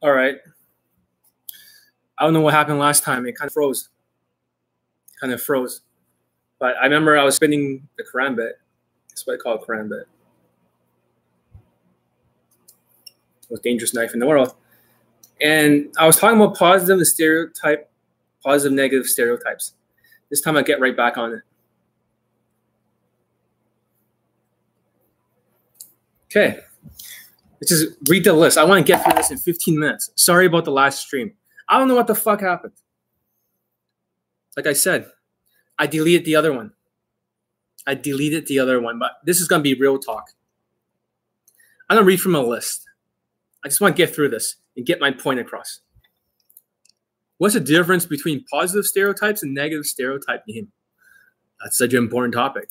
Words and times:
All 0.00 0.12
right. 0.12 0.36
I 2.18 2.24
don't 2.24 2.32
know 2.32 2.40
what 2.40 2.54
happened 2.54 2.78
last 2.78 3.02
time. 3.02 3.26
It 3.26 3.36
kind 3.36 3.48
of 3.48 3.52
froze. 3.52 3.88
Kind 5.20 5.32
of 5.32 5.42
froze. 5.42 5.82
But 6.58 6.76
I 6.76 6.84
remember 6.84 7.18
I 7.18 7.24
was 7.24 7.36
spinning 7.36 7.88
the 7.96 8.04
karambit. 8.04 8.52
That's 9.08 9.26
what 9.26 9.34
I 9.34 9.36
call 9.36 9.54
a 9.54 9.58
karambit. 9.58 10.04
Most 13.50 13.62
dangerous 13.62 13.94
knife 13.94 14.12
in 14.14 14.20
the 14.20 14.26
world. 14.26 14.54
And 15.40 15.92
I 15.98 16.06
was 16.06 16.16
talking 16.16 16.40
about 16.40 16.56
positive 16.56 16.98
and 16.98 17.06
stereotype, 17.06 17.90
positive, 18.44 18.74
negative 18.74 19.06
stereotypes. 19.06 19.74
This 20.30 20.40
time 20.40 20.56
I 20.56 20.62
get 20.62 20.80
right 20.80 20.96
back 20.96 21.16
on 21.16 21.32
it. 21.32 21.42
Okay. 26.26 26.60
Just 27.66 27.96
read 28.08 28.24
the 28.24 28.32
list. 28.32 28.56
I 28.56 28.64
want 28.64 28.86
to 28.86 28.92
get 28.92 29.02
through 29.02 29.14
this 29.14 29.30
in 29.30 29.38
15 29.38 29.78
minutes. 29.78 30.10
Sorry 30.14 30.46
about 30.46 30.64
the 30.64 30.70
last 30.70 31.00
stream. 31.00 31.32
I 31.68 31.78
don't 31.78 31.88
know 31.88 31.96
what 31.96 32.06
the 32.06 32.14
fuck 32.14 32.40
happened. 32.40 32.74
Like 34.56 34.66
I 34.66 34.72
said, 34.72 35.10
I 35.78 35.86
deleted 35.86 36.24
the 36.24 36.36
other 36.36 36.52
one. 36.52 36.72
I 37.86 37.94
deleted 37.94 38.46
the 38.46 38.58
other 38.58 38.80
one, 38.80 38.98
but 38.98 39.12
this 39.24 39.40
is 39.40 39.48
going 39.48 39.60
to 39.60 39.62
be 39.62 39.78
real 39.78 39.98
talk. 39.98 40.30
I 41.88 41.94
don't 41.94 42.06
read 42.06 42.20
from 42.20 42.34
a 42.34 42.40
list. 42.40 42.84
I 43.64 43.68
just 43.68 43.80
want 43.80 43.96
to 43.96 44.02
get 44.02 44.14
through 44.14 44.28
this 44.28 44.56
and 44.76 44.86
get 44.86 45.00
my 45.00 45.10
point 45.10 45.40
across. 45.40 45.80
What's 47.38 47.54
the 47.54 47.60
difference 47.60 48.04
between 48.04 48.44
positive 48.50 48.84
stereotypes 48.84 49.42
and 49.42 49.54
negative 49.54 49.86
stereotyping? 49.86 50.68
That's 51.62 51.78
such 51.78 51.92
an 51.92 51.98
important 51.98 52.34
topic. 52.34 52.70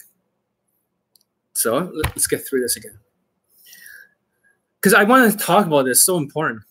So 1.54 1.92
let's 1.94 2.28
get 2.28 2.48
through 2.48 2.62
this 2.62 2.78
again. 2.78 3.00
Because 4.82 4.94
I 4.94 5.04
want 5.04 5.32
to 5.32 5.38
talk 5.38 5.66
about 5.66 5.86
this, 5.86 6.02
so 6.02 6.18
important. 6.18 6.64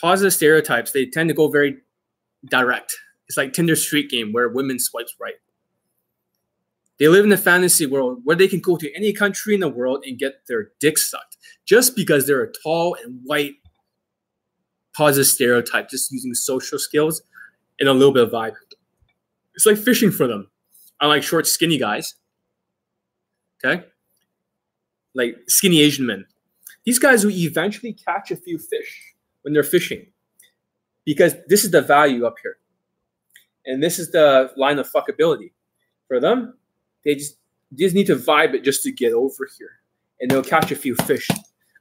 positive 0.00 0.32
stereotypes 0.32 0.92
they 0.92 1.06
tend 1.06 1.28
to 1.28 1.34
go 1.34 1.48
very 1.48 1.78
direct. 2.48 2.96
It's 3.28 3.36
like 3.36 3.52
tinder 3.52 3.76
street 3.76 4.10
game 4.10 4.32
where 4.32 4.48
women 4.48 4.78
swipes 4.78 5.14
right. 5.20 5.34
They 6.98 7.08
live 7.08 7.24
in 7.24 7.32
a 7.32 7.36
fantasy 7.36 7.86
world 7.86 8.20
where 8.24 8.36
they 8.36 8.48
can 8.48 8.60
go 8.60 8.76
to 8.76 8.94
any 8.94 9.12
country 9.12 9.54
in 9.54 9.60
the 9.60 9.68
world 9.68 10.04
and 10.06 10.18
get 10.18 10.46
their 10.48 10.70
dick 10.80 10.96
sucked 10.96 11.36
just 11.66 11.94
because 11.94 12.26
they're 12.26 12.42
a 12.42 12.52
tall 12.62 12.96
and 13.02 13.20
white 13.24 13.54
positive 14.96 15.26
stereotype 15.26 15.90
just 15.90 16.10
using 16.10 16.34
social 16.34 16.78
skills 16.78 17.22
and 17.78 17.88
a 17.88 17.92
little 17.92 18.14
bit 18.14 18.22
of 18.22 18.30
vibe. 18.30 18.54
It's 19.54 19.66
like 19.66 19.76
fishing 19.76 20.10
for 20.10 20.26
them. 20.26 20.48
I 21.00 21.06
like 21.06 21.22
short 21.22 21.46
skinny 21.46 21.78
guys 21.78 22.14
okay 23.64 23.84
like 25.14 25.36
skinny 25.48 25.80
asian 25.80 26.06
men 26.06 26.24
these 26.84 26.98
guys 27.00 27.24
will 27.24 27.32
eventually 27.32 27.92
catch 27.92 28.30
a 28.30 28.36
few 28.36 28.58
fish 28.58 29.14
when 29.42 29.52
they're 29.52 29.64
fishing 29.64 30.06
because 31.06 31.34
this 31.48 31.64
is 31.64 31.70
the 31.70 31.80
value 31.80 32.26
up 32.26 32.34
here. 32.42 32.58
And 33.64 33.82
this 33.82 33.98
is 33.98 34.10
the 34.10 34.52
line 34.56 34.78
of 34.78 34.90
fuckability. 34.90 35.52
For 36.08 36.20
them, 36.20 36.58
they 37.04 37.14
just, 37.14 37.38
they 37.72 37.84
just 37.84 37.94
need 37.94 38.06
to 38.08 38.16
vibe 38.16 38.54
it 38.54 38.62
just 38.62 38.82
to 38.82 38.92
get 38.92 39.12
over 39.12 39.48
here. 39.58 39.80
And 40.20 40.30
they'll 40.30 40.42
catch 40.42 40.70
a 40.70 40.76
few 40.76 40.94
fish, 40.94 41.28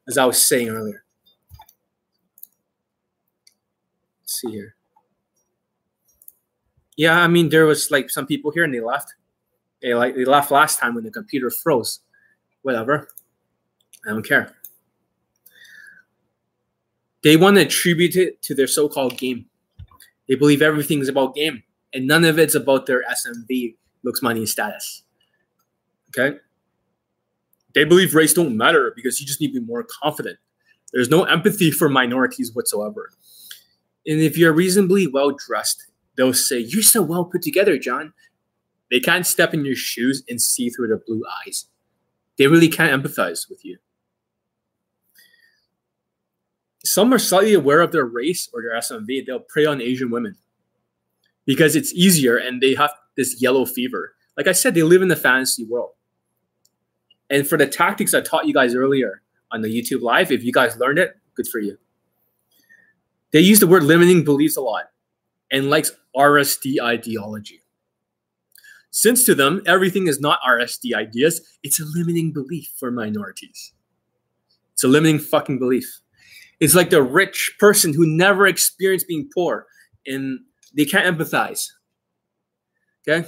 as 0.07 0.17
I 0.17 0.25
was 0.25 0.43
saying 0.43 0.69
earlier. 0.69 1.03
Let's 4.21 4.41
see 4.41 4.51
here. 4.51 4.75
Yeah, 6.97 7.19
I 7.19 7.27
mean, 7.27 7.49
there 7.49 7.65
was 7.65 7.91
like 7.91 8.09
some 8.09 8.25
people 8.25 8.51
here 8.51 8.63
and 8.63 8.73
they 8.73 8.79
left. 8.79 9.13
They 9.81 9.93
like 9.93 10.15
they 10.15 10.25
left 10.25 10.51
last 10.51 10.79
time 10.79 10.95
when 10.95 11.03
the 11.03 11.11
computer 11.11 11.49
froze. 11.49 11.99
Whatever. 12.61 13.09
I 14.07 14.11
don't 14.11 14.27
care. 14.27 14.55
They 17.23 17.37
want 17.37 17.55
to 17.57 17.63
attribute 17.63 18.15
it 18.15 18.41
to 18.43 18.53
their 18.53 18.67
so-called 18.67 19.17
game. 19.17 19.47
They 20.27 20.35
believe 20.35 20.61
everything 20.61 20.99
is 20.99 21.09
about 21.09 21.33
game, 21.33 21.63
and 21.93 22.07
none 22.07 22.23
of 22.23 22.37
it's 22.37 22.53
about 22.53 22.85
their 22.85 23.03
SMV 23.03 23.75
looks, 24.03 24.21
money, 24.21 24.45
status. 24.45 25.03
Okay. 26.09 26.37
They 27.73 27.83
believe 27.83 28.15
race 28.15 28.33
don't 28.33 28.55
matter 28.55 28.93
because 28.95 29.19
you 29.19 29.25
just 29.25 29.41
need 29.41 29.53
to 29.53 29.59
be 29.59 29.65
more 29.65 29.85
confident. 30.01 30.37
There's 30.93 31.09
no 31.09 31.23
empathy 31.23 31.71
for 31.71 31.89
minorities 31.89 32.53
whatsoever. 32.53 33.09
And 34.07 34.21
if 34.21 34.37
you're 34.37 34.53
reasonably 34.53 35.07
well 35.07 35.31
dressed, 35.31 35.85
they'll 36.15 36.33
say, 36.33 36.59
You're 36.59 36.83
so 36.83 37.01
well 37.01 37.25
put 37.25 37.41
together, 37.41 37.77
John. 37.77 38.13
They 38.91 38.99
can't 38.99 39.25
step 39.25 39.53
in 39.53 39.65
your 39.65 39.75
shoes 39.75 40.23
and 40.29 40.41
see 40.41 40.69
through 40.69 40.87
their 40.87 41.01
blue 41.05 41.23
eyes. 41.45 41.65
They 42.37 42.47
really 42.47 42.69
can't 42.69 43.03
empathize 43.03 43.49
with 43.49 43.63
you 43.65 43.77
some 46.85 47.13
are 47.13 47.19
slightly 47.19 47.53
aware 47.53 47.81
of 47.81 47.91
their 47.91 48.05
race 48.05 48.49
or 48.53 48.61
their 48.61 48.73
SMV. 48.79 49.25
They'll 49.25 49.39
prey 49.39 49.65
on 49.65 49.81
Asian 49.81 50.11
women 50.11 50.35
because 51.45 51.75
it's 51.75 51.93
easier 51.93 52.37
and 52.37 52.61
they 52.61 52.75
have 52.75 52.91
this 53.17 53.41
yellow 53.41 53.65
fever. 53.65 54.13
Like 54.37 54.47
I 54.47 54.51
said, 54.51 54.75
they 54.75 54.83
live 54.83 55.01
in 55.01 55.07
the 55.07 55.15
fantasy 55.15 55.65
world. 55.65 55.91
And 57.29 57.47
for 57.47 57.57
the 57.57 57.67
tactics 57.67 58.13
I 58.13 58.21
taught 58.21 58.45
you 58.45 58.53
guys 58.53 58.75
earlier 58.75 59.21
on 59.51 59.61
the 59.61 59.67
YouTube 59.67 60.01
live, 60.01 60.31
if 60.31 60.43
you 60.43 60.51
guys 60.51 60.77
learned 60.77 60.99
it, 60.99 61.15
good 61.33 61.47
for 61.47 61.59
you. 61.59 61.77
They 63.31 63.39
use 63.39 63.59
the 63.59 63.67
word 63.67 63.83
limiting 63.83 64.23
beliefs 64.23 64.55
a 64.55 64.61
lot 64.61 64.85
and 65.51 65.69
likes 65.69 65.91
RSD 66.15 66.81
ideology. 66.81 67.61
Since 68.95 69.25
to 69.25 69.35
them, 69.35 69.61
everything 69.65 70.07
is 70.07 70.21
not 70.21 70.39
RSD 70.47 70.95
ideas, 70.95 71.41
it's 71.63 71.81
a 71.81 71.83
limiting 71.83 72.31
belief 72.31 72.71
for 72.79 72.91
minorities. 72.91 73.73
It's 74.71 74.85
a 74.85 74.87
limiting 74.87 75.19
fucking 75.19 75.59
belief. 75.59 75.99
It's 76.61 76.75
like 76.75 76.91
the 76.91 77.03
rich 77.03 77.57
person 77.59 77.93
who 77.93 78.07
never 78.07 78.47
experienced 78.47 79.09
being 79.09 79.27
poor 79.35 79.67
and 80.07 80.39
they 80.77 80.85
can't 80.85 81.05
empathize. 81.13 81.67
Okay? 83.05 83.27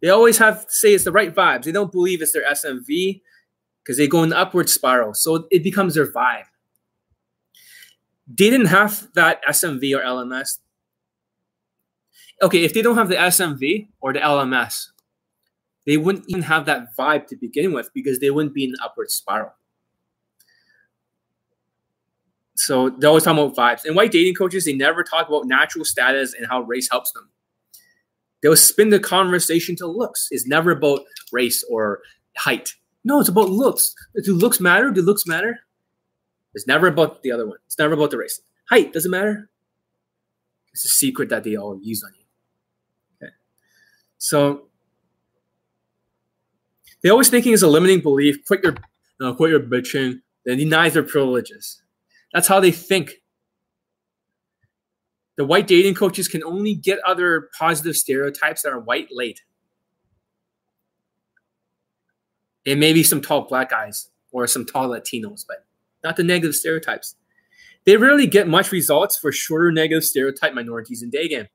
They 0.00 0.10
always 0.10 0.38
have 0.38 0.66
to 0.66 0.72
say 0.72 0.94
it's 0.94 1.02
the 1.02 1.10
right 1.10 1.34
vibes. 1.34 1.64
They 1.64 1.72
don't 1.72 1.90
believe 1.90 2.22
it's 2.22 2.30
their 2.30 2.48
SMV 2.48 3.22
because 3.82 3.98
they 3.98 4.06
go 4.06 4.22
in 4.22 4.28
the 4.28 4.38
upward 4.38 4.70
spiral. 4.70 5.14
So 5.14 5.48
it 5.50 5.64
becomes 5.64 5.96
their 5.96 6.06
vibe. 6.06 6.44
They 8.28 8.50
didn't 8.50 8.66
have 8.66 9.08
that 9.14 9.44
SMV 9.48 9.98
or 9.98 10.00
LMS. 10.00 10.58
Okay, 12.42 12.64
if 12.64 12.72
they 12.72 12.82
don't 12.82 12.96
have 12.96 13.08
the 13.08 13.16
SMV 13.16 13.88
or 14.00 14.12
the 14.12 14.20
LMS, 14.20 14.86
they 15.86 15.96
wouldn't 15.96 16.24
even 16.28 16.42
have 16.42 16.66
that 16.66 16.96
vibe 16.96 17.26
to 17.28 17.36
begin 17.36 17.72
with 17.72 17.90
because 17.92 18.18
they 18.18 18.30
wouldn't 18.30 18.54
be 18.54 18.64
in 18.64 18.72
the 18.72 18.80
upward 18.82 19.10
spiral. 19.10 19.52
So 22.54 22.90
they 22.90 23.06
always 23.06 23.24
talk 23.24 23.32
about 23.32 23.56
vibes. 23.56 23.84
And 23.84 23.96
white 23.96 24.12
dating 24.12 24.34
coaches, 24.34 24.64
they 24.64 24.74
never 24.74 25.02
talk 25.02 25.28
about 25.28 25.46
natural 25.46 25.84
status 25.84 26.34
and 26.34 26.46
how 26.46 26.60
race 26.62 26.88
helps 26.90 27.12
them. 27.12 27.28
They'll 28.42 28.56
spin 28.56 28.90
the 28.90 29.00
conversation 29.00 29.76
to 29.76 29.86
looks. 29.86 30.28
It's 30.30 30.46
never 30.46 30.70
about 30.70 31.00
race 31.32 31.64
or 31.70 32.00
height. 32.36 32.74
No, 33.04 33.20
it's 33.20 33.28
about 33.28 33.48
looks. 33.48 33.94
Do 34.24 34.34
looks 34.34 34.60
matter? 34.60 34.90
Do 34.90 35.02
looks 35.02 35.26
matter? 35.26 35.58
It's 36.54 36.66
never 36.66 36.86
about 36.86 37.22
the 37.22 37.32
other 37.32 37.46
one. 37.46 37.58
It's 37.66 37.78
never 37.78 37.94
about 37.94 38.10
the 38.10 38.18
race. 38.18 38.40
Height 38.68 38.92
doesn't 38.92 39.10
matter. 39.10 39.48
It's 40.72 40.84
a 40.84 40.88
secret 40.88 41.28
that 41.30 41.44
they 41.44 41.56
all 41.56 41.78
use 41.82 42.04
on 42.04 42.12
you. 42.14 42.19
So 44.20 44.68
they 47.02 47.08
always 47.08 47.30
thinking 47.30 47.52
is 47.52 47.62
a 47.62 47.68
limiting 47.68 48.00
belief. 48.00 48.44
Quit 48.44 48.62
your, 48.62 48.76
uh, 49.20 49.32
quit 49.32 49.50
your 49.50 49.60
bitching. 49.60 50.20
They 50.44 50.56
deny 50.56 50.90
their 50.90 51.02
privileges. 51.02 51.82
That's 52.32 52.46
how 52.46 52.60
they 52.60 52.70
think. 52.70 53.14
The 55.36 55.46
white 55.46 55.66
dating 55.66 55.94
coaches 55.94 56.28
can 56.28 56.44
only 56.44 56.74
get 56.74 56.98
other 57.06 57.48
positive 57.58 57.96
stereotypes 57.96 58.62
that 58.62 58.72
are 58.72 58.78
white 58.78 59.08
late. 59.10 59.40
And 62.66 62.78
maybe 62.78 63.02
some 63.02 63.22
tall 63.22 63.48
black 63.48 63.70
guys 63.70 64.10
or 64.32 64.46
some 64.46 64.66
tall 64.66 64.90
Latinos, 64.90 65.46
but 65.48 65.64
not 66.04 66.16
the 66.16 66.24
negative 66.24 66.54
stereotypes. 66.54 67.16
They 67.86 67.96
rarely 67.96 68.26
get 68.26 68.48
much 68.48 68.70
results 68.70 69.16
for 69.16 69.32
shorter 69.32 69.72
negative 69.72 70.04
stereotype 70.04 70.52
minorities 70.52 71.02
in 71.02 71.08
day 71.08 71.26
game. 71.26 71.46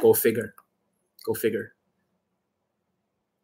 Go 0.00 0.14
figure. 0.14 0.54
Go 1.26 1.34
figure. 1.34 1.74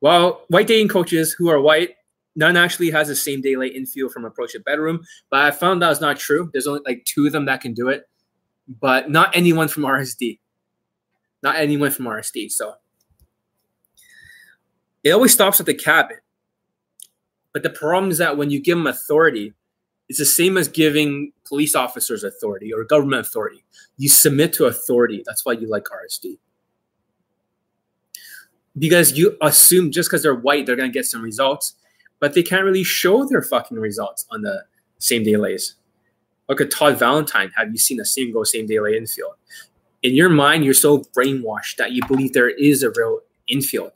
Well, 0.00 0.44
white 0.48 0.66
dating 0.66 0.88
coaches 0.88 1.34
who 1.36 1.50
are 1.50 1.60
white 1.60 1.96
None 2.34 2.56
actually 2.56 2.90
has 2.90 3.08
the 3.08 3.16
same 3.16 3.40
daylight 3.40 3.74
infield 3.74 4.12
from 4.12 4.24
approach 4.24 4.54
a 4.54 4.60
bedroom, 4.60 5.04
but 5.30 5.40
I 5.40 5.50
found 5.50 5.82
that 5.82 5.88
was 5.88 6.00
not 6.00 6.18
true. 6.18 6.50
There's 6.52 6.66
only 6.66 6.80
like 6.86 7.04
two 7.04 7.26
of 7.26 7.32
them 7.32 7.44
that 7.44 7.60
can 7.60 7.74
do 7.74 7.88
it, 7.88 8.08
but 8.80 9.10
not 9.10 9.36
anyone 9.36 9.68
from 9.68 9.82
RSD. 9.82 10.38
Not 11.42 11.56
anyone 11.56 11.90
from 11.90 12.06
RSD. 12.06 12.50
So 12.50 12.74
it 15.04 15.10
always 15.10 15.32
stops 15.32 15.60
at 15.60 15.66
the 15.66 15.74
cabin. 15.74 16.18
But 17.52 17.62
the 17.62 17.70
problem 17.70 18.10
is 18.10 18.18
that 18.18 18.38
when 18.38 18.50
you 18.50 18.62
give 18.62 18.78
them 18.78 18.86
authority, 18.86 19.52
it's 20.08 20.18
the 20.18 20.24
same 20.24 20.56
as 20.56 20.68
giving 20.68 21.32
police 21.44 21.74
officers 21.74 22.24
authority 22.24 22.72
or 22.72 22.84
government 22.84 23.26
authority. 23.26 23.64
You 23.98 24.08
submit 24.08 24.54
to 24.54 24.66
authority. 24.66 25.22
That's 25.26 25.44
why 25.44 25.52
you 25.52 25.68
like 25.68 25.84
RSD. 25.84 26.38
Because 28.78 29.18
you 29.18 29.36
assume 29.42 29.90
just 29.90 30.08
because 30.08 30.22
they're 30.22 30.34
white, 30.34 30.66
they're 30.66 30.76
going 30.76 30.90
to 30.90 30.98
get 30.98 31.06
some 31.06 31.22
results 31.22 31.74
but 32.22 32.34
they 32.34 32.42
can't 32.44 32.64
really 32.64 32.84
show 32.84 33.24
their 33.26 33.42
fucking 33.42 33.76
results 33.76 34.26
on 34.30 34.42
the 34.42 34.64
same 34.98 35.24
day 35.24 35.36
lays. 35.36 35.74
Look 36.48 36.60
at 36.60 36.70
Todd 36.70 36.96
Valentine. 36.96 37.50
Have 37.56 37.72
you 37.72 37.78
seen 37.78 37.98
a 37.98 38.04
single 38.04 38.44
same 38.44 38.68
day 38.68 38.78
lay 38.78 38.96
infield? 38.96 39.34
In 40.04 40.14
your 40.14 40.28
mind, 40.28 40.64
you're 40.64 40.72
so 40.72 40.98
brainwashed 41.16 41.78
that 41.78 41.90
you 41.90 42.06
believe 42.06 42.32
there 42.32 42.50
is 42.50 42.84
a 42.84 42.90
real 42.90 43.18
infield. 43.48 43.90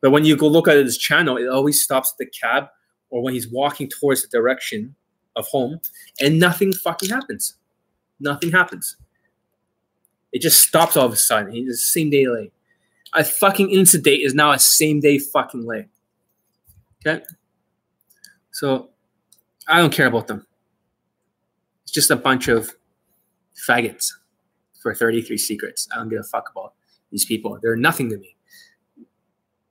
But 0.00 0.10
when 0.10 0.24
you 0.24 0.36
go 0.36 0.48
look 0.48 0.66
at 0.66 0.76
his 0.76 0.98
channel, 0.98 1.36
it 1.36 1.46
always 1.46 1.80
stops 1.80 2.12
at 2.12 2.18
the 2.18 2.26
cab 2.26 2.66
or 3.10 3.22
when 3.22 3.32
he's 3.32 3.46
walking 3.46 3.88
towards 3.88 4.22
the 4.22 4.28
direction 4.28 4.96
of 5.36 5.46
home, 5.46 5.78
and 6.20 6.40
nothing 6.40 6.72
fucking 6.72 7.10
happens. 7.10 7.54
Nothing 8.18 8.50
happens. 8.50 8.96
It 10.32 10.42
just 10.42 10.60
stops 10.62 10.96
all 10.96 11.06
of 11.06 11.12
a 11.12 11.16
sudden. 11.16 11.52
He's 11.52 11.68
the 11.68 11.76
same 11.76 12.10
day 12.10 12.26
lay. 12.26 12.50
A 13.14 13.24
fucking 13.24 13.70
incident 13.70 14.20
is 14.22 14.34
now 14.34 14.52
a 14.52 14.58
same 14.58 15.00
day 15.00 15.18
fucking 15.18 15.66
lay. 15.66 15.88
Okay? 17.06 17.24
So 18.52 18.90
I 19.66 19.78
don't 19.78 19.92
care 19.92 20.06
about 20.06 20.26
them. 20.26 20.46
It's 21.84 21.92
just 21.92 22.10
a 22.10 22.16
bunch 22.16 22.48
of 22.48 22.70
faggots 23.68 24.10
for 24.82 24.94
33 24.94 25.38
secrets. 25.38 25.88
I 25.92 25.96
don't 25.96 26.08
give 26.08 26.20
a 26.20 26.24
fuck 26.24 26.50
about 26.50 26.74
these 27.10 27.24
people. 27.24 27.58
They're 27.62 27.76
nothing 27.76 28.10
to 28.10 28.18
me. 28.18 28.36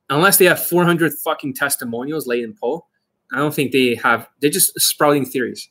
Unless 0.10 0.38
they 0.38 0.46
have 0.46 0.64
400 0.64 1.14
fucking 1.24 1.54
testimonials 1.54 2.28
laid 2.28 2.44
in 2.44 2.56
poll, 2.60 2.88
I 3.34 3.38
don't 3.38 3.54
think 3.54 3.72
they 3.72 3.96
have. 3.96 4.28
They're 4.40 4.50
just 4.50 4.80
sprouting 4.80 5.26
theories. 5.26 5.70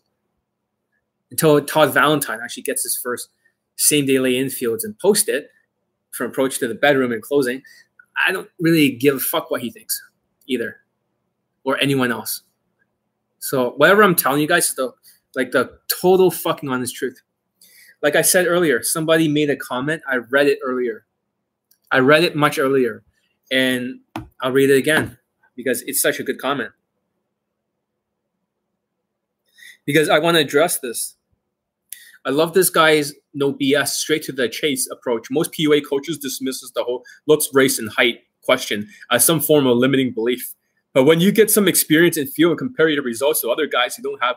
Until 1.30 1.60
Todd 1.64 1.92
Valentine 1.92 2.38
actually 2.42 2.62
gets 2.62 2.82
his 2.82 2.98
first 3.02 3.30
same 3.76 4.06
day 4.06 4.18
lay 4.18 4.34
infields 4.34 4.84
and 4.84 4.98
post 4.98 5.28
it 5.28 5.48
from 6.16 6.30
approach 6.30 6.58
to 6.58 6.68
the 6.68 6.74
bedroom 6.74 7.12
and 7.12 7.22
closing, 7.22 7.62
I 8.26 8.32
don't 8.32 8.48
really 8.58 8.90
give 8.90 9.16
a 9.16 9.20
fuck 9.20 9.50
what 9.50 9.60
he 9.60 9.70
thinks 9.70 10.00
either 10.46 10.78
or 11.64 11.78
anyone 11.80 12.10
else. 12.10 12.42
So 13.38 13.70
whatever 13.72 14.02
I'm 14.02 14.16
telling 14.16 14.40
you 14.40 14.48
guys, 14.48 14.74
the 14.74 14.92
like 15.34 15.52
the 15.52 15.78
total 15.88 16.30
fucking 16.30 16.68
honest 16.68 16.96
truth. 16.96 17.20
Like 18.02 18.16
I 18.16 18.22
said 18.22 18.46
earlier, 18.46 18.82
somebody 18.82 19.28
made 19.28 19.50
a 19.50 19.56
comment. 19.56 20.02
I 20.08 20.16
read 20.16 20.46
it 20.46 20.58
earlier. 20.64 21.06
I 21.92 21.98
read 21.98 22.24
it 22.24 22.34
much 22.34 22.58
earlier, 22.58 23.04
and 23.50 24.00
I'll 24.40 24.52
read 24.52 24.70
it 24.70 24.78
again 24.78 25.18
because 25.54 25.82
it's 25.82 26.00
such 26.00 26.18
a 26.18 26.22
good 26.22 26.38
comment. 26.38 26.72
Because 29.84 30.08
I 30.08 30.18
want 30.18 30.36
to 30.36 30.40
address 30.40 30.78
this. 30.78 31.16
I 32.26 32.30
love 32.30 32.54
this 32.54 32.70
guy's 32.70 33.14
no 33.34 33.54
BS, 33.54 33.88
straight 33.88 34.24
to 34.24 34.32
the 34.32 34.48
chase 34.48 34.88
approach. 34.90 35.28
Most 35.30 35.52
PUA 35.52 35.82
coaches 35.88 36.18
dismisses 36.18 36.72
the 36.74 36.82
whole 36.82 37.04
looks, 37.26 37.48
race, 37.54 37.78
and 37.78 37.88
height 37.88 38.18
question 38.42 38.88
as 39.12 39.24
some 39.24 39.40
form 39.40 39.66
of 39.66 39.76
limiting 39.76 40.12
belief. 40.12 40.54
But 40.92 41.04
when 41.04 41.20
you 41.20 41.30
get 41.30 41.52
some 41.52 41.68
experience 41.68 42.16
and 42.16 42.28
feel 42.28 42.48
and 42.48 42.58
compare 42.58 42.88
your 42.88 43.04
results 43.04 43.42
to 43.42 43.50
other 43.50 43.68
guys 43.68 43.94
who 43.94 44.02
don't 44.02 44.22
have 44.22 44.36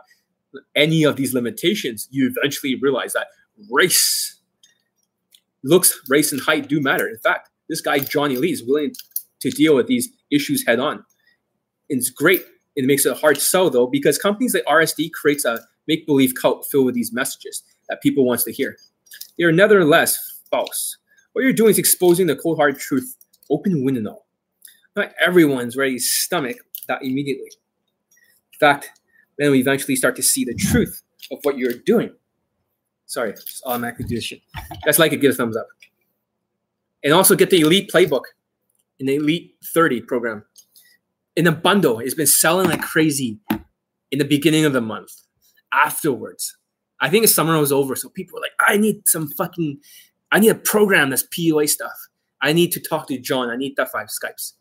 any 0.76 1.04
of 1.04 1.16
these 1.16 1.34
limitations, 1.34 2.08
you 2.12 2.32
eventually 2.38 2.76
realize 2.76 3.14
that 3.14 3.28
race, 3.72 4.40
looks, 5.64 6.00
race, 6.10 6.32
and 6.32 6.42
height 6.42 6.70
do 6.70 6.80
matter. 6.80 7.08
In 7.08 7.18
fact, 7.18 7.50
this 7.70 7.82
guy 7.82 8.00
Johnny 8.00 8.36
Lee 8.36 8.52
is 8.52 8.64
willing 8.64 8.94
to 9.40 9.50
deal 9.50 9.76
with 9.76 9.88
these 9.88 10.10
issues 10.30 10.64
head 10.68 10.80
on. 10.80 11.04
It's 11.88 12.12
great. 12.12 12.44
It 12.76 12.86
makes 12.86 13.06
it 13.06 13.14
a 13.14 13.16
hard 13.16 13.40
sell 13.40 13.72
though, 13.72 13.88
because 13.88 14.20
companies 14.20 14.54
like 14.54 14.66
RSD 14.66 15.12
creates 15.12 15.44
a 15.44 15.60
make 15.88 16.06
believe 16.06 16.34
cult 16.40 16.68
filled 16.70 16.86
with 16.86 16.94
these 16.94 17.12
messages 17.12 17.64
that 17.90 18.02
people 18.02 18.26
wants 18.26 18.44
to 18.46 18.52
hear. 18.52 18.78
They 19.38 19.44
are 19.44 19.52
nevertheless 19.52 20.42
false. 20.50 20.98
What 21.34 21.44
you're 21.44 21.54
doing 21.54 21.72
is 21.72 21.78
exposing 21.78 22.28
the 22.28 22.36
cold 22.36 22.58
hard 22.58 22.80
truth, 22.80 23.16
open 23.50 23.84
window. 23.84 24.24
Not 24.96 25.12
everyone's 25.20 25.76
ready 25.76 25.96
to 25.96 26.00
stomach 26.00 26.58
that 26.88 27.04
immediately. 27.04 27.52
In 28.54 28.60
fact, 28.60 28.92
then 29.38 29.52
we 29.52 29.60
eventually 29.60 29.96
start 29.96 30.16
to 30.18 30.24
see 30.24 30.44
the 30.44 30.54
truth 30.56 31.02
of 31.32 31.40
what 31.44 31.58
you're 31.58 31.74
doing. 31.74 32.12
Sorry, 33.06 33.32
just 33.34 33.64
automatically 33.66 34.06
do 34.06 34.16
this 34.16 34.24
shit. 34.24 34.42
That's 34.86 35.00
like 35.00 35.14
it, 35.14 35.18
give 35.18 35.32
a 35.32 35.36
thumbs 35.36 35.58
up. 35.58 35.68
And 37.04 37.14
also 37.14 37.36
get 37.36 37.50
the 37.50 37.62
Elite 37.62 37.90
Playbook 37.92 38.24
the 39.00 39.16
Elite 39.16 39.56
30 39.74 40.02
program. 40.02 40.44
In 41.36 41.48
a 41.48 41.52
bundle, 41.52 42.00
it's 42.00 42.14
been 42.14 42.28
selling 42.28 42.70
like 42.70 42.82
crazy 42.82 43.40
in 44.12 44.20
the 44.20 44.26
beginning 44.26 44.66
of 44.66 44.74
the 44.74 44.82
month. 44.82 45.12
Afterwards, 45.74 46.58
I 47.02 47.10
think 47.10 47.24
the 47.24 47.30
summer 47.30 47.58
was 47.58 47.72
over, 47.72 47.96
so 47.96 48.10
people 48.10 48.36
were 48.36 48.42
like, 48.42 48.52
I 48.60 48.78
need 48.78 49.08
some 49.08 49.30
fucking, 49.30 49.80
I 50.32 50.40
need 50.40 50.50
a 50.50 50.56
program 50.56 51.10
that's 51.10 51.24
PUA 51.24 51.70
stuff. 51.70 51.96
I 52.42 52.54
need 52.54 52.72
to 52.74 52.80
talk 52.80 53.08
to 53.08 53.18
John. 53.18 53.50
I 53.50 53.56
need 53.56 53.76
that 53.78 53.92
five 53.92 54.08
Skypes. 54.08 54.54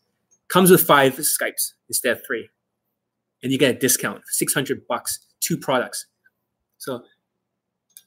Comes 0.49 0.71
with 0.71 0.83
five 0.83 1.15
Skypes 1.15 1.73
instead 1.89 2.17
of 2.17 2.27
three. 2.27 2.49
And 3.43 3.53
you 3.53 3.59
get 3.59 3.77
a 3.77 3.79
discount, 3.79 4.23
600 4.27 4.87
bucks, 4.89 5.21
two 5.41 5.57
products. 5.57 6.07
So 6.79 7.03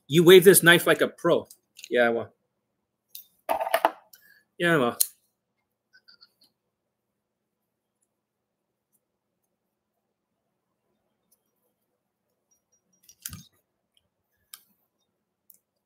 you 0.08 0.24
wave 0.24 0.44
this 0.44 0.64
knife 0.64 0.88
like 0.88 1.02
a 1.02 1.08
pro. 1.08 1.48
Yeah, 1.90 2.10
well. 2.10 2.34
Yeah, 4.58 4.78
well. 4.78 4.98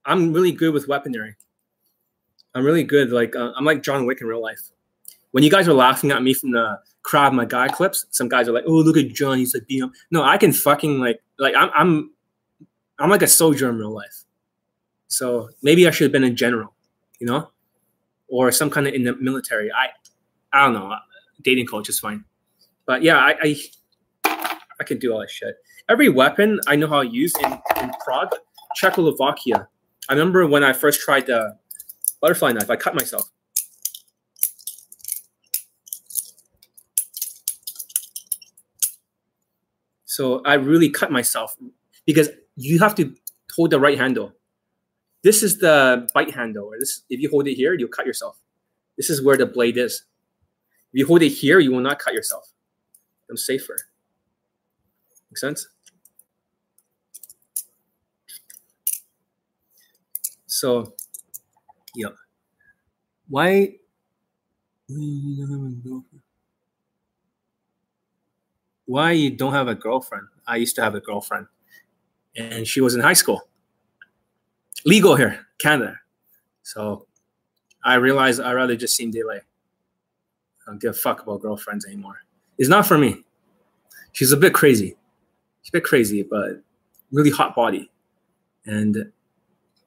I'm 0.05 0.33
really 0.33 0.51
good 0.51 0.73
with 0.73 0.87
weaponry. 0.87 1.35
I'm 2.53 2.65
really 2.65 2.83
good. 2.83 3.11
Like 3.11 3.35
uh, 3.35 3.51
I'm 3.55 3.65
like 3.65 3.83
John 3.83 4.05
Wick 4.05 4.21
in 4.21 4.27
real 4.27 4.41
life. 4.41 4.59
When 5.31 5.43
you 5.43 5.51
guys 5.51 5.67
are 5.67 5.73
laughing 5.73 6.11
at 6.11 6.23
me 6.23 6.33
from 6.33 6.51
the 6.51 6.79
Krav 7.03 7.33
Maga 7.33 7.69
clips, 7.69 8.05
some 8.11 8.29
guys 8.29 8.47
are 8.47 8.53
like, 8.53 8.63
"Oh, 8.65 8.73
look 8.73 8.97
at 8.97 9.09
John. 9.09 9.37
He's 9.37 9.53
like 9.53 9.67
being 9.67 9.83
up." 9.83 9.91
No, 10.11 10.23
I 10.23 10.37
can 10.37 10.53
fucking 10.53 10.99
like 10.99 11.21
like 11.37 11.53
I'm 11.55 11.69
I'm 11.75 12.11
I'm 12.99 13.09
like 13.09 13.21
a 13.21 13.27
soldier 13.27 13.69
in 13.69 13.77
real 13.77 13.93
life. 13.93 14.23
So 15.07 15.49
maybe 15.61 15.87
I 15.87 15.91
should 15.91 16.05
have 16.05 16.11
been 16.11 16.23
a 16.23 16.31
general, 16.31 16.73
you 17.19 17.27
know, 17.27 17.49
or 18.27 18.51
some 18.51 18.69
kind 18.69 18.87
of 18.87 18.93
in 18.93 19.03
the 19.03 19.15
military. 19.17 19.71
I 19.71 19.89
I 20.53 20.65
don't 20.65 20.73
know. 20.73 20.95
Dating 21.41 21.67
coach 21.67 21.89
is 21.89 21.99
fine, 21.99 22.23
but 22.85 23.03
yeah, 23.03 23.17
I 23.17 23.35
I, 23.43 24.55
I 24.79 24.83
can 24.83 24.97
do 24.97 25.13
all 25.13 25.19
that 25.19 25.29
shit. 25.29 25.55
Every 25.89 26.09
weapon 26.09 26.59
I 26.67 26.75
know 26.75 26.87
how 26.87 27.03
to 27.03 27.09
use 27.09 27.33
in, 27.43 27.51
in 27.81 27.91
Prague, 28.03 28.33
Czechoslovakia. 28.75 29.67
I 30.07 30.13
remember 30.13 30.45
when 30.47 30.63
I 30.63 30.73
first 30.73 31.01
tried 31.01 31.25
the 31.27 31.57
butterfly 32.21 32.51
knife, 32.51 32.69
I 32.69 32.75
cut 32.75 32.95
myself. 32.95 33.29
So 40.05 40.41
I 40.45 40.53
really 40.53 40.89
cut 40.89 41.11
myself 41.11 41.57
because 42.05 42.29
you 42.55 42.79
have 42.79 42.95
to 42.95 43.13
hold 43.53 43.71
the 43.71 43.79
right 43.79 43.97
handle. 43.97 44.33
This 45.23 45.43
is 45.43 45.57
the 45.57 46.07
bite 46.13 46.31
handle. 46.33 46.71
This, 46.79 47.01
if 47.09 47.19
you 47.19 47.29
hold 47.29 47.47
it 47.47 47.55
here, 47.55 47.73
you'll 47.73 47.89
cut 47.89 48.05
yourself. 48.05 48.37
This 48.95 49.09
is 49.09 49.21
where 49.21 49.35
the 49.35 49.45
blade 49.45 49.77
is. 49.77 50.05
If 50.93 50.99
you 50.99 51.07
hold 51.07 51.21
it 51.21 51.29
here, 51.29 51.59
you 51.59 51.71
will 51.71 51.81
not 51.81 51.99
cut 51.99 52.13
yourself. 52.13 52.51
I'm 53.29 53.35
safer. 53.35 53.75
Make 55.29 55.37
sense? 55.37 55.67
So, 60.55 60.95
yeah. 61.95 62.15
Why? 63.27 63.75
Why 68.85 69.11
you 69.11 69.31
don't 69.31 69.51
have 69.51 69.67
a 69.67 69.75
girlfriend? 69.75 70.27
I 70.47 70.55
used 70.55 70.77
to 70.77 70.81
have 70.81 70.95
a 70.95 71.01
girlfriend, 71.01 71.47
and 72.37 72.65
she 72.65 72.79
was 72.79 72.95
in 72.95 73.01
high 73.01 73.19
school. 73.19 73.49
Legal 74.85 75.17
here, 75.17 75.45
Canada. 75.57 75.99
So, 76.63 77.05
I 77.83 77.95
realized 77.95 78.39
I 78.39 78.53
rather 78.53 78.77
just 78.77 78.95
see 78.95 79.11
delay. 79.11 79.41
I 79.41 80.71
don't 80.71 80.79
give 80.79 80.91
a 80.91 80.93
fuck 80.93 81.21
about 81.21 81.41
girlfriends 81.41 81.85
anymore. 81.85 82.21
It's 82.57 82.69
not 82.69 82.87
for 82.87 82.97
me. 82.97 83.25
She's 84.13 84.31
a 84.31 84.37
bit 84.37 84.53
crazy. 84.53 84.95
She's 85.63 85.71
a 85.71 85.73
bit 85.73 85.83
crazy, 85.83 86.23
but 86.23 86.61
really 87.11 87.31
hot 87.31 87.57
body, 87.57 87.91
and 88.65 89.11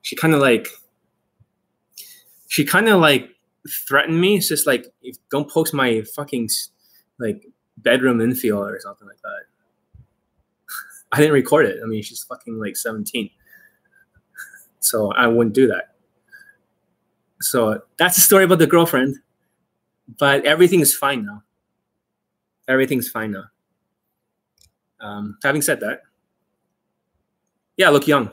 she 0.08 0.16
kind 0.16 0.32
of 0.32 0.40
like 0.40 0.68
she 2.46 2.64
kind 2.64 2.88
of 2.88 2.98
like 2.98 3.28
threatened 3.86 4.18
me. 4.18 4.38
It's 4.38 4.48
just 4.48 4.66
like 4.66 4.86
if, 5.02 5.16
don't 5.30 5.50
post 5.50 5.74
my 5.74 6.00
fucking 6.16 6.48
like 7.18 7.44
bedroom 7.76 8.22
infield 8.22 8.70
or 8.70 8.80
something 8.80 9.06
like 9.06 9.20
that. 9.20 10.00
I 11.12 11.18
didn't 11.18 11.34
record 11.34 11.66
it. 11.66 11.80
I 11.84 11.86
mean, 11.86 12.02
she's 12.02 12.22
fucking 12.22 12.58
like 12.58 12.74
17. 12.74 13.28
So 14.80 15.12
I 15.12 15.26
wouldn't 15.26 15.54
do 15.54 15.66
that. 15.66 15.96
So 17.42 17.82
that's 17.98 18.14
the 18.14 18.22
story 18.22 18.44
about 18.44 18.60
the 18.60 18.66
girlfriend. 18.66 19.16
But 20.18 20.46
everything 20.46 20.80
is 20.80 20.96
fine 20.96 21.26
now. 21.26 21.42
Everything's 22.66 23.10
fine 23.10 23.32
now. 23.32 23.44
Um, 25.02 25.36
having 25.44 25.60
said 25.60 25.80
that, 25.80 26.00
yeah, 27.76 27.88
I 27.88 27.90
look 27.90 28.06
young. 28.06 28.32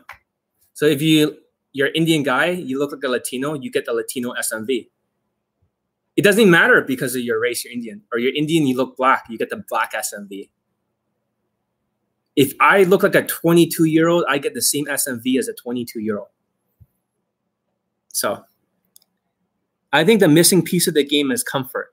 So 0.73 0.85
if 0.85 1.01
you 1.01 1.37
you're 1.75 1.89
Indian 1.93 2.23
guy, 2.23 2.51
you 2.51 2.79
look 2.79 2.93
like 2.93 3.03
a 3.03 3.09
Latino, 3.09 3.53
you 3.53 3.69
get 3.69 3.83
the 3.83 3.91
Latino 3.91 4.31
SMV. 4.31 4.87
It 6.15 6.21
doesn't 6.21 6.49
matter 6.49 6.81
because 6.81 7.17
of 7.17 7.21
your 7.21 7.37
race, 7.37 7.65
you're 7.65 7.73
Indian, 7.73 8.01
or 8.13 8.17
you're 8.17 8.33
Indian, 8.33 8.65
you 8.65 8.77
look 8.77 8.95
black, 8.95 9.25
you 9.29 9.37
get 9.37 9.49
the 9.49 9.61
black 9.67 9.91
SMV. 9.91 10.49
If 12.37 12.53
I 12.61 12.83
look 12.83 13.03
like 13.03 13.13
a 13.13 13.23
22 13.23 13.83
year 13.83 14.07
old, 14.07 14.23
I 14.29 14.37
get 14.37 14.53
the 14.53 14.61
same 14.61 14.85
SMV 14.85 15.37
as 15.37 15.49
a 15.49 15.53
22 15.53 15.99
year 15.99 16.17
old. 16.17 16.29
So 18.13 18.45
I 19.91 20.05
think 20.05 20.21
the 20.21 20.29
missing 20.29 20.63
piece 20.63 20.87
of 20.87 20.93
the 20.93 21.03
game 21.03 21.29
is 21.29 21.43
comfort. 21.43 21.89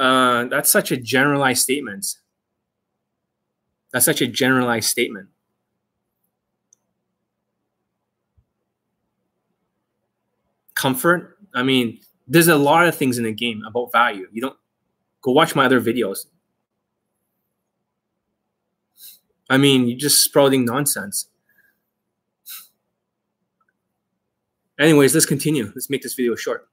Uh, 0.00 0.46
that's 0.46 0.70
such 0.70 0.90
a 0.90 0.96
generalized 0.96 1.62
statement. 1.62 2.06
That's 3.92 4.04
such 4.04 4.20
a 4.20 4.26
generalized 4.26 4.88
statement. 4.88 5.28
Comfort. 10.76 11.38
I 11.54 11.64
mean, 11.64 11.98
there's 12.28 12.48
a 12.48 12.56
lot 12.56 12.86
of 12.86 12.94
things 12.94 13.18
in 13.18 13.24
the 13.24 13.32
game 13.32 13.62
about 13.66 13.90
value. 13.90 14.28
You 14.32 14.42
don't 14.42 14.56
go 15.22 15.32
watch 15.32 15.56
my 15.56 15.64
other 15.64 15.80
videos. 15.80 16.26
I 19.50 19.58
mean, 19.58 19.88
you're 19.88 19.98
just 19.98 20.22
sprouting 20.22 20.64
nonsense. 20.64 21.28
Anyways, 24.78 25.14
let's 25.14 25.26
continue. 25.26 25.72
Let's 25.74 25.88
make 25.88 26.02
this 26.02 26.14
video 26.14 26.34
short. 26.34 26.68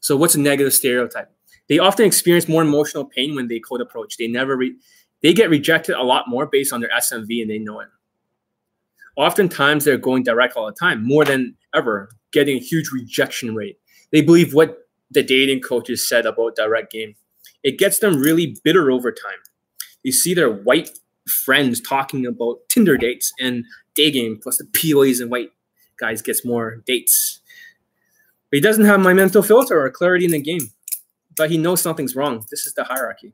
So, 0.00 0.16
what's 0.16 0.34
a 0.34 0.40
negative 0.40 0.74
stereotype? 0.74 1.32
They 1.68 1.78
often 1.78 2.06
experience 2.06 2.48
more 2.48 2.62
emotional 2.62 3.04
pain 3.04 3.34
when 3.34 3.48
they 3.48 3.58
code 3.58 3.80
approach. 3.80 4.16
They 4.18 4.28
never 4.28 4.56
re- 4.56 4.76
they 5.22 5.32
get 5.32 5.50
rejected 5.50 5.96
a 5.96 6.02
lot 6.02 6.28
more 6.28 6.46
based 6.46 6.72
on 6.72 6.80
their 6.80 6.90
SMV 6.90 7.42
and 7.42 7.50
they 7.50 7.58
know 7.58 7.80
it. 7.80 7.88
Oftentimes, 9.16 9.84
they're 9.84 9.96
going 9.96 10.22
direct 10.22 10.56
all 10.56 10.66
the 10.66 10.72
time, 10.72 11.06
more 11.06 11.24
than 11.24 11.56
ever, 11.74 12.10
getting 12.32 12.56
a 12.56 12.60
huge 12.60 12.90
rejection 12.92 13.54
rate. 13.54 13.78
They 14.12 14.20
believe 14.20 14.54
what 14.54 14.78
the 15.10 15.22
dating 15.22 15.60
coaches 15.62 16.06
said 16.06 16.26
about 16.26 16.56
direct 16.56 16.92
game. 16.92 17.14
It 17.62 17.78
gets 17.78 17.98
them 17.98 18.18
really 18.18 18.56
bitter 18.62 18.90
over 18.90 19.10
time. 19.10 19.38
You 20.02 20.12
see 20.12 20.34
their 20.34 20.50
white 20.50 20.90
friends 21.26 21.80
talking 21.80 22.26
about 22.26 22.58
Tinder 22.68 22.96
dates 22.96 23.32
and 23.40 23.64
day 23.94 24.10
game, 24.10 24.38
plus 24.40 24.58
the 24.58 24.64
PUAs 24.64 25.20
and 25.20 25.30
white 25.30 25.50
guys 25.98 26.22
gets 26.22 26.44
more 26.44 26.82
dates. 26.86 27.40
But 28.50 28.58
he 28.58 28.60
doesn't 28.60 28.84
have 28.84 29.00
my 29.00 29.12
mental 29.12 29.42
filter 29.42 29.80
or 29.80 29.90
clarity 29.90 30.24
in 30.24 30.30
the 30.30 30.40
game. 30.40 30.70
But 31.36 31.50
he 31.50 31.58
knows 31.58 31.82
something's 31.82 32.14
wrong. 32.14 32.44
This 32.50 32.66
is 32.66 32.74
the 32.74 32.84
hierarchy. 32.84 33.32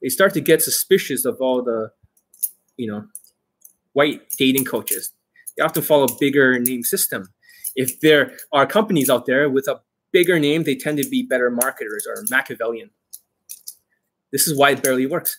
They 0.00 0.08
start 0.08 0.32
to 0.34 0.40
get 0.40 0.62
suspicious 0.62 1.24
of 1.24 1.38
all 1.40 1.62
the, 1.62 1.90
you 2.76 2.86
know, 2.86 3.04
white 3.92 4.28
dating 4.38 4.64
coaches. 4.64 5.12
They 5.56 5.64
often 5.64 5.82
follow 5.82 6.04
a 6.04 6.18
bigger 6.18 6.58
name 6.58 6.82
system. 6.82 7.28
If 7.74 8.00
there 8.00 8.36
are 8.52 8.66
companies 8.66 9.10
out 9.10 9.26
there 9.26 9.48
with 9.48 9.68
a 9.68 9.80
bigger 10.12 10.38
name, 10.38 10.64
they 10.64 10.74
tend 10.74 10.98
to 10.98 11.08
be 11.08 11.22
better 11.22 11.50
marketers 11.50 12.06
or 12.06 12.24
Machiavellian. 12.30 12.90
This 14.32 14.46
is 14.46 14.58
why 14.58 14.70
it 14.70 14.82
barely 14.82 15.06
works. 15.06 15.38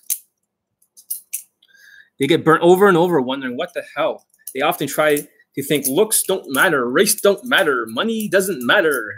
They 2.20 2.28
get 2.28 2.44
burnt 2.44 2.64
over 2.64 2.88
and 2.88 2.98
over 2.98 3.22
wondering 3.22 3.56
what 3.56 3.74
the 3.74 3.84
hell. 3.96 4.26
They 4.54 4.62
often 4.62 4.88
try 4.88 5.28
to 5.56 5.64
think 5.64 5.88
looks 5.88 6.24
don't 6.24 6.54
matter, 6.54 6.90
race 6.90 7.20
don't 7.20 7.44
matter, 7.46 7.86
money 7.88 8.28
doesn't 8.28 8.66
matter. 8.66 9.14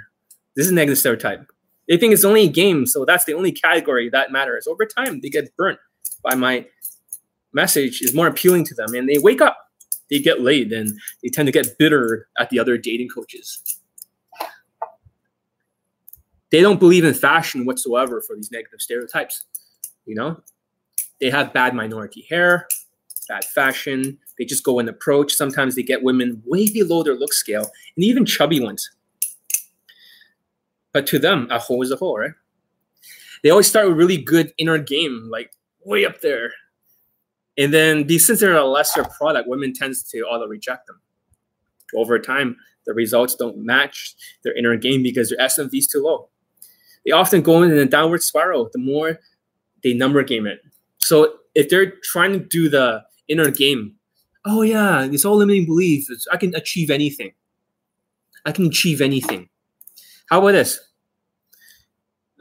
This 0.55 0.65
is 0.67 0.71
negative 0.71 0.97
stereotype. 0.97 1.45
They 1.87 1.97
think 1.97 2.13
it's 2.13 2.25
only 2.25 2.43
a 2.43 2.49
game, 2.49 2.85
so 2.85 3.05
that's 3.05 3.25
the 3.25 3.33
only 3.33 3.51
category 3.51 4.09
that 4.09 4.31
matters. 4.31 4.67
Over 4.67 4.85
time, 4.85 5.19
they 5.21 5.29
get 5.29 5.55
burnt 5.57 5.79
by 6.23 6.35
my 6.35 6.65
message 7.53 8.01
is 8.01 8.13
more 8.13 8.27
appealing 8.27 8.65
to 8.65 8.75
them 8.75 8.93
and 8.93 9.07
they 9.07 9.17
wake 9.17 9.41
up. 9.41 9.57
They 10.09 10.19
get 10.19 10.41
laid 10.41 10.71
and 10.73 10.97
they 11.23 11.29
tend 11.29 11.47
to 11.47 11.51
get 11.51 11.77
bitter 11.77 12.27
at 12.37 12.49
the 12.49 12.59
other 12.59 12.77
dating 12.77 13.09
coaches. 13.09 13.79
They 16.51 16.61
don't 16.61 16.79
believe 16.79 17.05
in 17.05 17.13
fashion 17.13 17.65
whatsoever 17.65 18.21
for 18.21 18.35
these 18.35 18.51
negative 18.51 18.81
stereotypes. 18.81 19.45
You 20.05 20.15
know, 20.15 20.41
they 21.21 21.29
have 21.29 21.53
bad 21.53 21.73
minority 21.73 22.25
hair, 22.29 22.67
bad 23.29 23.45
fashion. 23.45 24.17
They 24.37 24.43
just 24.43 24.63
go 24.63 24.79
and 24.79 24.89
approach. 24.89 25.33
Sometimes 25.33 25.75
they 25.75 25.83
get 25.83 26.03
women 26.03 26.43
way 26.45 26.67
below 26.67 27.03
their 27.03 27.15
look 27.15 27.31
scale, 27.31 27.69
and 27.95 28.03
even 28.03 28.25
chubby 28.25 28.59
ones. 28.59 28.89
But 30.91 31.07
to 31.07 31.19
them, 31.19 31.47
a 31.49 31.59
hoe 31.59 31.81
is 31.81 31.91
a 31.91 31.95
hoe, 31.95 32.17
right? 32.17 32.31
They 33.43 33.49
always 33.49 33.67
start 33.67 33.87
with 33.87 33.97
really 33.97 34.17
good 34.17 34.53
inner 34.57 34.77
game, 34.77 35.29
like 35.31 35.53
way 35.85 36.05
up 36.05 36.19
there. 36.21 36.51
And 37.61 37.73
then, 37.73 38.09
since 38.19 38.39
they're 38.39 38.55
a 38.55 38.65
lesser 38.65 39.03
product, 39.03 39.47
women 39.47 39.73
tends 39.73 40.03
to 40.09 40.21
auto 40.21 40.47
reject 40.47 40.87
them. 40.87 40.99
Over 41.95 42.17
time, 42.17 42.55
the 42.85 42.93
results 42.93 43.35
don't 43.35 43.57
match 43.57 44.15
their 44.43 44.57
inner 44.57 44.75
game 44.77 45.03
because 45.03 45.29
their 45.29 45.45
SMV 45.45 45.69
is 45.73 45.87
too 45.87 46.01
low. 46.01 46.29
They 47.05 47.11
often 47.11 47.41
go 47.41 47.61
in 47.61 47.71
a 47.71 47.85
downward 47.85 48.23
spiral 48.23 48.69
the 48.71 48.79
more 48.79 49.19
they 49.83 49.93
number 49.93 50.23
game 50.23 50.47
it. 50.47 50.59
So 50.99 51.35
if 51.55 51.69
they're 51.69 51.93
trying 52.03 52.33
to 52.33 52.39
do 52.39 52.69
the 52.69 53.03
inner 53.31 53.49
game. 53.49 53.95
Oh 54.45 54.61
yeah, 54.61 55.05
it's 55.05 55.25
all 55.25 55.37
limiting 55.37 55.65
belief. 55.65 56.07
It's, 56.09 56.27
I 56.31 56.37
can 56.37 56.53
achieve 56.55 56.89
anything. 56.89 57.31
I 58.45 58.51
can 58.51 58.65
achieve 58.65 59.01
anything. 59.01 59.49
How 60.29 60.39
about 60.39 60.53
this? 60.53 60.79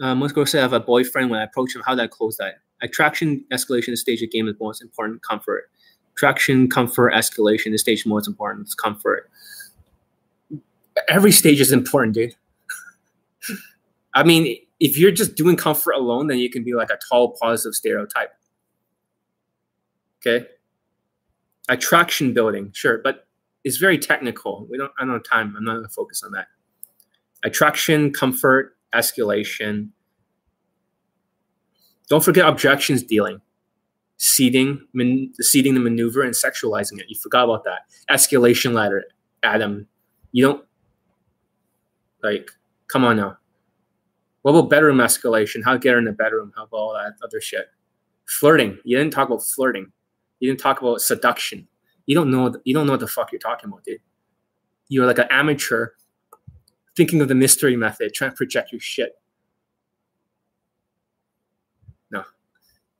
Um, 0.00 0.20
let's 0.20 0.32
go 0.32 0.44
say 0.44 0.58
I 0.58 0.62
have 0.62 0.72
a 0.72 0.80
boyfriend. 0.80 1.30
When 1.30 1.40
I 1.40 1.44
approach 1.44 1.76
him, 1.76 1.82
how 1.84 1.94
do 1.94 2.02
I 2.02 2.06
close 2.06 2.36
that? 2.38 2.54
Attraction, 2.82 3.44
escalation, 3.52 3.86
the 3.86 3.96
stage 3.96 4.22
of 4.22 4.30
game 4.30 4.48
is 4.48 4.54
most 4.60 4.82
important. 4.82 5.22
Comfort, 5.22 5.70
attraction, 6.14 6.68
comfort, 6.68 7.12
escalation. 7.12 7.72
The 7.72 7.78
stage 7.78 8.06
most 8.06 8.26
important. 8.26 8.66
It's 8.66 8.74
comfort. 8.74 9.30
Every 11.08 11.32
stage 11.32 11.60
is 11.60 11.72
important, 11.72 12.14
dude. 12.14 12.34
I 14.14 14.24
mean, 14.24 14.56
if 14.80 14.98
you're 14.98 15.12
just 15.12 15.34
doing 15.34 15.56
comfort 15.56 15.92
alone, 15.92 16.26
then 16.26 16.38
you 16.38 16.50
can 16.50 16.64
be 16.64 16.74
like 16.74 16.90
a 16.90 16.98
tall 17.08 17.36
positive 17.40 17.74
stereotype. 17.74 18.30
Okay 20.18 20.46
attraction 21.70 22.34
building, 22.34 22.72
sure, 22.74 22.98
but 22.98 23.26
it's 23.64 23.78
very 23.78 23.98
technical. 23.98 24.66
We 24.70 24.76
don't. 24.76 24.92
I 24.98 25.04
don't 25.04 25.14
have 25.14 25.22
time. 25.22 25.54
I'm 25.56 25.64
not 25.64 25.74
going 25.74 25.84
to 25.84 25.92
focus 25.92 26.22
on 26.22 26.32
that. 26.32 26.48
Attraction, 27.42 28.12
comfort, 28.12 28.76
escalation. 28.94 29.90
Don't 32.10 32.22
forget 32.22 32.46
objections 32.46 33.02
dealing, 33.02 33.40
seeding, 34.18 34.86
man, 34.92 35.32
seeding 35.40 35.72
the 35.72 35.80
maneuver, 35.80 36.22
and 36.22 36.34
sexualizing 36.34 37.00
it. 37.00 37.06
You 37.08 37.18
forgot 37.18 37.44
about 37.44 37.64
that. 37.64 37.82
Escalation 38.10 38.74
ladder, 38.74 39.04
Adam. 39.42 39.86
You 40.32 40.44
don't 40.44 40.64
like. 42.22 42.50
Come 42.88 43.04
on 43.04 43.16
now. 43.16 43.38
What 44.42 44.52
about 44.52 44.68
bedroom 44.70 44.98
escalation? 44.98 45.62
How 45.64 45.72
to 45.72 45.78
get 45.78 45.92
her 45.92 45.98
in 45.98 46.04
the 46.04 46.12
bedroom? 46.12 46.52
How 46.56 46.64
about 46.64 46.76
all 46.76 46.92
that 46.94 47.14
other 47.24 47.40
shit? 47.40 47.66
Flirting. 48.26 48.78
You 48.84 48.98
didn't 48.98 49.12
talk 49.12 49.28
about 49.28 49.42
flirting. 49.42 49.90
You 50.40 50.50
didn't 50.50 50.60
talk 50.60 50.80
about 50.80 51.00
seduction. 51.00 51.68
You 52.06 52.14
don't 52.14 52.30
know. 52.30 52.54
You 52.64 52.74
don't 52.74 52.86
know 52.86 52.94
what 52.94 53.00
the 53.00 53.06
fuck 53.06 53.32
you're 53.32 53.38
talking 53.38 53.68
about, 53.68 53.84
dude. 53.84 54.00
You're 54.88 55.06
like 55.06 55.18
an 55.18 55.28
amateur 55.30 55.90
thinking 56.96 57.20
of 57.20 57.28
the 57.28 57.34
mystery 57.34 57.76
method, 57.76 58.12
trying 58.12 58.30
to 58.30 58.36
project 58.36 58.72
your 58.72 58.80
shit. 58.80 59.12
No. 62.10 62.24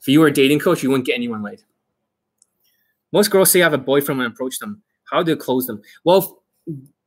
If 0.01 0.09
you 0.09 0.21
were 0.21 0.29
a 0.29 0.33
dating 0.33 0.61
coach, 0.61 0.83
you 0.83 0.91
wouldn't 0.91 1.07
get 1.07 1.15
anyone 1.15 1.43
laid. 1.43 1.63
Most 3.13 3.31
girls 3.31 3.51
say 3.51 3.61
I 3.61 3.65
have 3.65 3.73
a 3.73 3.79
boyfriend 3.79 4.19
when 4.19 4.29
I 4.29 4.31
approach 4.31 4.59
them. 4.59 4.83
How 5.11 5.23
do 5.23 5.33
you 5.33 5.37
close 5.37 5.67
them? 5.67 5.83
Well, 6.05 6.43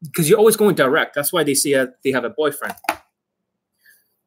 because 0.04 0.30
you're 0.30 0.40
always 0.40 0.58
going 0.58 0.76
direct. 0.76 1.16
That's 1.16 1.32
why 1.32 1.44
they 1.44 1.54
say 1.54 1.88
they 2.04 2.12
have 2.12 2.26
a 2.26 2.30
boyfriend. 2.30 2.76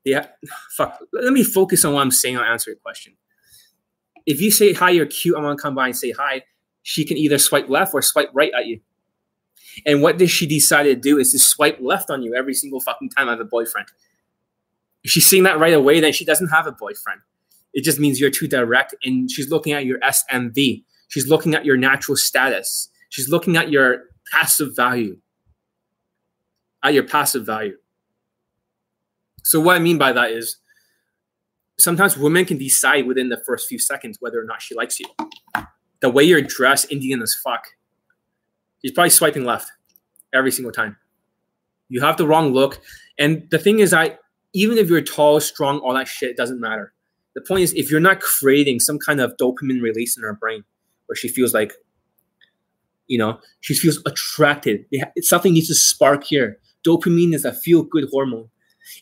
Yeah, 0.04 0.26
fuck. 0.76 0.98
Let 1.12 1.32
me 1.32 1.44
focus 1.44 1.84
on 1.84 1.94
what 1.94 2.00
I'm 2.00 2.10
saying. 2.10 2.38
I'll 2.38 2.44
answer 2.44 2.70
your 2.70 2.78
question 2.78 3.14
if 4.26 4.40
you 4.40 4.50
say 4.50 4.72
hi, 4.72 4.90
you're 4.90 5.06
cute, 5.06 5.36
I 5.36 5.40
want 5.40 5.56
to 5.56 5.62
come 5.62 5.74
by 5.74 5.86
and 5.86 5.96
say 5.96 6.10
hi, 6.10 6.42
she 6.82 7.04
can 7.04 7.16
either 7.16 7.38
swipe 7.38 7.68
left 7.68 7.94
or 7.94 8.02
swipe 8.02 8.30
right 8.34 8.52
at 8.54 8.66
you. 8.66 8.80
And 9.86 10.02
what 10.02 10.18
does 10.18 10.30
she 10.30 10.46
decide 10.46 10.84
to 10.84 10.96
do 10.96 11.18
is 11.18 11.32
to 11.32 11.38
swipe 11.38 11.78
left 11.80 12.10
on 12.10 12.22
you 12.22 12.34
every 12.34 12.54
single 12.54 12.80
fucking 12.80 13.10
time 13.10 13.28
I 13.28 13.32
have 13.32 13.40
a 13.40 13.44
boyfriend. 13.44 13.88
If 15.04 15.12
she's 15.12 15.26
seeing 15.26 15.44
that 15.44 15.58
right 15.58 15.74
away, 15.74 16.00
then 16.00 16.12
she 16.12 16.24
doesn't 16.24 16.48
have 16.48 16.66
a 16.66 16.72
boyfriend. 16.72 17.20
It 17.76 17.84
just 17.84 18.00
means 18.00 18.18
you're 18.18 18.30
too 18.30 18.48
direct 18.48 18.94
and 19.04 19.30
she's 19.30 19.50
looking 19.50 19.74
at 19.74 19.84
your 19.84 20.00
SMV. 20.00 20.82
She's 21.08 21.28
looking 21.28 21.54
at 21.54 21.66
your 21.66 21.76
natural 21.76 22.16
status. 22.16 22.88
She's 23.10 23.28
looking 23.28 23.58
at 23.58 23.70
your 23.70 24.04
passive 24.32 24.74
value. 24.74 25.18
At 26.82 26.94
your 26.94 27.04
passive 27.04 27.44
value. 27.44 27.76
So 29.44 29.60
what 29.60 29.76
I 29.76 29.78
mean 29.78 29.98
by 29.98 30.12
that 30.12 30.30
is 30.30 30.56
sometimes 31.78 32.16
women 32.16 32.46
can 32.46 32.56
decide 32.56 33.06
within 33.06 33.28
the 33.28 33.42
first 33.46 33.68
few 33.68 33.78
seconds 33.78 34.16
whether 34.20 34.40
or 34.40 34.44
not 34.44 34.62
she 34.62 34.74
likes 34.74 34.98
you. 34.98 35.06
The 36.00 36.08
way 36.08 36.24
you're 36.24 36.40
dressed, 36.40 36.90
Indian 36.90 37.20
as 37.20 37.34
fuck. 37.34 37.66
She's 38.80 38.92
probably 38.92 39.10
swiping 39.10 39.44
left 39.44 39.70
every 40.32 40.50
single 40.50 40.72
time. 40.72 40.96
You 41.90 42.00
have 42.00 42.16
the 42.16 42.26
wrong 42.26 42.54
look. 42.54 42.80
And 43.18 43.46
the 43.50 43.58
thing 43.58 43.80
is, 43.80 43.92
I 43.92 44.18
even 44.54 44.78
if 44.78 44.88
you're 44.88 45.02
tall, 45.02 45.40
strong, 45.40 45.80
all 45.80 45.92
that 45.92 46.08
shit 46.08 46.38
doesn't 46.38 46.58
matter. 46.58 46.94
The 47.36 47.42
point 47.42 47.60
is, 47.60 47.74
if 47.74 47.90
you're 47.90 48.00
not 48.00 48.20
creating 48.20 48.80
some 48.80 48.98
kind 48.98 49.20
of 49.20 49.36
dopamine 49.36 49.82
release 49.82 50.16
in 50.16 50.22
her 50.22 50.32
brain 50.32 50.64
where 51.04 51.14
she 51.14 51.28
feels 51.28 51.52
like, 51.52 51.74
you 53.08 53.18
know, 53.18 53.38
she 53.60 53.74
feels 53.74 54.00
attracted, 54.06 54.86
something 55.20 55.52
needs 55.52 55.68
to 55.68 55.74
spark 55.74 56.24
here. 56.24 56.58
Dopamine 56.84 57.34
is 57.34 57.44
a 57.44 57.52
feel 57.52 57.82
good 57.82 58.08
hormone. 58.10 58.48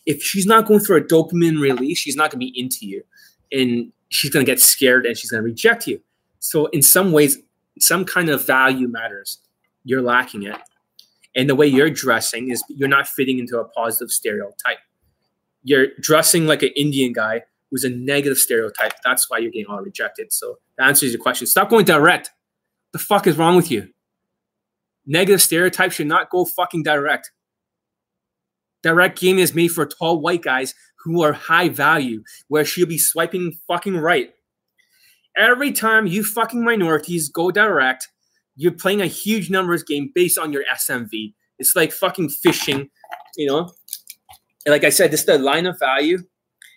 If 0.05 0.21
she's 0.21 0.47
not 0.47 0.67
going 0.67 0.81
through 0.81 0.97
a 0.97 1.01
dopamine 1.01 1.61
release, 1.61 1.97
she's 1.97 2.17
not 2.17 2.33
going 2.33 2.41
to 2.41 2.53
be 2.53 2.61
into 2.61 2.87
you. 2.87 3.05
And 3.53 3.93
she's 4.09 4.33
going 4.33 4.45
to 4.45 4.51
get 4.51 4.61
scared 4.61 5.07
and 5.07 5.17
she's 5.17 5.31
going 5.31 5.41
to 5.41 5.45
reject 5.45 5.87
you. 5.87 6.01
So, 6.41 6.67
in 6.67 6.83
some 6.83 7.13
ways, 7.13 7.39
some 7.79 8.05
kind 8.05 8.31
of 8.31 8.45
value 8.45 8.89
matters. 8.89 9.39
You're 9.85 10.03
lacking 10.03 10.43
it. 10.43 10.57
And 11.37 11.49
the 11.49 11.55
way 11.55 11.69
you're 11.69 11.89
dressing 11.89 12.51
is 12.51 12.65
you're 12.69 12.89
not 12.89 13.07
fitting 13.07 13.39
into 13.39 13.61
a 13.61 13.65
positive 13.69 14.11
stereotype. 14.11 14.79
You're 15.63 15.89
dressing 16.01 16.47
like 16.47 16.65
an 16.65 16.71
Indian 16.75 17.13
guy 17.13 17.45
who's 17.75 17.83
a 17.83 17.91
negative 17.91 18.39
stereotype. 18.39 18.93
That's 19.05 19.29
why 19.29 19.39
you're 19.39 19.51
getting 19.51 19.67
all 19.67 19.81
rejected. 19.81 20.33
So, 20.33 20.59
that 20.79 20.87
answers 20.87 21.13
your 21.13 21.21
question. 21.21 21.49
Stop 21.49 21.71
going 21.71 21.85
direct. 21.85 22.31
The 22.93 23.01
fuck 23.01 23.27
is 23.27 23.37
wrong 23.37 23.57
with 23.57 23.69
you? 23.69 23.89
Negative 25.05 25.43
stereotypes 25.43 25.97
should 25.97 26.07
not 26.07 26.31
go 26.31 26.45
fucking 26.45 26.85
direct. 26.85 27.33
Direct 28.85 29.19
game 29.19 29.39
is 29.39 29.57
made 29.57 29.73
for 29.73 29.87
tall 29.87 30.21
white 30.21 30.43
guys 30.43 30.73
who 31.03 31.23
are 31.23 31.33
high 31.33 31.69
value, 31.69 32.23
where 32.47 32.65
she'll 32.65 32.87
be 32.87 32.97
swiping 32.97 33.53
fucking 33.67 33.97
right. 33.97 34.31
Every 35.37 35.73
time 35.73 36.07
you 36.07 36.23
fucking 36.23 36.63
minorities 36.63 37.29
go 37.29 37.51
direct, 37.51 38.09
you're 38.55 38.71
playing 38.71 39.01
a 39.03 39.07
huge 39.07 39.51
numbers 39.51 39.83
game 39.83 40.13
based 40.15 40.39
on 40.39 40.53
your 40.53 40.63
SMV. 40.73 41.35
It's 41.59 41.75
like 41.75 41.91
fucking 41.91 42.29
fishing, 42.29 42.89
you 43.37 43.49
know? 43.49 43.73
And 44.65 44.73
like 44.73 44.85
I 44.85 44.91
said, 44.91 45.11
this 45.11 45.21
is 45.21 45.27
the 45.27 45.39
line 45.39 45.67
of 45.67 45.77
value, 45.81 46.19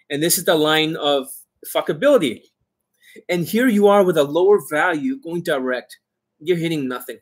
and 0.09 0.21
this 0.21 0.37
is 0.37 0.45
the 0.45 0.55
line 0.55 0.95
of 0.95 1.27
fuckability. 1.65 2.41
And 3.29 3.45
here 3.45 3.67
you 3.67 3.87
are 3.87 4.03
with 4.03 4.17
a 4.17 4.23
lower 4.23 4.59
value 4.69 5.19
going 5.19 5.41
direct. 5.41 5.97
You're 6.39 6.57
hitting 6.57 6.87
nothing. 6.87 7.17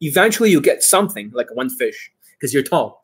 Eventually, 0.00 0.50
you 0.50 0.60
get 0.60 0.82
something 0.82 1.30
like 1.34 1.54
one 1.54 1.70
fish 1.70 2.10
because 2.32 2.52
you're 2.52 2.62
tall. 2.62 3.02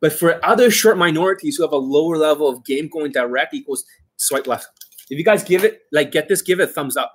But 0.00 0.12
for 0.12 0.44
other 0.44 0.70
short 0.70 0.98
minorities 0.98 1.56
who 1.56 1.62
have 1.62 1.72
a 1.72 1.76
lower 1.76 2.16
level 2.16 2.48
of 2.48 2.64
game 2.64 2.88
going 2.88 3.12
direct 3.12 3.54
equals 3.54 3.84
swipe 4.16 4.46
left. 4.46 4.68
If 5.10 5.18
you 5.18 5.24
guys 5.24 5.42
give 5.42 5.64
it, 5.64 5.82
like 5.92 6.12
get 6.12 6.28
this, 6.28 6.42
give 6.42 6.60
it 6.60 6.64
a 6.64 6.66
thumbs 6.72 6.96
up. 6.96 7.14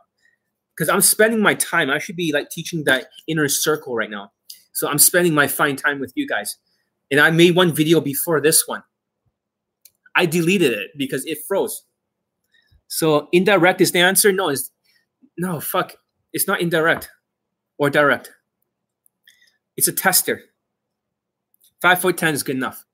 Because 0.75 0.89
I'm 0.89 1.01
spending 1.01 1.41
my 1.41 1.53
time. 1.55 1.89
I 1.89 1.99
should 1.99 2.17
be 2.17 2.33
like 2.33 2.49
teaching 2.49 2.83
that 2.83 3.07
inner 3.27 3.47
circle 3.47 3.95
right 3.95 4.09
now. 4.09 4.31
So 4.73 4.89
I'm 4.89 4.99
spending 4.99 5.33
my 5.33 5.47
fine 5.47 5.77
time 5.77 5.99
with 5.99 6.11
you 6.15 6.27
guys. 6.27 6.57
And 7.09 7.19
I 7.19 7.31
made 7.31 7.55
one 7.55 7.71
video 7.71 8.01
before 8.01 8.41
this 8.41 8.67
one. 8.67 8.83
I 10.15 10.25
deleted 10.25 10.71
it 10.71 10.91
because 10.97 11.25
it 11.25 11.39
froze. 11.47 11.83
So 12.87 13.27
indirect 13.31 13.81
is 13.81 13.91
the 13.91 13.99
answer? 13.99 14.31
No, 14.31 14.49
it's 14.49 14.71
no 15.37 15.59
fuck. 15.59 15.95
It's 16.33 16.47
not 16.47 16.61
indirect 16.61 17.09
or 17.77 17.89
direct. 17.89 18.31
It's 19.77 19.87
a 19.87 19.93
tester. 19.93 20.41
Five 21.81 21.99
foot 21.99 22.17
ten 22.17 22.33
is 22.33 22.43
good 22.43 22.55
enough. 22.55 22.85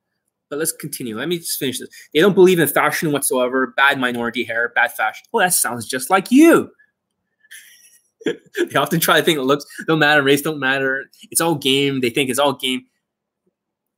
But 0.50 0.60
let's 0.60 0.74
continue. 0.74 1.18
Let 1.18 1.30
me 1.30 1.38
just 1.38 1.60
finish 1.60 1.80
this. 1.80 1.88
They 2.13 2.20
don't 2.20 2.34
believe 2.34 2.60
in 2.60 2.68
fashion 2.68 3.12
whatsoever. 3.12 3.74
Bad 3.78 4.00
minority 4.00 4.44
hair, 4.44 4.72
bad 4.75 4.92
fashion. 4.94 5.25
Oh, 5.34 5.40
that 5.40 5.54
sounds 5.54 5.88
just 5.88 6.10
like 6.10 6.32
you. 6.32 6.72
they 8.25 8.75
often 8.75 9.00
try 9.00 9.20
to 9.20 9.25
think 9.25 9.38
it 9.40 9.44
looks 9.44 9.66
don't 9.88 10.00
matter, 10.00 10.22
race 10.22 10.42
don't 10.42 10.60
matter. 10.60 11.06
It's 11.30 11.42
all 11.42 11.56
game. 11.56 12.01
They 12.01 12.10
think 12.10 12.30
it's 12.30 12.40
all 12.40 12.54
game. 12.54 12.82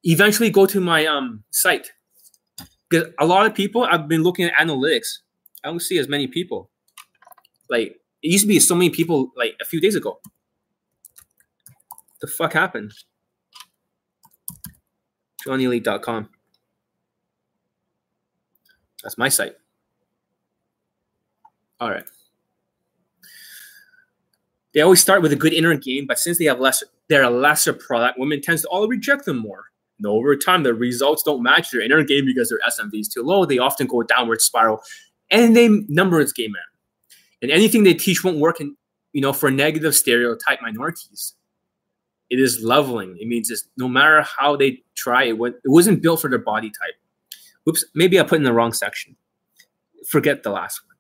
Eventually, 0.04 0.50
go 0.50 0.66
to 0.66 0.80
my 0.80 1.06
um 1.06 1.44
site 1.52 1.92
because 2.94 3.12
a 3.20 3.26
lot 3.26 3.46
of 3.46 3.56
people. 3.56 3.84
I've 3.84 4.08
been 4.08 4.24
looking 4.24 4.46
at 4.46 4.54
analytics. 4.54 5.20
I 5.64 5.70
don't 5.70 5.80
see 5.80 5.98
as 5.98 6.08
many 6.08 6.28
people. 6.28 6.70
Like 7.70 8.00
it 8.22 8.32
used 8.32 8.44
to 8.44 8.48
be 8.48 8.60
so 8.60 8.76
many 8.76 8.90
people 8.90 9.32
like 9.36 9.56
a 9.62 9.66
few 9.66 9.82
days 9.82 9.96
ago. 9.96 10.20
The 12.22 12.28
fuck 12.28 12.54
happened? 12.54 12.94
JohnnyElite.com. 15.46 16.30
That's 19.02 19.18
my 19.18 19.28
site. 19.28 19.56
All 21.82 21.90
right. 21.90 22.06
They 24.74 24.82
always 24.82 25.02
start 25.02 25.22
with 25.22 25.34
a 25.34 25.36
good 25.36 25.54
inner 25.54 25.76
game, 25.76 26.06
but 26.08 26.18
since 26.18 26.38
they 26.38 26.46
have 26.46 26.60
less, 26.60 26.84
they're 27.10 27.24
a 27.24 27.30
lesser 27.30 27.74
product. 27.74 28.18
Women 28.18 28.42
tends 28.42 28.62
to 28.62 28.70
all 28.70 28.88
reject 28.88 29.26
them 29.26 29.38
more. 29.38 29.66
And 30.00 30.08
over 30.08 30.36
time, 30.36 30.64
the 30.64 30.74
results 30.74 31.24
don't 31.24 31.44
match 31.44 31.72
their 31.72 31.82
inner 31.82 32.04
game 32.04 32.26
because 32.26 32.50
their 32.50 32.60
SMV 32.68 33.02
is 33.02 33.08
too 33.08 33.22
low. 33.22 33.46
They 33.46 33.60
often 33.60 33.88
go 33.88 34.04
downward 34.04 34.42
spiral, 34.42 34.82
and 35.30 35.56
they 35.56 35.70
numbers 35.88 36.34
game 36.34 36.52
man. 36.52 36.64
And 37.42 37.52
anything 37.52 37.84
they 37.84 37.94
teach 37.94 38.24
won't 38.24 38.40
work 38.40 38.60
in, 38.62 38.76
you 39.12 39.22
know, 39.22 39.34
for 39.34 39.52
negative 39.52 39.96
stereotype 39.96 40.62
minorities. 40.62 41.34
It 42.30 42.40
is 42.40 42.64
leveling. 42.64 43.18
It 43.20 43.28
means 43.28 43.52
it's 43.52 43.68
no 43.78 43.88
matter 43.88 44.24
how 44.24 44.56
they 44.56 44.82
try, 44.96 45.26
it, 45.26 45.36
it 45.36 45.70
wasn't 45.70 46.02
built 46.02 46.22
for 46.22 46.30
their 46.30 46.40
body 46.40 46.70
type. 46.70 46.96
Oops, 47.70 47.86
maybe 47.94 48.20
I 48.20 48.24
put 48.24 48.38
in 48.38 48.44
the 48.44 48.54
wrong 48.54 48.74
section. 48.74 49.16
Forget 50.08 50.44
the 50.44 50.50
last 50.50 50.82
one. 50.88 50.94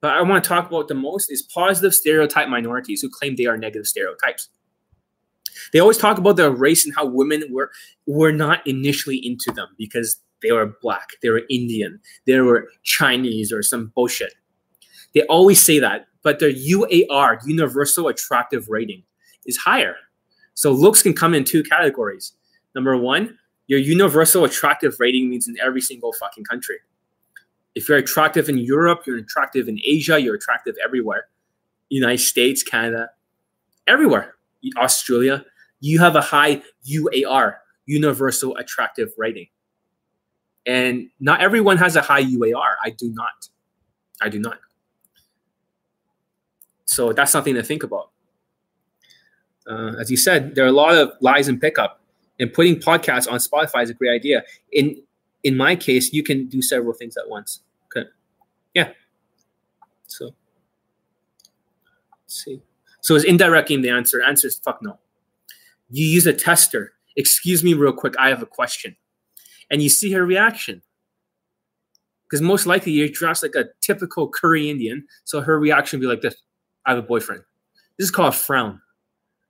But 0.00 0.10
I 0.14 0.22
want 0.22 0.42
to 0.42 0.48
talk 0.48 0.66
about 0.66 0.88
the 0.88 0.94
most 0.94 1.30
is 1.30 1.42
positive 1.42 1.94
stereotype 1.94 2.48
minorities 2.48 3.00
who 3.00 3.08
claim 3.08 3.36
they 3.36 3.46
are 3.46 3.56
negative 3.56 3.86
stereotypes. 3.86 4.48
They 5.72 5.78
always 5.78 5.98
talk 5.98 6.18
about 6.18 6.36
their 6.36 6.50
race 6.50 6.84
and 6.84 6.94
how 6.94 7.06
women 7.06 7.44
were 7.50 7.70
were 8.06 8.32
not 8.32 8.66
initially 8.66 9.16
into 9.16 9.52
them 9.52 9.68
because 9.78 10.20
they 10.42 10.52
were 10.52 10.74
black, 10.82 11.10
they 11.22 11.30
were 11.30 11.42
Indian, 11.48 12.00
they 12.26 12.40
were 12.40 12.68
Chinese 12.82 13.52
or 13.52 13.62
some 13.62 13.92
bullshit. 13.94 14.34
They 15.14 15.22
always 15.22 15.60
say 15.60 15.78
that, 15.78 16.06
but 16.22 16.38
their 16.38 16.52
UAR, 16.52 17.38
universal 17.46 18.08
attractive 18.08 18.68
rating, 18.68 19.02
is 19.46 19.56
higher. 19.56 19.96
So 20.54 20.72
looks 20.72 21.02
can 21.02 21.14
come 21.14 21.34
in 21.34 21.44
two 21.44 21.62
categories. 21.62 22.32
Number 22.74 22.96
one, 22.96 23.38
your 23.66 23.78
universal 23.78 24.44
attractive 24.44 24.96
rating 24.98 25.30
means 25.30 25.48
in 25.48 25.56
every 25.62 25.80
single 25.80 26.12
fucking 26.12 26.44
country. 26.44 26.76
If 27.74 27.88
you're 27.88 27.98
attractive 27.98 28.48
in 28.48 28.58
Europe, 28.58 29.04
you're 29.06 29.18
attractive 29.18 29.68
in 29.68 29.78
Asia, 29.84 30.20
you're 30.20 30.34
attractive 30.34 30.74
everywhere. 30.84 31.28
United 31.88 32.18
States, 32.18 32.62
Canada, 32.62 33.10
everywhere. 33.86 34.34
Australia, 34.76 35.44
you 35.80 35.98
have 35.98 36.16
a 36.16 36.20
high 36.20 36.62
UAR, 36.88 37.56
universal 37.86 38.56
attractive 38.56 39.12
rating. 39.18 39.48
And 40.64 41.08
not 41.18 41.40
everyone 41.40 41.78
has 41.78 41.96
a 41.96 42.02
high 42.02 42.22
UAR. 42.22 42.74
I 42.84 42.90
do 42.90 43.12
not. 43.12 43.48
I 44.20 44.28
do 44.28 44.38
not. 44.38 44.58
So 46.84 47.12
that's 47.12 47.32
something 47.32 47.54
to 47.54 47.62
think 47.62 47.82
about 47.82 48.12
uh, 49.66 49.92
as 50.00 50.10
you 50.10 50.16
said, 50.16 50.54
there 50.54 50.64
are 50.64 50.68
a 50.68 50.72
lot 50.72 50.94
of 50.94 51.12
lies 51.20 51.48
in 51.48 51.58
pickup, 51.58 52.00
and 52.40 52.52
putting 52.52 52.76
podcasts 52.76 53.30
on 53.30 53.38
Spotify 53.38 53.82
is 53.82 53.90
a 53.90 53.94
great 53.94 54.12
idea. 54.12 54.42
In 54.72 55.02
in 55.44 55.56
my 55.56 55.76
case, 55.76 56.12
you 56.12 56.22
can 56.22 56.46
do 56.46 56.62
several 56.62 56.92
things 56.92 57.16
at 57.16 57.28
once. 57.28 57.60
Okay, 57.86 58.08
yeah. 58.74 58.90
So 60.06 60.34
let's 62.22 62.44
see. 62.44 62.62
So 63.02 63.14
is 63.14 63.24
indirect 63.24 63.68
game 63.68 63.82
the 63.82 63.90
answer? 63.90 64.22
Answer 64.22 64.46
is 64.46 64.58
fuck 64.58 64.78
no. 64.80 64.98
You 65.90 66.06
use 66.06 66.26
a 66.26 66.32
tester. 66.32 66.94
Excuse 67.16 67.62
me, 67.62 67.74
real 67.74 67.92
quick. 67.92 68.14
I 68.18 68.30
have 68.30 68.40
a 68.40 68.46
question, 68.46 68.96
and 69.70 69.82
you 69.82 69.90
see 69.90 70.10
her 70.12 70.24
reaction. 70.24 70.80
Because 72.24 72.40
most 72.40 72.64
likely 72.64 72.92
you're 72.92 73.08
dressed 73.08 73.42
like 73.42 73.54
a 73.54 73.66
typical 73.82 74.28
Curry 74.30 74.70
Indian, 74.70 75.06
so 75.24 75.42
her 75.42 75.60
reaction 75.60 75.98
will 75.98 76.04
be 76.04 76.08
like 76.08 76.22
this: 76.22 76.34
"I 76.86 76.90
have 76.92 76.98
a 76.98 77.06
boyfriend." 77.06 77.42
This 77.98 78.06
is 78.06 78.10
called 78.10 78.32
a 78.32 78.36
frown. 78.36 78.80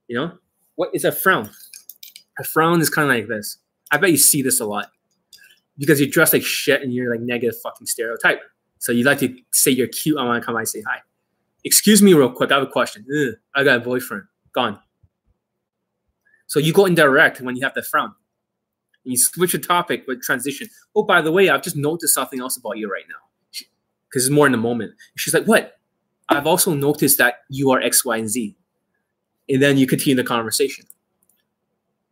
You 0.08 0.16
know, 0.16 0.32
what 0.74 0.90
is 0.92 1.04
a 1.04 1.12
frown? 1.12 1.50
A 2.40 2.44
frown 2.44 2.80
is 2.80 2.90
kind 2.90 3.08
of 3.08 3.16
like 3.16 3.28
this. 3.28 3.58
I 3.92 3.98
bet 3.98 4.10
you 4.10 4.16
see 4.16 4.42
this 4.42 4.58
a 4.58 4.64
lot 4.64 4.90
because 5.78 6.00
you're 6.00 6.08
dressed 6.08 6.32
like 6.32 6.42
shit 6.42 6.82
and 6.82 6.92
you're 6.92 7.10
like 7.14 7.20
negative 7.20 7.54
fucking 7.62 7.86
stereotype. 7.86 8.40
So 8.78 8.90
you 8.90 9.04
like 9.04 9.18
to 9.20 9.36
say 9.52 9.70
you're 9.70 9.86
cute. 9.88 10.18
I 10.18 10.24
want 10.24 10.42
to 10.42 10.44
come 10.44 10.54
by 10.54 10.60
and 10.60 10.68
say 10.68 10.82
hi. 10.82 10.98
Excuse 11.64 12.02
me, 12.02 12.14
real 12.14 12.30
quick. 12.30 12.50
I 12.50 12.54
have 12.54 12.64
a 12.64 12.70
question. 12.70 13.06
Ugh, 13.14 13.34
I 13.54 13.64
got 13.64 13.76
a 13.76 13.80
boyfriend. 13.80 14.24
Gone. 14.52 14.78
So 16.46 16.58
you 16.58 16.72
go 16.72 16.86
indirect 16.86 17.40
when 17.40 17.56
you 17.56 17.62
have 17.62 17.74
the 17.74 17.82
frown. 17.82 18.12
And 19.04 19.12
you 19.12 19.16
switch 19.16 19.52
the 19.52 19.58
topic 19.58 20.04
with 20.06 20.22
transition. 20.22 20.68
Oh, 20.94 21.02
by 21.02 21.22
the 21.22 21.32
way, 21.32 21.48
I've 21.48 21.62
just 21.62 21.76
noticed 21.76 22.14
something 22.14 22.40
else 22.40 22.56
about 22.56 22.78
you 22.78 22.90
right 22.90 23.04
now. 23.08 23.16
Because 24.08 24.26
it's 24.26 24.30
more 24.30 24.46
in 24.46 24.52
the 24.52 24.58
moment. 24.58 24.92
She's 25.16 25.32
like, 25.32 25.46
What? 25.46 25.78
I've 26.28 26.46
also 26.46 26.74
noticed 26.74 27.18
that 27.18 27.40
you 27.48 27.70
are 27.70 27.80
X, 27.80 28.04
Y, 28.04 28.16
and 28.16 28.28
Z 28.28 28.56
and 29.48 29.62
then 29.62 29.76
you 29.76 29.86
continue 29.86 30.16
the 30.16 30.24
conversation. 30.24 30.86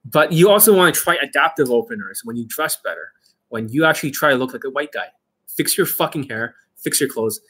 But 0.04 0.32
you 0.32 0.50
also 0.50 0.76
want 0.76 0.94
to 0.94 1.00
try 1.00 1.16
adaptive 1.22 1.70
openers 1.70 2.22
when 2.24 2.36
you 2.36 2.44
dress 2.46 2.76
better, 2.82 3.12
when 3.48 3.68
you 3.68 3.84
actually 3.84 4.10
try 4.10 4.30
to 4.30 4.36
look 4.36 4.52
like 4.52 4.64
a 4.64 4.70
white 4.70 4.92
guy. 4.92 5.06
Fix 5.56 5.76
your 5.76 5.86
fucking 5.86 6.24
hair, 6.24 6.54
fix 6.76 7.00
your 7.00 7.08
clothes, 7.08 7.40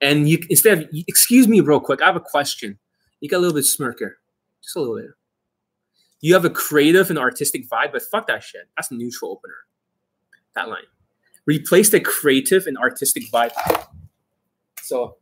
and 0.00 0.28
you 0.28 0.38
instead 0.48 0.78
of 0.78 0.88
excuse 1.06 1.48
me 1.48 1.60
real 1.60 1.80
quick, 1.80 2.02
I 2.02 2.06
have 2.06 2.16
a 2.16 2.20
question. 2.20 2.78
You 3.20 3.28
got 3.28 3.38
a 3.38 3.40
little 3.40 3.54
bit 3.54 3.64
smirker, 3.64 4.12
just 4.62 4.76
a 4.76 4.80
little 4.80 4.96
bit. 4.96 5.10
You 6.20 6.34
have 6.34 6.44
a 6.44 6.50
creative 6.50 7.10
and 7.10 7.18
artistic 7.18 7.68
vibe, 7.68 7.92
but 7.92 8.02
fuck 8.02 8.26
that 8.26 8.42
shit. 8.42 8.62
That's 8.76 8.90
a 8.90 8.94
neutral 8.94 9.32
opener. 9.32 9.54
That 10.54 10.68
line. 10.68 10.82
Replace 11.46 11.90
the 11.90 12.00
creative 12.00 12.66
and 12.66 12.76
artistic 12.76 13.30
vibe. 13.30 13.52
So 14.82 15.16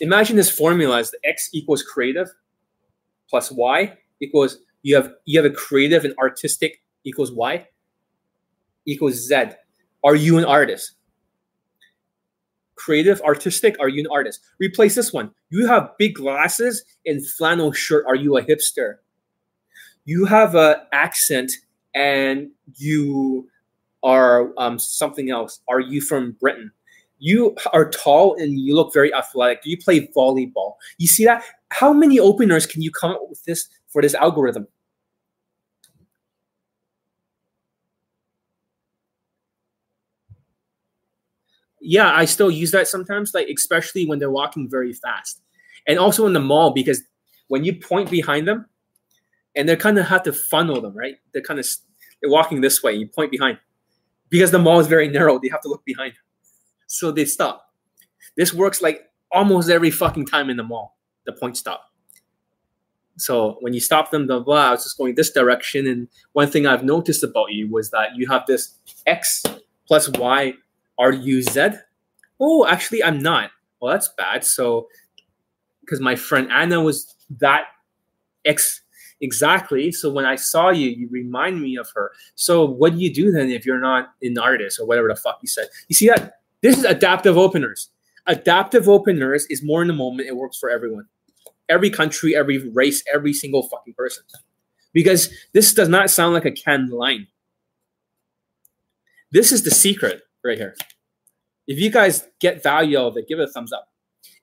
imagine 0.00 0.36
this 0.36 0.50
formula 0.50 0.98
is 0.98 1.10
the 1.10 1.18
x 1.24 1.50
equals 1.52 1.82
creative 1.82 2.28
plus 3.28 3.50
y 3.50 3.96
equals 4.20 4.58
you 4.82 4.96
have 4.96 5.12
you 5.24 5.42
have 5.42 5.50
a 5.50 5.54
creative 5.54 6.04
and 6.04 6.14
artistic 6.18 6.82
equals 7.04 7.32
y. 7.32 7.66
equals 8.86 9.14
Z. 9.14 9.44
Are 10.02 10.16
you 10.16 10.38
an 10.38 10.44
artist? 10.44 10.92
Creative, 12.84 13.18
artistic, 13.22 13.76
are 13.80 13.88
you 13.88 14.00
an 14.00 14.08
artist? 14.12 14.40
Replace 14.58 14.94
this 14.94 15.10
one. 15.10 15.30
You 15.48 15.66
have 15.66 15.96
big 15.98 16.16
glasses 16.16 16.84
and 17.06 17.26
flannel 17.26 17.72
shirt. 17.72 18.04
Are 18.06 18.14
you 18.14 18.36
a 18.36 18.42
hipster? 18.42 18.96
You 20.04 20.26
have 20.26 20.54
an 20.54 20.76
accent 20.92 21.50
and 21.94 22.50
you 22.76 23.48
are 24.02 24.52
um, 24.58 24.78
something 24.78 25.30
else. 25.30 25.60
Are 25.66 25.80
you 25.80 26.02
from 26.02 26.32
Britain? 26.32 26.72
You 27.20 27.56
are 27.72 27.88
tall 27.88 28.36
and 28.38 28.60
you 28.60 28.76
look 28.76 28.92
very 28.92 29.14
athletic. 29.14 29.62
Do 29.62 29.70
you 29.70 29.78
play 29.78 30.06
volleyball? 30.08 30.74
You 30.98 31.06
see 31.06 31.24
that? 31.24 31.42
How 31.70 31.94
many 31.94 32.20
openers 32.20 32.66
can 32.66 32.82
you 32.82 32.90
come 32.90 33.12
up 33.12 33.22
with 33.30 33.42
this 33.44 33.66
for 33.88 34.02
this 34.02 34.12
algorithm? 34.12 34.66
Yeah, 41.84 42.14
I 42.14 42.24
still 42.24 42.50
use 42.50 42.70
that 42.70 42.88
sometimes, 42.88 43.34
like 43.34 43.48
especially 43.48 44.06
when 44.06 44.18
they're 44.18 44.30
walking 44.30 44.68
very 44.70 44.94
fast, 44.94 45.42
and 45.86 45.98
also 45.98 46.26
in 46.26 46.32
the 46.32 46.40
mall 46.40 46.70
because 46.70 47.02
when 47.48 47.62
you 47.62 47.74
point 47.78 48.10
behind 48.10 48.48
them, 48.48 48.66
and 49.54 49.68
they're 49.68 49.76
kind 49.76 49.98
of 49.98 50.06
have 50.06 50.22
to 50.22 50.32
funnel 50.32 50.80
them, 50.80 50.96
right? 50.96 51.16
They're 51.32 51.42
kind 51.42 51.60
of 51.60 51.66
they're 52.20 52.30
walking 52.30 52.62
this 52.62 52.82
way. 52.82 52.94
You 52.94 53.06
point 53.06 53.30
behind 53.30 53.58
because 54.30 54.50
the 54.50 54.58
mall 54.58 54.80
is 54.80 54.86
very 54.86 55.08
narrow. 55.08 55.38
They 55.38 55.48
have 55.48 55.60
to 55.60 55.68
look 55.68 55.84
behind, 55.84 56.14
so 56.86 57.12
they 57.12 57.26
stop. 57.26 57.70
This 58.34 58.54
works 58.54 58.80
like 58.80 59.02
almost 59.30 59.68
every 59.68 59.90
fucking 59.90 60.26
time 60.26 60.48
in 60.48 60.56
the 60.56 60.64
mall. 60.64 60.96
The 61.26 61.32
point 61.32 61.56
stop. 61.56 61.84
So 63.18 63.58
when 63.60 63.74
you 63.74 63.80
stop 63.80 64.10
them, 64.10 64.26
blah 64.26 64.40
blah. 64.40 64.68
I 64.68 64.70
was 64.70 64.84
just 64.84 64.96
going 64.96 65.16
this 65.16 65.30
direction, 65.30 65.86
and 65.86 66.08
one 66.32 66.50
thing 66.50 66.66
I've 66.66 66.82
noticed 66.82 67.22
about 67.22 67.52
you 67.52 67.70
was 67.70 67.90
that 67.90 68.16
you 68.16 68.26
have 68.28 68.46
this 68.46 68.78
x 69.06 69.42
plus 69.86 70.08
y 70.08 70.54
are 70.98 71.12
you 71.12 71.42
Zed? 71.42 71.82
Oh, 72.40 72.66
actually, 72.66 73.02
I'm 73.02 73.18
not. 73.18 73.50
Well, 73.80 73.92
that's 73.92 74.08
bad. 74.16 74.44
So, 74.44 74.88
because 75.80 76.00
my 76.00 76.16
friend 76.16 76.50
Anna 76.50 76.80
was 76.80 77.14
that 77.40 77.64
X 78.44 78.80
exactly. 79.20 79.92
So 79.92 80.12
when 80.12 80.24
I 80.24 80.36
saw 80.36 80.70
you, 80.70 80.90
you 80.90 81.08
remind 81.10 81.60
me 81.60 81.76
of 81.76 81.88
her. 81.94 82.12
So 82.34 82.64
what 82.64 82.94
do 82.94 82.98
you 82.98 83.12
do 83.12 83.32
then 83.32 83.50
if 83.50 83.66
you're 83.66 83.80
not 83.80 84.10
an 84.22 84.38
artist 84.38 84.78
or 84.78 84.86
whatever 84.86 85.08
the 85.08 85.16
fuck 85.16 85.38
you 85.42 85.48
said? 85.48 85.66
You 85.88 85.94
see 85.94 86.08
that? 86.08 86.40
This 86.62 86.78
is 86.78 86.84
adaptive 86.84 87.36
openers. 87.36 87.90
Adaptive 88.26 88.88
openers 88.88 89.46
is 89.50 89.62
more 89.62 89.82
in 89.82 89.88
the 89.88 89.94
moment. 89.94 90.28
It 90.28 90.36
works 90.36 90.56
for 90.56 90.70
everyone, 90.70 91.06
every 91.68 91.90
country, 91.90 92.34
every 92.34 92.70
race, 92.70 93.02
every 93.12 93.34
single 93.34 93.68
fucking 93.68 93.94
person. 93.94 94.24
Because 94.92 95.30
this 95.52 95.74
does 95.74 95.88
not 95.88 96.10
sound 96.10 96.34
like 96.34 96.44
a 96.44 96.52
canned 96.52 96.90
line. 96.90 97.26
This 99.30 99.52
is 99.52 99.62
the 99.64 99.70
secret 99.70 100.22
right 100.44 100.58
here. 100.58 100.74
If 101.66 101.78
you 101.78 101.90
guys 101.90 102.26
get 102.40 102.62
value 102.62 102.98
out 102.98 103.06
of 103.06 103.16
it, 103.16 103.28
give 103.28 103.38
it 103.38 103.48
a 103.48 103.52
thumbs 103.52 103.72
up. 103.72 103.88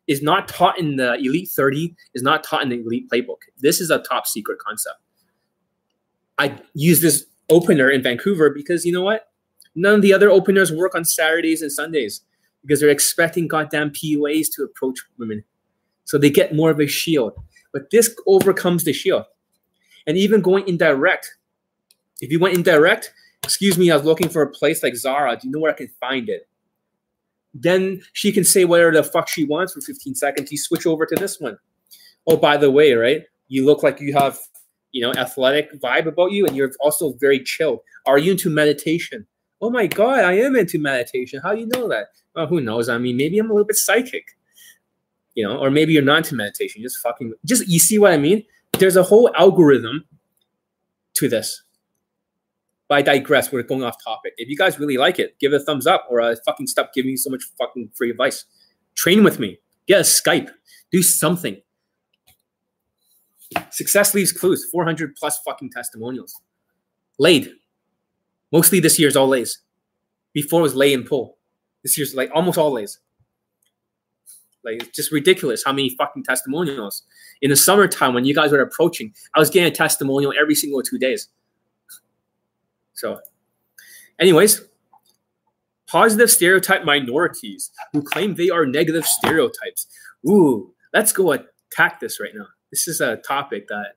Is 0.08 0.22
not 0.22 0.48
taught 0.48 0.80
in 0.80 0.96
the 0.96 1.14
Elite 1.16 1.50
30, 1.50 1.96
is 2.16 2.24
not 2.24 2.44
taught 2.44 2.64
in 2.64 2.70
the 2.70 2.82
Elite 2.82 3.10
Playbook. 3.10 3.38
This 3.60 3.80
is 3.80 3.92
a 3.92 4.00
top 4.00 4.28
secret 4.28 4.58
concept. 4.60 4.98
I 6.38 6.60
use 6.74 7.02
this 7.02 7.26
opener 7.50 7.90
in 7.90 8.02
Vancouver 8.02 8.50
because 8.50 8.86
you 8.86 8.92
know 8.92 9.04
what? 9.04 9.28
None 9.76 9.96
of 9.96 10.02
the 10.02 10.14
other 10.14 10.30
openers 10.30 10.72
work 10.72 10.96
on 10.96 11.06
Saturdays 11.06 11.62
and 11.62 11.72
Sundays 11.72 12.22
because 12.62 12.80
they're 12.80 12.90
expecting 12.90 13.48
goddamn 13.48 13.92
PUAs 13.92 14.48
to 14.56 14.64
approach 14.64 15.00
women. 15.18 15.44
So 16.06 16.18
they 16.18 16.30
get 16.30 16.56
more 16.56 16.72
of 16.72 16.80
a 16.80 16.88
shield. 16.88 17.34
But 17.72 17.90
this 17.92 18.14
overcomes 18.28 18.84
the 18.84 18.94
shield. 18.94 19.26
And 20.08 20.18
even 20.18 20.42
going 20.42 20.68
indirect, 20.68 21.36
if 22.22 22.32
you 22.32 22.40
went 22.40 22.56
indirect, 22.56 23.14
excuse 23.44 23.78
me, 23.78 23.92
I 23.92 23.96
was 23.96 24.06
looking 24.06 24.30
for 24.30 24.42
a 24.42 24.50
place 24.50 24.84
like 24.84 24.96
Zara. 24.96 25.36
Do 25.36 25.48
you 25.48 25.52
know 25.52 25.60
where 25.60 25.72
I 25.72 25.76
can 25.76 25.90
find 26.00 26.30
it? 26.30 26.48
Then 27.54 28.02
she 28.14 28.32
can 28.32 28.44
say 28.44 28.66
whatever 28.66 28.92
the 28.92 29.04
fuck 29.04 29.28
she 29.28 29.44
wants 29.44 29.74
for 29.74 29.82
15 29.82 30.16
seconds. 30.16 30.52
You 30.52 30.58
switch 30.58 30.86
over 30.86 31.06
to 31.06 31.16
this 31.16 31.40
one. 31.40 31.58
Oh, 32.28 32.38
by 32.38 32.58
the 32.58 32.72
way, 32.72 32.94
right? 32.94 33.24
You 33.48 33.66
look 33.66 33.84
like 33.84 34.00
you 34.00 34.14
have, 34.14 34.40
you 34.92 35.02
know, 35.02 35.14
athletic 35.14 35.80
vibe 35.82 36.06
about 36.06 36.32
you, 36.32 36.46
and 36.46 36.56
you're 36.56 36.72
also 36.80 37.14
very 37.20 37.44
chill. 37.44 37.84
Are 38.06 38.18
you 38.18 38.32
into 38.32 38.50
meditation? 38.50 39.26
Oh 39.62 39.70
my 39.70 39.88
god, 39.88 40.20
I 40.20 40.34
am 40.34 40.56
into 40.56 40.80
meditation. 40.80 41.40
How 41.44 41.54
do 41.54 41.60
you 41.60 41.68
know 41.68 41.88
that? 41.90 42.08
Well, 42.36 42.48
who 42.48 42.62
knows? 42.62 42.90
I 42.90 42.98
mean, 42.98 43.18
maybe 43.18 43.38
I'm 43.38 43.50
a 43.50 43.54
little 43.54 43.68
bit 43.68 43.76
psychic, 43.76 44.26
you 45.36 45.46
know, 45.46 45.58
or 45.58 45.70
maybe 45.70 45.94
you're 45.94 46.02
not 46.02 46.18
into 46.18 46.36
meditation. 46.36 46.82
Just 46.82 46.98
fucking, 47.00 47.34
just 47.46 47.68
you 47.68 47.80
see 47.80 48.00
what 48.00 48.14
I 48.14 48.18
mean? 48.18 48.44
There's 48.80 48.96
a 48.96 49.04
whole 49.04 49.30
algorithm 49.36 50.06
to 51.16 51.28
this. 51.28 51.64
But 52.92 52.98
I 52.98 53.02
digress. 53.04 53.54
We're 53.54 53.64
going 53.64 53.84
off 53.84 54.04
topic. 54.04 54.34
If 54.36 54.50
you 54.50 54.58
guys 54.58 54.78
really 54.78 54.98
like 54.98 55.18
it, 55.18 55.40
give 55.40 55.54
it 55.54 55.62
a 55.62 55.64
thumbs 55.64 55.88
up 55.88 56.06
or 56.10 56.20
uh, 56.20 56.36
fucking 56.44 56.68
stop 56.68 56.94
giving 56.94 57.12
you 57.12 57.16
so 57.16 57.30
much 57.30 57.42
fucking 57.58 57.90
free 57.96 58.10
advice. 58.10 58.44
Train 58.96 59.24
with 59.24 59.40
me. 59.40 59.60
Get 59.88 60.02
a 60.02 60.04
Skype. 60.04 60.50
Do 60.92 61.02
something. 61.02 61.56
Success 63.70 64.14
leaves 64.14 64.34
clues. 64.34 64.68
400 64.70 65.16
plus 65.16 65.40
fucking 65.46 65.70
testimonials. 65.72 66.38
Laid. 67.18 67.54
Mostly 68.52 68.82
this 68.82 69.00
year's 69.00 69.16
all 69.16 69.30
lays. 69.30 69.62
Before 70.34 70.60
it 70.60 70.64
was 70.64 70.76
lay 70.76 70.94
and 70.94 71.06
pull. 71.06 71.38
This 71.84 71.98
year's 71.98 72.14
like 72.14 72.30
almost 72.36 72.58
all 72.58 72.74
lays. 72.74 73.00
Like 74.66 74.84
it's 74.84 74.98
just 74.98 75.14
ridiculous 75.14 75.64
how 75.66 75.72
many 75.72 75.96
fucking 75.96 76.26
testimonials. 76.26 77.04
In 77.42 77.52
the 77.52 77.56
summertime 77.56 78.14
when 78.14 78.26
you 78.26 78.36
guys 78.36 78.52
were 78.52 78.60
approaching, 78.60 79.14
I 79.34 79.40
was 79.40 79.50
getting 79.50 79.72
a 79.72 79.74
testimonial 79.74 80.34
every 80.38 80.56
single 80.56 80.84
two 80.84 81.00
days. 81.00 81.30
So, 82.94 83.20
anyways, 84.20 84.62
positive 85.88 86.32
stereotype 86.32 86.86
minorities 86.86 87.72
who 87.94 88.02
claim 88.02 88.36
they 88.36 88.50
are 88.50 88.66
negative 88.66 89.06
stereotypes. 89.06 89.88
Ooh, 90.28 90.74
let's 90.94 91.12
go 91.12 91.32
attack 91.34 92.00
this 92.00 92.20
right 92.20 92.32
now. 92.34 92.48
This 92.72 92.88
is 92.88 93.02
a 93.02 93.18
topic 93.18 93.68
that 93.68 93.96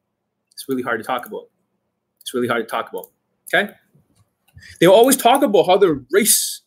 it's 0.52 0.68
really 0.68 0.82
hard 0.82 1.00
to 1.00 1.06
talk 1.06 1.26
about. 1.26 1.48
It's 2.20 2.34
really 2.34 2.48
hard 2.48 2.66
to 2.66 2.70
talk 2.70 2.90
about. 2.90 3.06
Okay. 3.52 3.72
They 4.80 4.86
always 4.86 5.16
talk 5.16 5.42
about 5.42 5.66
how 5.66 5.76
the 5.76 6.04
race, 6.10 6.62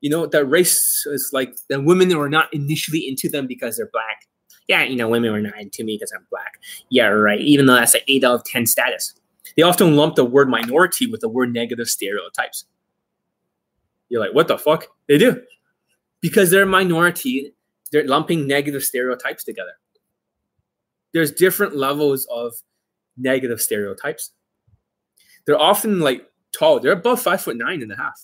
you 0.00 0.08
know, 0.08 0.26
that 0.26 0.44
race 0.46 1.04
is 1.06 1.30
like 1.32 1.56
the 1.68 1.80
women 1.80 2.12
are 2.14 2.28
not 2.28 2.52
initially 2.54 3.06
into 3.08 3.28
them 3.28 3.46
because 3.46 3.76
they're 3.76 3.90
black. 3.92 4.26
Yeah, 4.68 4.84
you 4.84 4.94
know, 4.94 5.08
women 5.08 5.32
were 5.32 5.40
not 5.40 5.60
into 5.60 5.82
me 5.82 5.96
because 5.96 6.12
I'm 6.12 6.26
black. 6.30 6.60
Yeah, 6.90 7.06
right. 7.06 7.40
Even 7.40 7.66
though 7.66 7.74
that's 7.74 7.94
an 7.94 8.02
eight 8.06 8.22
out 8.22 8.34
of 8.36 8.44
ten 8.44 8.66
status. 8.66 9.14
They 9.60 9.64
often 9.64 9.94
lump 9.94 10.14
the 10.14 10.24
word 10.24 10.48
minority 10.48 11.06
with 11.06 11.20
the 11.20 11.28
word 11.28 11.52
negative 11.52 11.86
stereotypes. 11.86 12.64
You're 14.08 14.22
like, 14.22 14.32
what 14.32 14.48
the 14.48 14.56
fuck? 14.56 14.86
They 15.06 15.18
do. 15.18 15.42
Because 16.22 16.50
they're 16.50 16.62
a 16.62 16.66
minority, 16.66 17.52
they're 17.92 18.06
lumping 18.06 18.46
negative 18.46 18.82
stereotypes 18.82 19.44
together. 19.44 19.72
There's 21.12 21.30
different 21.30 21.76
levels 21.76 22.26
of 22.30 22.54
negative 23.18 23.60
stereotypes. 23.60 24.30
They're 25.44 25.60
often 25.60 26.00
like 26.00 26.26
tall. 26.58 26.80
They're 26.80 26.92
above 26.92 27.20
five 27.20 27.42
foot 27.42 27.58
nine 27.58 27.82
and 27.82 27.92
a 27.92 27.96
half. 27.96 28.18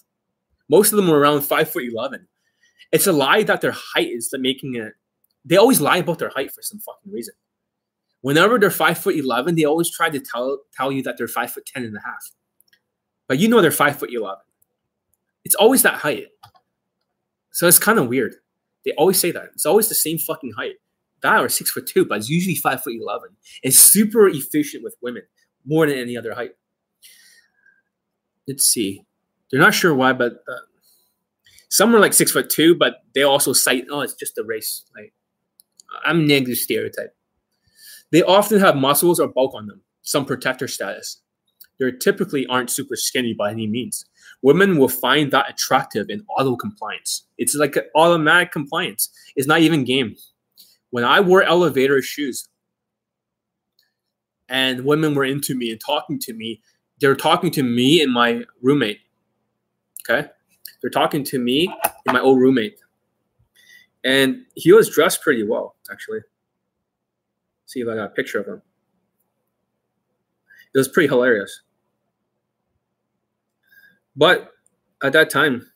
Most 0.71 0.91
of 0.91 0.97
them 0.97 1.11
are 1.11 1.19
around 1.19 1.43
five 1.43 1.69
foot 1.69 1.85
eleven. 1.85 2.27
It's 2.93 3.09
a 3.09 3.13
lie 3.13 3.43
that 3.43 3.61
their 3.61 3.75
height 3.77 4.09
is 4.09 4.33
making 4.33 4.77
it. 4.77 4.95
They 5.45 5.57
always 5.59 5.83
lie 5.83 5.99
about 5.99 6.19
their 6.19 6.31
height 6.31 6.55
for 6.55 6.63
some 6.63 6.79
fucking 6.79 7.13
reason 7.13 7.35
whenever 8.27 8.59
they're 8.59 8.73
five 8.73 8.99
foot 8.99 9.15
11, 9.15 9.55
they 9.55 9.63
always 9.63 9.89
try 9.89 10.11
to 10.11 10.19
tell, 10.19 10.59
tell 10.77 10.91
you 10.91 11.01
that 11.01 11.17
they're 11.17 11.29
five 11.29 11.53
foot 11.53 11.65
10 11.65 11.85
and 11.85 11.97
a 11.97 12.01
half. 12.01 12.33
But 13.29 13.39
you 13.39 13.47
know 13.47 13.61
they're 13.61 13.71
five 13.71 14.01
foot 14.01 14.11
11. 14.13 14.37
It's 15.45 15.55
always 15.55 15.83
that 15.83 15.95
height. 15.95 16.27
So 17.53 17.69
it's 17.69 17.79
kind 17.79 18.01
of 18.01 18.09
weird. 18.09 18.35
They 18.85 18.91
always 18.99 19.21
say 19.21 19.31
that. 19.31 19.51
It's 19.55 19.65
always 19.65 19.89
the 19.89 19.95
same 19.95 20.19
fucking 20.19 20.55
height. 20.57 20.75
That 21.23 21.41
or 21.41 21.49
six 21.49 21.71
foot 21.71 21.87
two, 21.87 22.05
but 22.05 22.19
it's 22.19 22.29
usually 22.29 22.57
five 22.57 22.83
foot 22.83 22.95
11. 23.01 23.29
It's 23.63 23.79
super 23.79 24.27
efficient 24.27 24.83
with 24.83 24.97
women, 25.01 25.23
more 25.65 25.87
than 25.87 25.97
any 25.97 26.17
other 26.17 26.35
height. 26.35 26.51
Let's 28.49 28.65
see. 28.65 29.05
They're 29.53 29.61
not 29.61 29.73
sure 29.73 29.95
why, 29.95 30.15
but 30.15 30.33
uh, 30.49 30.67
some 31.69 31.95
are 31.95 32.01
like 32.01 32.13
six 32.13 32.33
foot 32.33 32.51
two, 32.51 32.75
but 32.75 33.05
they 33.15 33.23
also 33.23 33.53
cite, 33.53 33.87
oh, 33.89 34.01
it's 34.01 34.15
just 34.15 34.37
a 34.37 34.43
race. 34.43 34.85
Like, 34.97 35.13
I'm 36.05 36.27
negative 36.27 36.57
stereotype. 36.57 37.17
They 38.13 38.23
often 38.23 38.61
have 38.61 38.77
muscles 38.77 39.19
or 39.19 39.29
bulk 39.29 39.55
on 39.55 39.67
them, 39.67 39.81
some 40.03 40.25
protector 40.25 40.69
status. 40.69 41.21
They 41.79 41.91
typically 41.93 42.47
aren't 42.47 42.71
super 42.71 42.97
skinny 42.97 43.35
by 43.35 43.51
any 43.51 43.67
means. 43.67 44.07
Women 44.43 44.79
will 44.79 44.89
find 44.89 45.31
that 45.33 45.51
attractive 45.51 46.09
in 46.09 46.25
auto 46.29 46.57
compliance. 46.57 47.27
It's 47.39 47.55
like 47.55 47.77
automatic 47.95 48.53
compliance. 48.53 49.11
It's 49.35 49.47
not 49.47 49.61
even 49.61 49.85
game. 49.85 50.17
When 50.91 51.05
I 51.05 51.21
wore 51.21 51.43
elevator 51.43 52.01
shoes 52.01 52.49
and 54.49 54.85
women 54.85 55.15
were 55.15 55.25
into 55.25 55.55
me 55.55 55.71
and 55.73 55.81
talking 55.85 56.19
to 56.21 56.33
me, 56.33 56.63
they're 57.01 57.17
talking 57.17 57.51
to 57.53 57.63
me 57.63 58.03
and 58.03 58.13
my 58.13 58.45
roommate. 58.63 59.01
Okay? 60.09 60.29
They're 60.81 60.91
talking 60.91 61.25
to 61.25 61.39
me 61.39 61.67
and 62.07 62.15
my 62.15 62.21
old 62.21 62.39
roommate. 62.39 62.79
And 64.05 64.45
he 64.55 64.73
was 64.73 64.89
dressed 64.89 65.23
pretty 65.23 65.43
well, 65.43 65.75
actually 65.91 66.21
see 67.67 67.81
if 67.81 67.89
I 67.89 67.97
got 67.97 68.07
a 68.07 68.11
picture 68.11 68.41
of 68.41 68.47
him. 68.47 68.63
It 70.75 70.79
was 70.79 70.89
pretty 70.89 71.09
hilarious. 71.09 71.63
But 74.17 74.51
at 75.03 75.13
that 75.13 75.29
time, 75.31 75.67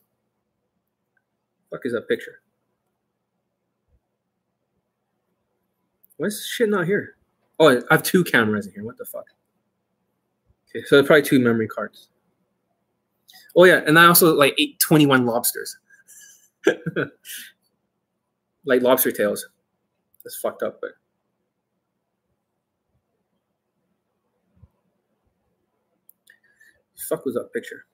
fuck 1.70 1.80
is 1.84 1.92
that 1.92 2.08
picture? 2.08 2.40
Why 6.16 6.26
is 6.26 6.46
shit 6.46 6.68
not 6.68 6.86
here? 6.86 7.16
Oh, 7.58 7.68
I 7.68 7.82
have 7.90 8.02
two 8.02 8.24
cameras 8.24 8.66
in 8.66 8.72
here. 8.72 8.84
What 8.84 8.98
the 8.98 9.04
fuck? 9.04 9.26
Okay, 10.68 10.84
so 10.86 11.02
probably 11.02 11.22
two 11.22 11.40
memory 11.40 11.68
cards. 11.68 12.08
Oh 13.56 13.64
yeah, 13.64 13.82
and 13.86 13.98
I 13.98 14.06
also 14.06 14.34
like 14.34 14.54
ate 14.58 14.78
21 14.80 15.26
lobsters. 15.26 15.76
like 18.64 18.82
lobster 18.82 19.10
tails. 19.10 19.46
That's 20.24 20.36
fucked 20.36 20.62
up, 20.62 20.80
but 20.80 20.90
fuck 27.08 27.24
was 27.24 27.34
that 27.34 27.52
picture? 27.52 27.86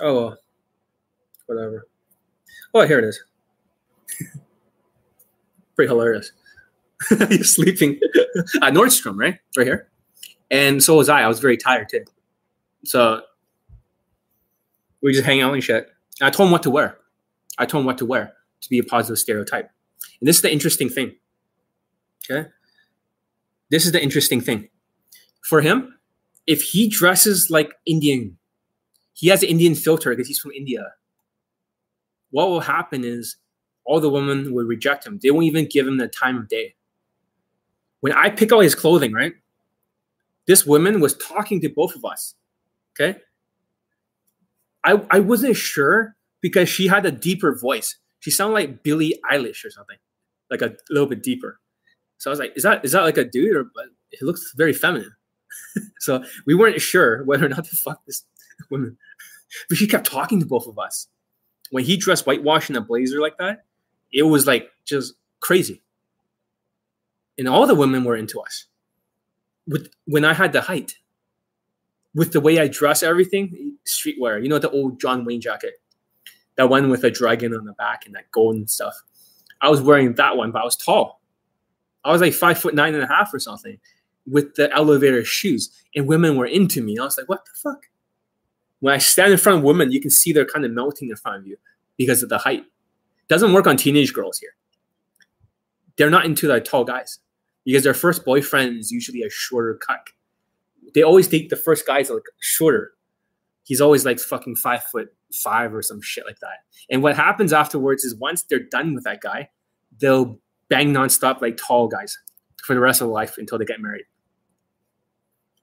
Oh 0.00 0.14
well. 0.14 0.38
Whatever. 1.46 1.88
Oh 2.74 2.86
here 2.86 2.98
it 2.98 3.04
is. 3.04 3.22
Pretty 5.76 5.88
hilarious. 5.88 6.32
You're 7.10 7.44
sleeping 7.44 8.00
at 8.62 8.72
Nordstrom, 8.72 9.18
right? 9.18 9.38
Right 9.56 9.66
here. 9.66 9.88
And 10.50 10.82
so 10.82 10.96
was 10.96 11.08
I. 11.08 11.22
I 11.22 11.28
was 11.28 11.40
very 11.40 11.56
tired 11.56 11.88
too. 11.88 12.04
So 12.84 13.22
we 15.02 15.12
just 15.12 15.24
hang 15.24 15.40
out 15.40 15.54
and 15.54 15.62
shit. 15.62 15.88
I 16.22 16.30
told 16.30 16.48
him 16.48 16.52
what 16.52 16.62
to 16.62 16.70
wear. 16.70 16.98
I 17.58 17.66
told 17.66 17.82
him 17.82 17.86
what 17.86 17.98
to 17.98 18.06
wear 18.06 18.32
to 18.60 18.68
be 18.68 18.78
a 18.78 18.84
positive 18.84 19.18
stereotype. 19.18 19.70
And 20.20 20.28
this 20.28 20.36
is 20.36 20.42
the 20.42 20.52
interesting 20.52 20.88
thing. 20.88 21.14
Okay. 22.28 22.48
This 23.70 23.84
is 23.84 23.92
the 23.92 24.02
interesting 24.02 24.40
thing. 24.40 24.68
For 25.42 25.60
him, 25.60 25.95
if 26.46 26.62
he 26.62 26.88
dresses 26.88 27.50
like 27.50 27.74
Indian, 27.86 28.38
he 29.14 29.28
has 29.28 29.42
an 29.42 29.48
Indian 29.48 29.74
filter 29.74 30.10
because 30.10 30.28
he's 30.28 30.38
from 30.38 30.52
India. 30.52 30.92
What 32.30 32.48
will 32.48 32.60
happen 32.60 33.04
is 33.04 33.36
all 33.84 34.00
the 34.00 34.10
women 34.10 34.52
will 34.52 34.64
reject 34.64 35.06
him. 35.06 35.18
They 35.22 35.30
won't 35.30 35.46
even 35.46 35.66
give 35.66 35.86
him 35.86 35.96
the 35.96 36.08
time 36.08 36.36
of 36.36 36.48
day. 36.48 36.74
When 38.00 38.12
I 38.12 38.30
pick 38.30 38.52
out 38.52 38.60
his 38.60 38.74
clothing, 38.74 39.12
right? 39.12 39.32
This 40.46 40.66
woman 40.66 41.00
was 41.00 41.16
talking 41.16 41.60
to 41.62 41.68
both 41.68 41.96
of 41.96 42.04
us. 42.04 42.34
Okay. 42.94 43.18
I, 44.84 45.02
I 45.10 45.20
wasn't 45.20 45.56
sure 45.56 46.14
because 46.40 46.68
she 46.68 46.86
had 46.86 47.04
a 47.06 47.10
deeper 47.10 47.56
voice. 47.56 47.96
She 48.20 48.30
sounded 48.30 48.54
like 48.54 48.82
Billie 48.82 49.18
Eilish 49.30 49.64
or 49.64 49.70
something, 49.70 49.96
like 50.50 50.62
a 50.62 50.74
little 50.90 51.08
bit 51.08 51.22
deeper. 51.22 51.60
So 52.18 52.30
I 52.30 52.32
was 52.32 52.38
like, 52.38 52.52
is 52.56 52.62
that 52.62 52.84
is 52.84 52.92
that 52.92 53.02
like 53.02 53.18
a 53.18 53.24
dude 53.24 53.56
or 53.56 53.64
but 53.64 53.86
it 54.12 54.22
looks 54.22 54.52
very 54.56 54.72
feminine. 54.72 55.12
so 56.00 56.24
we 56.46 56.54
weren't 56.54 56.80
sure 56.80 57.24
whether 57.24 57.46
or 57.46 57.48
not 57.48 57.64
to 57.64 57.76
fuck 57.76 58.04
this 58.06 58.24
woman. 58.70 58.96
But 59.68 59.78
she 59.78 59.86
kept 59.86 60.06
talking 60.06 60.40
to 60.40 60.44
both 60.44 60.66
of 60.66 60.76
us. 60.78 61.06
When 61.70 61.84
he 61.84 61.96
dressed 61.96 62.26
whitewash 62.26 62.68
in 62.68 62.76
a 62.76 62.80
blazer 62.80 63.20
like 63.20 63.38
that, 63.38 63.64
it 64.12 64.24
was 64.24 64.46
like 64.46 64.70
just 64.84 65.14
crazy. 65.40 65.82
And 67.38 67.48
all 67.48 67.66
the 67.66 67.74
women 67.74 68.04
were 68.04 68.16
into 68.16 68.40
us. 68.40 68.66
With 69.66 69.88
when 70.04 70.24
I 70.24 70.34
had 70.34 70.52
the 70.52 70.60
height, 70.60 70.96
with 72.14 72.32
the 72.32 72.40
way 72.40 72.58
I 72.58 72.66
dress, 72.66 73.02
everything 73.02 73.76
streetwear. 73.86 74.42
You 74.42 74.48
know 74.48 74.58
the 74.58 74.70
old 74.70 74.98
John 75.00 75.24
Wayne 75.24 75.40
jacket, 75.40 75.74
that 76.56 76.68
one 76.68 76.90
with 76.90 77.04
a 77.04 77.10
dragon 77.10 77.54
on 77.54 77.64
the 77.64 77.74
back 77.74 78.06
and 78.06 78.14
that 78.14 78.30
golden 78.30 78.66
stuff. 78.66 78.94
I 79.60 79.68
was 79.68 79.80
wearing 79.80 80.14
that 80.14 80.36
one, 80.36 80.50
but 80.50 80.62
I 80.62 80.64
was 80.64 80.76
tall. 80.76 81.20
I 82.04 82.12
was 82.12 82.20
like 82.20 82.32
five 82.32 82.58
foot 82.58 82.74
nine 82.74 82.94
and 82.94 83.02
a 83.02 83.08
half 83.08 83.34
or 83.34 83.38
something, 83.38 83.78
with 84.26 84.54
the 84.54 84.72
elevator 84.72 85.24
shoes, 85.24 85.70
and 85.94 86.06
women 86.06 86.36
were 86.36 86.46
into 86.46 86.82
me. 86.82 86.98
I 86.98 87.04
was 87.04 87.16
like, 87.16 87.28
what 87.28 87.44
the 87.44 87.52
fuck? 87.62 87.86
When 88.80 88.94
I 88.94 88.98
stand 88.98 89.32
in 89.32 89.38
front 89.38 89.58
of 89.58 89.64
women, 89.64 89.92
you 89.92 90.00
can 90.00 90.10
see 90.10 90.32
they're 90.32 90.44
kind 90.44 90.64
of 90.64 90.72
melting 90.72 91.10
in 91.10 91.16
front 91.16 91.38
of 91.38 91.46
you 91.46 91.56
because 91.96 92.22
of 92.22 92.28
the 92.28 92.38
height. 92.38 92.64
Doesn't 93.28 93.52
work 93.52 93.66
on 93.66 93.76
teenage 93.76 94.12
girls 94.12 94.38
here. 94.38 94.54
They're 95.96 96.10
not 96.10 96.26
into 96.26 96.46
like 96.46 96.64
tall 96.64 96.84
guys 96.84 97.18
because 97.64 97.82
their 97.82 97.94
first 97.94 98.24
boyfriend 98.24 98.78
is 98.78 98.90
usually 98.90 99.22
a 99.22 99.30
shorter 99.30 99.74
cuck. 99.74 100.10
They 100.94 101.02
always 101.02 101.26
think 101.26 101.48
the 101.48 101.56
first 101.56 101.86
guy's 101.86 102.10
like 102.10 102.22
shorter. 102.40 102.92
He's 103.64 103.80
always 103.80 104.04
like 104.04 104.20
fucking 104.20 104.56
five 104.56 104.84
foot 104.84 105.08
five 105.32 105.74
or 105.74 105.82
some 105.82 106.00
shit 106.00 106.24
like 106.26 106.38
that. 106.40 106.58
And 106.90 107.02
what 107.02 107.16
happens 107.16 107.52
afterwards 107.52 108.04
is 108.04 108.14
once 108.14 108.42
they're 108.42 108.60
done 108.60 108.94
with 108.94 109.04
that 109.04 109.20
guy, 109.20 109.48
they'll 109.98 110.38
bang 110.68 110.92
nonstop 110.92 111.40
like 111.40 111.56
tall 111.56 111.88
guys 111.88 112.16
for 112.64 112.74
the 112.74 112.80
rest 112.80 113.00
of 113.00 113.08
their 113.08 113.14
life 113.14 113.38
until 113.38 113.58
they 113.58 113.64
get 113.64 113.80
married. 113.80 114.04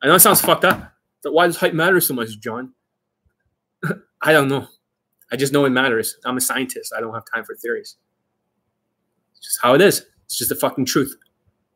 I 0.04 0.08
know 0.08 0.16
it 0.16 0.20
sounds 0.20 0.42
fucked 0.42 0.66
up, 0.66 0.94
but 1.24 1.34
why 1.34 1.48
does 1.48 1.56
height 1.56 1.74
matter 1.74 2.02
so 2.02 2.14
much, 2.14 2.38
John? 2.42 2.74
I 4.22 4.34
don't 4.34 4.50
know. 4.50 4.68
I 5.32 5.38
just 5.38 5.54
know 5.54 5.64
it 5.64 5.70
matters. 5.70 6.18
I'm 6.26 6.36
a 6.36 6.42
scientist. 6.42 6.94
I 6.96 7.00
don't 7.00 7.14
have 7.14 7.24
time 7.34 7.46
for 7.46 7.56
theories. 7.56 7.96
It's 9.32 9.48
just 9.48 9.60
how 9.62 9.74
it 9.74 9.82
is. 9.82 10.06
It's 10.26 10.38
just 10.38 10.50
the 10.50 10.56
fucking 10.56 10.86
truth. 10.86 11.16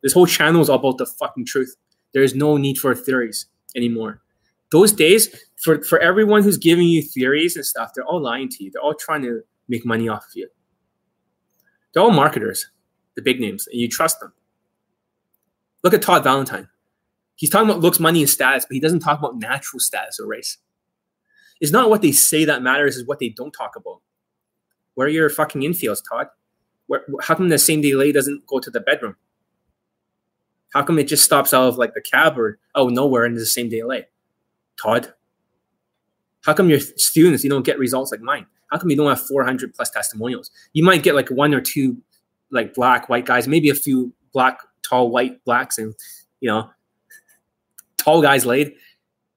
This 0.02 0.12
whole 0.12 0.26
channel 0.26 0.60
is 0.60 0.68
all 0.68 0.76
about 0.76 0.98
the 0.98 1.06
fucking 1.06 1.46
truth. 1.46 1.74
There 2.12 2.22
is 2.22 2.34
no 2.34 2.58
need 2.58 2.78
for 2.78 2.94
theories 2.94 3.46
anymore. 3.74 4.20
Those 4.70 4.92
days, 4.92 5.34
for, 5.62 5.82
for 5.82 5.98
everyone 5.98 6.42
who's 6.42 6.58
giving 6.58 6.86
you 6.86 7.02
theories 7.02 7.56
and 7.56 7.64
stuff, 7.64 7.92
they're 7.94 8.04
all 8.04 8.20
lying 8.20 8.50
to 8.50 8.64
you. 8.64 8.70
They're 8.70 8.82
all 8.82 8.94
trying 8.94 9.22
to 9.22 9.40
make 9.68 9.86
money 9.86 10.08
off 10.08 10.24
of 10.24 10.32
you. 10.34 10.48
They're 11.92 12.02
all 12.02 12.10
marketers, 12.10 12.70
the 13.16 13.22
big 13.22 13.40
names, 13.40 13.66
and 13.66 13.80
you 13.80 13.88
trust 13.88 14.20
them. 14.20 14.32
Look 15.82 15.94
at 15.94 16.02
Todd 16.02 16.24
Valentine. 16.24 16.68
He's 17.38 17.50
talking 17.50 17.70
about 17.70 17.80
looks, 17.80 18.00
money, 18.00 18.20
and 18.20 18.28
status, 18.28 18.66
but 18.68 18.74
he 18.74 18.80
doesn't 18.80 18.98
talk 18.98 19.20
about 19.20 19.38
natural 19.38 19.78
status 19.78 20.18
or 20.18 20.26
race. 20.26 20.58
It's 21.60 21.70
not 21.70 21.88
what 21.88 22.02
they 22.02 22.10
say 22.10 22.44
that 22.44 22.62
matters, 22.62 22.96
is 22.96 23.06
what 23.06 23.20
they 23.20 23.28
don't 23.28 23.52
talk 23.52 23.76
about. 23.76 24.00
Where 24.94 25.06
are 25.06 25.10
your 25.10 25.30
fucking 25.30 25.62
infields, 25.62 26.02
Todd? 26.08 26.26
Where, 26.88 27.04
how 27.22 27.36
come 27.36 27.48
the 27.48 27.58
same 27.58 27.80
delay 27.80 28.10
doesn't 28.10 28.44
go 28.48 28.58
to 28.58 28.70
the 28.70 28.80
bedroom? 28.80 29.14
How 30.74 30.82
come 30.82 30.98
it 30.98 31.06
just 31.06 31.24
stops 31.24 31.54
out 31.54 31.68
of 31.68 31.78
like 31.78 31.94
the 31.94 32.00
cab 32.00 32.36
or 32.36 32.58
oh 32.74 32.88
nowhere 32.88 33.24
in 33.24 33.34
the 33.34 33.46
same 33.46 33.68
delay? 33.68 34.08
Todd? 34.82 35.14
How 36.44 36.54
come 36.54 36.68
your 36.68 36.80
students 36.80 37.44
you 37.44 37.50
don't 37.50 37.64
get 37.64 37.78
results 37.78 38.10
like 38.10 38.20
mine? 38.20 38.46
How 38.72 38.78
come 38.78 38.90
you 38.90 38.96
don't 38.96 39.08
have 39.08 39.22
400 39.22 39.74
plus 39.74 39.90
testimonials? 39.90 40.50
You 40.72 40.82
might 40.82 41.04
get 41.04 41.14
like 41.14 41.28
one 41.28 41.54
or 41.54 41.60
two 41.60 42.02
like 42.50 42.74
black 42.74 43.08
white 43.08 43.26
guys, 43.26 43.46
maybe 43.46 43.70
a 43.70 43.74
few 43.74 44.12
black 44.32 44.58
tall 44.82 45.10
white 45.10 45.44
blacks 45.44 45.78
and 45.78 45.94
you 46.40 46.48
know 46.48 46.68
tall 48.08 48.22
guys 48.22 48.46
laid. 48.46 48.72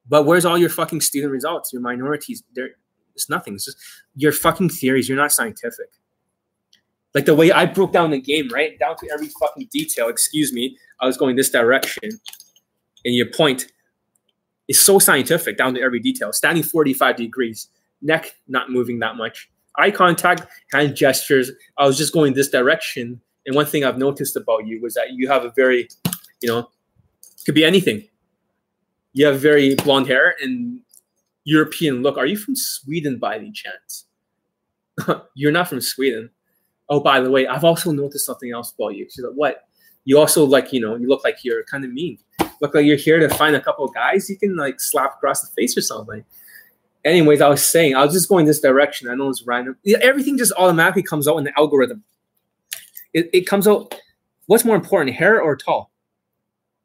But 0.07 0.25
where's 0.25 0.45
all 0.45 0.57
your 0.57 0.69
fucking 0.69 1.01
student 1.01 1.31
results? 1.31 1.71
Your 1.73 1.81
minorities, 1.81 2.43
there 2.55 2.69
it's 3.13 3.29
nothing. 3.29 3.55
It's 3.55 3.65
just 3.65 3.77
your 4.15 4.31
fucking 4.31 4.69
theories. 4.69 5.09
You're 5.09 5.17
not 5.17 5.31
scientific. 5.31 5.89
Like 7.13 7.25
the 7.25 7.35
way 7.35 7.51
I 7.51 7.65
broke 7.65 7.91
down 7.91 8.11
the 8.11 8.21
game, 8.21 8.49
right? 8.53 8.79
Down 8.79 8.95
to 8.97 9.09
every 9.13 9.29
fucking 9.39 9.67
detail. 9.71 10.07
Excuse 10.07 10.53
me. 10.53 10.77
I 11.01 11.05
was 11.05 11.17
going 11.17 11.35
this 11.35 11.49
direction. 11.49 12.09
And 13.03 13.15
your 13.15 13.25
point 13.25 13.67
is 14.69 14.79
so 14.79 14.97
scientific 14.97 15.57
down 15.57 15.73
to 15.73 15.81
every 15.81 15.99
detail. 15.99 16.31
Standing 16.31 16.63
45 16.63 17.17
degrees, 17.17 17.67
neck 18.01 18.33
not 18.47 18.71
moving 18.71 18.99
that 18.99 19.17
much, 19.17 19.49
eye 19.75 19.91
contact, 19.91 20.47
hand 20.73 20.95
gestures. 20.95 21.51
I 21.77 21.85
was 21.85 21.97
just 21.97 22.13
going 22.13 22.33
this 22.33 22.49
direction. 22.49 23.19
And 23.45 23.55
one 23.55 23.65
thing 23.65 23.83
I've 23.83 23.97
noticed 23.97 24.37
about 24.37 24.65
you 24.65 24.81
was 24.81 24.93
that 24.93 25.11
you 25.11 25.27
have 25.27 25.43
a 25.43 25.51
very, 25.51 25.89
you 26.41 26.47
know, 26.47 26.69
could 27.45 27.55
be 27.55 27.65
anything. 27.65 28.07
You 29.13 29.25
have 29.25 29.39
very 29.39 29.75
blonde 29.75 30.07
hair 30.07 30.35
and 30.41 30.79
European 31.43 32.01
look. 32.01 32.17
Are 32.17 32.25
you 32.25 32.37
from 32.37 32.55
Sweden 32.55 33.17
by 33.17 33.35
any 33.35 33.51
chance? 33.51 34.05
You're 35.35 35.51
not 35.51 35.67
from 35.67 35.81
Sweden. 35.81 36.29
Oh, 36.89 36.99
by 36.99 37.21
the 37.21 37.31
way, 37.31 37.47
I've 37.47 37.63
also 37.63 37.91
noticed 37.91 38.25
something 38.25 38.51
else 38.51 38.73
about 38.73 38.95
you. 38.95 39.07
She's 39.09 39.23
like, 39.23 39.33
what? 39.33 39.67
You 40.03 40.17
also 40.19 40.43
like, 40.43 40.73
you 40.73 40.79
know, 40.79 40.95
you 40.95 41.07
look 41.07 41.23
like 41.23 41.43
you're 41.43 41.63
kind 41.63 41.85
of 41.85 41.91
mean. 41.91 42.17
Look 42.59 42.75
like 42.75 42.85
you're 42.85 42.97
here 42.97 43.19
to 43.19 43.33
find 43.35 43.55
a 43.55 43.61
couple 43.61 43.85
of 43.85 43.93
guys 43.93 44.29
you 44.29 44.37
can 44.37 44.55
like 44.55 44.79
slap 44.79 45.15
across 45.15 45.41
the 45.41 45.53
face 45.55 45.77
or 45.77 45.81
something. 45.81 46.23
Anyways, 47.03 47.41
I 47.41 47.47
was 47.49 47.65
saying, 47.65 47.95
I 47.95 48.03
was 48.03 48.13
just 48.13 48.29
going 48.29 48.45
this 48.45 48.59
direction. 48.59 49.09
I 49.09 49.15
know 49.15 49.29
it's 49.29 49.43
random. 49.43 49.77
Everything 50.01 50.37
just 50.37 50.53
automatically 50.57 51.03
comes 51.03 51.27
out 51.27 51.37
in 51.37 51.43
the 51.43 51.57
algorithm. 51.57 52.03
It, 53.13 53.29
it 53.33 53.41
comes 53.41 53.67
out. 53.67 53.95
What's 54.45 54.65
more 54.65 54.75
important, 54.75 55.15
hair 55.15 55.41
or 55.41 55.55
tall? 55.55 55.91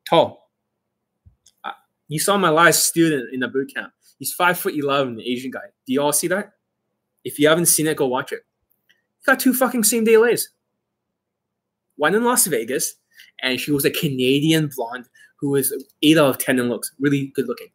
Tall. 0.09 0.46
You 2.09 2.19
saw 2.19 2.37
my 2.39 2.51
last 2.51 2.85
student 2.85 3.33
in 3.33 3.41
the 3.41 3.49
boot 3.49 3.73
camp. 3.75 3.93
He's 4.19 4.33
five 4.33 4.59
foot 4.59 4.75
eleven, 4.75 5.21
Asian 5.21 5.51
guy. 5.51 5.67
Do 5.87 5.93
you 5.93 6.01
all 6.01 6.13
see 6.13 6.29
that? 6.29 6.53
If 7.25 7.39
you 7.39 7.49
haven't 7.49 7.67
seen 7.67 7.87
it, 7.87 7.97
go 7.97 8.07
watch 8.07 8.33
it. 8.33 8.41
He 9.19 9.25
got 9.25 9.41
two 9.41 9.53
fucking 9.53 9.85
same 9.85 10.05
day 10.05 10.17
lays. 10.17 10.51
One 11.97 12.15
in 12.15 12.25
Las 12.25 12.47
Vegas, 12.47 12.95
and 13.43 13.61
she 13.61 13.73
was 13.73 13.85
a 13.85 13.91
Canadian 13.91 14.71
blonde 14.75 15.07
who 15.41 15.51
was 15.51 15.73
eight 16.03 16.17
out 16.17 16.31
of 16.31 16.39
ten 16.39 16.59
in 16.59 16.69
looks, 16.69 16.93
really 17.01 17.27
good 17.35 17.49
looking. 17.49 17.69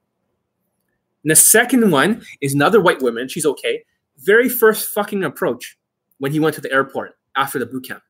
And 1.24 1.32
the 1.32 1.36
second 1.36 1.92
one 1.92 2.24
is 2.40 2.54
another 2.54 2.82
white 2.82 3.02
woman. 3.02 3.28
She's 3.28 3.46
okay. 3.46 3.84
Very 4.18 4.50
first 4.50 4.90
fucking 4.90 5.24
approach 5.24 5.78
when 6.20 6.32
he 6.32 6.40
went 6.40 6.56
to 6.56 6.62
the 6.62 6.72
airport 6.72 7.18
after 7.36 7.60
the 7.60 7.66
boot 7.66 7.88
camp. 7.88 8.04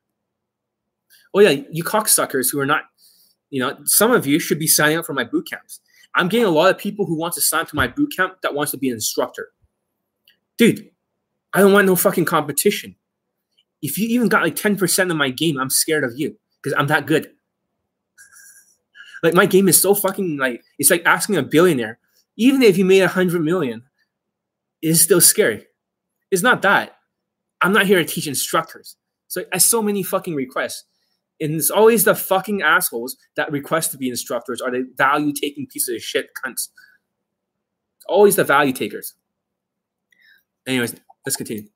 Oh 1.34 1.40
yeah, 1.40 1.62
you 1.70 1.82
cocksuckers 1.82 2.50
who 2.52 2.60
are 2.60 2.66
not, 2.66 2.84
you 3.50 3.60
know, 3.60 3.76
some 3.84 4.12
of 4.12 4.26
you 4.26 4.38
should 4.38 4.58
be 4.58 4.66
signing 4.66 4.98
up 4.98 5.06
for 5.06 5.14
my 5.14 5.24
boot 5.24 5.48
camps. 5.48 5.80
I'm 6.14 6.28
getting 6.28 6.46
a 6.46 6.50
lot 6.50 6.70
of 6.70 6.78
people 6.78 7.06
who 7.06 7.16
want 7.16 7.34
to 7.34 7.40
sign 7.40 7.66
to 7.66 7.76
my 7.76 7.88
boot 7.88 8.12
camp 8.14 8.42
that 8.42 8.54
wants 8.54 8.72
to 8.72 8.78
be 8.78 8.88
an 8.88 8.94
instructor. 8.94 9.50
Dude, 10.58 10.90
I 11.54 11.60
don't 11.60 11.72
want 11.72 11.86
no 11.86 11.96
fucking 11.96 12.26
competition. 12.26 12.96
If 13.80 13.98
you 13.98 14.08
even 14.08 14.28
got 14.28 14.42
like 14.42 14.56
10% 14.56 15.10
of 15.10 15.16
my 15.16 15.30
game, 15.30 15.58
I'm 15.58 15.70
scared 15.70 16.04
of 16.04 16.12
you 16.16 16.36
because 16.62 16.78
I'm 16.78 16.86
that 16.88 17.06
good. 17.06 17.30
like 19.22 19.34
my 19.34 19.46
game 19.46 19.68
is 19.68 19.80
so 19.80 19.94
fucking 19.94 20.36
like 20.36 20.62
it's 20.78 20.90
like 20.90 21.02
asking 21.04 21.36
a 21.36 21.42
billionaire, 21.42 21.98
even 22.36 22.62
if 22.62 22.76
you 22.76 22.84
made 22.84 23.02
a 23.02 23.08
hundred 23.08 23.42
million, 23.42 23.82
it's 24.80 25.00
still 25.00 25.20
scary. 25.20 25.66
It's 26.30 26.42
not 26.42 26.62
that. 26.62 26.96
I'm 27.60 27.72
not 27.72 27.86
here 27.86 27.98
to 27.98 28.04
teach 28.04 28.26
instructors. 28.26 28.96
So 29.28 29.44
I 29.52 29.58
so 29.58 29.82
many 29.82 30.02
fucking 30.02 30.34
requests. 30.34 30.84
And 31.40 31.54
it's 31.54 31.70
always 31.70 32.04
the 32.04 32.14
fucking 32.14 32.62
assholes 32.62 33.16
that 33.36 33.50
request 33.50 33.90
to 33.92 33.98
be 33.98 34.08
instructors 34.08 34.60
are 34.60 34.70
the 34.70 34.88
value 34.96 35.32
taking 35.32 35.66
pieces 35.66 35.96
of 35.96 36.02
shit 36.02 36.30
cunts. 36.44 36.68
Always 38.06 38.36
the 38.36 38.44
value 38.44 38.72
takers. 38.72 39.14
Anyways, 40.66 40.94
let's 41.26 41.36
continue. 41.36 41.68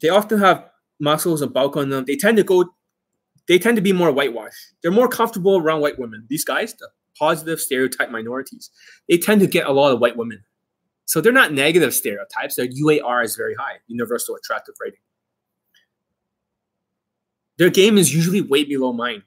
They 0.00 0.08
often 0.08 0.38
have 0.38 0.70
muscles 0.98 1.42
and 1.42 1.52
bulk 1.52 1.76
on 1.76 1.90
them. 1.90 2.04
They 2.06 2.16
tend 2.16 2.36
to 2.38 2.42
go, 2.42 2.64
they 3.48 3.58
tend 3.58 3.76
to 3.76 3.82
be 3.82 3.92
more 3.92 4.12
whitewashed. 4.12 4.74
They're 4.82 4.90
more 4.90 5.08
comfortable 5.08 5.58
around 5.58 5.80
white 5.80 5.98
women. 5.98 6.26
These 6.28 6.44
guys, 6.44 6.74
the 6.74 6.88
positive 7.18 7.60
stereotype 7.60 8.10
minorities, 8.10 8.70
they 9.08 9.18
tend 9.18 9.40
to 9.40 9.46
get 9.46 9.66
a 9.66 9.72
lot 9.72 9.92
of 9.92 10.00
white 10.00 10.16
women. 10.16 10.42
So 11.04 11.20
they're 11.20 11.32
not 11.32 11.52
negative 11.52 11.92
stereotypes. 11.92 12.54
Their 12.54 12.68
UAR 12.68 13.24
is 13.24 13.36
very 13.36 13.54
high, 13.54 13.78
universal 13.88 14.36
attractive 14.36 14.74
rating. 14.80 15.00
Their 17.60 17.68
game 17.68 17.98
is 17.98 18.14
usually 18.14 18.40
way 18.40 18.64
below 18.64 18.90
mine, 18.94 19.22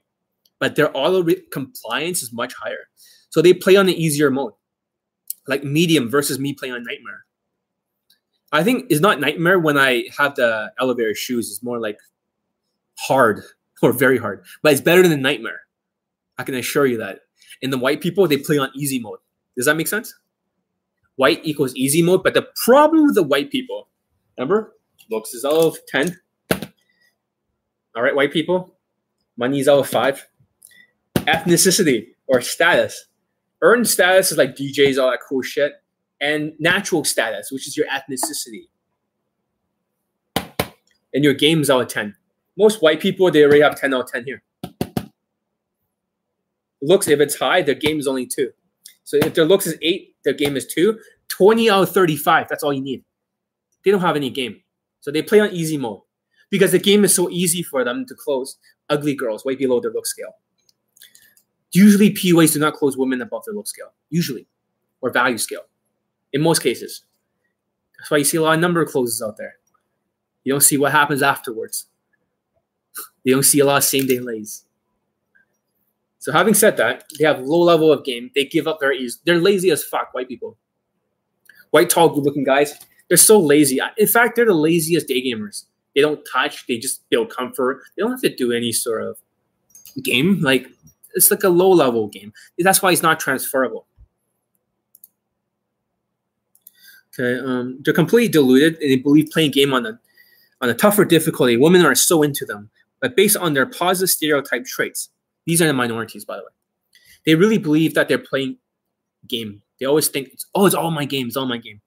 but 0.58 0.74
their 0.74 0.90
auto 0.92 1.22
re- 1.22 1.42
compliance 1.52 2.20
is 2.20 2.32
much 2.32 2.52
higher. 2.52 2.88
So 3.30 3.40
they 3.40 3.54
play 3.54 3.76
on 3.76 3.86
the 3.86 3.94
easier 3.94 4.28
mode, 4.28 4.54
like 5.46 5.62
medium 5.62 6.10
versus 6.10 6.40
me 6.40 6.52
playing 6.52 6.74
on 6.74 6.82
nightmare. 6.82 7.26
I 8.50 8.64
think 8.64 8.86
it's 8.90 9.00
not 9.00 9.20
nightmare 9.20 9.60
when 9.60 9.78
I 9.78 10.06
have 10.18 10.34
the 10.34 10.72
elevator 10.80 11.14
shoes. 11.14 11.48
It's 11.48 11.62
more 11.62 11.78
like 11.78 11.96
hard 12.98 13.44
or 13.82 13.92
very 13.92 14.18
hard, 14.18 14.44
but 14.64 14.72
it's 14.72 14.80
better 14.80 15.06
than 15.06 15.22
nightmare. 15.22 15.60
I 16.36 16.42
can 16.42 16.56
assure 16.56 16.86
you 16.86 16.98
that. 16.98 17.20
In 17.62 17.70
the 17.70 17.78
white 17.78 18.00
people, 18.00 18.26
they 18.26 18.38
play 18.38 18.58
on 18.58 18.72
easy 18.74 18.98
mode. 18.98 19.20
Does 19.56 19.66
that 19.66 19.76
make 19.76 19.86
sense? 19.86 20.12
White 21.14 21.38
equals 21.44 21.72
easy 21.76 22.02
mode, 22.02 22.24
but 22.24 22.34
the 22.34 22.48
problem 22.64 23.04
with 23.04 23.14
the 23.14 23.22
white 23.22 23.52
people, 23.52 23.90
remember, 24.36 24.74
looks 25.08 25.34
is 25.34 25.44
of 25.44 25.76
10, 25.86 26.18
all 27.94 28.02
right, 28.02 28.14
white 28.14 28.32
people, 28.32 28.74
money 29.36 29.60
is 29.60 29.68
out 29.68 29.78
of 29.78 29.88
five. 29.88 30.26
Ethnicity 31.16 32.08
or 32.26 32.40
status. 32.40 33.06
Earned 33.62 33.88
status 33.88 34.32
is 34.32 34.38
like 34.38 34.56
DJs, 34.56 35.00
all 35.00 35.10
that 35.10 35.20
cool 35.26 35.42
shit. 35.42 35.72
And 36.20 36.52
natural 36.58 37.04
status, 37.04 37.50
which 37.50 37.68
is 37.68 37.76
your 37.76 37.86
ethnicity. 37.86 38.68
And 41.12 41.22
your 41.22 41.34
game's 41.34 41.70
out 41.70 41.82
of 41.82 41.88
10. 41.88 42.16
Most 42.58 42.82
white 42.82 43.00
people, 43.00 43.30
they 43.30 43.44
already 43.44 43.60
have 43.60 43.78
10 43.78 43.94
out 43.94 44.02
of 44.02 44.12
10 44.12 44.24
here. 44.24 44.42
Looks, 46.82 47.08
if 47.08 47.20
it's 47.20 47.36
high, 47.36 47.62
their 47.62 47.74
game 47.74 47.98
is 47.98 48.06
only 48.06 48.26
two. 48.26 48.50
So 49.04 49.16
if 49.18 49.34
their 49.34 49.44
looks 49.44 49.66
is 49.66 49.76
eight, 49.82 50.16
their 50.24 50.34
game 50.34 50.56
is 50.56 50.66
two. 50.66 50.98
20 51.28 51.70
out 51.70 51.82
of 51.84 51.90
35, 51.90 52.48
that's 52.48 52.62
all 52.62 52.72
you 52.72 52.82
need. 52.82 53.04
They 53.84 53.90
don't 53.90 54.00
have 54.00 54.16
any 54.16 54.30
game. 54.30 54.60
So 55.00 55.10
they 55.10 55.22
play 55.22 55.40
on 55.40 55.50
easy 55.50 55.78
mode 55.78 56.00
because 56.54 56.70
the 56.70 56.78
game 56.78 57.04
is 57.04 57.12
so 57.12 57.28
easy 57.30 57.64
for 57.64 57.82
them 57.82 58.06
to 58.06 58.14
close 58.14 58.58
ugly 58.88 59.12
girls 59.12 59.44
way 59.44 59.56
below 59.56 59.80
their 59.80 59.90
look 59.90 60.06
scale. 60.06 60.36
Usually, 61.72 62.12
PUAs 62.12 62.52
do 62.52 62.60
not 62.60 62.74
close 62.74 62.96
women 62.96 63.20
above 63.20 63.42
their 63.44 63.56
look 63.56 63.66
scale, 63.66 63.92
usually, 64.08 64.46
or 65.00 65.10
value 65.10 65.36
scale, 65.36 65.64
in 66.32 66.40
most 66.40 66.62
cases. 66.62 67.02
That's 67.98 68.08
why 68.08 68.18
you 68.18 68.24
see 68.24 68.36
a 68.36 68.42
lot 68.42 68.54
of 68.54 68.60
number 68.60 68.80
of 68.80 68.88
closes 68.88 69.20
out 69.20 69.36
there. 69.36 69.54
You 70.44 70.52
don't 70.52 70.60
see 70.60 70.76
what 70.76 70.92
happens 70.92 71.22
afterwards. 71.22 71.86
You 73.24 73.34
don't 73.34 73.42
see 73.42 73.58
a 73.58 73.64
lot 73.64 73.78
of 73.78 73.82
same 73.84 74.06
day 74.06 74.20
lays. 74.20 74.64
So, 76.20 76.30
having 76.30 76.54
said 76.54 76.76
that, 76.76 77.02
they 77.18 77.24
have 77.24 77.40
low 77.40 77.62
level 77.62 77.90
of 77.90 78.04
game. 78.04 78.30
They 78.36 78.44
give 78.44 78.68
up 78.68 78.78
very 78.80 79.00
easy. 79.00 79.18
They're 79.24 79.40
lazy 79.40 79.72
as 79.72 79.82
fuck, 79.82 80.14
white 80.14 80.28
people. 80.28 80.56
White, 81.72 81.90
tall, 81.90 82.10
good 82.10 82.22
looking 82.22 82.44
guys. 82.44 82.74
They're 83.08 83.16
so 83.16 83.40
lazy. 83.40 83.80
In 83.98 84.06
fact, 84.06 84.36
they're 84.36 84.46
the 84.46 84.54
laziest 84.54 85.08
day 85.08 85.20
gamers. 85.20 85.64
They 85.94 86.00
don't 86.00 86.26
touch. 86.30 86.66
They 86.66 86.78
just 86.78 87.08
build 87.08 87.30
comfort. 87.30 87.82
They 87.96 88.02
don't 88.02 88.10
have 88.10 88.20
to 88.22 88.34
do 88.34 88.52
any 88.52 88.72
sort 88.72 89.02
of 89.02 89.18
game. 90.02 90.40
Like 90.40 90.68
it's 91.14 91.30
like 91.30 91.44
a 91.44 91.48
low 91.48 91.70
level 91.70 92.08
game. 92.08 92.32
That's 92.58 92.82
why 92.82 92.92
it's 92.92 93.02
not 93.02 93.20
transferable. 93.20 93.86
Okay, 97.18 97.38
um, 97.38 97.78
they're 97.82 97.94
completely 97.94 98.28
deluded 98.28 98.76
and 98.80 98.90
they 98.90 98.96
believe 98.96 99.30
playing 99.30 99.52
game 99.52 99.72
on 99.72 99.86
a 99.86 100.00
on 100.60 100.68
a 100.68 100.74
tougher 100.74 101.04
difficulty. 101.04 101.56
Women 101.56 101.84
are 101.84 101.94
so 101.94 102.22
into 102.22 102.44
them, 102.44 102.70
but 103.00 103.14
based 103.14 103.36
on 103.36 103.54
their 103.54 103.66
positive 103.66 104.10
stereotype 104.10 104.64
traits, 104.64 105.10
these 105.46 105.62
are 105.62 105.66
the 105.66 105.72
minorities, 105.72 106.24
by 106.24 106.36
the 106.36 106.42
way. 106.42 106.48
They 107.24 107.34
really 107.36 107.58
believe 107.58 107.94
that 107.94 108.08
they're 108.08 108.18
playing 108.18 108.58
game. 109.28 109.62
They 109.78 109.86
always 109.86 110.08
think, 110.08 110.36
"Oh, 110.54 110.66
it's 110.66 110.74
all 110.74 110.90
my 110.90 111.04
game. 111.04 111.28
It's 111.28 111.36
all 111.36 111.46
my 111.46 111.58
game." 111.58 111.80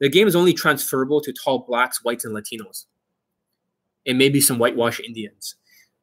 The 0.00 0.08
game 0.08 0.26
is 0.26 0.34
only 0.34 0.52
transferable 0.52 1.20
to 1.20 1.32
tall 1.32 1.60
blacks, 1.60 2.02
whites, 2.02 2.24
and 2.24 2.34
Latinos 2.34 2.86
and 4.06 4.18
maybe 4.18 4.40
some 4.40 4.58
whitewash 4.58 5.00
Indians. 5.00 5.56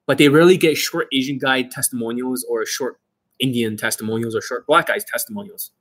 But 0.06 0.18
they 0.18 0.30
rarely 0.30 0.58
get 0.58 0.78
short 0.78 1.08
Asian 1.14 1.38
guy 1.38 1.64
testimonials 1.64 2.46
or 2.50 2.66
short 2.66 3.00
Indian 3.40 3.78
testimonials 3.78 4.36
or 4.36 4.42
short 4.42 4.66
black 4.68 4.88
guys 4.88 5.04
testimonials. 5.04 5.72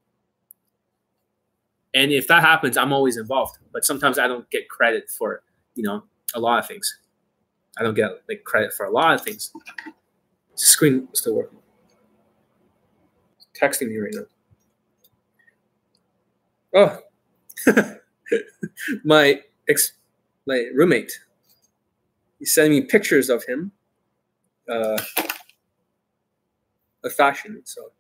And 1.95 2.13
if 2.13 2.29
that 2.29 2.43
happens, 2.43 2.77
I'm 2.77 2.93
always 2.93 3.17
involved. 3.17 3.59
But 3.73 3.85
sometimes 3.85 4.19
I 4.19 4.29
don't 4.29 4.49
get 4.51 4.69
credit 4.69 5.11
for, 5.11 5.43
you 5.75 5.83
know, 5.83 6.05
a 6.35 6.41
lot 6.41 6.59
of 6.59 6.67
things. 6.67 6.99
I 7.79 7.83
don't 7.83 7.95
get 7.95 8.11
like 8.29 8.45
credit 8.45 8.73
for 8.73 8.87
a 8.87 8.91
lot 8.91 9.15
of 9.15 9.23
things. 9.23 9.53
Screen 10.55 11.09
still 11.13 11.35
working. 11.35 11.59
Texting 13.61 13.89
me 13.89 13.99
right 13.99 14.15
now. 14.15 14.25
Oh, 16.73 16.99
my 19.05 19.41
ex, 19.69 19.93
my 20.47 20.67
roommate 20.75 21.19
he's 22.41 22.53
sending 22.53 22.81
me 22.81 22.87
pictures 22.87 23.31
of 23.31 23.45
him 23.45 23.71
uh, 24.69 25.01
of 27.05 27.13
fashion. 27.13 27.63
So, 27.65 27.93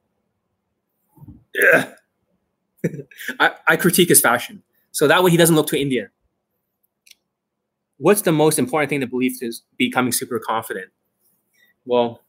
yeah, 1.54 1.92
I, 3.40 3.52
I 3.68 3.76
critique 3.76 4.08
his 4.08 4.20
fashion. 4.20 4.62
So 4.90 5.06
that 5.06 5.22
way 5.22 5.30
he 5.30 5.36
doesn't 5.36 5.54
look 5.54 5.68
too 5.68 5.76
Indian. 5.76 6.10
What's 7.98 8.22
the 8.22 8.32
most 8.32 8.58
important 8.58 8.88
thing 8.88 9.00
to 9.00 9.06
believe 9.06 9.42
is 9.42 9.62
becoming 9.76 10.12
super 10.12 10.38
confident? 10.40 10.90
Well, 11.84 12.22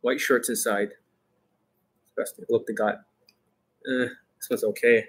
white 0.00 0.20
shirts 0.20 0.48
inside. 0.48 0.90
Best 2.16 2.40
look 2.48 2.66
the 2.66 2.72
gut. 2.72 3.04
Eh, 3.86 4.08
this 4.40 4.50
one's 4.50 4.64
okay 4.64 5.04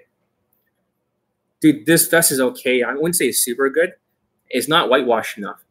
dude, 1.60 1.86
this 1.86 2.08
vest 2.08 2.32
is 2.32 2.40
okay. 2.40 2.82
I 2.82 2.92
wouldn't 2.94 3.16
say 3.16 3.26
it's 3.26 3.38
super 3.38 3.70
good. 3.70 3.94
It's 4.48 4.68
not 4.68 4.88
whitewashed 4.88 5.38
enough. 5.38 5.64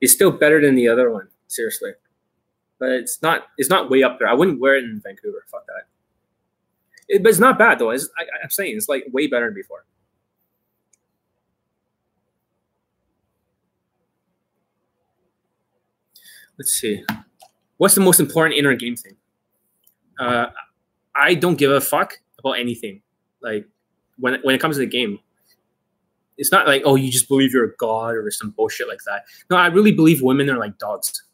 It's 0.00 0.12
still 0.12 0.30
better 0.30 0.60
than 0.60 0.74
the 0.74 0.88
other 0.88 1.10
one, 1.10 1.28
seriously. 1.46 1.92
But 2.78 2.90
it's 2.90 3.20
not. 3.22 3.46
It's 3.56 3.70
not 3.70 3.90
way 3.90 4.02
up 4.02 4.18
there. 4.18 4.28
I 4.28 4.34
wouldn't 4.34 4.60
wear 4.60 4.76
it 4.76 4.84
in 4.84 5.00
Vancouver. 5.04 5.44
Fuck 5.50 5.66
that. 5.66 5.84
It, 7.08 7.22
but 7.22 7.30
it's 7.30 7.38
not 7.38 7.58
bad 7.58 7.78
though. 7.78 7.90
It's, 7.90 8.08
I, 8.18 8.24
I'm 8.42 8.50
saying 8.50 8.76
it's 8.76 8.88
like 8.88 9.04
way 9.12 9.26
better 9.26 9.46
than 9.46 9.54
before. 9.54 9.84
Let's 16.58 16.72
see. 16.72 17.04
What's 17.76 17.94
the 17.94 18.00
most 18.00 18.18
important 18.18 18.58
inner 18.58 18.74
game 18.74 18.96
thing? 18.96 19.16
Uh, 20.18 20.48
I 21.14 21.34
don't 21.34 21.56
give 21.56 21.70
a 21.70 21.80
fuck 21.80 22.18
about 22.38 22.58
anything. 22.58 23.02
Like 23.40 23.66
when 24.18 24.38
when 24.42 24.54
it 24.54 24.60
comes 24.60 24.76
to 24.76 24.80
the 24.80 24.86
game, 24.86 25.18
it's 26.36 26.52
not 26.52 26.66
like 26.66 26.82
oh 26.84 26.94
you 26.94 27.10
just 27.10 27.28
believe 27.28 27.52
you're 27.52 27.64
a 27.64 27.76
god 27.76 28.14
or 28.14 28.30
some 28.30 28.50
bullshit 28.50 28.88
like 28.88 29.00
that. 29.06 29.24
No, 29.50 29.56
I 29.56 29.66
really 29.68 29.92
believe 29.92 30.22
women 30.22 30.50
are 30.50 30.58
like 30.58 30.78
dogs. 30.78 31.24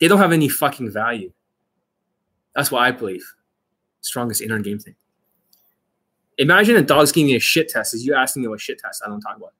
They 0.00 0.08
don't 0.08 0.18
have 0.18 0.32
any 0.32 0.48
fucking 0.48 0.90
value. 0.90 1.32
That's 2.54 2.70
what 2.70 2.82
I 2.82 2.90
believe. 2.90 3.24
Strongest 4.00 4.40
inner 4.40 4.58
game 4.58 4.78
thing. 4.78 4.94
Imagine 6.38 6.76
a 6.76 6.82
dog's 6.82 7.12
giving 7.12 7.30
you 7.30 7.36
a 7.36 7.40
shit 7.40 7.68
test 7.68 7.94
Is 7.94 8.04
you 8.04 8.14
asking 8.14 8.42
you 8.42 8.52
a 8.52 8.58
shit 8.58 8.78
test. 8.78 9.02
I 9.04 9.08
don't 9.08 9.20
talk 9.20 9.36
about. 9.36 9.52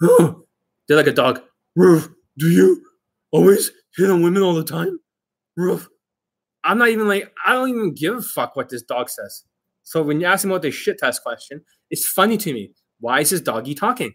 They're 0.86 0.96
like 0.96 1.06
a 1.06 1.12
dog. 1.12 1.42
Roof, 1.76 2.08
do 2.38 2.48
you 2.48 2.82
always 3.30 3.70
hit 3.94 4.10
on 4.10 4.22
women 4.22 4.42
all 4.42 4.54
the 4.54 4.64
time? 4.64 4.98
Roof. 5.56 5.88
I'm 6.64 6.78
not 6.78 6.88
even 6.88 7.08
like 7.08 7.32
I 7.44 7.52
don't 7.52 7.68
even 7.68 7.94
give 7.94 8.16
a 8.16 8.22
fuck 8.22 8.56
what 8.56 8.68
this 8.68 8.82
dog 8.82 9.08
says. 9.08 9.44
So 9.88 10.02
when 10.02 10.20
you 10.20 10.26
ask 10.26 10.44
him 10.44 10.50
about 10.50 10.60
the 10.60 10.70
shit 10.70 10.98
test 10.98 11.22
question, 11.22 11.62
it's 11.90 12.06
funny 12.06 12.36
to 12.36 12.52
me. 12.52 12.72
Why 13.00 13.20
is 13.20 13.30
this 13.30 13.40
doggy 13.40 13.74
talking? 13.74 14.12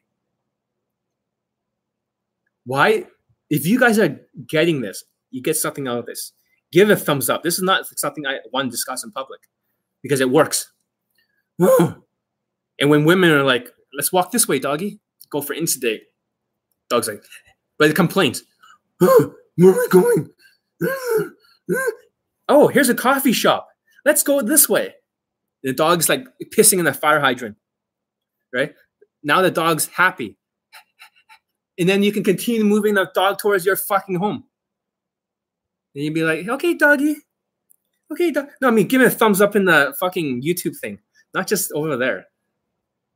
Why 2.64 3.08
If 3.50 3.66
you 3.66 3.80
guys 3.80 3.98
are 3.98 4.20
getting 4.48 4.82
this, 4.82 5.04
you 5.32 5.42
get 5.42 5.58
something 5.58 5.88
out 5.88 5.98
of 5.98 6.06
this. 6.06 6.32
Give 6.72 6.92
a 6.92 6.96
thumbs 6.96 7.28
up. 7.28 7.42
This 7.42 7.56
is 7.56 7.64
not 7.64 7.88
something 7.98 8.24
I 8.28 8.38
want 8.52 8.68
to 8.68 8.70
discuss 8.70 9.04
in 9.04 9.12
public 9.12 9.42
because 10.04 10.22
it 10.22 10.30
works. 10.30 10.72
and 11.60 11.96
when 12.80 13.04
women 13.06 13.32
are 13.32 13.44
like, 13.44 13.72
let's 13.98 14.14
walk 14.14 14.32
this 14.32 14.48
way, 14.48 14.60
doggy, 14.60 15.00
go 15.32 15.42
for 15.42 15.56
insta. 15.56 15.98
Dog's 16.88 17.08
like, 17.08 17.24
but 17.80 17.90
it 17.90 17.96
complains. 17.96 18.44
Where 19.00 19.10
are 19.20 19.34
we 19.58 19.88
going? 19.90 20.30
oh, 22.48 22.68
here's 22.68 22.90
a 22.90 22.96
coffee 22.96 23.34
shop. 23.34 23.70
Let's 24.06 24.22
go 24.22 24.40
this 24.44 24.70
way. 24.70 24.94
The 25.64 25.74
dog's 25.74 26.10
like 26.10 26.26
pissing 26.56 26.80
in 26.80 26.86
the 26.86 26.94
fire 26.94 27.20
hydrant, 27.20 27.56
right? 28.54 28.74
Now 29.24 29.42
the 29.42 29.52
dog's 29.52 29.88
happy. 29.88 30.38
And 31.80 31.90
then 31.90 32.04
you 32.04 32.12
can 32.12 32.24
continue 32.24 32.64
moving 32.64 32.94
the 32.94 33.10
dog 33.16 33.40
towards 33.40 33.66
your 33.66 33.76
fucking 33.76 34.16
home. 34.16 34.44
And 35.96 36.04
you'd 36.04 36.14
be 36.14 36.24
like, 36.24 36.48
okay, 36.48 36.74
doggy. 36.74 37.16
Okay, 38.12 38.32
dog. 38.32 38.48
No, 38.62 38.68
I 38.68 38.72
mean, 38.72 38.88
give 38.88 39.00
me 39.02 39.08
a 39.08 39.10
thumbs 39.10 39.42
up 39.42 39.56
in 39.56 39.66
the 39.66 39.96
fucking 40.00 40.44
YouTube 40.44 40.78
thing, 40.78 41.00
not 41.34 41.48
just 41.48 41.72
over 41.72 41.98
there. 41.98 42.28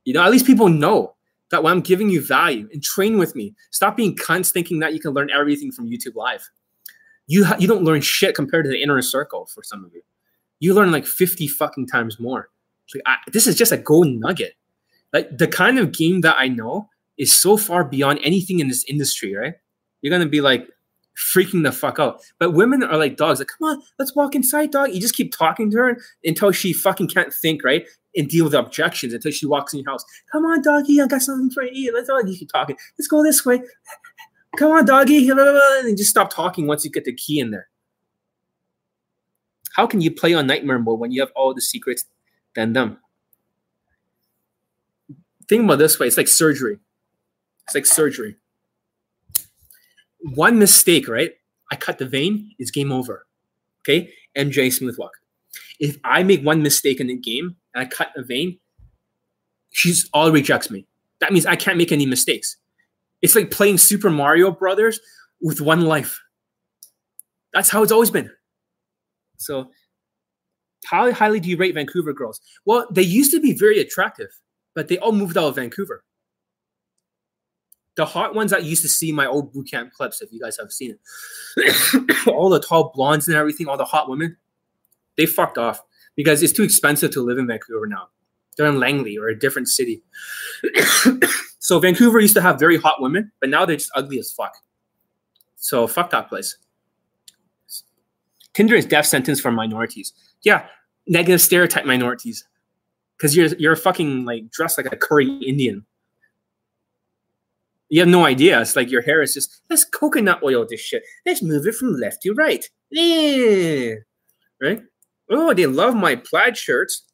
You 0.04 0.14
know, 0.14 0.22
at 0.22 0.30
least 0.32 0.46
people 0.46 0.68
know 0.68 1.14
that 1.50 1.62
when 1.62 1.72
I'm 1.72 1.80
giving 1.80 2.10
you 2.10 2.24
value 2.24 2.68
and 2.72 2.82
train 2.82 3.18
with 3.18 3.34
me, 3.34 3.54
stop 3.70 3.96
being 3.96 4.16
cunts 4.16 4.50
thinking 4.50 4.80
that 4.80 4.92
you 4.94 5.00
can 5.00 5.12
learn 5.12 5.30
everything 5.30 5.70
from 5.70 5.88
YouTube 5.88 6.14
Live. 6.14 6.48
You 7.26 7.44
ha- 7.44 7.56
you 7.58 7.68
don't 7.68 7.84
learn 7.84 8.00
shit 8.00 8.34
compared 8.34 8.64
to 8.64 8.70
the 8.70 8.82
inner 8.82 9.00
circle 9.02 9.46
for 9.54 9.62
some 9.62 9.84
of 9.84 9.92
you. 9.92 10.02
You 10.60 10.74
learn 10.74 10.92
like 10.92 11.06
50 11.06 11.46
fucking 11.48 11.86
times 11.86 12.18
more. 12.18 12.48
Like, 12.94 13.02
I, 13.06 13.16
this 13.32 13.46
is 13.46 13.56
just 13.56 13.72
a 13.72 13.76
golden 13.76 14.20
nugget. 14.20 14.54
Like 15.12 15.36
the 15.36 15.48
kind 15.48 15.78
of 15.78 15.92
game 15.92 16.20
that 16.22 16.36
I 16.38 16.48
know 16.48 16.88
is 17.16 17.32
so 17.32 17.56
far 17.56 17.84
beyond 17.84 18.20
anything 18.22 18.60
in 18.60 18.68
this 18.68 18.84
industry, 18.84 19.34
right? 19.34 19.54
You're 20.02 20.10
gonna 20.10 20.28
be 20.28 20.40
like 20.40 20.68
freaking 21.18 21.64
the 21.64 21.72
fuck 21.72 21.98
out. 21.98 22.20
But 22.38 22.52
women 22.52 22.82
are 22.82 22.96
like 22.96 23.16
dogs. 23.16 23.40
Like, 23.40 23.48
come 23.48 23.68
on, 23.68 23.82
let's 23.98 24.14
walk 24.14 24.34
inside, 24.34 24.70
dog. 24.70 24.92
You 24.92 25.00
just 25.00 25.14
keep 25.14 25.36
talking 25.36 25.70
to 25.70 25.76
her 25.78 25.98
until 26.24 26.52
she 26.52 26.72
fucking 26.72 27.08
can't 27.08 27.32
think, 27.32 27.64
right? 27.64 27.86
And 28.16 28.28
deal 28.28 28.44
with 28.44 28.54
objections 28.54 29.12
until 29.12 29.32
she 29.32 29.46
walks 29.46 29.72
in 29.72 29.80
your 29.80 29.90
house. 29.90 30.04
Come 30.30 30.44
on, 30.44 30.62
doggy, 30.62 31.00
I 31.00 31.06
got 31.06 31.22
something 31.22 31.50
for 31.50 31.64
you. 31.64 31.92
Let's 31.94 32.08
all 32.08 32.24
you 32.26 32.36
keep 32.36 32.50
talking. 32.50 32.76
Let's 32.98 33.08
go 33.08 33.22
this 33.22 33.44
way. 33.44 33.60
Come 34.56 34.72
on, 34.72 34.86
doggy. 34.86 35.28
And 35.30 35.96
just 35.96 36.10
stop 36.10 36.30
talking 36.30 36.66
once 36.66 36.84
you 36.84 36.90
get 36.90 37.04
the 37.04 37.14
key 37.14 37.38
in 37.38 37.50
there. 37.50 37.67
How 39.78 39.86
can 39.86 40.00
you 40.00 40.10
play 40.10 40.34
on 40.34 40.48
nightmare 40.48 40.80
mode 40.80 40.98
when 40.98 41.12
you 41.12 41.20
have 41.20 41.30
all 41.36 41.54
the 41.54 41.60
secrets 41.60 42.04
than 42.56 42.72
them? 42.72 42.98
Think 45.48 45.62
about 45.62 45.78
this 45.78 46.00
way: 46.00 46.08
it's 46.08 46.16
like 46.16 46.26
surgery. 46.26 46.80
It's 47.64 47.76
like 47.76 47.86
surgery. 47.86 48.34
One 50.34 50.58
mistake, 50.58 51.06
right? 51.06 51.30
I 51.70 51.76
cut 51.76 51.98
the 51.98 52.06
vein, 52.06 52.50
it's 52.58 52.72
game 52.72 52.90
over. 52.90 53.24
Okay? 53.82 54.12
MJ 54.36 54.66
Smoothwalk. 54.66 55.10
If 55.78 55.96
I 56.02 56.24
make 56.24 56.42
one 56.42 56.60
mistake 56.60 56.98
in 56.98 57.06
the 57.06 57.14
game 57.14 57.54
and 57.72 57.82
I 57.82 57.88
cut 57.88 58.10
a 58.16 58.24
vein, 58.24 58.58
she's 59.70 60.10
all 60.12 60.32
rejects 60.32 60.72
me. 60.72 60.86
That 61.20 61.32
means 61.32 61.46
I 61.46 61.54
can't 61.54 61.78
make 61.78 61.92
any 61.92 62.04
mistakes. 62.04 62.56
It's 63.22 63.36
like 63.36 63.52
playing 63.52 63.78
Super 63.78 64.10
Mario 64.10 64.50
Brothers 64.50 64.98
with 65.40 65.60
one 65.60 65.82
life. 65.82 66.20
That's 67.52 67.70
how 67.70 67.84
it's 67.84 67.92
always 67.92 68.10
been. 68.10 68.28
So, 69.38 69.70
how 70.84 71.10
highly 71.12 71.40
do 71.40 71.48
you 71.48 71.56
rate 71.56 71.74
Vancouver 71.74 72.12
girls? 72.12 72.40
Well, 72.64 72.86
they 72.90 73.02
used 73.02 73.32
to 73.32 73.40
be 73.40 73.52
very 73.52 73.80
attractive, 73.80 74.28
but 74.74 74.88
they 74.88 74.98
all 74.98 75.12
moved 75.12 75.36
out 75.36 75.46
of 75.48 75.56
Vancouver 75.56 76.04
the 77.98 78.06
hot 78.06 78.32
ones 78.32 78.52
I 78.52 78.58
used 78.58 78.82
to 78.82 78.88
see 78.88 79.10
my 79.10 79.26
old 79.26 79.52
boot 79.52 79.68
camp 79.68 79.92
clips, 79.92 80.22
if 80.22 80.32
you 80.32 80.38
guys 80.38 80.56
have 80.56 80.70
seen 80.70 80.96
it, 81.56 82.26
all 82.28 82.48
the 82.48 82.60
tall 82.60 82.92
blondes 82.94 83.26
and 83.26 83.36
everything, 83.36 83.66
all 83.66 83.76
the 83.76 83.84
hot 83.84 84.08
women, 84.08 84.36
they 85.16 85.26
fucked 85.26 85.58
off 85.58 85.82
because 86.14 86.40
it's 86.40 86.52
too 86.52 86.62
expensive 86.62 87.10
to 87.10 87.22
live 87.22 87.38
in 87.38 87.48
Vancouver 87.48 87.88
now. 87.88 88.06
They're 88.56 88.68
in 88.68 88.78
Langley 88.78 89.18
or 89.18 89.26
a 89.28 89.36
different 89.36 89.66
city. 89.66 90.04
so 91.58 91.80
Vancouver 91.80 92.20
used 92.20 92.34
to 92.36 92.40
have 92.40 92.60
very 92.60 92.76
hot 92.76 93.02
women, 93.02 93.32
but 93.40 93.50
now 93.50 93.66
they're 93.66 93.76
just 93.76 93.90
ugly 93.96 94.20
as 94.20 94.30
fuck. 94.30 94.54
So 95.56 95.88
fuck 95.88 96.10
that 96.10 96.28
place. 96.28 96.56
Tinder 98.58 98.74
is 98.74 98.84
death 98.84 99.06
sentence 99.06 99.40
for 99.40 99.52
minorities. 99.52 100.12
Yeah, 100.42 100.66
negative 101.06 101.40
stereotype 101.40 101.86
minorities. 101.86 102.44
Because 103.16 103.36
you're 103.36 103.46
you're 103.58 103.76
fucking 103.76 104.24
like 104.24 104.50
dressed 104.50 104.78
like 104.78 104.92
a 104.92 104.96
curry 104.96 105.28
Indian 105.38 105.86
you 107.88 108.00
have 108.00 108.08
no 108.08 108.24
idea. 108.24 108.60
It's 108.60 108.76
like 108.76 108.90
your 108.90 109.02
hair 109.02 109.22
is 109.22 109.34
just 109.34 109.62
let's 109.70 109.84
coconut 109.84 110.42
oil 110.42 110.66
this 110.68 110.80
shit. 110.80 111.02
Let's 111.24 111.42
move 111.42 111.66
it 111.66 111.74
from 111.74 111.94
left 111.94 112.22
to 112.22 112.34
right. 112.34 112.64
Yeah. 112.90 113.94
Right? 114.60 114.82
Oh, 115.30 115.54
they 115.54 115.66
love 115.66 115.94
my 115.94 116.16
plaid 116.16 116.56
shirts, 116.56 117.04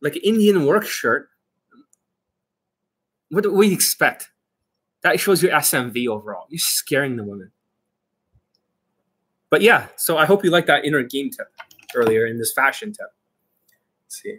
like 0.00 0.16
an 0.16 0.22
Indian 0.22 0.66
work 0.66 0.86
shirt. 0.86 1.28
What 3.30 3.44
do 3.44 3.52
we 3.52 3.72
expect? 3.72 4.30
That 5.02 5.18
shows 5.20 5.42
your 5.42 5.52
SMV 5.52 6.08
overall. 6.08 6.46
You're 6.48 6.58
scaring 6.58 7.16
the 7.16 7.24
women. 7.24 7.50
But 9.50 9.62
yeah, 9.62 9.88
so 9.96 10.16
I 10.16 10.26
hope 10.26 10.44
you 10.44 10.50
like 10.50 10.66
that 10.66 10.84
inner 10.84 11.02
game 11.02 11.30
tip 11.30 11.48
earlier 11.94 12.26
in 12.26 12.38
this 12.38 12.52
fashion 12.52 12.92
tip. 12.92 13.08
Let's 14.04 14.22
see. 14.22 14.38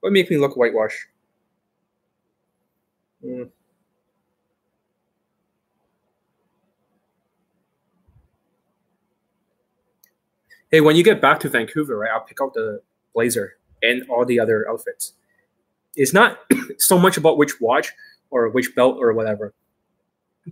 What 0.00 0.12
make 0.12 0.30
me 0.30 0.36
look 0.36 0.56
whitewash? 0.56 1.08
Mm. 3.24 3.50
hey, 10.70 10.80
when 10.80 10.96
you 10.96 11.02
get 11.02 11.20
back 11.20 11.40
to 11.40 11.48
Vancouver, 11.48 11.96
right, 11.98 12.10
I'll 12.10 12.20
pick 12.20 12.40
out 12.40 12.54
the 12.54 12.82
blazer 13.14 13.56
and 13.82 14.04
all 14.08 14.24
the 14.24 14.38
other 14.40 14.68
outfits. 14.68 15.14
It's 15.96 16.12
not 16.12 16.38
so 16.78 16.98
much 16.98 17.16
about 17.16 17.38
which 17.38 17.60
watch 17.60 17.92
or 18.30 18.48
which 18.50 18.74
belt 18.74 18.98
or 19.00 19.12
whatever, 19.12 19.54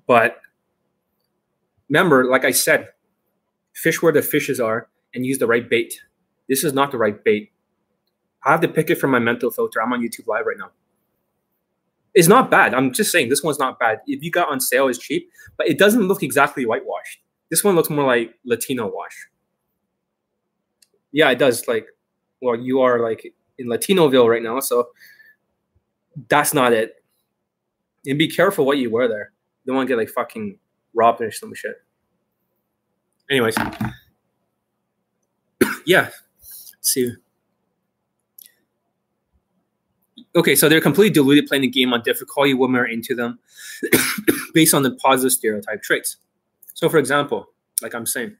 but 0.06 0.40
remember, 1.88 2.24
like 2.24 2.44
I 2.44 2.50
said, 2.50 2.88
fish 3.76 4.02
where 4.02 4.12
the 4.12 4.22
fishes 4.22 4.60
are 4.60 4.88
and 5.14 5.24
use 5.24 5.38
the 5.38 5.46
right 5.46 5.68
bait. 5.68 6.00
This 6.48 6.64
is 6.64 6.72
not 6.72 6.90
the 6.90 6.98
right 6.98 7.22
bait. 7.22 7.52
I 8.44 8.50
have 8.50 8.60
to 8.60 8.68
pick 8.68 8.90
it 8.90 8.96
from 8.96 9.10
my 9.10 9.18
mental 9.18 9.50
filter. 9.50 9.82
I'm 9.82 9.92
on 9.92 10.00
YouTube 10.00 10.26
Live 10.26 10.46
right 10.46 10.58
now. 10.58 10.70
It's 12.14 12.28
not 12.28 12.50
bad. 12.50 12.74
I'm 12.74 12.92
just 12.92 13.12
saying 13.12 13.28
this 13.28 13.42
one's 13.42 13.58
not 13.58 13.78
bad. 13.78 14.00
If 14.06 14.22
you 14.22 14.30
got 14.30 14.48
on 14.48 14.60
sale, 14.60 14.88
it's 14.88 14.98
cheap, 14.98 15.28
but 15.58 15.68
it 15.68 15.78
doesn't 15.78 16.08
look 16.08 16.22
exactly 16.22 16.64
whitewashed. 16.64 17.20
This 17.50 17.62
one 17.62 17.74
looks 17.74 17.90
more 17.90 18.06
like 18.06 18.34
Latino 18.44 18.90
wash 18.90 19.28
yeah, 21.16 21.30
it 21.30 21.38
does. 21.38 21.66
Like, 21.66 21.86
well, 22.42 22.56
you 22.56 22.82
are 22.82 23.00
like 23.00 23.32
in 23.56 23.68
Latinoville 23.68 24.28
right 24.28 24.42
now, 24.42 24.60
so 24.60 24.88
that's 26.28 26.52
not 26.52 26.74
it. 26.74 26.92
And 28.04 28.18
be 28.18 28.28
careful 28.28 28.66
what 28.66 28.76
you 28.76 28.90
wear 28.90 29.08
there. 29.08 29.32
You 29.64 29.70
don't 29.70 29.76
want 29.76 29.88
to 29.88 29.92
get 29.92 29.98
like 29.98 30.10
fucking 30.10 30.58
robbed 30.94 31.22
or 31.22 31.32
some 31.32 31.54
shit. 31.54 31.76
Anyways, 33.30 33.56
yeah. 35.86 36.08
Let's 36.08 36.74
see. 36.82 37.12
Okay, 40.36 40.54
so 40.54 40.68
they're 40.68 40.80
completely 40.80 41.12
deluded 41.12 41.46
playing 41.46 41.62
the 41.62 41.68
game 41.68 41.92
on 41.92 42.02
difficulty. 42.02 42.54
Women 42.54 42.80
are 42.80 42.86
into 42.86 43.14
them 43.14 43.38
based 44.54 44.74
on 44.74 44.82
the 44.82 44.92
positive 44.96 45.32
stereotype 45.32 45.82
traits. 45.82 46.16
So, 46.74 46.88
for 46.88 46.98
example, 46.98 47.48
like 47.80 47.94
I'm 47.94 48.04
saying, 48.04 48.36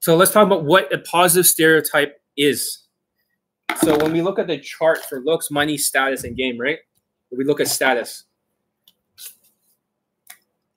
so 0.00 0.16
let's 0.16 0.30
talk 0.30 0.46
about 0.46 0.64
what 0.64 0.92
a 0.92 0.98
positive 0.98 1.46
stereotype 1.46 2.20
is. 2.36 2.86
So 3.82 3.96
when 3.98 4.12
we 4.12 4.22
look 4.22 4.38
at 4.38 4.46
the 4.46 4.58
chart 4.58 4.98
for 5.08 5.20
looks, 5.20 5.50
money, 5.50 5.78
status, 5.78 6.24
and 6.24 6.36
game, 6.36 6.58
right? 6.58 6.78
We 7.30 7.44
look 7.44 7.60
at 7.60 7.68
status. 7.68 8.24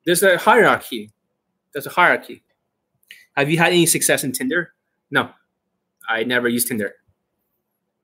There's 0.06 0.24
a 0.24 0.38
hierarchy. 0.38 1.12
There's 1.74 1.88
a 1.88 1.92
hierarchy. 1.92 2.44
Have 3.38 3.50
you 3.50 3.58
had 3.58 3.68
any 3.68 3.86
success 3.86 4.24
in 4.24 4.32
Tinder? 4.32 4.74
No. 5.10 5.30
I 6.08 6.24
never 6.24 6.50
used 6.50 6.68
Tinder. 6.68 6.94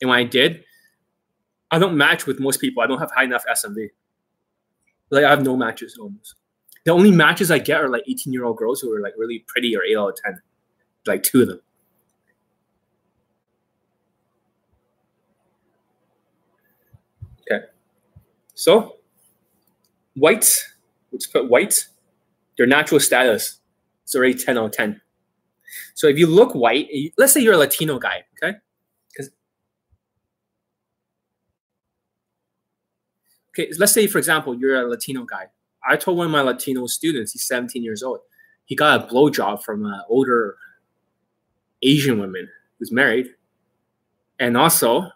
And 0.02 0.10
when 0.10 0.20
I 0.20 0.24
did, 0.24 0.64
I 1.72 1.80
don't 1.80 1.98
match 1.98 2.26
with 2.26 2.40
most 2.40 2.62
people. 2.62 2.82
I 2.82 2.88
don't 2.88 3.00
have 3.00 3.12
high 3.12 3.24
enough 3.24 3.44
SMV. 3.52 3.90
Like 5.10 5.26
I 5.26 5.30
have 5.30 5.44
no 5.44 5.58
matches 5.58 5.98
almost. 6.00 6.36
The 6.86 6.92
only 6.92 7.12
matches 7.12 7.52
I 7.52 7.60
get 7.60 7.82
are 7.82 7.90
like 7.90 8.04
18 8.08 8.32
year 8.32 8.46
old 8.46 8.58
girls 8.58 8.80
who 8.80 8.94
are 8.94 9.02
like 9.02 9.14
really 9.18 9.44
pretty 9.48 9.76
or 9.76 9.84
8 9.84 9.98
out 9.98 10.10
of 10.10 10.16
10 10.24 10.42
like 11.08 11.24
two 11.24 11.42
of 11.42 11.48
them. 11.48 11.62
Okay. 17.50 17.66
So 18.54 18.98
whites, 20.16 20.74
let's 21.12 21.28
put 21.28 21.50
whites, 21.50 21.90
their 22.58 22.68
natural 22.68 23.00
status 23.00 23.60
is 24.06 24.16
already 24.16 24.34
10 24.34 24.58
out 24.58 24.66
of 24.66 24.72
10. 24.72 25.02
So 25.96 26.08
if 26.08 26.18
you 26.18 26.28
look 26.28 26.54
white, 26.54 26.90
let's 27.18 27.34
say 27.34 27.42
you're 27.42 27.54
a 27.54 27.58
Latino 27.58 28.00
guy, 28.00 28.24
okay? 28.42 28.58
Okay, 33.50 33.72
let's 33.80 33.92
say 33.92 34.06
for 34.08 34.20
example 34.20 34.56
you're 34.56 34.80
a 34.80 34.88
Latino 34.88 35.24
guy. 35.24 35.48
I 35.88 35.96
told 35.96 36.18
one 36.18 36.28
of 36.28 36.32
my 36.32 36.42
Latino 36.42 36.86
students, 36.88 37.32
he's 37.32 37.48
17 37.48 37.84
years 37.84 38.04
old, 38.04 38.20
he 38.66 38.76
got 38.76 39.02
a 39.02 39.08
blowjob 39.08 39.64
from 39.64 39.86
an 39.86 40.02
older 40.10 40.58
Asian 41.82 42.20
woman 42.20 42.50
who's 42.78 42.92
married. 42.92 43.28
And 44.40 44.58
also, 44.58 45.12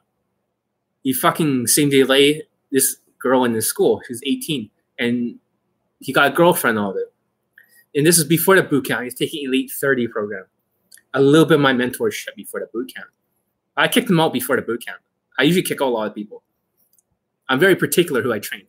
he 1.03 1.13
fucking 1.13 1.67
same 1.67 1.89
day 1.89 2.03
lay 2.03 2.43
this 2.71 2.97
girl 3.19 3.43
in 3.43 3.53
his 3.53 3.67
school. 3.67 4.01
She's 4.07 4.21
18. 4.25 4.69
And 4.97 5.39
he 5.99 6.13
got 6.13 6.31
a 6.31 6.35
girlfriend 6.35 6.79
all 6.79 6.91
of 6.91 6.97
it. 6.97 7.10
And 7.95 8.05
this 8.05 8.17
is 8.17 8.23
before 8.23 8.55
the 8.55 8.63
boot 8.63 8.85
camp. 8.85 9.03
He's 9.03 9.15
taking 9.15 9.45
Elite 9.45 9.71
30 9.71 10.07
program. 10.07 10.45
A 11.13 11.21
little 11.21 11.45
bit 11.45 11.55
of 11.55 11.61
my 11.61 11.73
mentorship 11.73 12.35
before 12.35 12.61
the 12.61 12.67
boot 12.73 12.93
camp. 12.93 13.07
I 13.75 13.87
kicked 13.87 14.09
him 14.09 14.19
out 14.19 14.33
before 14.33 14.55
the 14.55 14.61
boot 14.61 14.85
camp. 14.85 14.99
I 15.37 15.43
usually 15.43 15.63
kick 15.63 15.81
out 15.81 15.87
a 15.87 15.89
lot 15.89 16.07
of 16.07 16.15
people. 16.15 16.43
I'm 17.49 17.59
very 17.59 17.75
particular 17.75 18.21
who 18.21 18.31
I 18.31 18.39
train. 18.39 18.63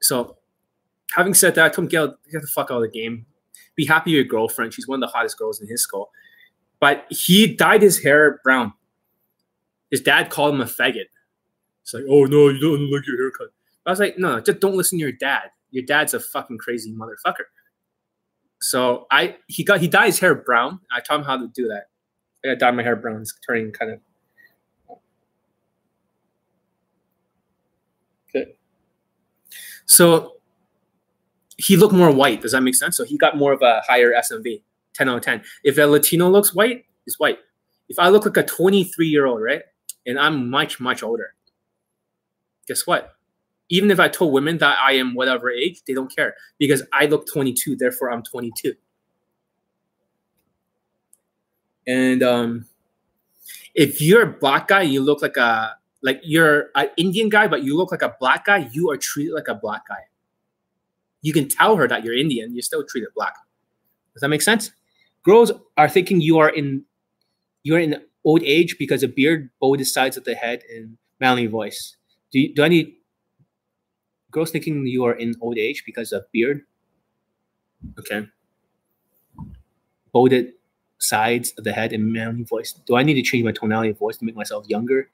So, 0.00 0.36
having 1.14 1.34
said 1.34 1.56
that, 1.56 1.64
I 1.64 1.68
told 1.68 1.86
him, 1.86 1.88
get, 1.88 2.10
get 2.30 2.42
the 2.42 2.46
fuck 2.46 2.70
out 2.70 2.76
of 2.76 2.82
the 2.82 2.88
game. 2.88 3.26
Be 3.74 3.86
happy 3.86 4.10
with 4.10 4.16
your 4.16 4.24
girlfriend. 4.24 4.72
She's 4.74 4.86
one 4.86 5.02
of 5.02 5.08
the 5.08 5.12
hottest 5.12 5.38
girls 5.38 5.60
in 5.60 5.68
his 5.68 5.82
school. 5.82 6.10
But 6.80 7.06
he 7.10 7.54
dyed 7.54 7.82
his 7.82 8.02
hair 8.02 8.40
brown. 8.44 8.72
His 9.90 10.00
dad 10.00 10.30
called 10.30 10.54
him 10.54 10.60
a 10.60 10.64
faggot. 10.64 11.06
It's 11.82 11.94
like, 11.94 12.04
oh 12.08 12.24
no, 12.24 12.48
you 12.48 12.60
don't 12.60 12.82
look 12.82 13.06
your 13.06 13.16
haircut. 13.16 13.48
I 13.86 13.90
was 13.90 13.98
like, 13.98 14.18
no, 14.18 14.40
just 14.40 14.60
don't 14.60 14.76
listen 14.76 14.98
to 14.98 15.02
your 15.02 15.12
dad. 15.12 15.50
Your 15.70 15.84
dad's 15.84 16.14
a 16.14 16.20
fucking 16.20 16.58
crazy 16.58 16.92
motherfucker. 16.92 17.44
So 18.60 19.06
I 19.10 19.36
he 19.46 19.64
got 19.64 19.80
he 19.80 19.88
dyed 19.88 20.06
his 20.06 20.18
hair 20.18 20.34
brown. 20.34 20.80
I 20.92 21.00
taught 21.00 21.20
him 21.20 21.24
how 21.24 21.36
to 21.36 21.48
do 21.48 21.68
that. 21.68 21.84
I 22.44 22.48
got 22.54 22.58
dye 22.58 22.70
my 22.70 22.82
hair 22.82 22.96
brown. 22.96 23.20
It's 23.20 23.34
turning 23.46 23.72
kind 23.72 23.92
of 23.92 24.00
Good. 28.32 28.54
So 29.86 30.38
he 31.56 31.76
looked 31.76 31.94
more 31.94 32.10
white. 32.10 32.40
Does 32.42 32.52
that 32.52 32.62
make 32.62 32.74
sense? 32.74 32.96
So 32.96 33.04
he 33.04 33.18
got 33.18 33.36
more 33.36 33.52
of 33.52 33.62
a 33.62 33.82
higher 33.86 34.12
SMV, 34.12 34.62
10 34.94 35.08
out 35.08 35.16
of 35.16 35.22
10. 35.22 35.42
If 35.64 35.78
a 35.78 35.82
Latino 35.82 36.28
looks 36.28 36.54
white, 36.54 36.84
it's 37.06 37.18
white. 37.18 37.38
If 37.88 37.98
I 37.98 38.08
look 38.08 38.24
like 38.24 38.36
a 38.36 38.44
23 38.44 39.06
year 39.06 39.26
old, 39.26 39.42
right, 39.42 39.62
and 40.06 40.18
I'm 40.18 40.50
much, 40.50 40.78
much 40.78 41.02
older, 41.02 41.34
guess 42.66 42.86
what? 42.86 43.17
Even 43.70 43.90
if 43.90 44.00
I 44.00 44.08
told 44.08 44.32
women 44.32 44.58
that 44.58 44.78
I 44.82 44.92
am 44.92 45.14
whatever 45.14 45.50
age, 45.50 45.82
they 45.86 45.94
don't 45.94 46.14
care 46.14 46.34
because 46.58 46.82
I 46.92 47.06
look 47.06 47.26
22, 47.30 47.76
therefore 47.76 48.10
I'm 48.10 48.22
22. 48.22 48.74
And 51.86 52.22
um, 52.22 52.66
if 53.74 54.00
you're 54.00 54.22
a 54.22 54.32
black 54.32 54.68
guy, 54.68 54.82
you 54.82 55.00
look 55.00 55.22
like 55.22 55.36
a 55.36 55.74
like 56.02 56.20
you're 56.22 56.68
an 56.74 56.90
Indian 56.96 57.28
guy, 57.28 57.48
but 57.48 57.64
you 57.64 57.76
look 57.76 57.90
like 57.90 58.02
a 58.02 58.14
black 58.20 58.44
guy, 58.44 58.68
you 58.72 58.90
are 58.90 58.96
treated 58.96 59.34
like 59.34 59.48
a 59.48 59.54
black 59.54 59.88
guy. 59.88 60.02
You 61.22 61.32
can 61.32 61.48
tell 61.48 61.76
her 61.76 61.88
that 61.88 62.04
you're 62.04 62.14
Indian, 62.14 62.54
you're 62.54 62.62
still 62.62 62.84
treated 62.84 63.08
black. 63.14 63.34
Does 64.14 64.20
that 64.20 64.28
make 64.28 64.42
sense? 64.42 64.70
Girls 65.24 65.50
are 65.76 65.88
thinking 65.88 66.20
you 66.20 66.38
are 66.38 66.48
in 66.48 66.84
you're 67.62 67.80
in 67.80 68.02
old 68.24 68.42
age 68.42 68.76
because 68.78 69.02
of 69.02 69.14
beard, 69.14 69.50
the 69.60 69.84
sides 69.84 70.16
of 70.16 70.24
the 70.24 70.34
head, 70.34 70.62
and 70.74 70.96
manly 71.20 71.46
voice. 71.46 71.96
Do 72.30 72.40
you, 72.40 72.54
do 72.54 72.62
any 72.62 72.97
girls 74.38 74.50
thinking 74.52 74.86
you 74.86 75.04
are 75.04 75.14
in 75.14 75.34
old 75.40 75.58
age 75.58 75.82
because 75.84 76.12
of 76.12 76.30
beard? 76.30 76.62
Okay. 77.98 78.26
Bolded 80.12 80.52
sides 80.98 81.52
of 81.58 81.64
the 81.64 81.72
head 81.72 81.92
and 81.92 82.12
manly 82.12 82.44
voice. 82.44 82.72
Do 82.86 82.96
I 82.96 83.02
need 83.02 83.14
to 83.14 83.22
change 83.22 83.44
my 83.44 83.52
tonality 83.52 83.90
of 83.90 83.98
voice 83.98 84.16
to 84.18 84.24
make 84.24 84.36
myself 84.36 84.64
younger? 84.68 85.10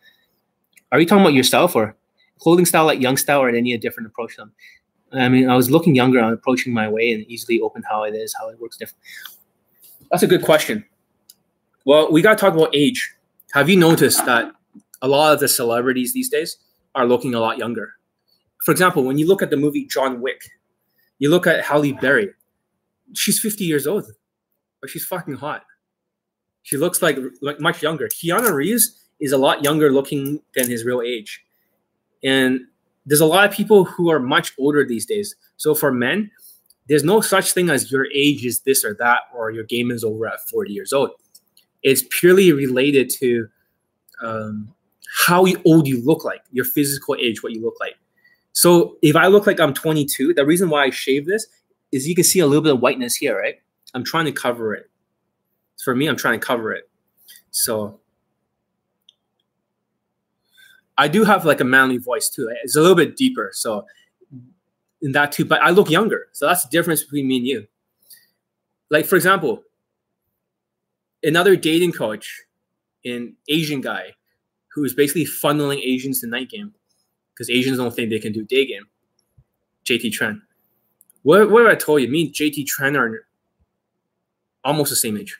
Are 0.92 1.00
you 1.00 1.06
talking 1.06 1.22
about 1.22 1.34
yourself 1.34 1.74
or 1.74 1.96
clothing 2.38 2.66
style 2.66 2.84
like 2.84 3.00
young 3.00 3.16
style 3.16 3.40
or 3.40 3.48
any 3.48 3.76
different 3.78 4.06
approach 4.08 4.36
to 4.36 4.42
them? 4.42 4.52
I 5.12 5.28
mean, 5.28 5.48
I 5.48 5.56
was 5.56 5.70
looking 5.70 5.94
younger, 5.94 6.20
I'm 6.20 6.32
approaching 6.32 6.72
my 6.74 6.88
way 6.88 7.12
and 7.12 7.24
easily 7.28 7.60
open 7.60 7.82
how 7.88 8.02
it 8.02 8.14
is, 8.14 8.34
how 8.38 8.48
it 8.50 8.60
works 8.60 8.76
different. 8.76 9.00
That's 10.10 10.22
a 10.22 10.26
good 10.26 10.42
question. 10.42 10.84
Well, 11.86 12.12
we 12.12 12.20
got 12.20 12.36
to 12.36 12.40
talk 12.40 12.54
about 12.54 12.74
age. 12.74 13.14
Have 13.52 13.70
you 13.70 13.76
noticed 13.76 14.24
that 14.26 14.52
a 15.02 15.08
lot 15.08 15.32
of 15.32 15.40
the 15.40 15.48
celebrities 15.48 16.12
these 16.12 16.28
days 16.28 16.58
are 16.94 17.06
looking 17.06 17.34
a 17.34 17.40
lot 17.40 17.58
younger? 17.58 17.94
For 18.64 18.72
example, 18.72 19.04
when 19.04 19.18
you 19.18 19.28
look 19.28 19.42
at 19.42 19.50
the 19.50 19.56
movie 19.56 19.84
John 19.84 20.20
Wick, 20.20 20.40
you 21.18 21.28
look 21.28 21.46
at 21.46 21.64
Halle 21.64 21.92
Berry. 21.92 22.30
She's 23.12 23.38
50 23.38 23.64
years 23.64 23.86
old, 23.86 24.06
but 24.80 24.88
she's 24.88 25.04
fucking 25.04 25.34
hot. 25.34 25.64
She 26.62 26.78
looks 26.78 27.02
like 27.02 27.18
like 27.42 27.60
much 27.60 27.82
younger. 27.82 28.08
Keanu 28.08 28.52
Reeves 28.52 28.98
is 29.20 29.32
a 29.32 29.38
lot 29.38 29.62
younger 29.62 29.92
looking 29.92 30.40
than 30.54 30.68
his 30.68 30.84
real 30.84 31.02
age. 31.02 31.44
And 32.22 32.60
there's 33.04 33.20
a 33.20 33.26
lot 33.26 33.44
of 33.46 33.54
people 33.54 33.84
who 33.84 34.10
are 34.10 34.18
much 34.18 34.54
older 34.58 34.84
these 34.84 35.04
days. 35.04 35.36
So 35.58 35.74
for 35.74 35.92
men, 35.92 36.30
there's 36.88 37.04
no 37.04 37.20
such 37.20 37.52
thing 37.52 37.68
as 37.68 37.92
your 37.92 38.06
age 38.14 38.46
is 38.46 38.60
this 38.60 38.82
or 38.82 38.94
that, 38.94 39.20
or 39.34 39.50
your 39.50 39.64
game 39.64 39.90
is 39.90 40.04
over 40.04 40.26
at 40.26 40.40
40 40.50 40.72
years 40.72 40.92
old. 40.92 41.10
It's 41.82 42.02
purely 42.10 42.50
related 42.52 43.10
to 43.18 43.46
um, 44.22 44.74
how 45.26 45.46
old 45.66 45.86
you 45.86 46.02
look 46.02 46.24
like, 46.24 46.40
your 46.50 46.64
physical 46.64 47.14
age, 47.20 47.42
what 47.42 47.52
you 47.52 47.60
look 47.60 47.76
like. 47.78 47.96
So 48.54 48.98
if 49.02 49.16
I 49.16 49.26
look 49.26 49.46
like 49.46 49.60
I'm 49.60 49.74
22, 49.74 50.34
the 50.34 50.46
reason 50.46 50.70
why 50.70 50.84
I 50.84 50.90
shave 50.90 51.26
this 51.26 51.46
is 51.92 52.08
you 52.08 52.14
can 52.14 52.24
see 52.24 52.38
a 52.38 52.46
little 52.46 52.62
bit 52.62 52.72
of 52.72 52.80
whiteness 52.80 53.16
here, 53.16 53.38
right? 53.38 53.56
I'm 53.92 54.04
trying 54.04 54.24
to 54.26 54.32
cover 54.32 54.74
it. 54.74 54.88
For 55.82 55.94
me, 55.94 56.06
I'm 56.06 56.16
trying 56.16 56.40
to 56.40 56.46
cover 56.46 56.72
it. 56.72 56.88
So 57.50 58.00
I 60.96 61.08
do 61.08 61.24
have 61.24 61.44
like 61.44 61.60
a 61.60 61.64
manly 61.64 61.98
voice 61.98 62.28
too. 62.28 62.48
It's 62.62 62.76
a 62.76 62.80
little 62.80 62.96
bit 62.96 63.16
deeper. 63.16 63.50
So 63.52 63.84
in 65.02 65.12
that 65.12 65.32
too, 65.32 65.44
but 65.44 65.60
I 65.60 65.70
look 65.70 65.90
younger. 65.90 66.28
So 66.32 66.46
that's 66.46 66.62
the 66.62 66.70
difference 66.70 67.02
between 67.02 67.26
me 67.26 67.38
and 67.38 67.46
you. 67.46 67.66
Like 68.88 69.04
for 69.04 69.16
example, 69.16 69.64
another 71.24 71.56
dating 71.56 71.92
coach, 71.92 72.42
an 73.04 73.34
Asian 73.48 73.80
guy, 73.80 74.14
who 74.72 74.84
is 74.84 74.94
basically 74.94 75.24
funneling 75.24 75.80
Asians 75.82 76.20
to 76.20 76.28
night 76.28 76.50
game 76.50 76.72
because 77.34 77.50
Asians 77.50 77.78
don't 77.78 77.94
think 77.94 78.10
they 78.10 78.18
can 78.18 78.32
do 78.32 78.44
day 78.44 78.64
game. 78.66 78.84
JT 79.84 80.12
Tran. 80.18 80.40
What, 81.22 81.50
what 81.50 81.66
I 81.66 81.74
told 81.74 82.00
you? 82.00 82.08
Me 82.08 82.26
and 82.26 82.34
JT 82.34 82.66
Tran 82.66 82.96
are 82.96 83.26
almost 84.62 84.90
the 84.90 84.96
same 84.96 85.16
age. 85.16 85.36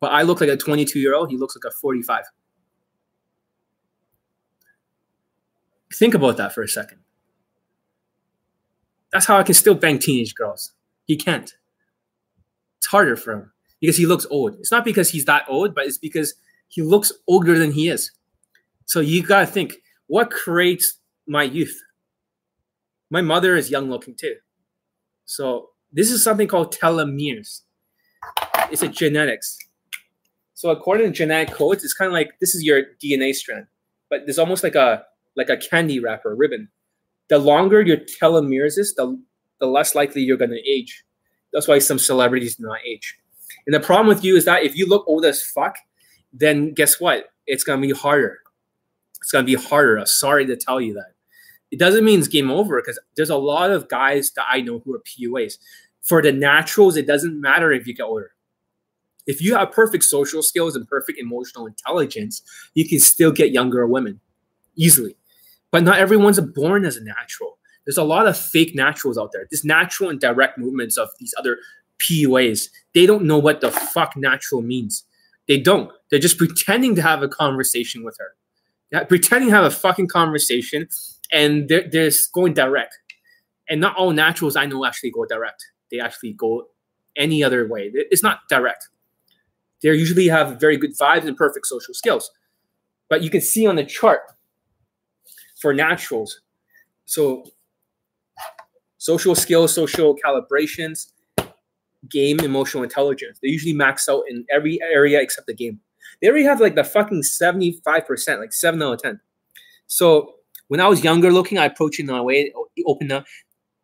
But 0.00 0.12
I 0.12 0.22
look 0.22 0.40
like 0.40 0.48
a 0.48 0.56
22 0.56 0.98
year 0.98 1.14
old. 1.14 1.30
He 1.30 1.36
looks 1.36 1.54
like 1.56 1.70
a 1.70 1.74
45. 1.76 2.24
Think 5.94 6.14
about 6.14 6.36
that 6.38 6.54
for 6.54 6.62
a 6.62 6.68
second. 6.68 6.98
That's 9.12 9.26
how 9.26 9.38
I 9.38 9.42
can 9.42 9.54
still 9.54 9.74
bang 9.74 9.98
teenage 9.98 10.34
girls. 10.34 10.72
He 11.04 11.16
can't. 11.16 11.52
It's 12.78 12.86
harder 12.86 13.16
for 13.16 13.32
him 13.32 13.52
because 13.80 13.96
he 13.96 14.06
looks 14.06 14.26
old. 14.30 14.54
It's 14.60 14.70
not 14.70 14.84
because 14.84 15.10
he's 15.10 15.24
that 15.24 15.44
old, 15.48 15.74
but 15.74 15.86
it's 15.86 15.98
because 15.98 16.34
he 16.68 16.82
looks 16.82 17.12
older 17.26 17.58
than 17.58 17.72
he 17.72 17.88
is. 17.88 18.12
So 18.86 19.00
you 19.00 19.22
got 19.22 19.40
to 19.40 19.46
think 19.46 19.74
what 20.10 20.28
creates 20.32 20.98
my 21.28 21.44
youth? 21.44 21.80
My 23.10 23.22
mother 23.22 23.56
is 23.56 23.70
young 23.70 23.88
looking 23.88 24.16
too. 24.16 24.34
So 25.24 25.68
this 25.92 26.10
is 26.10 26.24
something 26.24 26.48
called 26.48 26.74
telomeres. 26.74 27.60
It's 28.72 28.82
a 28.82 28.88
genetics. 28.88 29.56
So 30.54 30.70
according 30.70 31.06
to 31.06 31.12
genetic 31.12 31.54
codes, 31.54 31.84
it's 31.84 31.94
kind 31.94 32.08
of 32.08 32.12
like 32.12 32.30
this 32.40 32.56
is 32.56 32.64
your 32.64 32.82
DNA 33.00 33.32
strand, 33.32 33.66
but 34.08 34.22
there's 34.26 34.40
almost 34.40 34.64
like 34.64 34.74
a 34.74 35.04
like 35.36 35.48
a 35.48 35.56
candy 35.56 36.00
wrapper 36.00 36.34
ribbon. 36.34 36.68
The 37.28 37.38
longer 37.38 37.80
your 37.80 37.98
telomeres 37.98 38.78
is, 38.78 38.96
the, 38.96 39.16
the 39.60 39.66
less 39.66 39.94
likely 39.94 40.22
you're 40.22 40.36
going 40.36 40.50
to 40.50 40.68
age. 40.68 41.04
That's 41.52 41.68
why 41.68 41.78
some 41.78 42.00
celebrities 42.00 42.56
do 42.56 42.64
not 42.64 42.80
age. 42.84 43.16
And 43.64 43.72
the 43.72 43.78
problem 43.78 44.08
with 44.08 44.24
you 44.24 44.34
is 44.34 44.44
that 44.46 44.64
if 44.64 44.76
you 44.76 44.86
look 44.86 45.04
old 45.06 45.24
as 45.24 45.40
fuck, 45.40 45.76
then 46.32 46.74
guess 46.74 47.00
what? 47.00 47.26
It's 47.46 47.62
going 47.62 47.80
to 47.80 47.86
be 47.86 47.94
harder. 47.94 48.40
It's 49.22 49.32
going 49.32 49.44
to 49.44 49.56
be 49.56 49.62
harder. 49.62 49.98
I'm 49.98 50.06
sorry 50.06 50.46
to 50.46 50.56
tell 50.56 50.80
you 50.80 50.94
that. 50.94 51.12
It 51.70 51.78
doesn't 51.78 52.04
mean 52.04 52.18
it's 52.18 52.28
game 52.28 52.50
over 52.50 52.80
because 52.80 52.98
there's 53.16 53.30
a 53.30 53.36
lot 53.36 53.70
of 53.70 53.88
guys 53.88 54.32
that 54.32 54.46
I 54.48 54.60
know 54.60 54.80
who 54.80 54.94
are 54.94 55.00
PUAs. 55.00 55.58
For 56.02 56.22
the 56.22 56.32
naturals, 56.32 56.96
it 56.96 57.06
doesn't 57.06 57.40
matter 57.40 57.70
if 57.72 57.86
you 57.86 57.94
get 57.94 58.04
older. 58.04 58.32
If 59.26 59.40
you 59.40 59.54
have 59.54 59.70
perfect 59.70 60.04
social 60.04 60.42
skills 60.42 60.74
and 60.74 60.88
perfect 60.88 61.18
emotional 61.18 61.66
intelligence, 61.66 62.42
you 62.74 62.88
can 62.88 62.98
still 62.98 63.30
get 63.30 63.52
younger 63.52 63.86
women 63.86 64.20
easily. 64.76 65.16
But 65.70 65.84
not 65.84 65.98
everyone's 65.98 66.40
born 66.40 66.84
as 66.84 66.96
a 66.96 67.04
natural. 67.04 67.58
There's 67.84 67.98
a 67.98 68.02
lot 68.04 68.26
of 68.26 68.36
fake 68.36 68.74
naturals 68.74 69.18
out 69.18 69.30
there. 69.32 69.46
This 69.50 69.64
natural 69.64 70.10
and 70.10 70.20
direct 70.20 70.58
movements 70.58 70.96
of 70.96 71.08
these 71.18 71.34
other 71.38 71.58
PUAs, 72.00 72.68
they 72.94 73.06
don't 73.06 73.24
know 73.24 73.38
what 73.38 73.60
the 73.60 73.70
fuck 73.70 74.16
natural 74.16 74.62
means. 74.62 75.04
They 75.46 75.58
don't. 75.58 75.92
They're 76.10 76.18
just 76.18 76.38
pretending 76.38 76.94
to 76.96 77.02
have 77.02 77.22
a 77.22 77.28
conversation 77.28 78.04
with 78.04 78.16
her. 78.18 78.34
Pretending 79.08 79.50
to 79.50 79.54
have 79.54 79.64
a 79.64 79.70
fucking 79.70 80.08
conversation 80.08 80.88
and 81.32 81.68
they're, 81.68 81.88
they're 81.88 82.10
going 82.34 82.54
direct. 82.54 82.98
And 83.68 83.80
not 83.80 83.96
all 83.96 84.10
naturals 84.10 84.56
I 84.56 84.66
know 84.66 84.84
actually 84.84 85.12
go 85.12 85.24
direct. 85.26 85.64
They 85.90 86.00
actually 86.00 86.32
go 86.32 86.68
any 87.16 87.44
other 87.44 87.68
way. 87.68 87.90
It's 87.94 88.22
not 88.22 88.40
direct. 88.48 88.88
They 89.82 89.88
usually 89.90 90.28
have 90.28 90.60
very 90.60 90.76
good 90.76 90.96
vibes 90.98 91.24
and 91.24 91.36
perfect 91.36 91.66
social 91.66 91.94
skills. 91.94 92.30
But 93.08 93.22
you 93.22 93.30
can 93.30 93.40
see 93.40 93.66
on 93.66 93.76
the 93.76 93.84
chart 93.84 94.20
for 95.60 95.72
naturals. 95.72 96.40
So 97.06 97.44
social 98.98 99.34
skills, 99.34 99.72
social 99.72 100.16
calibrations, 100.16 101.12
game, 102.08 102.40
emotional 102.40 102.82
intelligence. 102.82 103.38
They 103.42 103.48
usually 103.48 103.74
max 103.74 104.08
out 104.08 104.24
in 104.28 104.44
every 104.50 104.80
area 104.82 105.20
except 105.20 105.46
the 105.46 105.54
game. 105.54 105.80
They 106.20 106.28
already 106.28 106.44
have 106.44 106.60
like 106.60 106.74
the 106.74 106.84
fucking 106.84 107.22
75%, 107.22 108.38
like 108.38 108.52
7 108.52 108.82
out 108.82 108.92
of 108.94 109.02
10. 109.02 109.20
So 109.86 110.34
when 110.68 110.80
I 110.80 110.88
was 110.88 111.02
younger 111.02 111.32
looking, 111.32 111.58
I 111.58 111.64
approached 111.64 111.98
it 111.98 112.04
in 112.04 112.10
a 112.10 112.22
way, 112.22 112.52
open 112.86 113.10
up, 113.10 113.24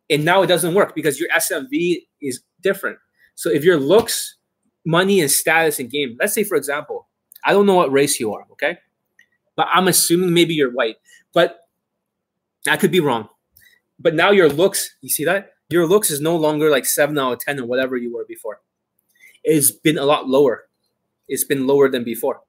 and 0.09 0.23
now 0.23 0.41
it 0.41 0.47
doesn't 0.47 0.73
work 0.73 0.95
because 0.95 1.19
your 1.19 1.29
SMV 1.29 2.03
is 2.21 2.41
different. 2.61 2.97
So 3.35 3.49
if 3.49 3.63
your 3.63 3.77
looks, 3.77 4.35
money, 4.85 5.19
and 5.21 5.29
status 5.29 5.79
in 5.79 5.89
game, 5.89 6.17
let's 6.19 6.33
say 6.33 6.43
for 6.43 6.55
example, 6.55 7.07
I 7.43 7.53
don't 7.53 7.65
know 7.65 7.75
what 7.75 7.91
race 7.91 8.19
you 8.19 8.33
are, 8.33 8.45
okay? 8.53 8.77
But 9.55 9.67
I'm 9.73 9.87
assuming 9.87 10.33
maybe 10.33 10.53
you're 10.53 10.71
white. 10.71 10.97
But 11.33 11.59
I 12.67 12.77
could 12.77 12.91
be 12.91 12.99
wrong. 12.99 13.29
But 13.99 14.15
now 14.15 14.31
your 14.31 14.49
looks, 14.49 14.95
you 15.01 15.09
see 15.09 15.25
that? 15.25 15.53
Your 15.69 15.87
looks 15.87 16.09
is 16.09 16.21
no 16.21 16.35
longer 16.35 16.69
like 16.69 16.85
seven 16.85 17.17
out 17.17 17.33
of 17.33 17.39
ten 17.39 17.59
or 17.59 17.65
whatever 17.65 17.97
you 17.97 18.13
were 18.13 18.25
before. 18.25 18.61
It's 19.43 19.71
been 19.71 19.97
a 19.97 20.05
lot 20.05 20.27
lower. 20.27 20.66
It's 21.27 21.43
been 21.43 21.67
lower 21.67 21.89
than 21.89 22.03
before. 22.03 22.41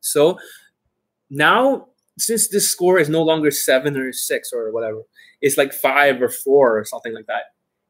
So 0.00 0.38
now, 1.30 1.88
since 2.18 2.48
this 2.48 2.70
score 2.70 2.98
is 2.98 3.08
no 3.08 3.22
longer 3.22 3.50
seven 3.50 3.96
or 3.96 4.12
six 4.12 4.50
or 4.52 4.72
whatever, 4.72 5.02
it's 5.40 5.56
like 5.56 5.72
five 5.72 6.20
or 6.20 6.28
four 6.28 6.78
or 6.78 6.84
something 6.84 7.14
like 7.14 7.26
that. 7.26 7.42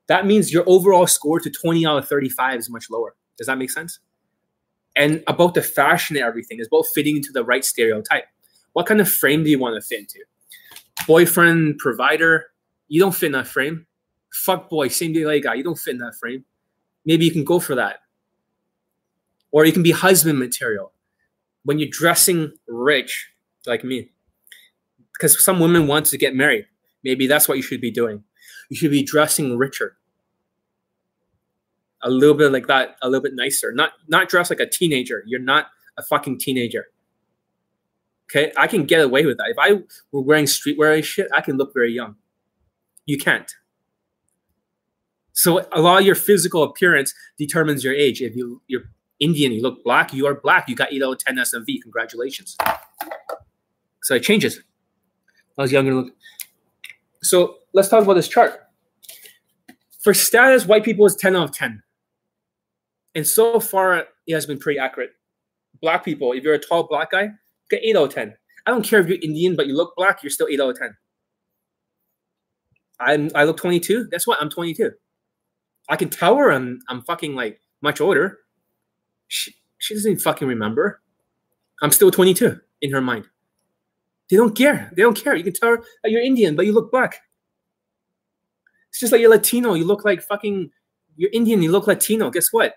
That 0.09 0.27
means 0.27 0.53
your 0.53 0.65
overall 0.67 1.07
score 1.07 1.41
to 1.41 1.51
20 1.51 1.87
out 1.87 1.99
of 1.99 2.09
35 2.09 2.59
is 2.59 2.71
much 2.71 2.91
lower. 2.91 3.15
Does 3.37 3.47
that 3.47 3.59
make 3.59 3.71
sense? 3.71 4.01
And 4.97 5.23
about 5.27 5.55
the 5.55 5.63
fashion 5.63 6.17
and 6.17 6.25
everything 6.25 6.59
is 6.59 6.67
about 6.67 6.87
fitting 6.95 7.17
into 7.17 7.31
the 7.33 7.45
right 7.45 7.65
stereotype. 7.65 8.25
What 8.73 8.87
kind 8.87 9.01
of 9.01 9.09
frame 9.09 9.45
do 9.45 9.51
you 9.51 9.59
want 9.59 9.81
to 9.81 9.87
fit 9.87 10.01
into? 10.01 10.21
Boyfriend, 11.07 11.79
provider, 11.79 12.47
you 12.89 13.01
don't 13.01 13.15
fit 13.15 13.27
in 13.27 13.33
that 13.33 13.47
frame. 13.47 13.87
Fuck 14.33 14.69
boy, 14.69 14.89
same 14.89 15.13
day 15.13 15.41
guy, 15.41 15.55
you 15.55 15.63
don't 15.63 15.79
fit 15.79 15.93
in 15.93 15.99
that 15.99 16.17
frame. 16.17 16.45
Maybe 17.05 17.25
you 17.25 17.31
can 17.31 17.45
go 17.45 17.61
for 17.61 17.75
that. 17.77 18.01
Or 19.51 19.65
you 19.65 19.73
can 19.73 19.83
be 19.83 19.91
husband 19.91 20.39
material. 20.39 20.93
When 21.65 21.79
you're 21.79 21.89
dressing 21.91 22.53
rich, 22.67 23.31
like 23.67 23.85
me, 23.85 24.11
because 25.13 25.43
some 25.45 25.61
women 25.61 25.87
want 25.87 26.07
to 26.07 26.19
get 26.19 26.35
married. 26.35 26.67
Maybe 27.05 27.27
that's 27.27 27.49
what 27.49 27.57
you 27.57 27.63
should 27.63 27.81
be 27.81 27.91
doing. 27.91 28.23
You 28.71 28.77
should 28.77 28.91
be 28.91 29.03
dressing 29.03 29.57
richer. 29.57 29.97
A 32.03 32.11
little 32.11 32.37
bit 32.37 32.53
like 32.53 32.69
that, 32.69 32.97
a 33.03 33.09
little 33.09 33.23
bit 33.23 33.35
nicer. 33.35 33.73
Not 33.73 33.93
not 34.07 34.29
dress 34.29 34.51
like 34.51 34.61
a 34.61 34.69
teenager. 34.69 35.25
You're 35.27 35.41
not 35.41 35.67
a 35.97 36.03
fucking 36.03 36.39
teenager. 36.39 36.87
Okay, 38.31 38.53
I 38.57 38.67
can 38.67 38.85
get 38.85 39.01
away 39.01 39.25
with 39.25 39.39
that. 39.39 39.49
If 39.49 39.59
I 39.59 39.83
were 40.13 40.21
wearing 40.21 40.45
streetwear 40.45 41.03
shit, 41.03 41.29
I 41.33 41.41
can 41.41 41.57
look 41.57 41.73
very 41.75 41.93
young. 41.93 42.17
You 43.07 43.19
can't. 43.19 43.51
So 45.33 45.67
a 45.73 45.81
lot 45.81 46.01
of 46.01 46.07
your 46.07 46.15
physical 46.15 46.63
appearance 46.63 47.15
determines 47.39 47.83
your 47.83 47.95
age. 47.95 48.21
If 48.21 48.37
you 48.37 48.63
you're 48.67 48.91
Indian, 49.21 49.53
you 49.53 49.63
look 49.63 49.83
black, 49.83 50.13
you 50.13 50.27
are 50.27 50.35
black. 50.35 50.69
You 50.69 50.77
got 50.77 50.93
8 50.93 51.03
out 51.03 51.13
of 51.13 51.19
10 51.19 51.37
SMV. 51.37 51.83
Congratulations. 51.83 52.57
So 54.03 54.15
it 54.15 54.23
changes. 54.23 54.61
I 55.59 55.63
was 55.63 55.73
younger. 55.73 55.93
Look. 55.93 56.15
So 57.23 57.59
let's 57.73 57.89
talk 57.89 58.03
about 58.03 58.15
this 58.15 58.29
chart. 58.29 58.61
For 60.01 60.15
status, 60.15 60.67
white 60.67 60.85
people 60.85 61.05
is 61.05 61.17
10 61.17 61.35
out 61.35 61.51
of 61.51 61.53
10. 61.53 61.83
And 63.15 63.27
so 63.27 63.59
far, 63.59 63.99
it 63.99 64.35
has 64.35 64.47
been 64.47 64.59
pretty 64.59 64.79
accurate. 64.79 65.11
Black 65.81 66.05
people, 66.05 66.33
if 66.33 66.45
you're 66.45 66.55
a 66.55 66.59
tall 66.59 66.85
black 66.85 67.11
guy, 67.11 67.31
get 67.71 67.81
8 67.83 67.97
out 67.97 68.05
of 68.05 68.15
10. 68.15 68.35
I 68.67 68.71
don't 68.71 68.83
care 68.83 69.01
if 69.01 69.09
you're 69.09 69.19
Indian, 69.21 69.57
but 69.57 69.67
you 69.67 69.75
look 69.75 69.95
black, 69.97 70.23
you're 70.23 70.31
still 70.31 70.49
8 70.49 70.61
out 70.61 70.71
of 70.71 70.79
10. 70.79 70.97
I'm, 73.01 73.31
I 73.35 73.45
look 73.45 73.57
22. 73.57 74.09
That's 74.11 74.27
what? 74.27 74.41
I'm 74.41 74.51
22. 74.51 74.93
I 75.89 75.97
can 75.97 76.11
tell 76.11 76.37
her 76.37 76.53
I'm, 76.53 76.81
I'm 76.89 77.03
fucking 77.03 77.35
like 77.35 77.61
much 77.81 78.01
older. 78.01 78.39
She, 79.29 79.55
she 79.79 79.95
doesn't 79.95 80.21
fucking 80.21 80.49
remember. 80.49 81.01
I'm 81.83 81.93
still 81.93 82.11
22 82.11 82.61
in 82.83 82.93
her 82.93 83.01
mind. 83.01 83.27
They 84.29 84.37
don't 84.37 84.57
care. 84.57 84.91
They 84.95 85.03
don't 85.03 85.17
care. 85.17 85.35
You 85.35 85.45
can 85.45 85.53
tell 85.55 85.71
her 85.71 85.85
you're 86.05 86.21
Indian, 86.21 86.57
but 86.57 86.67
you 86.67 86.73
look 86.73 86.91
black. 86.91 87.21
It's 88.91 89.01
just 89.01 89.13
like 89.13 89.21
you're 89.21 89.31
Latino. 89.31 89.75
You 89.75 89.85
look 89.85 90.05
like 90.05 90.23
fucking, 90.23 90.71
you're 91.17 91.31
Indian, 91.33 91.63
you 91.63 91.71
look 91.71 91.87
Latino. 91.87 92.31
Guess 92.31 92.53
what? 92.53 92.75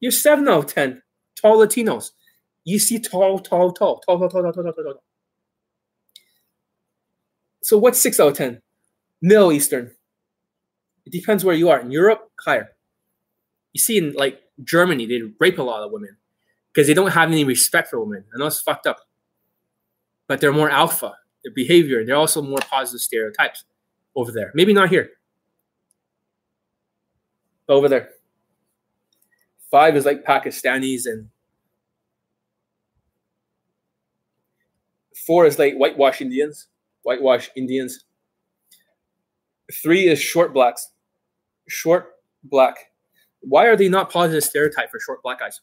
You're 0.00 0.12
7 0.12 0.48
out 0.48 0.58
of 0.58 0.66
10 0.66 1.02
tall 1.40 1.58
Latinos. 1.58 2.10
You 2.64 2.78
see 2.78 2.98
tall, 2.98 3.38
tall, 3.38 3.72
tall, 3.72 4.00
tall, 4.00 4.18
tall, 4.18 4.28
tall, 4.28 4.42
tall, 4.42 4.52
tall, 4.52 4.72
tall, 4.72 4.84
tall. 4.84 5.02
So 7.62 7.78
what's 7.78 8.00
6 8.00 8.20
out 8.20 8.28
of 8.28 8.36
10? 8.36 8.60
Middle 9.22 9.52
Eastern. 9.52 9.90
It 11.06 11.12
depends 11.12 11.44
where 11.44 11.54
you 11.54 11.68
are. 11.70 11.80
In 11.80 11.90
Europe, 11.90 12.30
higher. 12.40 12.70
You 13.72 13.80
see, 13.80 13.98
in 13.98 14.12
like 14.12 14.40
Germany, 14.64 15.06
they 15.06 15.22
rape 15.38 15.58
a 15.58 15.62
lot 15.62 15.82
of 15.82 15.92
women 15.92 16.16
because 16.72 16.86
they 16.86 16.94
don't 16.94 17.10
have 17.10 17.30
any 17.30 17.44
respect 17.44 17.88
for 17.88 18.02
women. 18.02 18.24
I 18.34 18.38
know 18.38 18.46
it's 18.46 18.60
fucked 18.60 18.86
up, 18.86 18.98
but 20.26 20.40
they're 20.40 20.52
more 20.52 20.70
alpha. 20.70 21.16
Their 21.42 21.52
behavior, 21.52 22.04
they're 22.04 22.16
also 22.16 22.42
more 22.42 22.58
positive 22.58 23.00
stereotypes 23.00 23.64
over 24.14 24.30
there. 24.30 24.52
Maybe 24.54 24.72
not 24.72 24.90
here, 24.90 25.10
but 27.66 27.74
over 27.74 27.88
there. 27.88 28.10
Five 29.70 29.96
is 29.96 30.04
like 30.04 30.24
Pakistanis, 30.24 31.06
and 31.06 31.28
four 35.26 35.46
is 35.46 35.58
like 35.58 35.76
whitewash 35.76 36.20
Indians. 36.20 36.66
Whitewash 37.02 37.50
Indians. 37.56 38.04
Three 39.82 40.08
is 40.08 40.20
short 40.20 40.52
blacks. 40.52 40.90
Short 41.68 42.12
black. 42.44 42.89
Why 43.40 43.66
are 43.66 43.76
they 43.76 43.88
not 43.88 44.10
positive 44.10 44.44
stereotype 44.44 44.90
for 44.90 45.00
short 45.00 45.22
black 45.22 45.40
guys? 45.40 45.60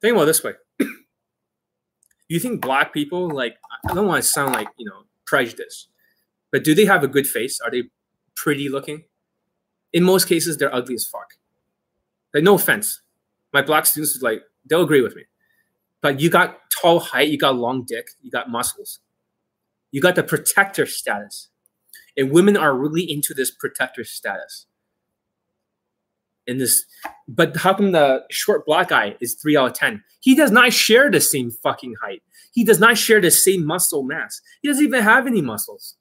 Think 0.00 0.14
about 0.14 0.26
this 0.26 0.42
way. 0.42 0.52
you 2.28 2.38
think 2.40 2.60
black 2.60 2.92
people 2.92 3.30
like 3.30 3.56
I 3.88 3.94
don't 3.94 4.06
want 4.06 4.22
to 4.22 4.28
sound 4.28 4.54
like 4.54 4.68
you 4.76 4.86
know 4.86 5.04
prejudice, 5.26 5.88
but 6.52 6.64
do 6.64 6.74
they 6.74 6.84
have 6.84 7.02
a 7.02 7.08
good 7.08 7.26
face? 7.26 7.60
Are 7.60 7.70
they 7.70 7.84
pretty 8.34 8.68
looking? 8.68 9.04
In 9.92 10.04
most 10.04 10.28
cases, 10.28 10.58
they're 10.58 10.74
ugly 10.74 10.94
as 10.94 11.06
fuck. 11.06 11.34
Like 12.34 12.44
no 12.44 12.54
offense, 12.54 13.00
my 13.52 13.62
black 13.62 13.86
students 13.86 14.20
like 14.22 14.42
they'll 14.68 14.82
agree 14.82 15.00
with 15.00 15.16
me, 15.16 15.24
but 16.00 16.20
you 16.20 16.30
got 16.30 16.58
tall 16.70 17.00
height, 17.00 17.28
you 17.28 17.38
got 17.38 17.56
long 17.56 17.84
dick, 17.86 18.08
you 18.20 18.30
got 18.30 18.50
muscles, 18.50 19.00
you 19.90 20.00
got 20.00 20.14
the 20.14 20.22
protector 20.22 20.86
status 20.86 21.48
and 22.18 22.32
women 22.32 22.56
are 22.56 22.74
really 22.76 23.10
into 23.10 23.32
this 23.32 23.50
protector 23.50 24.04
status 24.04 24.66
in 26.48 26.58
this 26.58 26.84
but 27.28 27.56
how 27.56 27.72
come 27.72 27.92
the 27.92 28.24
short 28.30 28.66
black 28.66 28.88
guy 28.88 29.14
is 29.20 29.34
3 29.34 29.56
out 29.56 29.70
of 29.70 29.72
10 29.74 30.02
he 30.20 30.34
does 30.34 30.50
not 30.50 30.72
share 30.72 31.10
the 31.10 31.20
same 31.20 31.50
fucking 31.50 31.94
height. 32.02 32.22
He 32.52 32.64
does 32.64 32.80
not 32.80 32.98
share 32.98 33.20
the 33.20 33.30
same 33.30 33.64
muscle 33.64 34.02
mass. 34.02 34.40
He 34.62 34.68
doesn't 34.68 34.84
even 34.84 35.02
have 35.02 35.26
any 35.26 35.40
muscles. 35.40 35.96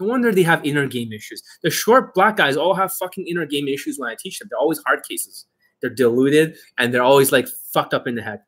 No 0.00 0.06
wonder 0.06 0.32
they 0.32 0.44
have 0.44 0.64
inner 0.64 0.86
game 0.86 1.12
issues. 1.12 1.42
The 1.62 1.70
short 1.70 2.14
black 2.14 2.36
guys 2.36 2.56
all 2.56 2.74
have 2.74 2.92
fucking 2.92 3.26
inner 3.26 3.46
game 3.46 3.68
issues 3.68 3.98
when 3.98 4.10
i 4.10 4.16
teach 4.18 4.38
them. 4.38 4.48
They're 4.50 4.58
always 4.58 4.80
hard 4.86 5.02
cases. 5.08 5.46
They're 5.80 5.90
deluded 5.90 6.56
and 6.78 6.94
they're 6.94 7.02
always 7.02 7.32
like 7.32 7.48
fucked 7.72 7.94
up 7.94 8.06
in 8.06 8.14
the 8.14 8.22
head. 8.22 8.40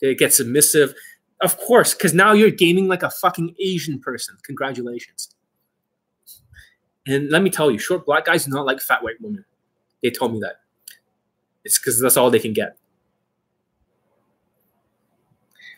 They 0.00 0.14
get 0.14 0.34
submissive. 0.34 0.94
Of 1.40 1.56
course 1.58 1.94
because 1.94 2.12
now 2.12 2.32
you're 2.32 2.50
gaming 2.50 2.88
like 2.88 3.02
a 3.02 3.10
fucking 3.10 3.54
asian 3.58 4.00
person. 4.00 4.36
Congratulations. 4.42 5.34
And 7.06 7.30
let 7.30 7.42
me 7.42 7.50
tell 7.50 7.70
you, 7.70 7.78
short 7.78 8.04
black 8.04 8.24
guys 8.24 8.44
do 8.44 8.50
not 8.50 8.66
like 8.66 8.80
fat 8.80 9.02
white 9.02 9.20
women. 9.20 9.44
They 10.06 10.12
told 10.12 10.34
me 10.34 10.38
that. 10.38 10.60
It's 11.64 11.80
because 11.80 12.00
that's 12.00 12.16
all 12.16 12.30
they 12.30 12.38
can 12.38 12.52
get. 12.52 12.76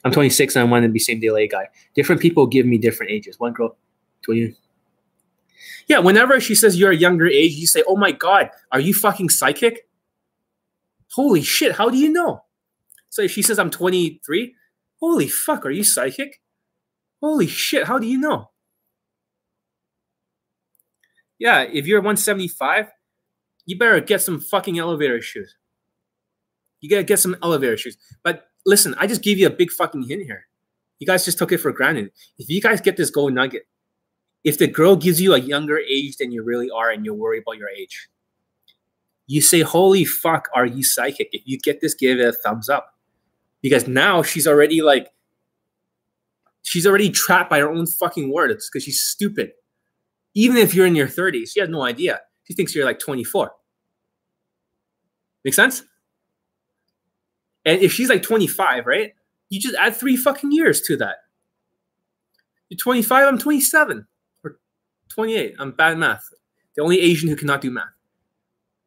I'm 0.05 0.13
26 0.13 0.55
and 0.55 0.69
I 0.69 0.71
want 0.71 0.83
to 0.83 0.91
be 0.91 0.99
same 0.99 1.19
day 1.19 1.49
guy. 1.49 1.69
Different 1.95 2.21
people 2.21 2.47
give 2.47 2.67
me 2.67 2.77
different 2.77 3.11
ages. 3.11 3.41
One 3.41 3.55
girl, 3.55 3.79
20. 4.21 4.55
Yeah, 5.87 6.01
whenever 6.01 6.39
she 6.41 6.55
says 6.55 6.79
you're 6.79 6.91
a 6.91 6.97
younger 6.97 7.27
age, 7.27 7.53
you 7.53 7.67
say, 7.67 7.83
"Oh 7.89 7.97
my 7.97 8.13
god, 8.13 8.51
are 8.71 8.81
you 8.81 8.93
fucking 8.93 9.31
psychic?" 9.31 9.89
Holy 11.15 11.41
shit, 11.41 11.73
how 11.77 11.89
do 11.89 11.97
you 11.97 12.13
know? 12.13 12.45
So 13.09 13.23
if 13.23 13.31
she 13.31 13.41
says 13.41 13.59
I'm 13.59 13.71
23, 13.71 14.55
holy 15.01 15.29
fuck, 15.29 15.65
are 15.65 15.71
you 15.71 15.85
psychic? 15.85 16.43
Holy 17.23 17.47
shit, 17.47 17.87
how 17.87 17.99
do 17.99 18.07
you 18.07 18.19
know? 18.19 18.51
Yeah, 21.39 21.63
if 21.63 21.87
you're 21.87 22.01
175, 22.01 22.93
you 23.69 23.79
better 23.79 24.01
get 24.01 24.23
some 24.23 24.41
fucking 24.41 24.79
elevator 24.79 25.21
shoes. 25.21 25.55
You 26.81 26.89
gotta 26.89 27.05
get 27.05 27.19
some 27.19 27.37
elevator 27.43 27.77
shoes. 27.77 27.99
But 28.23 28.47
listen, 28.65 28.95
I 28.97 29.07
just 29.07 29.23
gave 29.23 29.39
you 29.39 29.47
a 29.47 29.51
big 29.51 29.71
fucking 29.71 30.05
hint 30.05 30.25
here. 30.25 30.47
You 31.01 31.07
guys 31.07 31.27
just 31.27 31.37
took 31.37 31.53
it 31.53 31.59
for 31.59 31.71
granted. 31.71 32.11
If 32.39 32.49
you 32.49 32.63
guys 32.63 32.81
get 32.81 32.97
this 32.97 33.11
gold 33.11 33.35
nugget, 33.35 33.69
if 34.43 34.57
the 34.57 34.69
girl 34.69 34.97
gives 34.97 35.21
you 35.21 35.35
a 35.35 35.39
younger 35.39 35.79
age 35.79 36.17
than 36.17 36.33
you 36.33 36.43
really 36.43 36.71
are 36.71 36.91
and 36.91 37.05
you're 37.05 37.15
worried 37.15 37.43
about 37.43 37.59
your 37.59 37.69
age, 37.69 38.09
you 39.27 39.43
say, 39.43 39.61
Holy 39.61 40.07
fuck, 40.07 40.49
are 40.55 40.65
you 40.67 40.83
psychic? 40.83 41.29
If 41.33 41.43
you 41.45 41.59
get 41.59 41.83
this, 41.83 41.95
give 41.95 42.19
it 42.19 42.27
a 42.27 42.33
thumbs 42.33 42.71
up. 42.71 42.95
Because 43.61 43.87
now 43.87 44.23
she's 44.23 44.47
already 44.47 44.81
like, 44.81 45.11
she's 46.63 46.87
already 46.87 47.11
trapped 47.11 47.51
by 47.51 47.59
her 47.59 47.71
own 47.71 47.87
fucking 47.87 48.33
words 48.33 48.71
because 48.71 48.85
she's 48.85 49.01
stupid 49.01 49.53
Even 50.35 50.57
if 50.57 50.75
you're 50.75 50.87
in 50.87 50.97
your 50.97 51.09
30s, 51.09 51.51
she 51.53 51.61
has 51.61 51.69
no 51.69 51.83
idea. 51.83 52.21
She 52.45 52.55
thinks 52.55 52.75
you're 52.75 52.87
like 52.87 52.99
24. 52.99 53.53
Make 55.45 55.55
sense? 55.55 55.83
And 57.65 57.81
if 57.81 57.93
she's 57.93 58.09
like 58.09 58.23
25, 58.23 58.87
right? 58.87 59.13
You 59.49 59.61
just 59.61 59.75
add 59.77 59.97
three 59.97 60.17
fucking 60.17 60.53
years 60.53 60.81
to 60.83 60.97
that. 60.97 61.17
You're 62.69 62.79
25, 62.79 63.27
I'm 63.27 63.39
27. 63.39 64.07
Or 64.45 64.59
28. 65.09 65.55
I'm 65.59 65.73
bad 65.73 65.93
at 65.93 65.99
math. 65.99 66.29
The 66.77 66.83
only 66.83 67.01
Asian 67.01 67.29
who 67.29 67.37
cannot 67.37 67.61
do 67.61 67.71
math. 67.71 67.87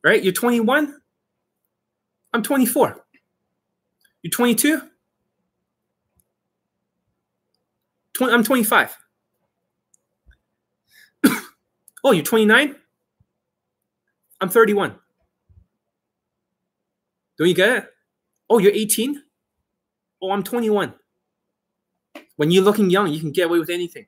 Right? 0.04 0.24
You're 0.24 0.34
21. 0.34 1.00
I'm 2.34 2.44
24. 2.44 3.04
You're 4.24 4.32
22. 4.32 4.82
20, 8.14 8.34
I'm 8.34 8.44
25. 8.44 8.98
oh, 12.04 12.12
you're 12.12 12.24
29? 12.24 12.76
I'm 14.40 14.50
31. 14.50 14.96
Don't 17.42 17.48
you 17.48 17.56
get 17.56 17.76
it? 17.76 17.86
Oh, 18.52 18.60
you're 18.60 18.72
18? 18.72 19.20
Oh, 20.22 20.30
I'm 20.30 20.44
21. 20.44 20.94
When 22.36 22.52
you're 22.52 22.64
looking 22.64 22.92
young, 22.92 23.08
you 23.08 23.20
can 23.20 23.32
get 23.32 23.48
away 23.48 23.58
with 23.58 23.72
anything. 23.72 24.06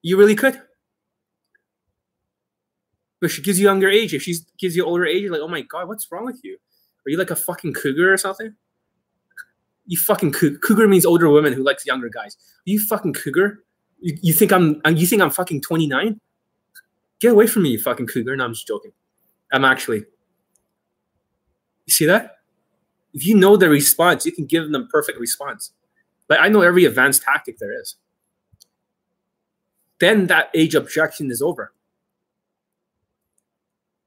You 0.00 0.18
really 0.18 0.36
could. 0.36 0.62
But 3.20 3.32
she 3.32 3.42
gives 3.42 3.58
you 3.58 3.64
younger 3.64 3.88
age. 3.88 4.14
If 4.14 4.22
she 4.22 4.36
gives 4.56 4.76
you 4.76 4.84
older 4.84 5.04
age, 5.04 5.22
you're 5.22 5.32
like, 5.32 5.40
oh 5.40 5.48
my 5.48 5.62
God, 5.62 5.88
what's 5.88 6.06
wrong 6.12 6.26
with 6.26 6.38
you? 6.44 6.58
Are 7.04 7.10
you 7.10 7.16
like 7.16 7.32
a 7.32 7.34
fucking 7.34 7.72
cougar 7.72 8.12
or 8.12 8.16
something? 8.18 8.54
You 9.88 9.98
fucking 9.98 10.30
cougar. 10.30 10.58
Cougar 10.58 10.86
means 10.86 11.04
older 11.04 11.28
women 11.28 11.54
who 11.54 11.64
likes 11.64 11.84
younger 11.84 12.08
guys. 12.08 12.36
Are 12.36 12.70
you 12.70 12.78
fucking 12.78 13.14
cougar? 13.14 13.64
You, 13.98 14.16
you 14.22 14.32
think 14.32 14.52
I'm 14.52 14.80
uh, 14.86 14.90
you 14.90 15.08
think 15.08 15.22
I'm 15.22 15.32
fucking 15.32 15.62
29? 15.62 16.20
Get 17.18 17.32
away 17.32 17.48
from 17.48 17.64
me, 17.64 17.70
you 17.70 17.82
fucking 17.82 18.06
cougar. 18.06 18.36
No, 18.36 18.44
I'm 18.44 18.54
just 18.54 18.68
joking. 18.68 18.92
I'm 19.50 19.64
actually. 19.64 20.04
You 21.88 21.92
see 21.92 22.04
that? 22.04 22.36
If 23.14 23.24
you 23.24 23.34
know 23.34 23.56
the 23.56 23.70
response, 23.70 24.26
you 24.26 24.32
can 24.32 24.44
give 24.44 24.70
them 24.70 24.88
perfect 24.92 25.18
response. 25.18 25.72
Like 26.28 26.38
I 26.38 26.48
know 26.48 26.60
every 26.60 26.84
advanced 26.84 27.22
tactic 27.22 27.56
there 27.58 27.80
is. 27.80 27.96
Then 29.98 30.26
that 30.26 30.50
age 30.52 30.74
objection 30.74 31.30
is 31.30 31.40
over. 31.40 31.72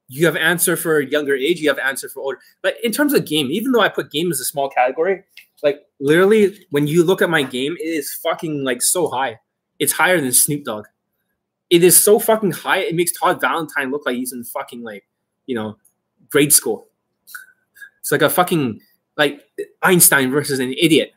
You 0.06 0.26
have 0.26 0.36
answer 0.36 0.76
for 0.76 1.00
younger 1.00 1.34
age, 1.34 1.58
you 1.60 1.68
have 1.70 1.78
answer 1.80 2.08
for 2.08 2.20
older. 2.20 2.38
But 2.62 2.76
in 2.84 2.92
terms 2.92 3.14
of 3.14 3.24
game, 3.24 3.50
even 3.50 3.72
though 3.72 3.80
I 3.80 3.88
put 3.88 4.12
game 4.12 4.30
as 4.30 4.38
a 4.38 4.44
small 4.44 4.70
category, 4.70 5.24
like 5.64 5.84
literally 5.98 6.64
when 6.70 6.86
you 6.86 7.02
look 7.02 7.20
at 7.20 7.30
my 7.30 7.42
game, 7.42 7.76
it 7.80 7.82
is 7.82 8.14
fucking 8.14 8.62
like 8.62 8.80
so 8.80 9.08
high. 9.08 9.40
It's 9.80 9.92
higher 9.92 10.20
than 10.20 10.32
Snoop 10.32 10.62
Dogg. 10.62 10.84
It 11.68 11.82
is 11.82 12.00
so 12.00 12.20
fucking 12.20 12.52
high. 12.52 12.78
It 12.78 12.94
makes 12.94 13.10
Todd 13.10 13.40
Valentine 13.40 13.90
look 13.90 14.06
like 14.06 14.14
he's 14.14 14.32
in 14.32 14.44
fucking 14.44 14.84
like, 14.84 15.04
you 15.46 15.56
know, 15.56 15.78
grade 16.30 16.52
school. 16.52 16.86
It's 18.02 18.12
like 18.12 18.22
a 18.22 18.28
fucking 18.28 18.80
like 19.16 19.40
Einstein 19.82 20.30
versus 20.30 20.58
an 20.58 20.74
idiot. 20.74 21.12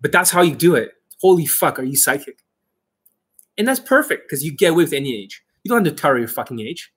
But 0.00 0.10
that's 0.10 0.30
how 0.30 0.42
you 0.42 0.54
do 0.54 0.74
it. 0.74 0.92
Holy 1.20 1.46
fuck, 1.46 1.78
are 1.78 1.84
you 1.84 1.96
psychic? 1.96 2.38
And 3.56 3.68
that's 3.68 3.80
perfect 3.80 4.24
because 4.24 4.44
you 4.44 4.52
get 4.54 4.72
away 4.72 4.84
with 4.84 4.92
any 4.92 5.14
age. 5.14 5.42
You 5.62 5.68
don't 5.68 5.84
have 5.84 5.94
to 5.94 6.00
tell 6.00 6.18
your 6.18 6.28
fucking 6.28 6.60
age. 6.60 6.92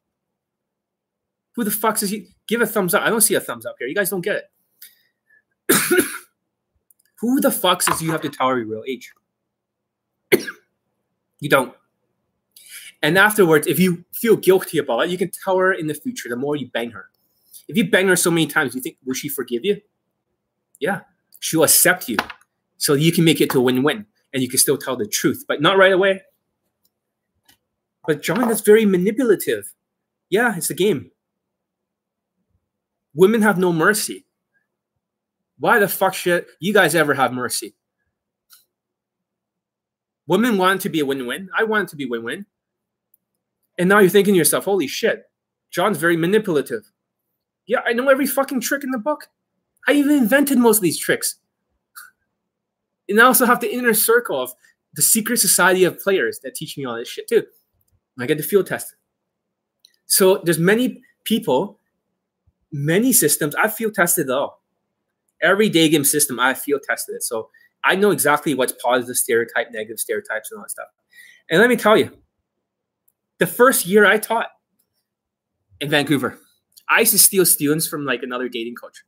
Who 1.55 1.63
the 1.63 1.71
fuck 1.71 1.97
says 1.97 2.11
you 2.11 2.25
give 2.47 2.61
a 2.61 2.65
thumbs 2.65 2.93
up? 2.93 3.03
I 3.03 3.09
don't 3.09 3.21
see 3.21 3.35
a 3.35 3.39
thumbs 3.39 3.65
up 3.65 3.75
here. 3.79 3.87
You 3.87 3.95
guys 3.95 4.09
don't 4.09 4.21
get 4.21 4.43
it. 5.69 6.05
Who 7.19 7.41
the 7.41 7.51
fuck 7.51 7.81
says 7.81 8.01
you 8.01 8.11
have 8.11 8.21
to 8.21 8.29
tell 8.29 8.47
your 8.55 8.65
real 8.65 8.83
age? 8.87 9.11
you 11.39 11.49
don't. 11.49 11.73
And 13.01 13.17
afterwards, 13.17 13.67
if 13.67 13.79
you 13.79 14.05
feel 14.13 14.35
guilty 14.35 14.77
about 14.77 15.01
it, 15.01 15.09
you 15.09 15.17
can 15.17 15.31
tell 15.43 15.57
her 15.57 15.73
in 15.73 15.87
the 15.87 15.93
future 15.93 16.29
the 16.29 16.35
more 16.35 16.55
you 16.55 16.67
bang 16.67 16.91
her. 16.91 17.09
If 17.67 17.77
you 17.77 17.89
bang 17.89 18.07
her 18.07 18.15
so 18.15 18.31
many 18.31 18.47
times, 18.47 18.75
you 18.75 18.81
think, 18.81 18.97
will 19.05 19.13
she 19.13 19.29
forgive 19.29 19.65
you? 19.65 19.81
Yeah, 20.79 21.01
she'll 21.39 21.63
accept 21.63 22.07
you. 22.07 22.17
So 22.77 22.93
you 22.93 23.11
can 23.11 23.23
make 23.23 23.41
it 23.41 23.49
to 23.51 23.59
a 23.59 23.61
win 23.61 23.83
win 23.83 24.05
and 24.33 24.43
you 24.43 24.49
can 24.49 24.59
still 24.59 24.77
tell 24.77 24.95
the 24.95 25.07
truth, 25.07 25.45
but 25.47 25.61
not 25.61 25.77
right 25.77 25.91
away. 25.91 26.21
But 28.05 28.21
John, 28.21 28.47
that's 28.47 28.61
very 28.61 28.85
manipulative. 28.85 29.73
Yeah, 30.29 30.55
it's 30.55 30.69
a 30.69 30.75
game. 30.75 31.11
Women 33.13 33.41
have 33.41 33.57
no 33.57 33.73
mercy. 33.73 34.25
Why 35.59 35.79
the 35.79 35.87
fuck 35.87 36.13
should 36.13 36.45
you 36.59 36.73
guys 36.73 36.95
ever 36.95 37.15
have 37.15 37.33
mercy? 37.33 37.75
Women 40.27 40.57
want 40.57 40.81
to 40.81 40.89
be 40.89 40.99
a 40.99 41.05
win 41.05 41.25
win. 41.25 41.49
I 41.57 41.63
want 41.63 41.89
to 41.89 41.95
be 41.95 42.05
win 42.05 42.23
win. 42.23 42.45
And 43.77 43.89
now 43.89 43.99
you're 43.99 44.09
thinking 44.09 44.33
to 44.33 44.37
yourself, 44.37 44.65
holy 44.65 44.87
shit, 44.87 45.23
John's 45.71 45.97
very 45.97 46.17
manipulative. 46.17 46.91
Yeah, 47.67 47.79
I 47.85 47.93
know 47.93 48.09
every 48.09 48.25
fucking 48.25 48.61
trick 48.61 48.83
in 48.83 48.91
the 48.91 48.97
book. 48.97 49.29
I 49.87 49.93
even 49.93 50.17
invented 50.17 50.57
most 50.57 50.77
of 50.77 50.83
these 50.83 50.97
tricks. 50.97 51.35
And 53.09 53.19
I 53.19 53.25
also 53.25 53.45
have 53.45 53.59
the 53.59 53.73
inner 53.73 53.93
circle 53.93 54.41
of 54.41 54.51
the 54.93 55.01
secret 55.01 55.37
society 55.37 55.83
of 55.83 55.99
players 55.99 56.39
that 56.43 56.55
teach 56.55 56.77
me 56.77 56.85
all 56.85 56.95
this 56.95 57.07
shit 57.07 57.27
too. 57.27 57.43
I 58.19 58.25
get 58.25 58.37
the 58.37 58.43
field 58.43 58.67
test. 58.67 58.95
So 60.07 60.41
there's 60.43 60.59
many 60.59 61.03
people, 61.23 61.79
many 62.71 63.13
systems. 63.13 63.53
I 63.55 63.67
field 63.67 63.93
tested 63.93 64.27
it 64.27 64.31
all. 64.31 64.63
Every 65.41 65.69
day 65.69 65.87
game 65.87 66.03
system, 66.03 66.39
I 66.39 66.53
field 66.53 66.81
tested 66.83 67.15
it. 67.15 67.23
So 67.23 67.49
I 67.83 67.95
know 67.95 68.11
exactly 68.11 68.55
what's 68.55 68.73
positive 68.81 69.15
stereotype, 69.15 69.71
negative 69.71 69.99
stereotypes, 69.99 70.51
and 70.51 70.57
all 70.57 70.63
that 70.63 70.71
stuff. 70.71 70.87
And 71.49 71.61
let 71.61 71.69
me 71.69 71.75
tell 71.75 71.95
you, 71.95 72.11
the 73.37 73.47
first 73.47 73.85
year 73.85 74.05
I 74.05 74.17
taught 74.17 74.47
in 75.79 75.89
Vancouver, 75.89 76.39
I 76.89 77.01
used 77.01 77.11
to 77.11 77.19
steal 77.19 77.45
students 77.45 77.87
from 77.87 78.05
like 78.05 78.23
another 78.23 78.49
dating 78.49 78.75
coach. 78.75 79.03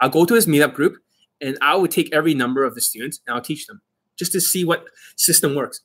I'll 0.00 0.10
go 0.10 0.24
to 0.24 0.34
his 0.34 0.46
meetup 0.46 0.74
group 0.74 0.98
and 1.40 1.56
I 1.62 1.76
would 1.76 1.90
take 1.90 2.12
every 2.12 2.34
number 2.34 2.64
of 2.64 2.74
the 2.74 2.80
students 2.80 3.20
and 3.26 3.34
I'll 3.34 3.42
teach 3.42 3.66
them 3.66 3.80
just 4.18 4.32
to 4.32 4.40
see 4.40 4.64
what 4.64 4.86
system 5.16 5.54
works. 5.54 5.80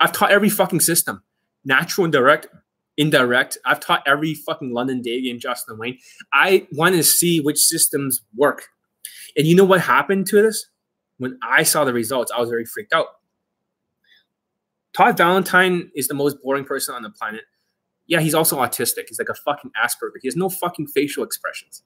I've 0.00 0.12
taught 0.12 0.30
every 0.30 0.50
fucking 0.50 0.80
system, 0.80 1.22
natural 1.64 2.04
and 2.04 2.12
direct, 2.12 2.48
indirect. 2.96 3.58
I've 3.64 3.80
taught 3.80 4.02
every 4.06 4.34
fucking 4.34 4.72
London 4.72 5.02
day 5.02 5.22
game, 5.22 5.38
Justin 5.38 5.78
Wayne. 5.78 5.98
I 6.32 6.66
wanted 6.72 6.98
to 6.98 7.04
see 7.04 7.40
which 7.40 7.58
systems 7.58 8.22
work. 8.34 8.66
And 9.36 9.46
you 9.46 9.54
know 9.54 9.64
what 9.64 9.80
happened 9.80 10.26
to 10.28 10.42
this? 10.42 10.66
When 11.18 11.38
I 11.42 11.62
saw 11.62 11.84
the 11.84 11.94
results, 11.94 12.30
I 12.34 12.40
was 12.40 12.50
very 12.50 12.66
freaked 12.66 12.92
out. 12.92 13.06
Todd 14.94 15.16
Valentine 15.16 15.90
is 15.94 16.08
the 16.08 16.14
most 16.14 16.42
boring 16.42 16.64
person 16.64 16.94
on 16.94 17.02
the 17.02 17.10
planet. 17.10 17.42
Yeah, 18.06 18.20
he's 18.20 18.34
also 18.34 18.58
autistic. 18.58 19.04
He's 19.08 19.18
like 19.18 19.28
a 19.28 19.34
fucking 19.34 19.72
Asperger. 19.82 20.18
He 20.20 20.28
has 20.28 20.36
no 20.36 20.48
fucking 20.48 20.88
facial 20.88 21.24
expressions. 21.24 21.82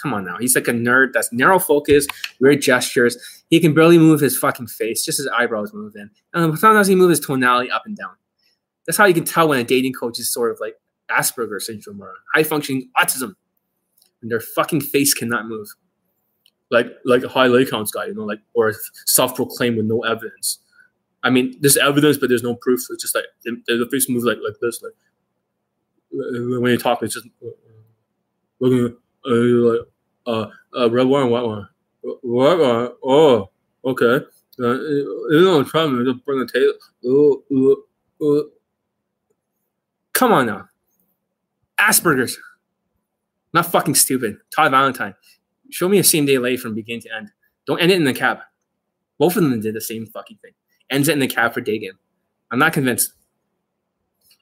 Come 0.00 0.14
on 0.14 0.24
now. 0.24 0.36
He's 0.38 0.54
like 0.54 0.68
a 0.68 0.72
nerd 0.72 1.12
that's 1.12 1.32
narrow 1.32 1.58
focus, 1.58 2.06
weird 2.40 2.62
gestures. 2.62 3.16
He 3.50 3.58
can 3.58 3.74
barely 3.74 3.98
move 3.98 4.20
his 4.20 4.38
fucking 4.38 4.68
face, 4.68 5.04
just 5.04 5.18
his 5.18 5.28
eyebrows 5.36 5.74
move 5.74 5.96
in. 5.96 6.10
And 6.34 6.56
sometimes 6.58 6.86
he 6.86 6.94
moves 6.94 7.18
his 7.18 7.26
tonality 7.26 7.70
up 7.70 7.82
and 7.84 7.96
down. 7.96 8.14
That's 8.86 8.96
how 8.96 9.06
you 9.06 9.14
can 9.14 9.24
tell 9.24 9.48
when 9.48 9.58
a 9.58 9.64
dating 9.64 9.94
coach 9.94 10.18
is 10.18 10.32
sort 10.32 10.52
of 10.52 10.58
like 10.60 10.76
Asperger 11.10 11.60
syndrome 11.60 12.00
or 12.00 12.14
high 12.34 12.44
functioning 12.44 12.90
autism. 12.96 13.34
And 14.22 14.30
their 14.30 14.40
fucking 14.40 14.82
face 14.82 15.14
cannot 15.14 15.46
move. 15.46 15.68
Like 16.70 16.86
like 17.04 17.22
a 17.24 17.28
high 17.28 17.46
lay 17.46 17.64
counts 17.64 17.90
guy, 17.90 18.06
you 18.06 18.14
know, 18.14 18.24
like 18.24 18.40
or 18.54 18.74
self 19.06 19.34
proclaimed 19.34 19.78
with 19.78 19.86
no 19.86 20.00
evidence. 20.00 20.58
I 21.22 21.30
mean, 21.30 21.56
there's 21.60 21.76
evidence, 21.76 22.18
but 22.18 22.28
there's 22.28 22.42
no 22.42 22.54
proof. 22.54 22.80
It's 22.90 23.02
just 23.02 23.14
like 23.14 23.24
the, 23.44 23.56
the 23.66 23.88
face 23.90 24.08
moves 24.08 24.24
like 24.24 24.38
like 24.44 24.56
this, 24.60 24.82
like 24.82 24.92
when 26.10 26.72
you 26.72 26.78
talk, 26.78 27.02
it's 27.02 27.14
just 27.14 27.28
looking 28.60 28.96
uh, 29.26 29.30
like 29.30 29.80
uh, 30.26 30.46
uh, 30.78 30.90
red 30.90 31.06
wine, 31.06 31.30
white 31.30 31.44
wine, 31.44 31.66
white 32.02 32.58
wine. 32.58 32.88
Oh, 33.02 33.50
okay. 33.84 34.24
Uh, 34.60 34.74
you 34.74 35.40
know, 35.44 35.62
to 35.62 36.04
just 36.04 36.24
bring 36.24 36.40
a 36.40 36.46
taste. 36.46 36.74
Uh, 37.04 37.32
uh, 37.32 37.74
uh. 38.24 38.42
Come 40.12 40.32
on 40.32 40.46
now, 40.46 40.68
Asperger's. 41.78 42.38
Not 43.54 43.66
fucking 43.66 43.94
stupid. 43.94 44.36
Todd 44.54 44.72
Valentine. 44.72 45.14
Show 45.70 45.88
me 45.88 45.98
a 45.98 46.04
same 46.04 46.26
day 46.26 46.38
lay 46.38 46.56
from 46.56 46.74
beginning 46.74 47.02
to 47.02 47.16
end. 47.16 47.30
Don't 47.66 47.80
end 47.80 47.92
it 47.92 47.96
in 47.96 48.04
the 48.04 48.12
cab. 48.12 48.38
Both 49.18 49.36
of 49.36 49.42
them 49.42 49.60
did 49.60 49.74
the 49.74 49.80
same 49.80 50.06
fucking 50.06 50.38
thing. 50.42 50.52
Ends 50.90 51.08
it 51.08 51.12
in 51.12 51.18
the 51.18 51.28
cab 51.28 51.54
for 51.54 51.60
day 51.60 51.78
game. 51.78 51.98
I'm 52.50 52.58
not 52.58 52.72
convinced. 52.72 53.12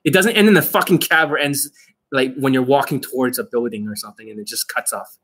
It 0.06 0.12
doesn't 0.12 0.36
end 0.36 0.46
in 0.46 0.54
the 0.54 0.62
fucking 0.62 0.98
cab 0.98 1.32
or 1.32 1.36
ends 1.36 1.68
like 2.12 2.32
when 2.36 2.54
you're 2.54 2.62
walking 2.62 3.00
towards 3.00 3.40
a 3.40 3.44
building 3.44 3.88
or 3.88 3.96
something 3.96 4.30
and 4.30 4.38
it 4.38 4.46
just 4.46 4.68
cuts 4.68 4.92
off. 4.92 5.18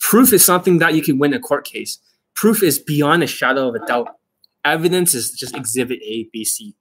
Proof 0.00 0.32
is 0.32 0.42
something 0.42 0.78
that 0.78 0.94
you 0.94 1.02
can 1.02 1.18
win 1.18 1.34
a 1.34 1.38
court 1.38 1.66
case. 1.66 1.98
Proof 2.34 2.62
is 2.62 2.78
beyond 2.78 3.22
a 3.22 3.26
shadow 3.26 3.68
of 3.68 3.74
a 3.74 3.86
doubt. 3.86 4.16
Evidence 4.64 5.14
is 5.14 5.32
just 5.32 5.54
exhibit 5.54 6.00
A, 6.02 6.30
B, 6.32 6.46
C. 6.46 6.74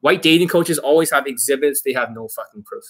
White 0.00 0.20
dating 0.20 0.48
coaches 0.48 0.78
always 0.78 1.10
have 1.10 1.26
exhibits, 1.26 1.80
they 1.80 1.94
have 1.94 2.12
no 2.12 2.28
fucking 2.28 2.62
proof. 2.64 2.84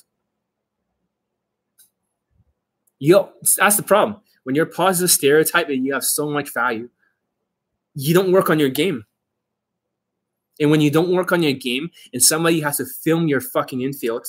Yo, 2.98 3.30
that's 3.56 3.76
the 3.76 3.84
problem. 3.84 4.20
When 4.42 4.56
you're 4.56 4.66
positive 4.66 5.12
stereotype 5.12 5.68
and 5.68 5.86
you 5.86 5.92
have 5.94 6.04
so 6.04 6.28
much 6.28 6.52
value, 6.52 6.88
you 7.94 8.14
don't 8.14 8.32
work 8.32 8.50
on 8.50 8.58
your 8.58 8.68
game 8.68 9.04
And 10.62 10.70
when 10.70 10.80
you 10.80 10.90
don't 10.90 11.10
work 11.10 11.32
on 11.32 11.42
your 11.42 11.52
game 11.52 11.90
and 12.12 12.22
somebody 12.22 12.60
has 12.60 12.76
to 12.78 12.86
film 12.86 13.26
your 13.26 13.40
fucking 13.40 13.82
infield, 13.82 14.26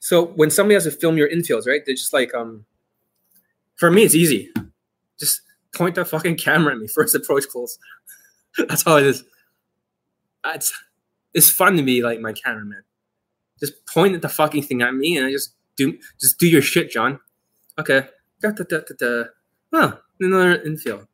So 0.00 0.26
when 0.26 0.50
somebody 0.50 0.74
has 0.74 0.84
to 0.84 0.90
film 0.90 1.16
your 1.16 1.28
infields, 1.28 1.68
right? 1.68 1.82
They're 1.86 1.94
just 1.94 2.12
like, 2.12 2.34
um, 2.34 2.64
for 3.76 3.92
me, 3.92 4.02
it's 4.02 4.14
easy. 4.14 4.50
Just 5.20 5.42
point 5.72 5.94
the 5.94 6.04
fucking 6.04 6.36
camera 6.36 6.72
at 6.72 6.80
me, 6.80 6.88
first 6.88 7.14
approach 7.14 7.48
close. 7.48 7.78
That's 8.58 8.84
all 8.86 8.96
it 8.96 9.06
is. 9.06 9.22
It's 10.46 10.72
it's 11.32 11.50
fun 11.50 11.76
to 11.76 11.82
be 11.84 12.02
like 12.02 12.18
my 12.18 12.32
cameraman. 12.32 12.82
Just 13.60 13.86
point 13.86 14.16
at 14.16 14.22
the 14.22 14.28
fucking 14.28 14.64
thing 14.64 14.82
at 14.82 14.94
me 14.94 15.16
and 15.16 15.26
I 15.26 15.30
just 15.30 15.54
do 15.76 15.96
just 16.20 16.40
do 16.40 16.48
your 16.48 16.62
shit, 16.62 16.90
John. 16.90 17.20
Okay. 17.80 18.06
Da, 18.40 18.50
da, 18.50 18.64
da, 18.64 18.78
da, 18.80 18.94
da. 18.98 19.24
Oh, 19.72 19.98
another 20.20 20.62
infield. 20.62 21.06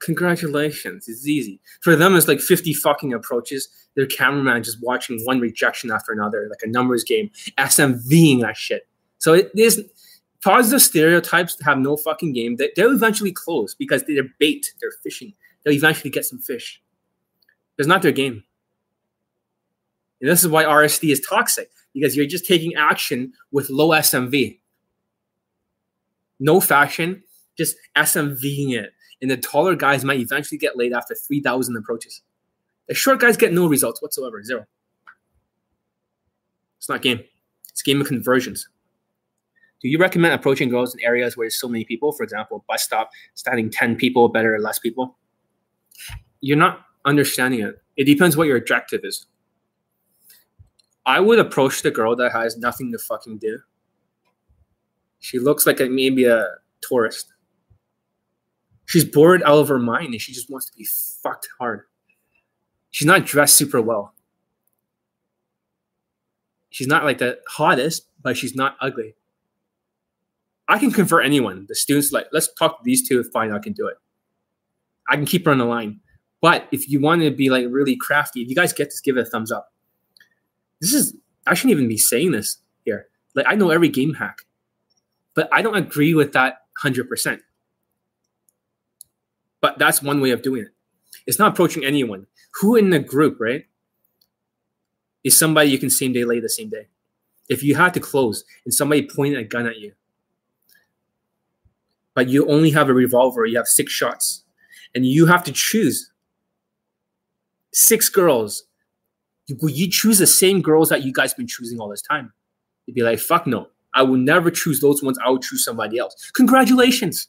Congratulations. 0.00 1.08
It's 1.08 1.26
easy. 1.26 1.60
For 1.80 1.96
them, 1.96 2.16
it's 2.16 2.28
like 2.28 2.40
50 2.40 2.74
fucking 2.74 3.12
approaches. 3.12 3.68
Their 3.94 4.06
cameraman 4.06 4.62
just 4.62 4.82
watching 4.82 5.20
one 5.24 5.40
rejection 5.40 5.90
after 5.90 6.12
another, 6.12 6.48
like 6.50 6.60
a 6.62 6.68
numbers 6.68 7.04
game, 7.04 7.30
SMVing 7.58 8.40
that 8.42 8.56
shit. 8.56 8.86
So 9.18 9.32
it 9.32 9.50
is 9.54 9.82
positive 10.42 10.82
stereotypes 10.82 11.56
have 11.64 11.78
no 11.78 11.96
fucking 11.96 12.32
game. 12.32 12.56
They, 12.56 12.70
they'll 12.76 12.94
eventually 12.94 13.32
close 13.32 13.74
because 13.74 14.04
they're 14.04 14.28
bait, 14.38 14.72
they're 14.80 14.92
fishing. 15.02 15.32
They'll 15.64 15.74
eventually 15.74 16.10
get 16.10 16.24
some 16.24 16.38
fish. 16.38 16.82
It's 17.78 17.88
not 17.88 18.02
their 18.02 18.12
game. 18.12 18.44
And 20.20 20.30
this 20.30 20.42
is 20.42 20.48
why 20.48 20.64
RSD 20.64 21.10
is 21.10 21.20
toxic 21.20 21.70
because 21.92 22.16
you're 22.16 22.26
just 22.26 22.46
taking 22.46 22.74
action 22.74 23.32
with 23.50 23.70
low 23.70 23.88
SMV. 23.90 24.58
No 26.38 26.60
fashion, 26.60 27.22
just 27.56 27.76
SMVing 27.96 28.74
it 28.74 28.90
and 29.20 29.30
the 29.30 29.36
taller 29.36 29.74
guys 29.74 30.04
might 30.04 30.20
eventually 30.20 30.58
get 30.58 30.76
laid 30.76 30.92
after 30.92 31.14
3,000 31.14 31.76
approaches. 31.76 32.22
The 32.88 32.94
short 32.94 33.20
guys 33.20 33.36
get 33.36 33.52
no 33.52 33.66
results 33.66 34.02
whatsoever, 34.02 34.42
zero. 34.42 34.66
It's 36.78 36.88
not 36.88 37.02
game. 37.02 37.20
It's 37.70 37.82
game 37.82 38.00
of 38.00 38.06
conversions. 38.06 38.68
Do 39.80 39.88
you 39.88 39.98
recommend 39.98 40.34
approaching 40.34 40.68
girls 40.68 40.94
in 40.94 41.00
areas 41.00 41.36
where 41.36 41.44
there's 41.44 41.58
so 41.58 41.68
many 41.68 41.84
people? 41.84 42.12
For 42.12 42.22
example, 42.22 42.64
bus 42.68 42.82
stop, 42.82 43.10
standing 43.34 43.70
10 43.70 43.96
people, 43.96 44.28
better 44.28 44.54
or 44.54 44.60
less 44.60 44.78
people? 44.78 45.16
You're 46.40 46.56
not 46.56 46.86
understanding 47.04 47.60
it. 47.60 47.76
It 47.96 48.04
depends 48.04 48.36
what 48.36 48.46
your 48.46 48.56
objective 48.56 49.00
is. 49.04 49.26
I 51.04 51.20
would 51.20 51.38
approach 51.38 51.82
the 51.82 51.90
girl 51.90 52.16
that 52.16 52.32
has 52.32 52.56
nothing 52.56 52.92
to 52.92 52.98
fucking 52.98 53.38
do. 53.38 53.58
She 55.20 55.38
looks 55.38 55.66
like 55.66 55.80
a, 55.80 55.86
maybe 55.86 56.24
a 56.24 56.46
tourist 56.80 57.32
she's 58.86 59.04
bored 59.04 59.42
out 59.42 59.58
of 59.58 59.68
her 59.68 59.78
mind 59.78 60.12
and 60.12 60.20
she 60.20 60.32
just 60.32 60.48
wants 60.48 60.66
to 60.66 60.72
be 60.76 60.86
fucked 61.22 61.48
hard. 61.58 61.82
She's 62.90 63.06
not 63.06 63.26
dressed 63.26 63.56
super 63.56 63.82
well. 63.82 64.14
She's 66.70 66.86
not 66.86 67.04
like 67.04 67.18
the 67.18 67.38
hottest, 67.48 68.08
but 68.22 68.36
she's 68.36 68.54
not 68.54 68.76
ugly. 68.80 69.14
I 70.68 70.78
can 70.78 70.90
convert 70.90 71.24
anyone. 71.24 71.66
The 71.68 71.74
students 71.74 72.12
like, 72.12 72.26
let's 72.32 72.52
talk 72.54 72.78
to 72.78 72.84
these 72.84 73.06
two. 73.06 73.22
Fine, 73.24 73.52
I 73.52 73.58
can 73.58 73.72
do 73.72 73.86
it. 73.86 73.96
I 75.08 75.16
can 75.16 75.26
keep 75.26 75.44
her 75.44 75.52
on 75.52 75.58
the 75.58 75.64
line. 75.64 76.00
But 76.40 76.68
if 76.72 76.88
you 76.88 77.00
want 77.00 77.22
to 77.22 77.30
be 77.30 77.50
like 77.50 77.66
really 77.70 77.96
crafty, 77.96 78.42
if 78.42 78.48
you 78.48 78.54
guys 78.54 78.72
get 78.72 78.86
this, 78.86 79.00
give 79.00 79.16
it 79.16 79.26
a 79.26 79.30
thumbs 79.30 79.52
up. 79.52 79.72
This 80.80 80.92
is 80.92 81.16
I 81.46 81.54
shouldn't 81.54 81.72
even 81.72 81.88
be 81.88 81.96
saying 81.96 82.32
this 82.32 82.58
here. 82.84 83.06
Like 83.34 83.46
I 83.48 83.54
know 83.54 83.70
every 83.70 83.88
game 83.88 84.14
hack, 84.14 84.42
but 85.36 85.48
I 85.52 85.62
don't 85.62 85.76
agree 85.76 86.14
with 86.14 86.32
that 86.32 86.62
hundred 86.78 87.08
percent. 87.08 87.40
But 89.60 89.78
that's 89.78 90.02
one 90.02 90.20
way 90.20 90.30
of 90.30 90.42
doing 90.42 90.62
it. 90.62 90.72
It's 91.26 91.38
not 91.38 91.52
approaching 91.52 91.84
anyone. 91.84 92.26
Who 92.60 92.74
in 92.74 92.90
the 92.90 92.98
group, 92.98 93.38
right, 93.38 93.66
is 95.22 95.38
somebody 95.38 95.70
you 95.70 95.78
can 95.78 95.90
same 95.90 96.12
day 96.12 96.24
lay 96.24 96.40
the 96.40 96.48
same 96.48 96.70
day. 96.70 96.88
If 97.48 97.62
you 97.62 97.74
had 97.76 97.94
to 97.94 98.00
close 98.00 98.44
and 98.64 98.74
somebody 98.74 99.08
pointed 99.08 99.38
a 99.38 99.44
gun 99.44 99.66
at 99.66 99.78
you, 99.78 99.92
but 102.14 102.28
you 102.28 102.48
only 102.48 102.70
have 102.70 102.88
a 102.88 102.94
revolver, 102.94 103.44
you 103.44 103.56
have 103.56 103.68
six 103.68 103.92
shots, 103.92 104.42
and 104.94 105.04
you 105.04 105.26
have 105.26 105.44
to 105.44 105.52
choose 105.52 106.10
six 107.72 108.08
girls. 108.08 108.64
Would 109.60 109.76
you 109.76 109.88
choose 109.90 110.18
the 110.18 110.26
same 110.26 110.62
girls 110.62 110.88
that 110.88 111.04
you 111.04 111.12
guys 111.12 111.34
been 111.34 111.46
choosing 111.46 111.78
all 111.78 111.88
this 111.88 112.02
time? 112.02 112.32
You'd 112.86 112.94
be 112.94 113.02
like, 113.02 113.18
fuck 113.18 113.46
no. 113.46 113.68
I 113.96 114.02
will 114.02 114.18
never 114.18 114.50
choose 114.50 114.80
those 114.80 115.02
ones. 115.02 115.18
I 115.24 115.30
will 115.30 115.38
choose 115.38 115.64
somebody 115.64 115.98
else. 115.98 116.30
Congratulations. 116.34 117.28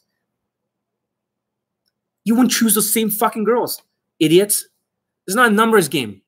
You 2.24 2.36
won't 2.36 2.50
choose 2.50 2.74
those 2.74 2.92
same 2.92 3.10
fucking 3.10 3.44
girls, 3.44 3.82
idiots. 4.20 4.68
It's 5.26 5.34
not 5.34 5.50
a 5.50 5.54
numbers 5.54 5.88
game. 5.88 6.20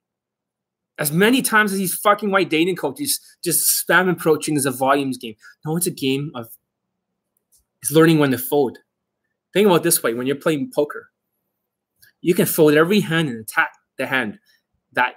As 0.98 1.12
many 1.12 1.42
times 1.42 1.72
as 1.72 1.78
these 1.78 1.94
fucking 1.94 2.30
white 2.30 2.50
dating 2.50 2.76
coaches 2.76 3.20
just 3.44 3.86
spam 3.86 4.10
approaching 4.10 4.56
is 4.56 4.66
a 4.66 4.70
volumes 4.70 5.18
game. 5.18 5.34
No, 5.64 5.76
it's 5.76 5.86
a 5.86 5.90
game 5.90 6.32
of 6.34 6.48
it's 7.82 7.90
learning 7.90 8.18
when 8.18 8.30
to 8.30 8.38
fold. 8.38 8.78
Think 9.52 9.66
about 9.66 9.82
this 9.82 10.02
way: 10.02 10.14
when 10.14 10.26
you're 10.26 10.36
playing 10.36 10.70
poker, 10.74 11.10
you 12.22 12.34
can 12.34 12.46
fold 12.46 12.74
every 12.74 13.00
hand 13.00 13.28
and 13.28 13.40
attack 13.40 13.72
the 13.98 14.06
hand 14.06 14.38
that 14.92 15.14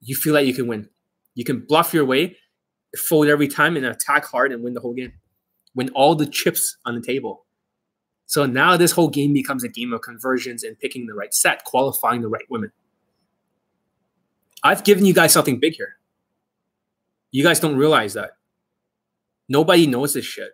you 0.00 0.14
feel 0.14 0.34
like 0.34 0.46
you 0.46 0.54
can 0.54 0.66
win. 0.66 0.88
You 1.34 1.44
can 1.44 1.60
bluff 1.66 1.92
your 1.92 2.04
way, 2.04 2.36
fold 2.96 3.28
every 3.28 3.48
time, 3.48 3.76
and 3.76 3.86
attack 3.86 4.24
hard 4.24 4.52
and 4.52 4.62
win 4.62 4.74
the 4.74 4.80
whole 4.80 4.94
game. 4.94 5.12
Win 5.74 5.90
all 5.90 6.14
the 6.14 6.26
chips 6.26 6.76
on 6.84 6.94
the 6.94 7.00
table. 7.00 7.44
So 8.26 8.44
now 8.44 8.76
this 8.76 8.92
whole 8.92 9.08
game 9.08 9.32
becomes 9.32 9.62
a 9.62 9.68
game 9.68 9.92
of 9.92 10.00
conversions 10.00 10.64
and 10.64 10.78
picking 10.78 11.06
the 11.06 11.14
right 11.14 11.32
set, 11.32 11.64
qualifying 11.64 12.22
the 12.22 12.28
right 12.28 12.44
women. 12.50 12.72
I've 14.62 14.82
given 14.84 15.04
you 15.04 15.14
guys 15.14 15.32
something 15.32 15.60
big 15.60 15.74
here. 15.74 15.96
You 17.30 17.44
guys 17.44 17.60
don't 17.60 17.76
realize 17.76 18.14
that. 18.14 18.32
Nobody 19.48 19.86
knows 19.86 20.14
this 20.14 20.24
shit. 20.24 20.50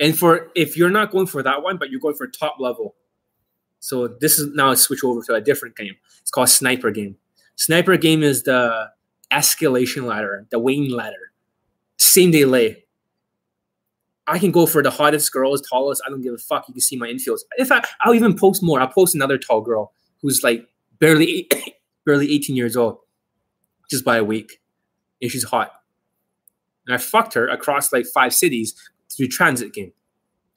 And 0.00 0.18
for 0.18 0.50
if 0.56 0.76
you're 0.76 0.90
not 0.90 1.12
going 1.12 1.26
for 1.26 1.42
that 1.42 1.62
one, 1.62 1.76
but 1.76 1.90
you're 1.90 2.00
going 2.00 2.16
for 2.16 2.26
top 2.26 2.56
level. 2.58 2.96
So 3.78 4.08
this 4.08 4.38
is 4.38 4.52
now 4.54 4.74
switch 4.74 5.04
over 5.04 5.22
to 5.24 5.34
a 5.34 5.40
different 5.40 5.76
game. 5.76 5.94
It's 6.20 6.30
called 6.30 6.48
Sniper 6.48 6.90
Game. 6.90 7.16
Sniper 7.56 7.96
Game 7.96 8.22
is 8.22 8.42
the 8.42 8.90
escalation 9.32 10.04
ladder, 10.04 10.46
the 10.50 10.58
Wayne 10.58 10.90
ladder. 10.90 11.32
Same 11.96 12.30
day 12.30 12.44
lay. 12.44 12.84
I 14.26 14.38
can 14.38 14.50
go 14.50 14.66
for 14.66 14.82
the 14.82 14.90
hottest 14.90 15.32
girls, 15.32 15.62
tallest. 15.68 16.02
I 16.06 16.10
don't 16.10 16.22
give 16.22 16.32
a 16.32 16.38
fuck. 16.38 16.66
You 16.68 16.74
can 16.74 16.80
see 16.80 16.96
my 16.96 17.08
infields. 17.08 17.40
In 17.58 17.66
fact, 17.66 17.88
I'll 18.00 18.14
even 18.14 18.36
post 18.36 18.62
more. 18.62 18.80
I'll 18.80 18.88
post 18.88 19.14
another 19.14 19.36
tall 19.36 19.60
girl 19.60 19.92
who's 20.22 20.42
like 20.42 20.66
barely 20.98 21.48
barely 22.06 22.32
18 22.34 22.56
years 22.56 22.76
old, 22.76 22.98
just 23.90 24.04
by 24.04 24.16
a 24.16 24.24
week, 24.24 24.60
and 25.20 25.30
she's 25.30 25.44
hot. 25.44 25.72
And 26.86 26.94
I 26.94 26.98
fucked 26.98 27.34
her 27.34 27.48
across 27.48 27.92
like 27.92 28.06
five 28.06 28.34
cities 28.34 28.74
through 29.10 29.28
transit 29.28 29.72
game. 29.72 29.92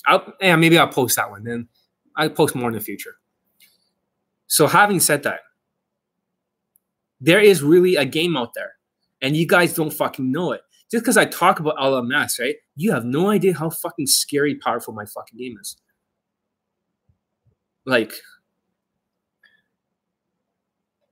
I'll, 0.05 0.33
yeah, 0.39 0.55
maybe 0.55 0.77
I'll 0.77 0.87
post 0.87 1.17
that 1.17 1.29
one. 1.29 1.43
Then 1.43 1.67
I'll 2.15 2.29
post 2.29 2.55
more 2.55 2.69
in 2.69 2.75
the 2.75 2.81
future. 2.81 3.15
So 4.47 4.67
having 4.67 5.01
said 5.01 5.23
that, 5.23 5.41
there 7.19 7.39
is 7.39 7.63
really 7.63 7.95
a 7.95 8.05
game 8.05 8.37
out 8.37 8.53
there, 8.53 8.73
and 9.21 9.35
you 9.35 9.47
guys 9.47 9.73
don't 9.73 9.93
fucking 9.93 10.31
know 10.31 10.51
it 10.51 10.61
just 10.89 11.03
because 11.03 11.17
I 11.17 11.25
talk 11.25 11.59
about 11.59 11.75
LMS, 11.77 12.39
right? 12.39 12.55
You 12.75 12.91
have 12.93 13.03
no 13.03 13.29
idea 13.29 13.53
how 13.53 13.69
fucking 13.69 14.07
scary, 14.07 14.55
powerful 14.55 14.93
my 14.93 15.05
fucking 15.05 15.37
game 15.37 15.57
is. 15.59 15.75
Like, 17.85 18.13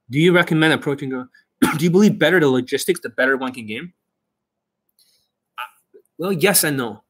do 0.10 0.20
you 0.20 0.34
recommend 0.34 0.74
approaching 0.74 1.14
a? 1.14 1.28
do 1.78 1.84
you 1.84 1.91
believe 1.91 2.18
better 2.18 2.39
the 2.39 2.47
logistics, 2.47 3.01
the 3.01 3.10
better 3.10 3.38
one 3.38 3.53
can 3.53 3.66
game? 3.66 3.93
Uh, 5.58 5.99
well, 6.18 6.32
yes 6.32 6.64
and 6.64 6.78
no. 6.78 7.03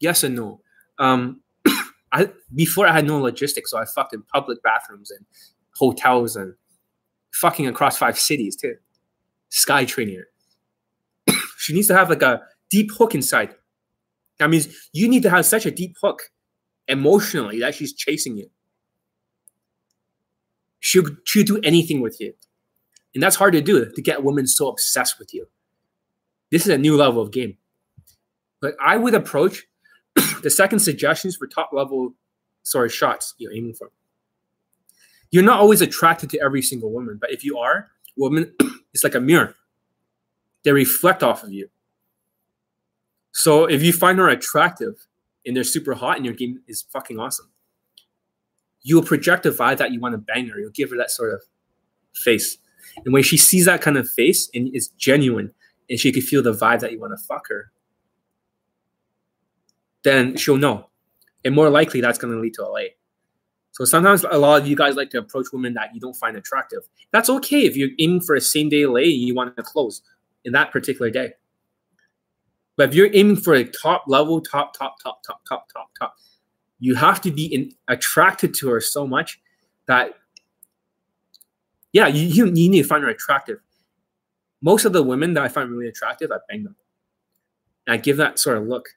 Yes 0.00 0.24
and 0.24 0.36
no. 0.36 0.60
Um, 0.98 1.40
I 2.12 2.30
before 2.54 2.86
I 2.86 2.92
had 2.92 3.06
no 3.06 3.18
logistics, 3.18 3.70
so 3.70 3.78
I 3.78 3.84
fucked 3.84 4.14
in 4.14 4.22
public 4.22 4.62
bathrooms 4.62 5.10
and 5.10 5.24
hotels 5.74 6.36
and 6.36 6.54
fucking 7.40 7.66
across 7.66 7.98
five 7.98 8.18
cities 8.18 8.56
too. 8.56 8.74
Sky 9.50 9.84
training 9.84 10.22
she 11.58 11.72
needs 11.72 11.88
to 11.88 11.94
have 11.94 12.10
like 12.10 12.22
a 12.22 12.42
deep 12.70 12.90
hook 12.92 13.14
inside. 13.14 13.54
That 14.38 14.50
means 14.50 14.68
you 14.92 15.08
need 15.08 15.22
to 15.22 15.30
have 15.30 15.46
such 15.46 15.66
a 15.66 15.70
deep 15.70 15.96
hook 16.00 16.30
emotionally 16.86 17.60
that 17.60 17.74
she's 17.74 17.92
chasing 17.92 18.36
you. 18.36 18.48
She'll, 20.80 21.04
she'll 21.24 21.44
do 21.44 21.60
anything 21.64 22.00
with 22.00 22.20
you. 22.20 22.34
And 23.14 23.22
that's 23.22 23.36
hard 23.36 23.54
to 23.54 23.60
do 23.60 23.90
to 23.90 24.02
get 24.02 24.18
a 24.18 24.22
woman 24.22 24.46
so 24.46 24.68
obsessed 24.68 25.18
with 25.18 25.34
you. 25.34 25.48
This 26.50 26.62
is 26.62 26.68
a 26.68 26.78
new 26.78 26.96
level 26.96 27.20
of 27.20 27.32
game. 27.32 27.56
But 28.60 28.74
I 28.80 28.96
would 28.96 29.14
approach 29.14 29.66
the 30.42 30.50
second 30.50 30.80
suggestions 30.80 31.36
for 31.36 31.46
top 31.46 31.70
level, 31.72 32.14
sorry, 32.62 32.90
shots 32.90 33.34
you're 33.38 33.52
aiming 33.52 33.74
for. 33.74 33.90
You're 35.30 35.44
not 35.44 35.60
always 35.60 35.80
attracted 35.80 36.30
to 36.30 36.40
every 36.40 36.62
single 36.62 36.90
woman, 36.90 37.18
but 37.20 37.30
if 37.30 37.44
you 37.44 37.58
are, 37.58 37.90
woman, 38.16 38.52
it's 38.94 39.04
like 39.04 39.14
a 39.14 39.20
mirror 39.20 39.54
they 40.68 40.72
reflect 40.72 41.22
off 41.22 41.42
of 41.42 41.52
you. 41.52 41.68
So 43.32 43.64
if 43.64 43.82
you 43.82 43.92
find 43.92 44.18
her 44.18 44.28
attractive 44.28 45.06
and 45.46 45.56
they're 45.56 45.64
super 45.64 45.94
hot 45.94 46.16
and 46.16 46.26
your 46.26 46.34
game 46.34 46.60
is 46.66 46.82
fucking 46.82 47.18
awesome, 47.18 47.48
you'll 48.82 49.02
project 49.02 49.46
a 49.46 49.50
vibe 49.50 49.78
that 49.78 49.92
you 49.92 50.00
want 50.00 50.12
to 50.12 50.18
bang 50.18 50.48
her. 50.48 50.60
You'll 50.60 50.70
give 50.70 50.90
her 50.90 50.96
that 50.96 51.10
sort 51.10 51.32
of 51.32 51.40
face. 52.14 52.58
And 53.04 53.14
when 53.14 53.22
she 53.22 53.36
sees 53.36 53.64
that 53.66 53.80
kind 53.80 53.96
of 53.96 54.08
face 54.10 54.50
and 54.54 54.68
it's 54.74 54.88
genuine 54.88 55.52
and 55.88 55.98
she 55.98 56.12
can 56.12 56.22
feel 56.22 56.42
the 56.42 56.52
vibe 56.52 56.80
that 56.80 56.92
you 56.92 57.00
want 57.00 57.18
to 57.18 57.24
fuck 57.24 57.48
her, 57.48 57.70
then 60.02 60.36
she'll 60.36 60.56
know. 60.56 60.88
And 61.44 61.54
more 61.54 61.70
likely 61.70 62.02
that's 62.02 62.18
going 62.18 62.34
to 62.34 62.40
lead 62.40 62.54
to 62.54 62.66
a 62.66 62.70
lay. 62.70 62.94
So 63.78 63.84
sometimes 63.84 64.24
a 64.28 64.38
lot 64.38 64.60
of 64.60 64.66
you 64.66 64.74
guys 64.74 64.96
like 64.96 65.10
to 65.10 65.18
approach 65.18 65.46
women 65.52 65.74
that 65.74 65.94
you 65.94 66.00
don't 66.00 66.16
find 66.16 66.36
attractive. 66.36 66.80
That's 67.12 67.30
okay 67.30 67.64
if 67.64 67.76
you're 67.76 67.90
aiming 68.00 68.22
for 68.22 68.34
a 68.34 68.40
same 68.40 68.68
day 68.68 68.86
lay 68.86 69.04
and 69.04 69.22
you 69.22 69.36
want 69.36 69.56
to 69.56 69.62
close 69.62 70.02
in 70.44 70.52
that 70.54 70.72
particular 70.72 71.12
day. 71.12 71.34
But 72.76 72.88
if 72.88 72.96
you're 72.96 73.08
aiming 73.12 73.36
for 73.36 73.54
a 73.54 73.62
top 73.62 74.02
level, 74.08 74.40
top, 74.40 74.76
top, 74.76 74.96
top, 75.00 75.22
top, 75.24 75.42
top, 75.48 75.68
top, 75.72 75.90
top, 75.96 76.16
you 76.80 76.96
have 76.96 77.20
to 77.20 77.30
be 77.30 77.44
in, 77.46 77.72
attracted 77.86 78.52
to 78.54 78.68
her 78.68 78.80
so 78.80 79.06
much 79.06 79.40
that, 79.86 80.14
yeah, 81.92 82.08
you, 82.08 82.46
you, 82.46 82.50
need 82.50 82.82
to 82.82 82.88
find 82.88 83.04
her 83.04 83.10
attractive. 83.10 83.60
Most 84.60 84.86
of 84.86 84.92
the 84.92 85.04
women 85.04 85.34
that 85.34 85.44
I 85.44 85.48
find 85.48 85.70
really 85.70 85.86
attractive, 85.86 86.32
I 86.32 86.38
bang 86.48 86.64
them. 86.64 86.74
And 87.86 87.94
I 87.94 87.96
give 87.96 88.16
that 88.16 88.40
sort 88.40 88.56
of 88.58 88.66
look. 88.66 88.88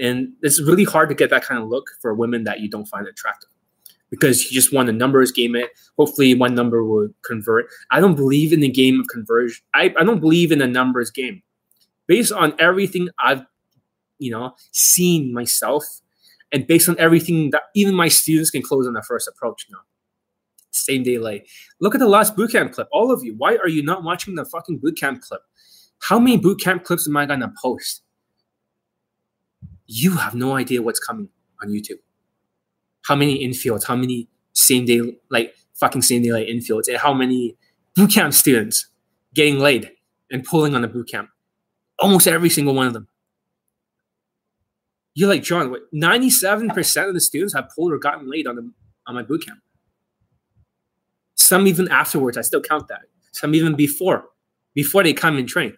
And 0.00 0.32
it's 0.40 0.58
really 0.58 0.84
hard 0.84 1.10
to 1.10 1.14
get 1.14 1.28
that 1.28 1.44
kind 1.44 1.62
of 1.62 1.68
look 1.68 1.84
for 2.00 2.14
women 2.14 2.44
that 2.44 2.60
you 2.60 2.70
don't 2.70 2.86
find 2.86 3.06
attractive 3.06 3.50
because 4.12 4.44
you 4.44 4.50
just 4.50 4.74
want 4.74 4.90
a 4.90 4.92
numbers 4.92 5.32
game 5.32 5.56
it. 5.56 5.70
Hopefully, 5.96 6.34
one 6.34 6.54
number 6.54 6.84
will 6.84 7.08
convert. 7.24 7.64
I 7.90 7.98
don't 7.98 8.14
believe 8.14 8.52
in 8.52 8.60
the 8.60 8.70
game 8.70 9.00
of 9.00 9.06
conversion. 9.08 9.64
I, 9.74 9.94
I 9.98 10.04
don't 10.04 10.20
believe 10.20 10.52
in 10.52 10.60
a 10.60 10.66
numbers 10.66 11.10
game 11.10 11.42
based 12.06 12.30
on 12.30 12.54
everything 12.58 13.08
I've, 13.18 13.42
you 14.18 14.30
know, 14.30 14.54
seen 14.70 15.32
myself, 15.32 15.82
and 16.52 16.66
based 16.66 16.90
on 16.90 16.96
everything 16.98 17.50
that 17.52 17.62
even 17.74 17.94
my 17.94 18.08
students 18.08 18.50
can 18.50 18.60
close 18.60 18.86
on 18.86 18.92
the 18.92 19.02
first 19.02 19.26
approach 19.26 19.66
now. 19.72 19.78
Same 20.72 21.02
day 21.02 21.16
lay. 21.16 21.46
Look 21.80 21.94
at 21.94 21.98
the 21.98 22.08
last 22.08 22.36
bootcamp 22.36 22.74
clip. 22.74 22.88
All 22.92 23.10
of 23.10 23.24
you, 23.24 23.34
why 23.38 23.56
are 23.56 23.68
you 23.68 23.82
not 23.82 24.04
watching 24.04 24.34
the 24.34 24.44
fucking 24.44 24.80
bootcamp 24.80 25.22
clip? 25.22 25.40
How 26.00 26.18
many 26.18 26.38
bootcamp 26.38 26.84
clips 26.84 27.08
am 27.08 27.16
I 27.16 27.24
gonna 27.24 27.52
post? 27.62 28.02
You 29.86 30.18
have 30.18 30.34
no 30.34 30.54
idea 30.54 30.82
what's 30.82 31.00
coming 31.00 31.30
on 31.62 31.70
YouTube. 31.70 32.00
How 33.02 33.16
many 33.16 33.46
infields? 33.46 33.84
How 33.84 33.96
many 33.96 34.28
same 34.52 34.84
day 34.84 35.00
like 35.30 35.54
fucking 35.74 36.02
same 36.02 36.22
day 36.22 36.32
like 36.32 36.46
infields? 36.46 36.88
And 36.88 36.96
how 36.96 37.12
many 37.12 37.56
bootcamp 37.96 38.32
students 38.32 38.88
getting 39.34 39.58
laid 39.58 39.90
and 40.30 40.44
pulling 40.44 40.74
on 40.74 40.82
the 40.82 40.88
bootcamp? 40.88 41.28
Almost 41.98 42.26
every 42.26 42.50
single 42.50 42.74
one 42.74 42.86
of 42.86 42.92
them. 42.92 43.08
You're 45.14 45.28
like, 45.28 45.42
John, 45.42 45.70
what, 45.70 45.92
97% 45.92 47.08
of 47.08 47.14
the 47.14 47.20
students 47.20 47.54
have 47.54 47.68
pulled 47.74 47.92
or 47.92 47.98
gotten 47.98 48.30
laid 48.30 48.46
on, 48.46 48.56
the, 48.56 48.72
on 49.06 49.14
my 49.14 49.22
bootcamp. 49.22 49.60
Some 51.34 51.66
even 51.66 51.88
afterwards, 51.88 52.38
I 52.38 52.42
still 52.42 52.62
count 52.62 52.88
that. 52.88 53.00
Some 53.32 53.54
even 53.54 53.74
before, 53.74 54.24
before 54.74 55.02
they 55.02 55.12
come 55.12 55.36
and 55.36 55.48
train. 55.48 55.76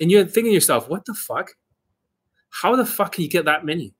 And 0.00 0.10
you're 0.10 0.24
thinking 0.24 0.50
to 0.50 0.54
yourself, 0.54 0.88
what 0.88 1.06
the 1.06 1.14
fuck? 1.14 1.52
How 2.50 2.76
the 2.76 2.84
fuck 2.84 3.12
can 3.12 3.24
you 3.24 3.30
get 3.30 3.46
that 3.46 3.64
many? 3.64 3.94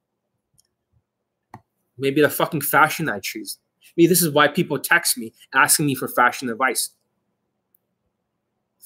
Maybe 1.99 2.21
the 2.21 2.31
fucking 2.31 2.63
fashion 2.63 3.09
I 3.09 3.21
choose. 3.21 3.59
Maybe 3.97 4.07
this 4.07 4.23
is 4.23 4.33
why 4.33 4.49
people 4.49 4.79
text 4.79 5.19
me 5.19 5.33
asking 5.55 5.87
me 5.87 5.95
for 5.95 6.09
fashion 6.09 6.49
advice 6.49 6.91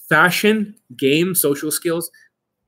fashion, 0.08 0.74
game, 0.94 1.34
social 1.34 1.70
skills, 1.70 2.10